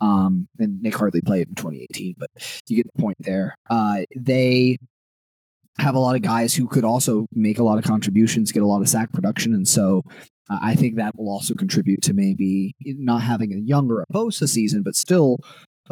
um, 0.00 0.48
and 0.58 0.80
Nick 0.82 0.96
hardly 0.96 1.20
played 1.20 1.48
in 1.48 1.54
2018, 1.54 2.14
but 2.18 2.30
you 2.68 2.76
get 2.76 2.86
the 2.94 3.00
point 3.00 3.16
there. 3.20 3.54
Uh, 3.68 4.02
they 4.16 4.78
have 5.78 5.94
a 5.94 5.98
lot 5.98 6.16
of 6.16 6.22
guys 6.22 6.54
who 6.54 6.66
could 6.66 6.84
also 6.84 7.26
make 7.32 7.58
a 7.58 7.64
lot 7.64 7.78
of 7.78 7.84
contributions, 7.84 8.52
get 8.52 8.62
a 8.62 8.66
lot 8.66 8.82
of 8.82 8.88
sack 8.88 9.12
production, 9.12 9.54
and 9.54 9.66
so 9.66 10.02
uh, 10.50 10.58
I 10.60 10.74
think 10.74 10.96
that 10.96 11.16
will 11.16 11.30
also 11.30 11.54
contribute 11.54 12.02
to 12.02 12.14
maybe 12.14 12.74
not 12.80 13.22
having 13.22 13.52
a 13.52 13.58
younger 13.58 14.04
Bosa 14.12 14.48
season, 14.48 14.82
but 14.82 14.96
still 14.96 15.38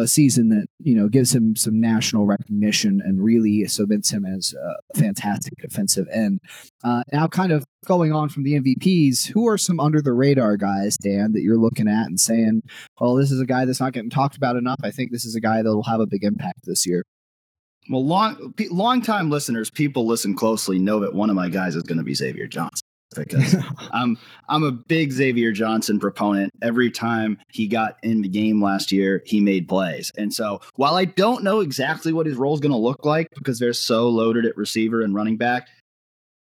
a 0.00 0.08
season 0.08 0.48
that 0.48 0.66
you 0.78 0.94
know 0.94 1.08
gives 1.08 1.34
him 1.34 1.54
some 1.54 1.80
national 1.80 2.26
recognition 2.26 3.00
and 3.04 3.22
really 3.22 3.66
cements 3.66 4.10
him 4.10 4.24
as 4.24 4.54
a 4.54 4.98
fantastic 4.98 5.54
defensive 5.58 6.06
end. 6.12 6.40
Uh, 6.82 7.02
now, 7.12 7.26
kind 7.26 7.52
of 7.52 7.64
going 7.86 8.12
on 8.12 8.28
from 8.28 8.42
the 8.42 8.58
MVPs, 8.58 9.28
who 9.28 9.46
are 9.48 9.58
some 9.58 9.80
under 9.80 10.02
the 10.02 10.12
radar 10.12 10.56
guys, 10.56 10.96
Dan, 10.96 11.32
that 11.32 11.42
you're 11.42 11.58
looking 11.58 11.88
at 11.88 12.06
and 12.06 12.18
saying, 12.18 12.62
"Well, 13.00 13.14
this 13.14 13.30
is 13.30 13.40
a 13.40 13.46
guy 13.46 13.64
that's 13.64 13.80
not 13.80 13.92
getting 13.92 14.10
talked 14.10 14.36
about 14.36 14.56
enough. 14.56 14.80
I 14.82 14.90
think 14.90 15.12
this 15.12 15.24
is 15.24 15.34
a 15.34 15.40
guy 15.40 15.62
that 15.62 15.74
will 15.74 15.84
have 15.84 16.00
a 16.00 16.06
big 16.06 16.24
impact 16.24 16.60
this 16.64 16.86
year." 16.86 17.04
Well, 17.88 18.04
long 18.04 18.54
long 18.70 19.02
time 19.02 19.30
listeners, 19.30 19.70
people 19.70 20.06
listen 20.06 20.34
closely, 20.34 20.78
know 20.78 21.00
that 21.00 21.14
one 21.14 21.30
of 21.30 21.36
my 21.36 21.48
guys 21.48 21.76
is 21.76 21.82
going 21.82 21.98
to 21.98 22.04
be 22.04 22.14
Xavier 22.14 22.46
Johnson 22.46 22.89
because 23.16 23.56
I'm 23.92 24.18
I'm 24.48 24.62
a 24.62 24.72
big 24.72 25.12
Xavier 25.12 25.52
Johnson 25.52 25.98
proponent. 25.98 26.52
Every 26.62 26.90
time 26.90 27.38
he 27.48 27.66
got 27.66 27.96
in 28.02 28.22
the 28.22 28.28
game 28.28 28.62
last 28.62 28.92
year, 28.92 29.22
he 29.26 29.40
made 29.40 29.68
plays. 29.68 30.10
And 30.16 30.32
so 30.32 30.60
while 30.76 30.94
I 30.94 31.04
don't 31.04 31.44
know 31.44 31.60
exactly 31.60 32.12
what 32.12 32.26
his 32.26 32.36
role 32.36 32.54
is 32.54 32.60
going 32.60 32.72
to 32.72 32.78
look 32.78 33.04
like 33.04 33.28
because 33.34 33.58
they're 33.58 33.72
so 33.72 34.08
loaded 34.08 34.46
at 34.46 34.56
receiver 34.56 35.02
and 35.02 35.14
running 35.14 35.36
back, 35.36 35.68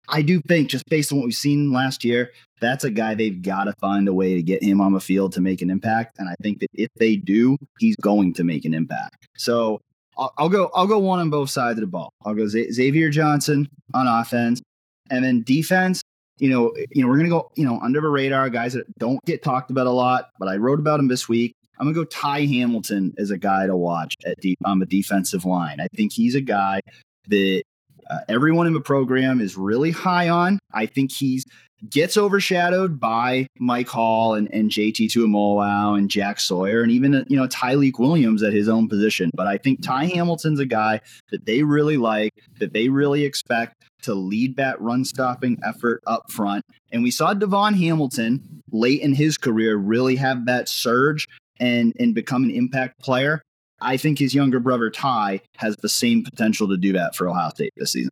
I 0.10 0.22
do 0.22 0.42
think 0.48 0.70
just 0.70 0.86
based 0.90 1.12
on 1.12 1.20
what 1.20 1.26
we've 1.26 1.36
seen 1.36 1.72
last 1.72 2.04
year, 2.04 2.32
that's 2.62 2.84
a 2.84 2.92
guy 2.92 3.16
they've 3.16 3.42
got 3.42 3.66
to 3.66 3.74
find 3.74 4.08
a 4.08 4.14
way 4.14 4.36
to 4.36 4.44
get 4.44 4.64
him 4.64 4.82
on 4.82 4.94
the 4.94 5.00
field 5.00 5.34
to 5.34 5.42
make 5.42 5.62
an 5.62 5.70
impact. 5.70 6.20
And 6.20 6.30
I 6.30 6.36
think 6.42 6.60
that 6.60 6.70
if 6.74 6.90
they 6.98 7.16
do, 7.16 7.58
he's 7.80 7.96
going 7.98 8.34
to 8.36 8.44
make 8.44 8.66
an 8.66 8.74
impact. 8.74 9.28
So 9.36 9.82
I'll, 10.18 10.34
I'll 10.38 10.50
go 10.50 10.70
I'll 10.74 10.88
go 10.88 11.00
one 11.00 11.20
on 11.20 11.30
both 11.30 11.50
sides 11.50 11.78
of 11.78 11.82
the 11.82 11.88
ball. 11.88 12.10
I'll 12.26 12.36
go 12.36 12.48
Xavier 12.48 13.10
Johnson 13.10 13.68
on 13.94 14.08
offense, 14.08 14.62
and 15.10 15.26
then 15.26 15.44
defense 15.44 16.02
you 16.38 16.50
know, 16.50 16.74
you 16.92 17.02
know, 17.02 17.08
we're 17.08 17.18
gonna 17.18 17.30
go, 17.30 17.52
you 17.56 17.66
know, 17.66 17.80
under 17.80 18.02
the 18.02 18.10
radar 18.10 18.50
guys 18.50 18.74
that 18.74 18.86
don't 18.98 19.24
get 19.26 19.44
talked 19.44 19.72
about 19.72 19.88
a 19.88 19.92
lot, 19.92 20.30
but 20.40 20.48
I 20.48 20.58
wrote 20.58 20.80
about 20.80 21.00
him 21.00 21.08
this 21.08 21.30
week. 21.30 21.54
I'm 21.80 21.86
gonna 21.86 21.96
go 21.96 22.06
Ty 22.06 22.42
Hamilton 22.46 23.14
as 23.18 23.32
a 23.32 23.38
guy 23.38 23.68
to 23.68 23.76
watch 23.76 24.14
at 24.26 24.40
deep 24.42 24.60
on 24.66 24.80
the 24.80 24.86
defensive 24.86 25.46
line. 25.46 25.80
I 25.80 25.88
think 25.96 26.14
he's 26.14 26.36
a 26.36 26.42
guy 26.42 26.82
that 27.28 27.64
uh, 28.10 28.20
everyone 28.30 28.68
in 28.68 28.74
the 28.74 28.82
program 28.82 29.42
is 29.42 29.58
really 29.58 29.92
high 29.92 30.30
on. 30.30 30.60
I 30.74 30.86
think 30.86 31.12
he's 31.12 31.44
gets 31.90 32.18
overshadowed 32.18 33.00
by 33.00 33.48
Mike 33.60 33.88
Hall 33.88 34.34
and, 34.34 34.52
and 34.54 34.72
JT 34.72 35.08
Tuimoloau 35.08 35.98
and 35.98 36.10
Jack 36.10 36.40
Sawyer 36.40 36.82
and 36.82 36.92
even, 36.92 37.26
you 37.28 37.38
know, 37.38 37.48
Tyleik 37.48 38.00
Williams 38.00 38.44
at 38.44 38.54
his 38.54 38.70
own 38.70 38.88
position. 38.88 39.30
But 39.34 39.48
I 39.48 39.58
think 39.58 39.84
Ty 39.84 40.06
Hamilton's 40.06 40.60
a 40.60 40.66
guy 40.66 41.02
that 41.32 41.46
they 41.46 41.64
really 41.64 41.98
like, 41.98 42.34
that 42.60 42.74
they 42.74 42.90
really 42.90 43.24
expect 43.24 43.76
to 44.04 44.14
lead 44.14 44.56
that 44.58 44.80
run 44.82 45.04
stopping 45.04 45.58
effort 45.64 46.02
up 46.08 46.32
front. 46.32 46.64
And 46.92 47.04
we 47.04 47.12
saw 47.12 47.34
Davon 47.34 47.74
Hamilton 47.74 48.62
late 48.72 49.02
in 49.02 49.14
his 49.14 49.38
career 49.38 49.76
really 49.76 50.16
have 50.16 50.46
that 50.46 50.70
surge 50.70 51.28
and 51.60 51.94
and 52.00 52.14
become 52.14 52.44
an 52.44 52.52
impact 52.52 53.00
player. 53.00 53.42
I 53.82 53.98
think 53.98 54.20
his 54.20 54.34
younger 54.34 54.60
brother 54.60 54.90
Ty 54.90 55.42
has 55.58 55.76
the 55.78 55.90
same 55.90 56.24
potential 56.24 56.68
to 56.70 56.78
do 56.78 56.94
that 56.94 57.16
for 57.16 57.28
Ohio 57.28 57.50
State 57.50 57.74
this 57.76 57.92
season. 57.92 58.12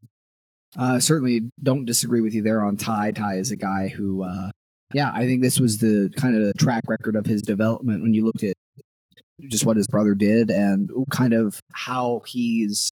Uh, 0.77 0.99
certainly 0.99 1.41
don't 1.61 1.85
disagree 1.85 2.21
with 2.21 2.33
you 2.33 2.41
there 2.41 2.63
on 2.63 2.77
Ty. 2.77 3.11
Ty 3.11 3.35
is 3.35 3.51
a 3.51 3.55
guy 3.55 3.87
who, 3.87 4.23
uh, 4.23 4.49
yeah, 4.93 5.11
I 5.13 5.25
think 5.25 5.41
this 5.41 5.59
was 5.59 5.77
the 5.77 6.11
kind 6.17 6.35
of 6.35 6.57
track 6.57 6.83
record 6.87 7.15
of 7.15 7.25
his 7.25 7.41
development 7.41 8.01
when 8.01 8.13
you 8.13 8.25
looked 8.25 8.43
at 8.43 8.55
just 9.47 9.65
what 9.65 9.77
his 9.77 9.87
brother 9.87 10.15
did 10.15 10.49
and 10.49 10.89
kind 11.11 11.33
of 11.33 11.59
how 11.71 12.21
he's 12.25 12.91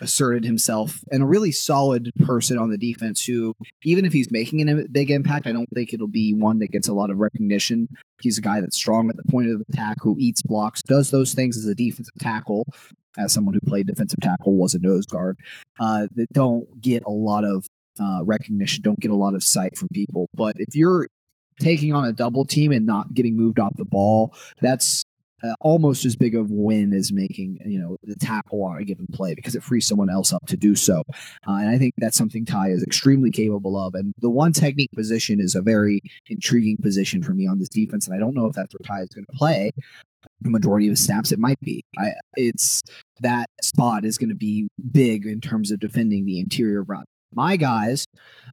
asserted 0.00 0.44
himself 0.44 1.02
and 1.10 1.22
a 1.22 1.26
really 1.26 1.50
solid 1.50 2.12
person 2.24 2.56
on 2.56 2.70
the 2.70 2.78
defense 2.78 3.24
who 3.24 3.52
even 3.84 4.04
if 4.04 4.12
he's 4.12 4.30
making 4.30 4.68
a 4.68 4.86
big 4.92 5.10
impact 5.10 5.46
i 5.46 5.52
don't 5.52 5.68
think 5.74 5.92
it'll 5.92 6.06
be 6.06 6.32
one 6.32 6.60
that 6.60 6.70
gets 6.70 6.86
a 6.86 6.92
lot 6.92 7.10
of 7.10 7.18
recognition 7.18 7.88
he's 8.20 8.38
a 8.38 8.40
guy 8.40 8.60
that's 8.60 8.76
strong 8.76 9.10
at 9.10 9.16
the 9.16 9.24
point 9.24 9.50
of 9.50 9.60
attack 9.68 9.96
who 10.00 10.14
eats 10.18 10.40
blocks 10.42 10.82
does 10.82 11.10
those 11.10 11.34
things 11.34 11.56
as 11.56 11.66
a 11.66 11.74
defensive 11.74 12.14
tackle 12.20 12.64
as 13.18 13.32
someone 13.32 13.54
who 13.54 13.60
played 13.60 13.86
defensive 13.86 14.20
tackle 14.20 14.56
was 14.56 14.74
a 14.74 14.78
nose 14.78 15.06
guard 15.06 15.36
uh, 15.80 16.06
that 16.14 16.32
don't 16.32 16.80
get 16.80 17.02
a 17.04 17.10
lot 17.10 17.44
of 17.44 17.66
uh, 18.00 18.20
recognition 18.24 18.82
don't 18.82 19.00
get 19.00 19.10
a 19.10 19.16
lot 19.16 19.34
of 19.34 19.42
sight 19.42 19.76
from 19.76 19.88
people 19.88 20.28
but 20.34 20.54
if 20.58 20.74
you're 20.74 21.08
taking 21.60 21.92
on 21.92 22.04
a 22.04 22.12
double 22.12 22.44
team 22.44 22.70
and 22.70 22.86
not 22.86 23.12
getting 23.14 23.36
moved 23.36 23.58
off 23.58 23.74
the 23.76 23.84
ball 23.84 24.32
that's 24.60 25.04
uh, 25.42 25.54
almost 25.60 26.04
as 26.04 26.16
big 26.16 26.34
of 26.34 26.50
a 26.50 26.54
win 26.54 26.92
as 26.92 27.12
making 27.12 27.58
you 27.64 27.78
know 27.78 27.96
the 28.02 28.16
tackle 28.16 28.64
on 28.64 28.78
a 28.78 28.84
given 28.84 29.06
play 29.12 29.34
because 29.34 29.54
it 29.54 29.62
frees 29.62 29.86
someone 29.86 30.10
else 30.10 30.32
up 30.32 30.44
to 30.46 30.56
do 30.56 30.74
so. 30.74 31.02
Uh, 31.46 31.52
and 31.52 31.68
I 31.68 31.78
think 31.78 31.94
that's 31.98 32.16
something 32.16 32.44
Ty 32.44 32.70
is 32.70 32.82
extremely 32.82 33.30
capable 33.30 33.78
of. 33.78 33.94
And 33.94 34.12
the 34.18 34.30
one 34.30 34.52
technique 34.52 34.90
position 34.92 35.40
is 35.40 35.54
a 35.54 35.62
very 35.62 36.00
intriguing 36.28 36.76
position 36.78 37.22
for 37.22 37.34
me 37.34 37.46
on 37.46 37.58
this 37.58 37.68
defense. 37.68 38.06
And 38.06 38.16
I 38.16 38.18
don't 38.18 38.34
know 38.34 38.46
if 38.46 38.54
that's 38.54 38.74
where 38.74 38.84
Ty 38.84 39.02
is 39.02 39.08
going 39.10 39.26
to 39.26 39.36
play. 39.36 39.70
The 40.40 40.50
majority 40.50 40.88
of 40.88 40.98
snaps, 40.98 41.32
it 41.32 41.38
might 41.38 41.60
be. 41.60 41.82
I, 41.96 42.12
it's 42.34 42.82
that 43.20 43.50
spot 43.62 44.04
is 44.04 44.18
going 44.18 44.28
to 44.30 44.36
be 44.36 44.68
big 44.90 45.26
in 45.26 45.40
terms 45.40 45.70
of 45.70 45.80
defending 45.80 46.26
the 46.26 46.38
interior 46.38 46.82
run 46.82 47.04
my 47.32 47.56
guys 47.56 48.06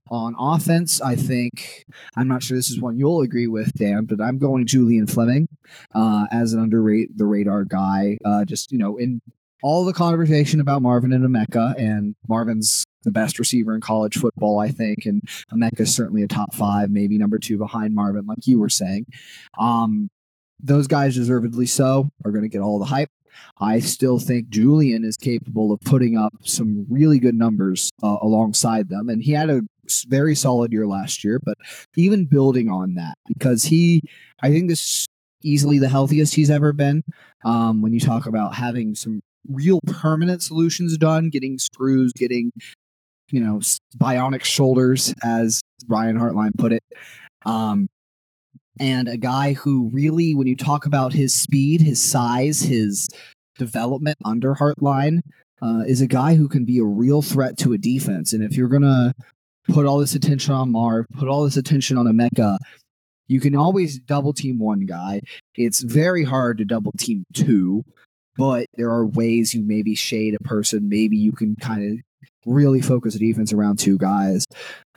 on 0.09 0.35
offense, 0.37 1.01
I 1.01 1.15
think 1.15 1.85
I'm 2.15 2.27
not 2.27 2.43
sure 2.43 2.57
this 2.57 2.69
is 2.69 2.79
one 2.79 2.97
you'll 2.97 3.21
agree 3.21 3.47
with, 3.47 3.73
Dan, 3.73 4.05
but 4.05 4.21
I'm 4.21 4.37
going 4.37 4.65
Julian 4.65 5.07
Fleming 5.07 5.47
uh, 5.93 6.25
as 6.31 6.53
an 6.53 6.59
under 6.61 6.77
the 7.15 7.25
radar 7.25 7.65
guy. 7.65 8.17
Uh, 8.23 8.45
just 8.45 8.71
you 8.71 8.77
know, 8.77 8.97
in 8.97 9.21
all 9.63 9.85
the 9.85 9.93
conversation 9.93 10.59
about 10.59 10.81
Marvin 10.81 11.13
and 11.13 11.25
Emeka, 11.25 11.75
and 11.79 12.15
Marvin's 12.27 12.85
the 13.03 13.11
best 13.11 13.39
receiver 13.39 13.73
in 13.73 13.81
college 13.81 14.17
football, 14.17 14.59
I 14.59 14.69
think, 14.69 15.05
and 15.05 15.21
Emeka's 15.51 15.95
certainly 15.95 16.23
a 16.23 16.27
top 16.27 16.53
five, 16.53 16.89
maybe 16.89 17.17
number 17.17 17.39
two 17.39 17.57
behind 17.57 17.95
Marvin, 17.95 18.25
like 18.25 18.45
you 18.45 18.59
were 18.59 18.69
saying. 18.69 19.05
Um, 19.59 20.09
those 20.59 20.87
guys 20.87 21.15
deservedly 21.15 21.65
so 21.65 22.09
are 22.23 22.31
going 22.31 22.43
to 22.43 22.49
get 22.49 22.61
all 22.61 22.79
the 22.79 22.85
hype. 22.85 23.09
I 23.59 23.79
still 23.79 24.19
think 24.19 24.49
Julian 24.49 25.03
is 25.03 25.17
capable 25.17 25.71
of 25.71 25.81
putting 25.81 26.17
up 26.17 26.33
some 26.43 26.85
really 26.89 27.19
good 27.19 27.35
numbers 27.35 27.91
uh, 28.01 28.17
alongside 28.21 28.89
them. 28.89 29.09
And 29.09 29.21
he 29.21 29.33
had 29.33 29.49
a 29.49 29.61
very 30.07 30.35
solid 30.35 30.71
year 30.71 30.87
last 30.87 31.23
year, 31.23 31.39
but 31.43 31.57
even 31.95 32.25
building 32.25 32.69
on 32.69 32.95
that, 32.95 33.15
because 33.27 33.63
he, 33.65 34.01
I 34.41 34.51
think 34.51 34.69
this 34.69 34.81
is 34.81 35.07
easily 35.43 35.79
the 35.79 35.89
healthiest 35.89 36.33
he's 36.33 36.49
ever 36.49 36.73
been. 36.73 37.03
Um, 37.43 37.81
when 37.81 37.93
you 37.93 37.99
talk 37.99 38.25
about 38.25 38.55
having 38.55 38.95
some 38.95 39.21
real 39.47 39.79
permanent 39.85 40.41
solutions 40.41 40.97
done, 40.97 41.29
getting 41.29 41.59
screws, 41.59 42.13
getting, 42.13 42.51
you 43.31 43.39
know, 43.39 43.59
bionic 43.97 44.43
shoulders, 44.43 45.13
as 45.23 45.61
Brian 45.85 46.17
Hartline 46.17 46.57
put 46.57 46.73
it. 46.73 46.83
Um, 47.45 47.87
and 48.79 49.07
a 49.07 49.17
guy 49.17 49.53
who 49.53 49.89
really, 49.93 50.35
when 50.35 50.47
you 50.47 50.55
talk 50.55 50.85
about 50.85 51.13
his 51.13 51.33
speed, 51.33 51.81
his 51.81 52.03
size, 52.03 52.61
his 52.61 53.07
development 53.57 54.17
under 54.25 54.55
Hartline, 54.55 55.21
uh, 55.61 55.83
is 55.87 56.01
a 56.01 56.07
guy 56.07 56.35
who 56.35 56.47
can 56.47 56.65
be 56.65 56.79
a 56.79 56.85
real 56.85 57.21
threat 57.21 57.57
to 57.59 57.73
a 57.73 57.77
defense. 57.77 58.33
And 58.33 58.43
if 58.43 58.57
you're 58.57 58.67
gonna 58.67 59.13
put 59.67 59.85
all 59.85 59.99
this 59.99 60.15
attention 60.15 60.53
on 60.53 60.71
Marv, 60.71 61.05
put 61.17 61.27
all 61.27 61.43
this 61.43 61.57
attention 61.57 61.97
on 61.97 62.05
Emeka, 62.05 62.57
you 63.27 63.39
can 63.39 63.55
always 63.55 63.99
double 63.99 64.33
team 64.33 64.59
one 64.59 64.85
guy. 64.85 65.21
It's 65.55 65.81
very 65.81 66.23
hard 66.23 66.57
to 66.59 66.65
double 66.65 66.91
team 66.97 67.25
two, 67.33 67.83
but 68.37 68.67
there 68.75 68.89
are 68.89 69.07
ways 69.07 69.53
you 69.53 69.63
maybe 69.63 69.95
shade 69.95 70.35
a 70.35 70.43
person. 70.43 70.89
Maybe 70.89 71.17
you 71.17 71.31
can 71.31 71.55
kind 71.55 71.93
of 71.93 72.04
really 72.45 72.81
focus 72.81 73.15
a 73.15 73.19
defense 73.19 73.51
around 73.51 73.79
two 73.79 73.97
guys. 73.97 74.45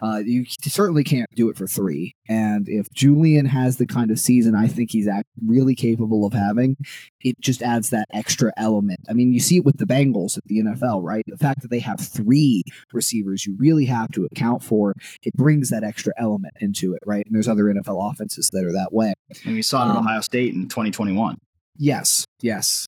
Uh, 0.01 0.18
you 0.24 0.44
certainly 0.62 1.03
can't 1.03 1.28
do 1.34 1.49
it 1.49 1.57
for 1.57 1.66
three. 1.66 2.14
And 2.28 2.68
if 2.68 2.88
Julian 2.92 3.46
has 3.46 3.78
the 3.78 3.86
kind 3.86 4.11
of 4.11 4.20
season 4.20 4.55
I 4.55 4.68
think 4.68 4.92
he's 4.92 5.09
really 5.44 5.74
capable 5.74 6.24
of 6.24 6.32
having, 6.32 6.76
it 7.20 7.40
just 7.40 7.62
adds 7.62 7.90
that 7.90 8.07
extra 8.12 8.53
element. 8.57 9.01
I 9.09 9.12
mean, 9.12 9.32
you 9.32 9.40
see 9.40 9.57
it 9.57 9.64
with 9.64 9.78
the 9.78 9.86
Bengals 9.86 10.38
at 10.38 10.44
the 10.44 10.62
NFL, 10.62 11.03
right? 11.03 11.24
The 11.26 11.36
fact 11.36 11.62
that 11.62 11.70
they 11.70 11.80
have 11.80 12.01
three 12.01 12.62
receivers 12.92 13.44
you 13.44 13.57
really 13.59 13.86
have 13.86 14.11
to 14.12 14.26
account 14.26 14.62
for, 14.62 14.94
it 15.22 15.34
brings 15.34 15.70
that 15.70 15.82
extra 15.82 16.12
element 16.16 16.55
into 16.61 16.94
it, 16.94 17.01
right? 17.05 17.24
And 17.26 17.34
there's 17.34 17.49
other 17.49 17.64
NFL 17.64 18.12
offenses 18.12 18.51
that 18.53 18.64
are 18.64 18.72
that 18.72 18.92
way. 18.92 19.14
And 19.44 19.55
we 19.55 19.62
saw 19.62 19.82
it 19.82 19.90
um, 19.90 19.96
at 19.96 20.01
Ohio 20.01 20.20
State 20.20 20.55
in 20.55 20.68
2021. 20.68 21.38
Yes, 21.76 22.24
yes. 22.40 22.86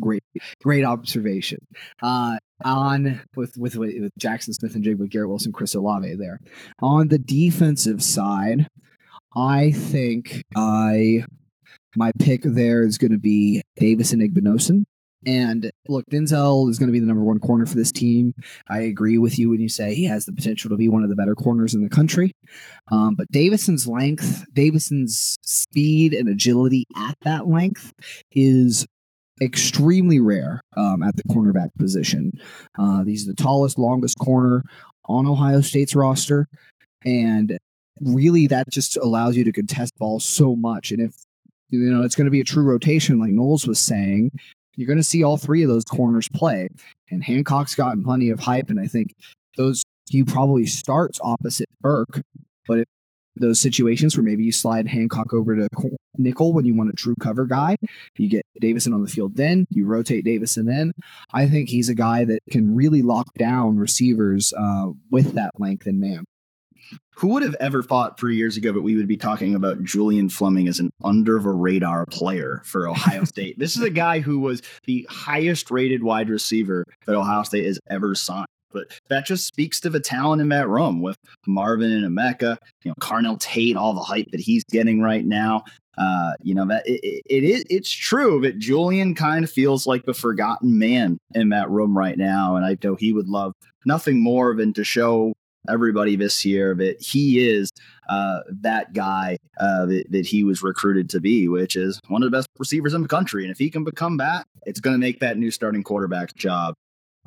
Great, 0.00 0.24
great 0.60 0.84
observation. 0.84 1.58
Uh, 2.02 2.38
on 2.64 3.20
with, 3.36 3.56
with 3.56 3.76
with 3.76 4.10
Jaxon 4.20 4.54
Smith-Njigba 4.54 5.08
Garrett 5.10 5.28
Wilson, 5.28 5.52
Chris 5.52 5.74
Olave 5.74 6.14
there. 6.14 6.38
On 6.80 7.08
the 7.08 7.18
defensive 7.18 8.02
side, 8.02 8.68
I 9.36 9.72
think 9.72 10.44
I 10.56 11.24
my 11.96 12.12
pick 12.18 12.42
there 12.42 12.84
is 12.84 12.98
going 12.98 13.12
to 13.12 13.18
be 13.18 13.62
Davison 13.76 14.20
Igbinosun. 14.20 14.84
And 15.26 15.70
look, 15.88 16.04
Denzel 16.10 16.68
is 16.68 16.78
going 16.78 16.88
to 16.88 16.92
be 16.92 17.00
the 17.00 17.06
number 17.06 17.24
one 17.24 17.38
corner 17.38 17.64
for 17.64 17.76
this 17.76 17.90
team. 17.90 18.34
I 18.68 18.80
agree 18.80 19.16
with 19.16 19.38
you 19.38 19.48
when 19.50 19.60
you 19.60 19.70
say 19.70 19.94
he 19.94 20.04
has 20.04 20.26
the 20.26 20.32
potential 20.32 20.68
to 20.70 20.76
be 20.76 20.88
one 20.88 21.02
of 21.02 21.08
the 21.08 21.16
better 21.16 21.34
corners 21.34 21.74
in 21.74 21.82
the 21.82 21.88
country. 21.88 22.32
Um, 22.92 23.14
but 23.14 23.30
Davison's 23.32 23.86
length, 23.86 24.44
Davison's 24.52 25.38
speed 25.42 26.12
and 26.12 26.28
agility 26.28 26.84
at 26.94 27.16
that 27.22 27.48
length 27.48 27.92
is 28.32 28.86
extremely 29.40 30.20
rare 30.20 30.60
um, 30.76 31.02
at 31.02 31.16
the 31.16 31.24
cornerback 31.24 31.70
position. 31.78 32.32
Uh, 32.78 33.04
he's 33.04 33.26
the 33.26 33.34
tallest, 33.34 33.78
longest 33.78 34.18
corner 34.18 34.62
on 35.06 35.26
Ohio 35.26 35.60
State's 35.60 35.94
roster. 35.94 36.46
And 37.04 37.58
really, 38.00 38.46
that 38.46 38.70
just 38.70 38.96
allows 38.96 39.36
you 39.36 39.44
to 39.44 39.52
contest 39.52 39.92
balls 39.98 40.24
so 40.24 40.56
much. 40.56 40.90
And 40.90 41.00
if, 41.00 41.14
you 41.70 41.80
know, 41.90 42.02
it's 42.02 42.14
going 42.14 42.26
to 42.26 42.30
be 42.30 42.40
a 42.40 42.44
true 42.44 42.64
rotation, 42.64 43.18
like 43.18 43.30
Knowles 43.30 43.66
was 43.66 43.78
saying, 43.78 44.30
you're 44.76 44.86
going 44.86 44.98
to 44.98 45.04
see 45.04 45.22
all 45.22 45.36
three 45.36 45.62
of 45.62 45.68
those 45.68 45.84
corners 45.84 46.28
play. 46.28 46.68
And 47.10 47.22
Hancock's 47.22 47.74
gotten 47.74 48.02
plenty 48.02 48.30
of 48.30 48.40
hype. 48.40 48.70
And 48.70 48.80
I 48.80 48.86
think 48.86 49.14
those, 49.56 49.82
he 50.08 50.24
probably 50.24 50.66
starts 50.66 51.20
opposite 51.22 51.68
Burke. 51.80 52.22
But 52.66 52.78
if 52.80 52.86
those 53.36 53.60
situations 53.60 54.16
where 54.16 54.24
maybe 54.24 54.44
you 54.44 54.52
slide 54.52 54.86
Hancock 54.86 55.32
over 55.32 55.56
to 55.56 55.68
nickel 56.16 56.52
when 56.52 56.64
you 56.64 56.74
want 56.74 56.90
a 56.90 56.94
true 56.94 57.16
cover 57.20 57.46
guy. 57.46 57.76
You 58.16 58.28
get 58.28 58.46
Davison 58.60 58.92
on 58.92 59.02
the 59.02 59.08
field 59.08 59.36
then, 59.36 59.66
you 59.70 59.86
rotate 59.86 60.24
Davison 60.24 60.68
in. 60.68 60.92
I 61.32 61.48
think 61.48 61.68
he's 61.68 61.88
a 61.88 61.94
guy 61.94 62.24
that 62.24 62.40
can 62.50 62.74
really 62.74 63.02
lock 63.02 63.34
down 63.34 63.76
receivers 63.76 64.52
uh, 64.56 64.86
with 65.10 65.34
that 65.34 65.52
length 65.58 65.86
and 65.86 66.00
man. 66.00 66.24
Who 67.16 67.28
would 67.28 67.42
have 67.42 67.56
ever 67.60 67.82
thought 67.82 68.18
three 68.18 68.36
years 68.36 68.56
ago 68.56 68.72
that 68.72 68.82
we 68.82 68.96
would 68.96 69.06
be 69.06 69.16
talking 69.16 69.54
about 69.54 69.82
Julian 69.82 70.28
Fleming 70.28 70.68
as 70.68 70.80
an 70.80 70.90
under 71.02 71.38
the 71.38 71.50
radar 71.50 72.06
player 72.06 72.60
for 72.64 72.88
Ohio 72.88 73.24
State? 73.24 73.58
this 73.58 73.76
is 73.76 73.82
a 73.82 73.90
guy 73.90 74.20
who 74.20 74.40
was 74.40 74.62
the 74.84 75.06
highest 75.08 75.70
rated 75.70 76.02
wide 76.02 76.28
receiver 76.28 76.84
that 77.06 77.14
Ohio 77.14 77.44
State 77.44 77.66
has 77.66 77.78
ever 77.88 78.14
signed. 78.14 78.46
But 78.74 78.88
that 79.08 79.24
just 79.24 79.46
speaks 79.46 79.80
to 79.80 79.90
the 79.90 80.00
talent 80.00 80.42
in 80.42 80.50
that 80.50 80.68
room 80.68 81.00
with 81.00 81.16
Marvin 81.46 81.90
and 81.90 82.04
Emeka, 82.04 82.58
you 82.82 82.90
know, 82.90 82.94
Carnell 83.00 83.40
Tate, 83.40 83.76
all 83.76 83.94
the 83.94 84.00
hype 84.00 84.30
that 84.32 84.40
he's 84.40 84.64
getting 84.64 85.00
right 85.00 85.24
now. 85.24 85.64
Uh, 85.96 86.32
you 86.42 86.56
know 86.56 86.66
that 86.66 86.82
it, 86.86 87.22
it 87.24 87.44
is 87.44 87.64
it's 87.70 87.90
true 87.90 88.40
that 88.40 88.58
Julian 88.58 89.14
kind 89.14 89.44
of 89.44 89.50
feels 89.50 89.86
like 89.86 90.04
the 90.04 90.12
forgotten 90.12 90.76
man 90.76 91.18
in 91.36 91.50
that 91.50 91.70
room 91.70 91.96
right 91.96 92.18
now, 92.18 92.56
and 92.56 92.66
I 92.66 92.76
know 92.82 92.96
he 92.96 93.12
would 93.12 93.28
love 93.28 93.52
nothing 93.86 94.20
more 94.20 94.56
than 94.56 94.72
to 94.72 94.82
show 94.82 95.34
everybody 95.68 96.16
this 96.16 96.44
year 96.44 96.74
that 96.74 97.00
he 97.00 97.48
is 97.48 97.70
uh, 98.08 98.40
that 98.50 98.92
guy 98.92 99.36
uh, 99.60 99.86
that, 99.86 100.04
that, 100.10 100.26
he 100.26 100.44
was 100.44 100.62
recruited 100.62 101.08
to 101.08 101.20
be, 101.20 101.48
which 101.48 101.74
is 101.74 101.98
one 102.08 102.22
of 102.22 102.30
the 102.30 102.36
best 102.36 102.48
receivers 102.58 102.92
in 102.92 103.00
the 103.00 103.08
country. 103.08 103.44
And 103.44 103.50
if 103.50 103.58
he 103.58 103.70
can 103.70 103.82
become 103.82 104.18
that, 104.18 104.44
it's 104.66 104.80
going 104.80 104.92
to 104.92 104.98
make 104.98 105.20
that 105.20 105.38
new 105.38 105.50
starting 105.50 105.82
quarterback 105.82 106.34
job 106.34 106.74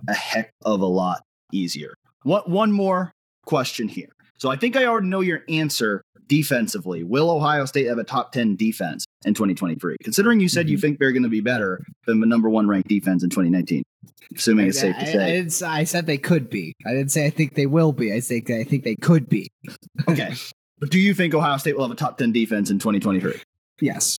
a 0.07 0.13
heck 0.13 0.51
of 0.63 0.81
a 0.81 0.85
lot 0.85 1.23
easier. 1.51 1.93
what 2.23 2.49
one 2.49 2.71
more 2.71 3.13
question 3.45 3.87
here. 3.87 4.09
So 4.37 4.49
I 4.49 4.55
think 4.55 4.75
I 4.75 4.85
already 4.85 5.07
know 5.07 5.21
your 5.21 5.43
answer 5.49 6.03
defensively. 6.27 7.03
Will 7.03 7.29
Ohio 7.29 7.65
State 7.65 7.87
have 7.87 7.97
a 7.97 8.03
top 8.03 8.31
10 8.31 8.55
defense 8.55 9.05
in 9.25 9.33
2023? 9.33 9.95
Considering 10.03 10.39
you 10.39 10.49
said 10.49 10.65
mm-hmm. 10.65 10.71
you 10.71 10.77
think 10.77 10.99
they're 10.99 11.11
going 11.11 11.23
to 11.23 11.29
be 11.29 11.41
better 11.41 11.83
than 12.05 12.19
the 12.19 12.27
number 12.27 12.49
one 12.49 12.67
ranked 12.67 12.89
defense 12.89 13.23
in 13.23 13.29
2019, 13.29 13.83
assuming 14.35 14.67
it's 14.67 14.79
safe 14.79 14.95
to 14.97 15.05
say. 15.05 15.65
I, 15.65 15.69
I, 15.69 15.79
I, 15.79 15.83
said 15.85 16.05
they 16.05 16.17
could 16.17 16.49
be. 16.49 16.73
I 16.85 16.91
didn't 16.91 17.11
say 17.11 17.25
I 17.25 17.29
think 17.29 17.55
they 17.55 17.65
will 17.65 17.93
be. 17.93 18.13
I 18.13 18.19
think 18.19 18.51
I 18.51 18.63
think 18.63 18.83
they 18.83 18.95
could 18.95 19.27
be. 19.29 19.47
okay. 20.07 20.33
But 20.79 20.91
do 20.91 20.99
you 20.99 21.13
think 21.13 21.33
Ohio 21.33 21.57
State 21.57 21.75
will 21.75 21.83
have 21.83 21.91
a 21.91 21.95
top 21.95 22.17
10 22.17 22.31
defense 22.31 22.69
in 22.69 22.77
2023? 22.77 23.41
Yes. 23.81 24.17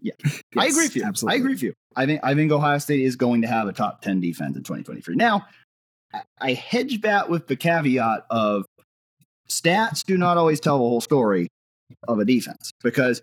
Yeah. 0.00 0.12
Yes, 0.22 0.42
I 0.56 0.66
agree 0.66 0.84
with 0.84 0.96
you. 0.96 1.04
Absolutely. 1.04 1.34
I 1.34 1.38
agree 1.38 1.52
with 1.54 1.62
you. 1.62 1.72
I 1.94 2.06
think 2.06 2.20
I 2.22 2.34
think 2.34 2.52
Ohio 2.52 2.78
State 2.78 3.00
is 3.00 3.16
going 3.16 3.42
to 3.42 3.48
have 3.48 3.68
a 3.68 3.72
top 3.72 4.02
10 4.02 4.20
defense 4.20 4.56
in 4.56 4.62
2023. 4.62 5.16
Now, 5.16 5.46
I 6.40 6.52
hedge 6.52 7.00
that 7.02 7.28
with 7.30 7.46
the 7.46 7.56
caveat 7.56 8.26
of 8.30 8.64
stats 9.48 10.04
do 10.04 10.16
not 10.16 10.36
always 10.36 10.60
tell 10.60 10.78
the 10.78 10.84
whole 10.84 11.00
story 11.00 11.48
of 12.08 12.18
a 12.18 12.24
defense 12.24 12.72
because 12.82 13.22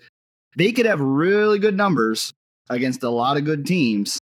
they 0.56 0.72
could 0.72 0.86
have 0.86 1.00
really 1.00 1.60
good 1.60 1.76
numbers 1.76 2.32
against 2.70 3.04
a 3.04 3.10
lot 3.10 3.38
of 3.38 3.46
good 3.46 3.66
teams 3.66 4.20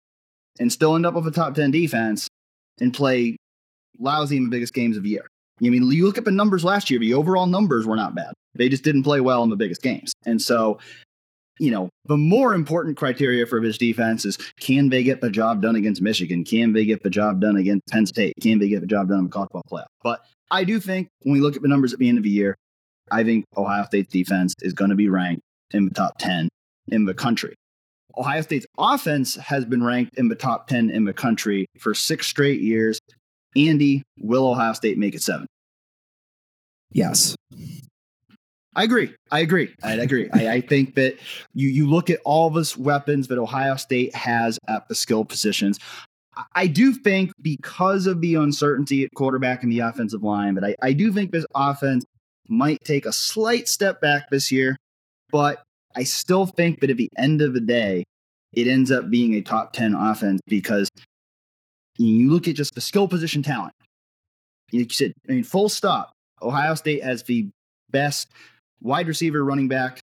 and 0.59 0.73
still 0.73 0.95
end 0.95 1.07
up 1.07 1.15
with 1.15 1.27
a 1.27 1.31
top 1.31 1.55
10 1.55 1.71
defense 1.71 2.29
and 2.81 2.93
play 2.93 3.37
lousy 3.99 4.37
in 4.37 4.45
the 4.45 4.51
biggest 4.51 4.75
games 4.75 4.97
of 4.97 5.03
the 5.03 5.11
year. 5.11 5.27
I 5.61 5.69
mean, 5.69 5.91
you 5.91 6.05
look 6.05 6.19
at 6.19 6.25
the 6.25 6.31
numbers 6.31 6.65
last 6.65 6.91
year, 6.91 7.01
the 7.01 7.15
overall 7.15 7.47
numbers 7.47 7.87
were 7.87 7.97
not 7.97 8.15
bad. 8.15 8.35
They 8.55 8.69
just 8.69 8.85
didn't 8.85 9.05
play 9.05 9.21
well 9.21 9.43
in 9.43 9.51
the 9.51 9.57
biggest 9.57 9.83
games. 9.83 10.13
And 10.27 10.41
so, 10.41 10.79
you 11.59 11.71
know, 11.71 11.89
the 12.05 12.17
more 12.17 12.55
important 12.55 12.97
criteria 12.97 13.47
for 13.47 13.61
this 13.61 13.79
defense 13.79 14.25
is 14.25 14.37
can 14.61 14.89
they 14.89 15.03
get 15.03 15.21
the 15.21 15.31
job 15.31 15.63
done 15.63 15.77
against 15.77 16.03
Michigan? 16.03 16.45
Can 16.45 16.73
they 16.73 16.85
get 16.85 17.03
the 17.03 17.11
job 17.11 17.41
done 17.41 17.57
against 17.57 17.87
Penn 17.89 18.07
State? 18.07 18.35
Can 18.41 18.59
they 18.59 18.69
get 18.69 18.81
the 18.81 18.87
job 18.87 19.09
done 19.09 19.19
in 19.19 19.25
the 19.25 19.31
college 19.31 19.49
football 19.53 19.81
playoff? 19.81 19.87
But 20.03 20.21
I 20.51 20.65
do 20.65 20.79
think 20.79 21.09
when 21.23 21.33
we 21.33 21.41
look 21.41 21.57
at 21.57 21.63
the 21.63 21.69
numbers 21.69 21.93
at 21.93 21.99
the 21.99 22.09
end 22.09 22.19
of 22.19 22.25
the 22.25 22.31
year, 22.31 22.57
I 23.11 23.25
think 23.25 23.45
Ohio 23.57 23.85
State's 23.85 24.13
defense 24.13 24.55
is 24.61 24.73
going 24.73 24.91
to 24.91 24.97
be 24.97 25.09
ranked 25.09 25.43
in 25.73 25.85
the 25.87 25.95
top 25.95 26.19
10 26.19 26.49
in 26.89 27.05
the 27.05 27.15
country. 27.15 27.55
Ohio 28.17 28.41
State's 28.41 28.67
offense 28.79 29.37
has 29.37 29.65
been 29.65 29.83
ranked 29.83 30.19
in 30.19 30.29
the 30.29 30.35
top 30.35 30.69
10 30.69 30.91
in 30.91 31.05
the 31.05 31.13
country 31.13 31.67
for 31.79 31.95
six 31.95 32.27
straight 32.27 32.61
years. 32.61 32.99
Andy, 33.55 34.03
will 34.21 34.51
Ohio 34.51 34.73
State 34.73 34.99
make 34.99 35.15
it 35.15 35.23
seven? 35.23 35.47
Yes. 36.93 37.35
I 38.77 38.85
agree. 38.85 39.15
I 39.31 39.41
agree. 39.41 39.75
I 39.83 39.95
agree. 39.95 40.29
I, 40.35 40.49
I, 40.49 40.61
think 40.61 40.97
that 40.97 41.17
you 41.55 41.69
you 41.69 41.89
look 41.89 42.11
at 42.11 42.21
all 42.27 42.51
this 42.51 42.77
weapons 42.77 43.27
that 43.29 43.39
Ohio 43.39 43.77
State 43.77 44.15
has 44.15 44.59
at 44.69 44.87
the 44.87 44.95
skill 44.95 45.25
positions. 45.25 45.79
I 46.55 46.67
do 46.67 46.93
think 46.93 47.33
because 47.41 48.07
of 48.07 48.21
the 48.21 48.35
uncertainty 48.35 49.03
at 49.03 49.15
quarterback 49.15 49.63
and 49.63 49.73
the 49.73 49.81
offensive 49.81 50.23
line, 50.23 50.55
but 50.55 50.63
I, 50.63 50.77
I 50.83 50.93
do 50.93 51.11
think 51.11 51.33
this 51.33 51.47
offense 51.55 52.05
might 52.49 52.79
take 52.85 53.07
a 53.07 53.13
slight 53.13 53.67
step 53.67 54.03
back 54.03 54.29
this 54.29 54.53
year, 54.53 54.77
but 55.31 55.63
I 55.97 56.05
still 56.05 56.45
think 56.45 56.81
that 56.81 56.91
at 56.91 56.99
the 56.99 57.09
end 57.17 57.41
of 57.41 57.55
the 57.55 57.61
day, 57.61 58.05
it 58.53 58.67
ends 58.67 58.91
up 58.91 59.09
being 59.09 59.35
a 59.35 59.41
top 59.41 59.73
10 59.73 59.95
offense 59.95 60.43
because 60.47 60.91
you 61.97 62.31
look 62.31 62.47
at 62.47 62.55
just 62.57 62.75
the 62.75 62.83
skill 62.83 63.09
position 63.09 63.43
talent. 63.43 63.73
You 64.71 64.87
said, 64.91 65.15
I 65.27 65.33
mean, 65.33 65.45
full 65.45 65.71
stop. 65.71 66.13
Ohio 66.43 66.75
State 66.75 67.03
has 67.03 67.23
the 67.23 67.49
best 67.91 68.29
wide 68.81 69.09
receiver 69.09 69.45
running 69.45 69.69
back 69.69 70.01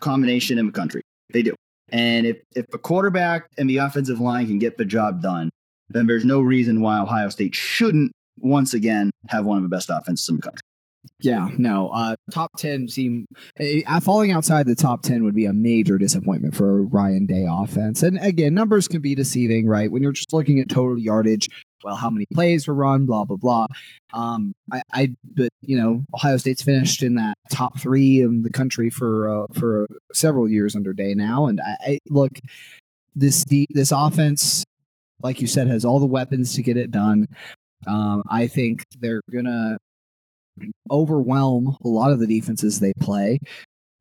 combination 0.00 0.58
in 0.58 0.66
the 0.66 0.72
country. 0.72 1.02
They 1.32 1.42
do. 1.42 1.54
And 1.90 2.26
if, 2.26 2.38
if 2.54 2.66
the 2.68 2.78
quarterback 2.78 3.46
and 3.58 3.68
the 3.68 3.78
offensive 3.78 4.20
line 4.20 4.46
can 4.46 4.58
get 4.58 4.78
the 4.78 4.84
job 4.84 5.22
done, 5.22 5.50
then 5.88 6.06
there's 6.06 6.24
no 6.24 6.40
reason 6.40 6.80
why 6.80 7.00
Ohio 7.00 7.28
State 7.28 7.54
shouldn't 7.54 8.12
once 8.38 8.74
again 8.74 9.10
have 9.28 9.44
one 9.44 9.56
of 9.56 9.62
the 9.62 9.68
best 9.68 9.90
offenses 9.90 10.28
in 10.28 10.36
the 10.36 10.42
country. 10.42 10.60
Yeah, 11.18 11.48
no. 11.56 11.88
Uh, 11.88 12.14
top 12.30 12.50
ten 12.58 12.86
seem 12.86 13.26
uh, 13.58 14.00
falling 14.00 14.32
outside 14.32 14.66
the 14.66 14.74
top 14.74 15.02
ten 15.02 15.24
would 15.24 15.34
be 15.34 15.46
a 15.46 15.52
major 15.52 15.96
disappointment 15.96 16.54
for 16.54 16.84
Ryan 16.84 17.26
Day 17.26 17.46
offense. 17.48 18.02
And 18.02 18.18
again, 18.20 18.52
numbers 18.54 18.86
can 18.86 19.00
be 19.00 19.14
deceiving, 19.14 19.66
right? 19.66 19.90
When 19.90 20.02
you're 20.02 20.12
just 20.12 20.32
looking 20.32 20.60
at 20.60 20.68
total 20.68 20.98
yardage, 20.98 21.48
well, 21.82 21.96
how 21.96 22.10
many 22.10 22.26
plays 22.32 22.66
were 22.66 22.74
run, 22.74 23.06
blah 23.06 23.24
blah 23.24 23.36
blah. 23.36 23.66
Um, 24.12 24.52
I, 24.72 24.82
I, 24.92 25.14
but 25.34 25.50
you 25.62 25.76
know, 25.76 26.04
Ohio 26.14 26.36
State's 26.36 26.62
finished 26.62 27.02
in 27.02 27.14
that 27.16 27.34
top 27.50 27.78
three 27.78 28.20
in 28.20 28.42
the 28.42 28.50
country 28.50 28.90
for 28.90 29.44
uh, 29.44 29.46
for 29.52 29.86
several 30.12 30.48
years 30.48 30.76
under 30.76 30.92
Day 30.92 31.14
now, 31.14 31.46
and 31.46 31.60
I, 31.60 31.76
I 31.80 31.98
look 32.08 32.32
this 33.14 33.44
the, 33.44 33.66
this 33.70 33.92
offense, 33.92 34.64
like 35.22 35.40
you 35.40 35.46
said, 35.46 35.68
has 35.68 35.84
all 35.84 36.00
the 36.00 36.06
weapons 36.06 36.54
to 36.54 36.62
get 36.62 36.76
it 36.76 36.90
done. 36.90 37.26
Um, 37.86 38.22
I 38.30 38.46
think 38.46 38.84
they're 38.98 39.22
gonna 39.32 39.78
overwhelm 40.90 41.76
a 41.84 41.88
lot 41.88 42.12
of 42.12 42.18
the 42.20 42.26
defenses 42.26 42.80
they 42.80 42.92
play. 43.00 43.38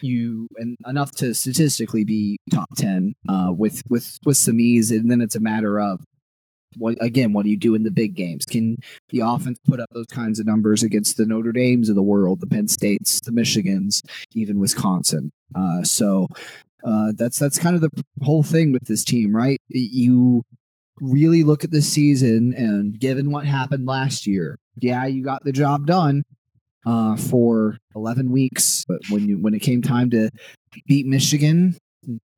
You 0.02 0.48
and 0.56 0.78
enough 0.88 1.12
to 1.18 1.34
statistically 1.34 2.06
be 2.06 2.38
top 2.52 2.70
ten 2.78 3.14
uh, 3.28 3.52
with 3.56 3.84
with 3.90 4.18
with 4.26 4.38
some 4.38 4.60
ease, 4.60 4.92
and 4.92 5.12
then 5.12 5.22
it's 5.22 5.36
a 5.36 5.42
matter 5.42 5.80
of 5.80 6.02
what 6.78 6.98
again, 7.02 7.34
what 7.34 7.44
do 7.44 7.50
you 7.50 7.58
do 7.58 7.76
in 7.76 7.84
the 7.84 7.92
big 7.92 8.16
games? 8.16 8.46
Can 8.46 8.78
the 9.10 9.22
offense 9.22 9.58
put 9.66 9.80
up 9.80 9.90
those 9.92 10.08
kinds 10.08 10.40
of 10.40 10.46
numbers 10.46 10.84
against 10.84 11.18
the 11.18 11.26
Notre 11.26 11.52
Dames 11.52 11.90
of 11.90 11.96
the 11.96 12.04
world, 12.04 12.40
the 12.40 12.48
Penn 12.48 12.68
States, 12.68 13.20
the 13.22 13.32
Michigans, 13.32 14.02
even 14.34 14.60
Wisconsin? 14.60 15.32
Uh, 15.56 15.84
so 15.84 16.28
uh, 16.84 17.12
that's 17.16 17.40
that's 17.40 17.60
kind 17.60 17.76
of 17.76 17.82
the 17.82 17.92
whole 18.24 18.44
thing 18.44 18.72
with 18.72 18.86
this 18.86 19.04
team, 19.04 19.36
right? 19.36 19.60
You 19.70 20.44
really 21.02 21.44
look 21.44 21.64
at 21.64 21.72
this 21.72 21.88
season, 21.88 22.54
and 22.54 23.00
given 23.00 23.32
what 23.32 23.46
happened 23.46 23.86
last 23.86 24.28
year, 24.28 24.58
yeah, 24.78 25.06
you 25.06 25.24
got 25.24 25.44
the 25.44 25.52
job 25.52 25.86
done 25.86 26.24
uh, 26.86 27.16
for 27.16 27.78
11 27.96 28.32
weeks, 28.32 28.86
but 28.88 29.00
when 29.10 29.28
you 29.28 29.38
when 29.38 29.54
it 29.54 29.60
came 29.60 29.82
time 29.82 30.10
to 30.12 30.30
beat 30.88 31.06
Michigan, 31.06 31.76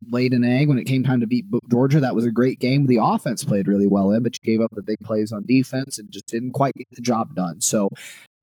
laid 0.10 0.34
an 0.34 0.44
egg 0.44 0.68
when 0.68 0.80
it 0.80 0.86
came 0.86 1.03
time 1.03 1.19
to 1.19 1.28
beat 1.28 1.45
Georgia. 1.69 1.99
That 1.99 2.15
was 2.15 2.26
a 2.26 2.32
great 2.32 2.60
game. 2.60 2.88
The 2.88 2.99
offense 3.02 3.44
played 3.44 3.68
really 3.68 3.88
well 3.88 4.11
in, 4.11 4.23
but 4.23 4.36
you 4.36 4.52
gave 4.52 4.64
up 4.64 4.72
the 4.73 4.82
big 4.82 4.99
plays 4.99 5.32
on 5.32 5.45
defense 5.45 5.99
and 5.99 6.11
just 6.11 6.28
didn't 6.28 6.52
quite 6.52 6.73
get 6.76 6.88
the 6.91 7.02
job 7.02 7.36
done. 7.36 7.61
So, 7.61 7.90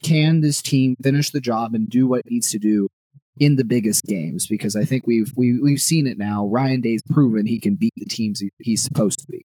can 0.02 0.40
this 0.40 0.62
team 0.62 0.94
finish 1.02 1.30
the 1.30 1.40
job 1.40 1.74
and 1.74 1.88
do 1.88 2.06
what 2.06 2.20
it 2.20 2.30
needs 2.30 2.50
to 2.52 2.58
do 2.58 2.88
in 3.40 3.56
the 3.56 3.64
biggest 3.64 4.04
games? 4.04 4.46
Because 4.46 4.76
I 4.76 4.84
think 4.84 5.06
we've 5.06 5.32
we, 5.36 5.58
we've 5.60 5.80
seen 5.80 6.06
it 6.06 6.18
now. 6.18 6.46
Ryan 6.46 6.80
Day's 6.80 7.02
proven 7.10 7.46
he 7.46 7.58
can 7.58 7.74
beat 7.74 7.94
the 7.96 8.06
teams 8.06 8.40
he, 8.40 8.50
he's 8.60 8.82
supposed 8.82 9.18
to 9.20 9.26
be. 9.26 9.44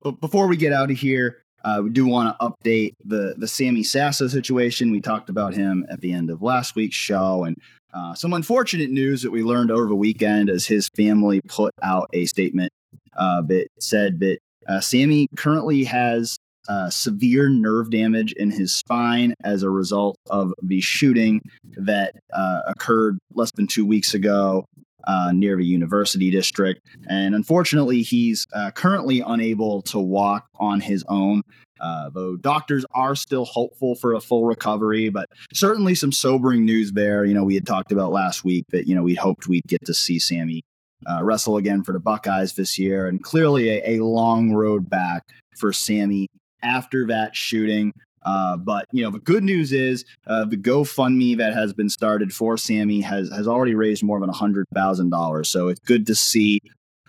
But 0.00 0.20
before 0.20 0.46
we 0.46 0.56
get 0.56 0.72
out 0.72 0.90
of 0.90 0.98
here, 0.98 1.43
uh, 1.64 1.80
we 1.82 1.90
do 1.90 2.06
want 2.06 2.36
to 2.38 2.46
update 2.46 2.94
the 3.04 3.34
the 3.38 3.48
Sammy 3.48 3.82
Sasso 3.82 4.28
situation. 4.28 4.90
We 4.90 5.00
talked 5.00 5.30
about 5.30 5.54
him 5.54 5.86
at 5.88 6.00
the 6.00 6.12
end 6.12 6.30
of 6.30 6.42
last 6.42 6.76
week's 6.76 6.96
show, 6.96 7.44
and 7.44 7.56
uh, 7.94 8.14
some 8.14 8.32
unfortunate 8.32 8.90
news 8.90 9.22
that 9.22 9.30
we 9.30 9.42
learned 9.42 9.70
over 9.70 9.86
the 9.86 9.94
weekend 9.94 10.50
as 10.50 10.66
his 10.66 10.88
family 10.96 11.40
put 11.48 11.72
out 11.82 12.08
a 12.12 12.26
statement 12.26 12.70
uh, 13.16 13.40
that 13.42 13.68
said 13.80 14.20
that 14.20 14.38
uh, 14.68 14.80
Sammy 14.80 15.28
currently 15.36 15.84
has 15.84 16.36
uh, 16.68 16.90
severe 16.90 17.48
nerve 17.48 17.90
damage 17.90 18.32
in 18.32 18.50
his 18.50 18.74
spine 18.74 19.34
as 19.44 19.62
a 19.62 19.70
result 19.70 20.16
of 20.30 20.52
the 20.62 20.80
shooting 20.80 21.40
that 21.76 22.14
uh, 22.32 22.60
occurred 22.66 23.18
less 23.34 23.50
than 23.52 23.66
two 23.66 23.84
weeks 23.84 24.14
ago 24.14 24.64
uh, 25.06 25.32
near 25.32 25.56
the 25.56 25.64
university 25.64 26.30
district. 26.30 26.80
And 27.08 27.34
unfortunately, 27.34 28.02
he's 28.02 28.46
uh, 28.52 28.70
currently 28.70 29.20
unable 29.20 29.82
to 29.82 29.98
walk 29.98 30.46
on 30.58 30.80
his 30.80 31.04
own. 31.08 31.42
Uh, 31.80 32.08
though 32.10 32.36
doctors 32.36 32.86
are 32.94 33.16
still 33.16 33.44
hopeful 33.44 33.94
for 33.96 34.14
a 34.14 34.20
full 34.20 34.44
recovery, 34.44 35.08
but 35.08 35.28
certainly 35.52 35.94
some 35.94 36.12
sobering 36.12 36.64
news 36.64 36.92
there. 36.92 37.24
You 37.24 37.34
know, 37.34 37.44
we 37.44 37.54
had 37.54 37.66
talked 37.66 37.92
about 37.92 38.12
last 38.12 38.44
week 38.44 38.64
that, 38.70 38.86
you 38.86 38.94
know, 38.94 39.02
we 39.02 39.14
hoped 39.14 39.48
we'd 39.48 39.66
get 39.66 39.84
to 39.86 39.92
see 39.92 40.18
Sammy 40.18 40.62
uh, 41.06 41.22
wrestle 41.22 41.56
again 41.56 41.82
for 41.82 41.92
the 41.92 42.00
Buckeyes 42.00 42.54
this 42.54 42.78
year, 42.78 43.06
and 43.06 43.22
clearly 43.22 43.68
a, 43.68 43.96
a 43.96 44.04
long 44.04 44.52
road 44.52 44.88
back 44.88 45.24
for 45.58 45.72
Sammy 45.72 46.28
after 46.62 47.06
that 47.08 47.36
shooting. 47.36 47.92
Uh, 48.24 48.56
but 48.56 48.86
you 48.92 49.02
know, 49.02 49.10
the 49.10 49.18
good 49.18 49.44
news 49.44 49.72
is 49.72 50.04
uh, 50.26 50.44
the 50.44 50.56
GoFundMe 50.56 51.36
that 51.38 51.54
has 51.54 51.72
been 51.72 51.88
started 51.88 52.32
for 52.32 52.56
Sammy 52.56 53.00
has 53.02 53.30
has 53.30 53.46
already 53.46 53.74
raised 53.74 54.02
more 54.02 54.20
than 54.20 54.28
hundred 54.30 54.66
thousand 54.74 55.10
dollars. 55.10 55.48
So 55.50 55.68
it's 55.68 55.80
good 55.80 56.06
to 56.06 56.14
see. 56.14 56.60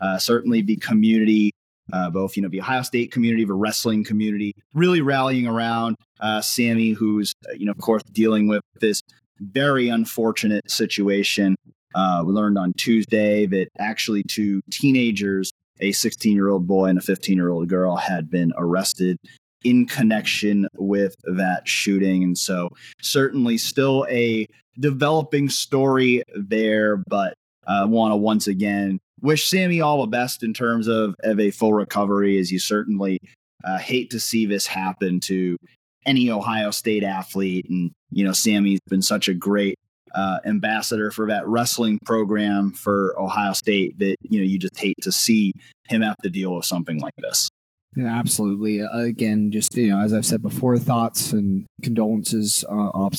Uh, 0.01 0.17
certainly, 0.17 0.61
the 0.61 0.75
community, 0.77 1.51
uh, 1.93 2.09
both 2.09 2.35
you 2.35 2.43
know 2.43 2.49
the 2.49 2.59
Ohio 2.59 2.81
State 2.81 3.11
community, 3.11 3.45
the 3.45 3.53
wrestling 3.53 4.03
community, 4.03 4.53
really 4.73 5.01
rallying 5.01 5.47
around 5.47 5.95
uh, 6.19 6.41
Sammy, 6.41 6.91
who's 6.91 7.33
uh, 7.49 7.53
you 7.53 7.65
know 7.65 7.71
of 7.71 7.77
course 7.77 8.03
dealing 8.11 8.47
with 8.47 8.61
this 8.81 9.01
very 9.39 9.89
unfortunate 9.89 10.69
situation. 10.69 11.55
we 11.95 12.33
learned 12.33 12.57
on 12.57 12.73
Tuesday 12.73 13.45
that 13.45 13.67
actually 13.79 14.23
two 14.23 14.61
teenagers 14.69 15.51
a 15.81 15.91
16 15.91 16.33
year 16.33 16.49
old 16.49 16.67
boy 16.67 16.85
and 16.85 16.97
a 16.97 17.01
15 17.01 17.35
year 17.35 17.49
old 17.49 17.67
girl 17.67 17.95
had 17.95 18.29
been 18.29 18.53
arrested 18.57 19.17
in 19.65 19.85
connection 19.85 20.67
with 20.75 21.15
that 21.23 21.67
shooting. 21.67 22.23
And 22.23 22.37
so, 22.37 22.69
certainly 23.01 23.57
still 23.57 24.05
a 24.09 24.47
developing 24.79 25.49
story 25.49 26.23
there, 26.35 26.97
but 27.07 27.33
I 27.67 27.81
uh, 27.81 27.87
want 27.87 28.11
to 28.11 28.15
once 28.17 28.47
again 28.47 28.99
wish 29.21 29.47
Sammy 29.49 29.81
all 29.81 30.01
the 30.01 30.07
best 30.07 30.43
in 30.43 30.53
terms 30.53 30.87
of, 30.87 31.15
of 31.23 31.39
a 31.39 31.51
full 31.51 31.73
recovery, 31.73 32.37
as 32.37 32.51
you 32.51 32.59
certainly 32.59 33.19
uh, 33.63 33.79
hate 33.79 34.11
to 34.11 34.19
see 34.19 34.45
this 34.45 34.67
happen 34.67 35.19
to 35.21 35.57
any 36.05 36.29
Ohio 36.29 36.71
State 36.71 37.03
athlete. 37.03 37.65
And, 37.69 37.91
you 38.11 38.23
know, 38.23 38.33
Sammy's 38.33 38.79
been 38.87 39.01
such 39.01 39.27
a 39.27 39.33
great 39.33 39.79
uh, 40.13 40.39
ambassador 40.45 41.11
for 41.11 41.27
that 41.27 41.47
wrestling 41.47 41.99
program 42.05 42.71
for 42.71 43.19
Ohio 43.19 43.53
State 43.53 43.97
that, 43.99 44.15
you 44.21 44.39
know, 44.39 44.45
you 44.45 44.59
just 44.59 44.77
hate 44.77 44.97
to 45.01 45.11
see 45.11 45.53
him 45.89 46.01
have 46.01 46.17
to 46.17 46.29
deal 46.29 46.55
with 46.55 46.65
something 46.65 46.99
like 46.99 47.15
this. 47.17 47.49
Yeah, 47.95 48.07
absolutely. 48.07 48.79
Again, 48.81 49.51
just 49.51 49.75
you 49.77 49.89
know, 49.89 50.01
as 50.01 50.13
I've 50.13 50.25
said 50.25 50.41
before, 50.41 50.77
thoughts 50.77 51.31
and 51.31 51.65
condolences. 51.81 52.65
Uh, 52.69 52.89
uh, 52.89 53.09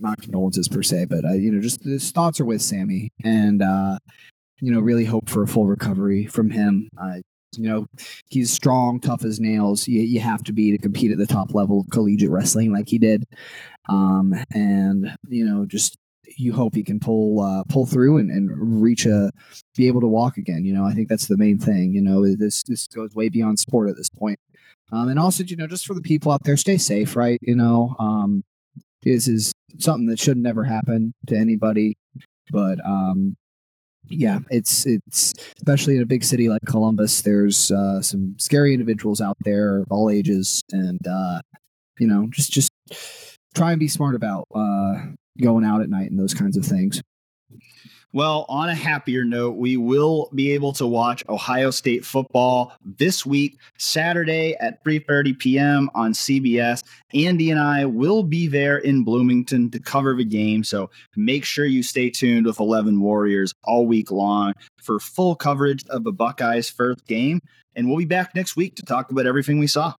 not 0.00 0.20
condolences 0.20 0.68
per 0.68 0.82
se, 0.82 1.06
but 1.06 1.24
uh, 1.24 1.32
you 1.32 1.50
know, 1.50 1.60
just 1.60 1.82
his 1.84 2.10
thoughts 2.10 2.38
are 2.38 2.44
with 2.44 2.60
Sammy, 2.60 3.10
and 3.24 3.62
uh, 3.62 3.98
you 4.60 4.72
know, 4.72 4.80
really 4.80 5.04
hope 5.06 5.28
for 5.30 5.42
a 5.42 5.48
full 5.48 5.66
recovery 5.66 6.26
from 6.26 6.50
him. 6.50 6.88
Uh, 7.00 7.16
you 7.56 7.68
know, 7.68 7.86
he's 8.28 8.52
strong, 8.52 9.00
tough 9.00 9.24
as 9.24 9.40
nails. 9.40 9.88
You, 9.88 10.00
you 10.02 10.20
have 10.20 10.42
to 10.44 10.52
be 10.52 10.70
to 10.70 10.78
compete 10.78 11.10
at 11.12 11.18
the 11.18 11.26
top 11.26 11.54
level 11.54 11.80
of 11.80 11.90
collegiate 11.90 12.30
wrestling 12.30 12.72
like 12.72 12.88
he 12.88 12.98
did. 12.98 13.24
Um, 13.88 14.34
and, 14.54 15.16
you 15.28 15.44
know, 15.44 15.66
just 15.66 15.96
you 16.40 16.52
hope 16.52 16.74
he 16.74 16.82
can 16.82 16.98
pull 16.98 17.40
uh, 17.40 17.64
pull 17.68 17.86
through 17.86 18.18
and, 18.18 18.30
and 18.30 18.82
reach 18.82 19.06
a 19.06 19.30
be 19.76 19.86
able 19.86 20.00
to 20.00 20.06
walk 20.06 20.36
again. 20.36 20.64
You 20.64 20.72
know, 20.72 20.84
I 20.84 20.92
think 20.92 21.08
that's 21.08 21.26
the 21.26 21.36
main 21.36 21.58
thing. 21.58 21.92
You 21.92 22.02
know, 22.02 22.34
this 22.36 22.62
this 22.62 22.86
goes 22.86 23.14
way 23.14 23.28
beyond 23.28 23.58
sport 23.58 23.90
at 23.90 23.96
this 23.96 24.08
point. 24.08 24.38
Um, 24.92 25.08
and 25.08 25.18
also, 25.18 25.44
you 25.44 25.56
know, 25.56 25.66
just 25.66 25.86
for 25.86 25.94
the 25.94 26.00
people 26.00 26.32
out 26.32 26.42
there, 26.44 26.56
stay 26.56 26.76
safe, 26.76 27.14
right? 27.14 27.38
You 27.42 27.54
know, 27.54 27.94
um, 27.98 28.42
this 29.02 29.28
is 29.28 29.52
something 29.78 30.06
that 30.06 30.18
should 30.18 30.36
never 30.36 30.64
happen 30.64 31.12
to 31.28 31.36
anybody. 31.36 31.96
But 32.50 32.84
um, 32.84 33.36
yeah, 34.08 34.40
it's 34.50 34.86
it's 34.86 35.32
especially 35.58 35.96
in 35.96 36.02
a 36.02 36.06
big 36.06 36.24
city 36.24 36.48
like 36.48 36.62
Columbus. 36.66 37.22
There's 37.22 37.70
uh, 37.70 38.02
some 38.02 38.34
scary 38.38 38.72
individuals 38.72 39.20
out 39.20 39.36
there 39.44 39.84
all 39.90 40.10
ages, 40.10 40.62
and 40.72 41.00
uh, 41.06 41.40
you 41.98 42.06
know, 42.06 42.26
just 42.30 42.50
just 42.50 42.70
try 43.54 43.70
and 43.72 43.80
be 43.80 43.88
smart 43.88 44.14
about 44.14 44.46
uh, 44.54 44.94
going 45.40 45.64
out 45.64 45.82
at 45.82 45.90
night 45.90 46.10
and 46.10 46.18
those 46.18 46.34
kinds 46.34 46.56
of 46.56 46.64
things. 46.64 47.02
Well, 48.12 48.44
on 48.48 48.68
a 48.68 48.74
happier 48.74 49.24
note, 49.24 49.56
we 49.56 49.76
will 49.76 50.30
be 50.34 50.50
able 50.50 50.72
to 50.72 50.86
watch 50.86 51.22
Ohio 51.28 51.70
State 51.70 52.04
football 52.04 52.72
this 52.84 53.24
week, 53.24 53.56
Saturday 53.78 54.56
at 54.58 54.82
3:30 54.82 55.38
p.m. 55.38 55.90
on 55.94 56.12
CBS. 56.12 56.82
Andy 57.14 57.52
and 57.52 57.60
I 57.60 57.84
will 57.84 58.24
be 58.24 58.48
there 58.48 58.78
in 58.78 59.04
Bloomington 59.04 59.70
to 59.70 59.78
cover 59.78 60.16
the 60.16 60.24
game, 60.24 60.64
so 60.64 60.90
make 61.14 61.44
sure 61.44 61.66
you 61.66 61.84
stay 61.84 62.10
tuned 62.10 62.46
with 62.46 62.58
11 62.58 63.00
Warriors 63.00 63.54
all 63.62 63.86
week 63.86 64.10
long 64.10 64.54
for 64.82 64.98
full 64.98 65.36
coverage 65.36 65.84
of 65.86 66.02
the 66.02 66.12
Buckeyes' 66.12 66.68
first 66.68 67.06
game, 67.06 67.40
and 67.76 67.88
we'll 67.88 67.98
be 67.98 68.04
back 68.06 68.34
next 68.34 68.56
week 68.56 68.74
to 68.74 68.82
talk 68.82 69.12
about 69.12 69.26
everything 69.26 69.60
we 69.60 69.68
saw. 69.68 69.94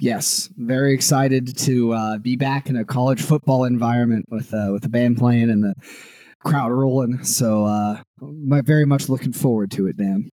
Yes, 0.00 0.50
very 0.56 0.94
excited 0.94 1.56
to 1.58 1.92
uh, 1.92 2.18
be 2.18 2.36
back 2.36 2.68
in 2.68 2.76
a 2.76 2.84
college 2.84 3.22
football 3.22 3.64
environment 3.64 4.26
with 4.28 4.52
uh, 4.52 4.70
with 4.72 4.82
the 4.82 4.88
band 4.88 5.18
playing 5.18 5.50
and 5.50 5.62
the 5.62 5.74
crowd 6.44 6.72
rolling. 6.72 7.22
So, 7.24 7.64
uh, 7.64 8.02
very 8.20 8.84
much 8.84 9.08
looking 9.08 9.32
forward 9.32 9.70
to 9.72 9.86
it, 9.86 9.96
Dan. 9.96 10.31